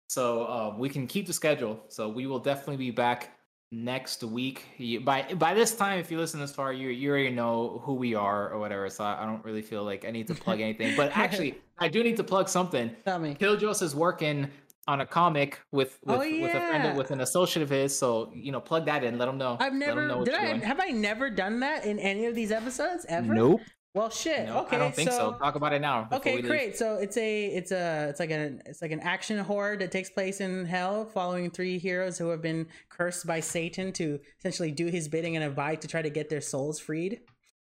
[0.09, 1.85] So um, we can keep the schedule.
[1.87, 3.34] So we will definitely be back
[3.71, 4.65] next week.
[4.77, 7.93] You- By by this time, if you listen this far, you you already know who
[7.95, 8.89] we are or whatever.
[8.89, 10.95] So I, I don't really feel like I need to plug anything.
[10.95, 12.95] But actually, I do need to plug something.
[13.05, 13.35] Tell me.
[13.35, 14.49] Killjoys is working
[14.87, 17.69] on a comic with oh, with, Oh, with a friend of, with an associate of
[17.69, 17.97] his.
[17.97, 19.17] So you know, plug that in.
[19.17, 19.57] Let them know.
[19.59, 20.61] I've Let 'em know never did I doing.
[20.61, 23.33] have I never done that in any of these episodes ever?
[23.33, 23.61] Nope.
[23.95, 24.47] Well, shit.
[24.47, 25.37] No, okay, I don't think so.
[25.39, 26.09] Talk about it now.
[26.11, 26.45] Okay, leave.
[26.45, 26.77] great.
[26.77, 30.09] So it's a it's a it's like an it's like an action horror that takes
[30.09, 34.87] place in hell, following three heroes who have been cursed by Satan to essentially do
[34.87, 37.21] his bidding and abide to try to get their souls freed.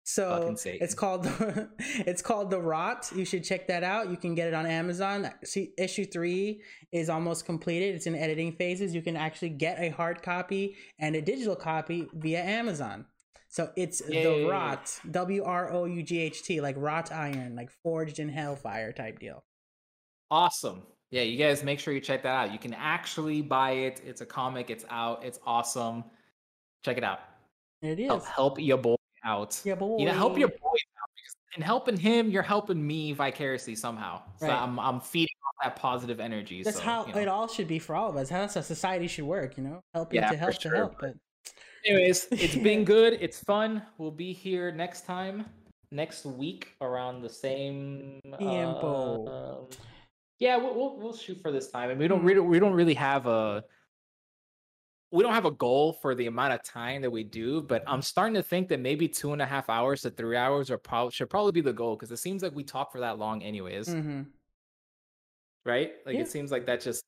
[0.07, 1.27] So it's called
[1.79, 3.11] it's called The Wrought.
[3.15, 4.09] You should check that out.
[4.09, 5.29] You can get it on Amazon.
[5.43, 7.93] See, issue three is almost completed.
[7.93, 8.95] It's in editing phases.
[8.95, 13.05] You can actually get a hard copy and a digital copy via Amazon.
[13.56, 17.69] So it's The Wrought, W R O U G H T, like wrought iron, like
[17.84, 19.45] forged in hellfire type deal.
[20.30, 20.82] Awesome.
[21.09, 22.51] Yeah, you guys make sure you check that out.
[22.51, 24.01] You can actually buy it.
[24.06, 24.69] It's a comic.
[24.69, 25.24] It's out.
[25.24, 26.03] It's awesome.
[26.84, 27.22] Check it out.
[27.82, 28.08] It is.
[28.09, 29.61] Help, help your boy out.
[29.64, 30.00] Yeah, boy.
[30.00, 34.22] You know, help your boy out because in helping him, you're helping me vicariously somehow.
[34.42, 34.61] So Right.
[34.61, 36.61] I'm I'm feeding off that positive energy.
[36.61, 37.22] That's so, how you know.
[37.22, 38.30] it all should be for all of us.
[38.30, 39.82] How that's how society should work, you know?
[39.93, 41.00] Helping Yeah, to help to help.
[41.00, 41.14] But
[41.85, 43.17] Anyways, it's been good.
[43.22, 43.83] It's fun.
[43.97, 45.45] We'll be here next time,
[45.91, 48.19] next week around the same.
[48.39, 49.27] Tiempo.
[49.61, 49.67] um,
[50.39, 52.25] yeah, we'll, we'll we'll shoot for this time, and we don't Mhm.
[52.27, 53.64] really we don't really have a
[55.11, 57.61] we don't have a goal for the amount of time that we do.
[57.61, 60.69] But I'm starting to think that maybe two and a half hours to three hours
[60.72, 63.17] are probably should probably be the goal because it seems like we talk for that
[63.17, 64.25] long anyways, Mhm.
[65.65, 65.93] right?
[66.05, 66.22] Like Yeah.
[66.22, 67.03] it seems like that just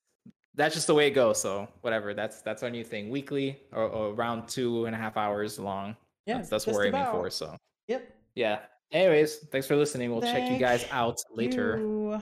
[0.57, 1.39] that's just the way it goes.
[1.41, 3.09] So whatever, that's that's our new thing.
[3.09, 5.95] Weekly or, or around two and a half hours long.
[6.25, 7.13] Yeah, that's, that's what we're aiming about.
[7.13, 7.29] for.
[7.29, 7.55] So
[7.87, 8.13] Yep.
[8.35, 8.59] yeah.
[8.91, 10.11] Anyways, thanks for listening.
[10.11, 11.77] We'll check you guys out later.
[11.77, 12.21] you.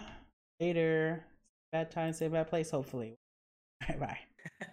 [0.59, 1.23] Later.
[1.71, 3.15] Bad time, say bad place, hopefully.
[3.87, 4.19] Bye bye.